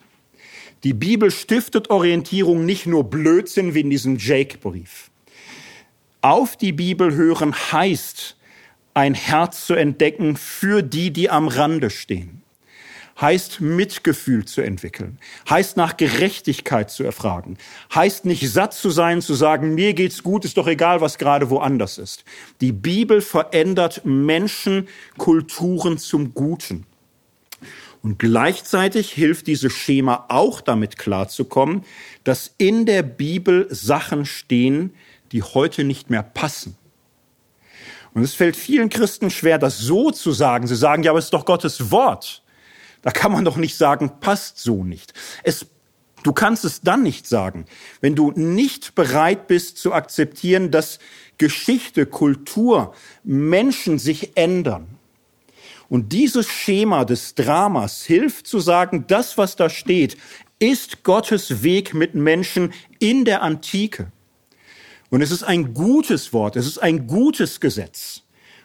Die 0.84 0.93
Bibel 0.93 1.30
stiftet 1.30 1.91
Orientierung 1.91 2.65
nicht 2.65 2.88
nur 2.88 3.03
Blödsinn 3.03 3.76
wie 3.76 3.81
in 3.81 3.91
diesem 3.91 4.18
Jake-Brief. 4.18 5.11
Auf 6.22 6.57
die 6.57 6.72
Bibel 6.72 7.14
hören 7.14 7.53
heißt, 7.53 8.35
ein 8.95 9.14
Herz 9.14 9.68
zu 9.68 9.76
entdecken 9.76 10.38
für 10.38 10.81
die, 10.81 11.14
die 11.14 11.30
am 11.30 11.48
Rande 11.48 11.91
stehen 11.91 12.40
heißt 13.22 13.61
Mitgefühl 13.61 14.45
zu 14.45 14.61
entwickeln, 14.61 15.19
heißt 15.49 15.77
nach 15.77 15.95
Gerechtigkeit 15.95 16.89
zu 16.89 17.03
erfragen, 17.03 17.57
heißt 17.93 18.26
nicht 18.26 18.49
satt 18.49 18.73
zu 18.73 18.89
sein, 18.89 19.22
zu 19.22 19.35
sagen, 19.35 19.76
mir 19.76 19.93
geht's 19.93 20.23
gut, 20.23 20.43
ist 20.43 20.57
doch 20.57 20.68
egal, 20.68 21.02
was 21.02 21.18
gerade 21.18 21.49
woanders 21.49 21.98
ist. 21.98 22.26
Die 22.60 22.72
Bibel 22.72 23.22
verändert 23.22 24.02
Menschen, 24.06 24.88
Kulturen 25.18 25.98
zum 25.98 26.34
Guten. 26.34 26.85
Und 28.02 28.18
gleichzeitig 28.18 29.11
hilft 29.11 29.45
dieses 29.45 29.73
Schema 29.73 30.26
auch 30.30 30.60
damit 30.60 30.98
klarzukommen, 30.98 31.84
dass 32.23 32.56
in 32.57 32.88
der 32.88 33.03
Bibel 33.03 33.68
Sachen 33.69 34.26
stehen, 34.26 34.95
die 35.31 35.43
heute 35.43 35.84
nicht 35.84 36.10
mehr 36.10 36.23
passen. 36.23 36.76
Und 38.14 38.23
es 38.23 38.34
fällt 38.34 38.56
vielen 38.56 38.89
Christen 38.89 39.30
schwer, 39.30 39.60
das 39.60 39.77
so 39.77 40.11
zu 40.11 40.31
sagen. 40.31 40.68
Sie 40.68 40.76
sagen, 40.76 41.03
ja, 41.03 41.11
aber 41.11 41.19
es 41.19 41.26
ist 41.26 41.34
doch 41.34 41.45
Gottes 41.45 41.91
Wort. 41.91 42.41
Da 43.01 43.11
kann 43.11 43.31
man 43.31 43.45
doch 43.45 43.57
nicht 43.57 43.75
sagen, 43.75 44.19
passt 44.19 44.59
so 44.59 44.83
nicht. 44.83 45.13
Es, 45.43 45.65
du 46.23 46.33
kannst 46.33 46.65
es 46.65 46.81
dann 46.81 47.03
nicht 47.03 47.27
sagen, 47.27 47.65
wenn 47.99 48.15
du 48.15 48.31
nicht 48.31 48.95
bereit 48.95 49.47
bist 49.47 49.77
zu 49.77 49.93
akzeptieren, 49.93 50.71
dass 50.71 50.99
Geschichte, 51.37 52.05
Kultur, 52.05 52.93
Menschen 53.23 53.97
sich 53.97 54.37
ändern. 54.37 54.99
Und 55.89 56.13
dieses 56.13 56.47
Schema 56.47 57.03
des 57.03 57.35
Dramas 57.35 58.03
hilft 58.03 58.47
zu 58.47 58.59
sagen, 58.59 59.05
das, 59.07 59.37
was 59.37 59.55
da 59.55 59.69
steht, 59.69 60.15
ist 60.59 61.03
Gottes 61.03 61.63
Weg 61.63 61.93
mit 61.93 62.13
Menschen 62.15 62.71
in 62.99 63.25
der 63.25 63.41
Antike. 63.41 64.11
Und 65.09 65.21
es 65.21 65.31
ist 65.31 65.43
ein 65.43 65.73
gutes 65.73 66.31
Wort, 66.31 66.55
es 66.55 66.67
ist 66.67 66.77
ein 66.77 67.07
gutes 67.07 67.59
Gesetz. 67.59 68.21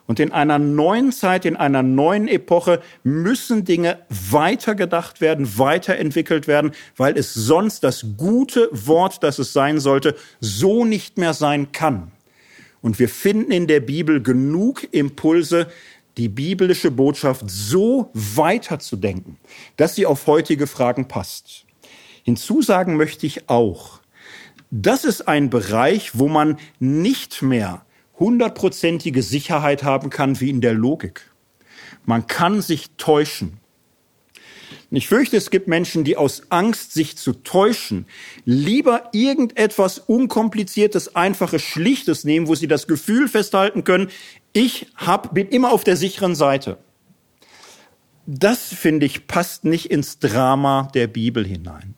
Und 0.06 0.20
in 0.20 0.32
einer 0.32 0.58
neuen 0.58 1.10
Zeit, 1.10 1.44
in 1.44 1.56
einer 1.56 1.82
neuen 1.82 2.28
Epoche 2.28 2.80
müssen 3.02 3.64
Dinge 3.64 3.98
weitergedacht 4.08 5.20
werden, 5.20 5.58
weiterentwickelt 5.58 6.46
werden, 6.46 6.72
weil 6.96 7.18
es 7.18 7.34
sonst 7.34 7.82
das 7.82 8.06
gute 8.16 8.68
Wort, 8.70 9.22
das 9.22 9.38
es 9.38 9.52
sein 9.52 9.80
sollte, 9.80 10.14
so 10.40 10.84
nicht 10.84 11.18
mehr 11.18 11.34
sein 11.34 11.72
kann. 11.72 12.12
Und 12.82 12.98
wir 13.00 13.08
finden 13.08 13.50
in 13.50 13.66
der 13.66 13.80
Bibel 13.80 14.22
genug 14.22 14.86
Impulse, 14.92 15.66
die 16.16 16.28
biblische 16.28 16.90
Botschaft 16.90 17.44
so 17.46 18.10
weiterzudenken, 18.14 19.38
dass 19.76 19.96
sie 19.96 20.06
auf 20.06 20.26
heutige 20.26 20.66
Fragen 20.66 21.08
passt. 21.08 21.66
Hinzusagen 22.22 22.96
möchte 22.96 23.26
ich 23.26 23.48
auch, 23.48 24.00
das 24.70 25.04
ist 25.04 25.28
ein 25.28 25.50
Bereich, 25.50 26.18
wo 26.18 26.28
man 26.28 26.58
nicht 26.78 27.42
mehr 27.42 27.85
hundertprozentige 28.18 29.22
Sicherheit 29.22 29.82
haben 29.82 30.10
kann 30.10 30.40
wie 30.40 30.50
in 30.50 30.60
der 30.60 30.74
Logik. 30.74 31.30
Man 32.04 32.26
kann 32.26 32.62
sich 32.62 32.90
täuschen. 32.96 33.58
Ich 34.90 35.08
fürchte, 35.08 35.36
es 35.36 35.50
gibt 35.50 35.68
Menschen, 35.68 36.04
die 36.04 36.16
aus 36.16 36.50
Angst, 36.50 36.92
sich 36.92 37.16
zu 37.16 37.32
täuschen, 37.32 38.06
lieber 38.44 39.10
irgendetwas 39.12 39.98
Unkompliziertes, 39.98 41.16
Einfaches, 41.16 41.62
Schlichtes 41.62 42.24
nehmen, 42.24 42.46
wo 42.46 42.54
sie 42.54 42.68
das 42.68 42.86
Gefühl 42.86 43.28
festhalten 43.28 43.84
können, 43.84 44.08
ich 44.52 44.86
hab, 44.96 45.34
bin 45.34 45.48
immer 45.48 45.72
auf 45.72 45.84
der 45.84 45.96
sicheren 45.96 46.34
Seite. 46.34 46.78
Das, 48.26 48.72
finde 48.72 49.06
ich, 49.06 49.26
passt 49.26 49.64
nicht 49.64 49.90
ins 49.90 50.18
Drama 50.18 50.88
der 50.94 51.08
Bibel 51.08 51.44
hinein. 51.44 51.94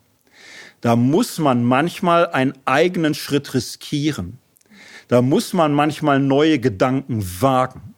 Da 0.81 0.97
muss 0.97 1.39
man 1.39 1.65
manchmal 1.65 2.27
einen 2.27 2.55
eigenen 2.65 3.15
Schritt 3.15 3.55
riskieren. 3.55 4.39
Da 5.09 5.23
muss 5.23 5.53
man 5.53 5.73
manchmal 5.73 6.21
neue 6.21 6.59
Gedanken 6.59 7.25
wagen. 7.41 7.95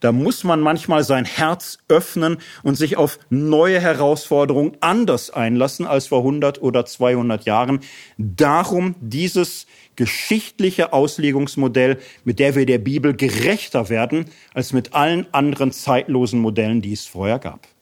Da 0.00 0.12
muss 0.12 0.44
man 0.44 0.60
manchmal 0.60 1.04
sein 1.04 1.24
Herz 1.24 1.78
öffnen 1.88 2.38
und 2.62 2.76
sich 2.76 2.96
auf 2.96 3.18
neue 3.30 3.80
Herausforderungen 3.80 4.76
anders 4.80 5.30
einlassen 5.30 5.86
als 5.86 6.06
vor 6.06 6.18
100 6.18 6.62
oder 6.62 6.86
200 6.86 7.44
Jahren. 7.44 7.80
Darum 8.16 8.94
dieses 9.00 9.66
geschichtliche 9.96 10.92
Auslegungsmodell, 10.92 11.98
mit 12.24 12.38
der 12.38 12.54
wir 12.54 12.66
der 12.66 12.78
Bibel 12.78 13.14
gerechter 13.14 13.88
werden 13.88 14.26
als 14.54 14.72
mit 14.72 14.94
allen 14.94 15.26
anderen 15.32 15.72
zeitlosen 15.72 16.40
Modellen, 16.40 16.80
die 16.80 16.92
es 16.92 17.06
vorher 17.06 17.38
gab. 17.38 17.73